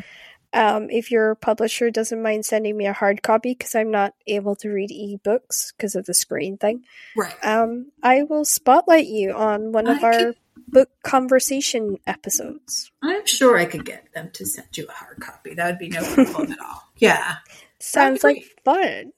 um 0.53 0.91
if 0.91 1.11
your 1.11 1.35
publisher 1.37 1.91
doesn't 1.91 2.23
mind 2.23 2.45
sending 2.45 2.77
me 2.77 2.87
a 2.87 2.93
hard 2.93 3.23
copy 3.23 3.53
because 3.55 3.75
i'm 3.75 3.91
not 3.91 4.13
able 4.27 4.57
to 4.57 4.69
read 4.69 4.91
ebooks 4.91 5.73
because 5.77 5.95
of 5.95 6.05
the 6.07 6.13
screen 6.15 6.59
thing 6.59 6.85
Right. 7.17 7.35
um 7.43 7.93
i 8.03 8.23
will 8.25 8.45
spotlight 8.45 9.07
you 9.07 9.33
on 9.33 9.73
one 9.73 9.87
of 9.89 10.03
I 10.05 10.07
our 10.07 10.13
could- 10.19 10.37
book 10.69 10.91
conversation 11.03 11.97
episodes 12.07 12.93
I'm 13.03 13.25
sure 13.27 13.57
I 13.57 13.65
could 13.65 13.85
get 13.87 14.13
them 14.15 14.31
to 14.35 14.45
send 14.47 14.69
you 14.77 14.87
a 14.89 14.93
hard 14.93 15.19
copy. 15.21 15.55
That 15.55 15.67
would 15.71 15.79
be 15.79 15.89
no 15.89 16.03
problem 16.03 16.53
at 16.53 16.61
all. 16.61 16.83
Yeah. 16.99 17.37
sounds 17.81 18.23
like 18.23 18.45
fun 18.65 19.13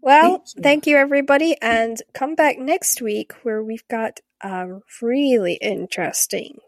well 0.00 0.38
Thank 0.38 0.56
you. 0.56 0.62
thank 0.62 0.86
you 0.86 0.96
everybody 0.96 1.56
and 1.60 2.00
come 2.14 2.34
back 2.34 2.58
next 2.58 3.00
week 3.00 3.32
where 3.42 3.62
we've 3.62 3.86
got 3.88 4.20
a 4.42 4.66
really 5.00 5.54
interesting 5.54 6.58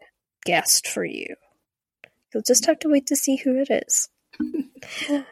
guest 0.45 0.87
for 0.87 1.05
you 1.05 1.35
you'll 2.33 2.43
just 2.43 2.67
have 2.67 2.79
to 2.81 2.89
wait 2.89 3.07
to 3.07 3.17
see 3.17 3.37
who 3.37 3.57
it 3.57 3.69
is 3.71 4.09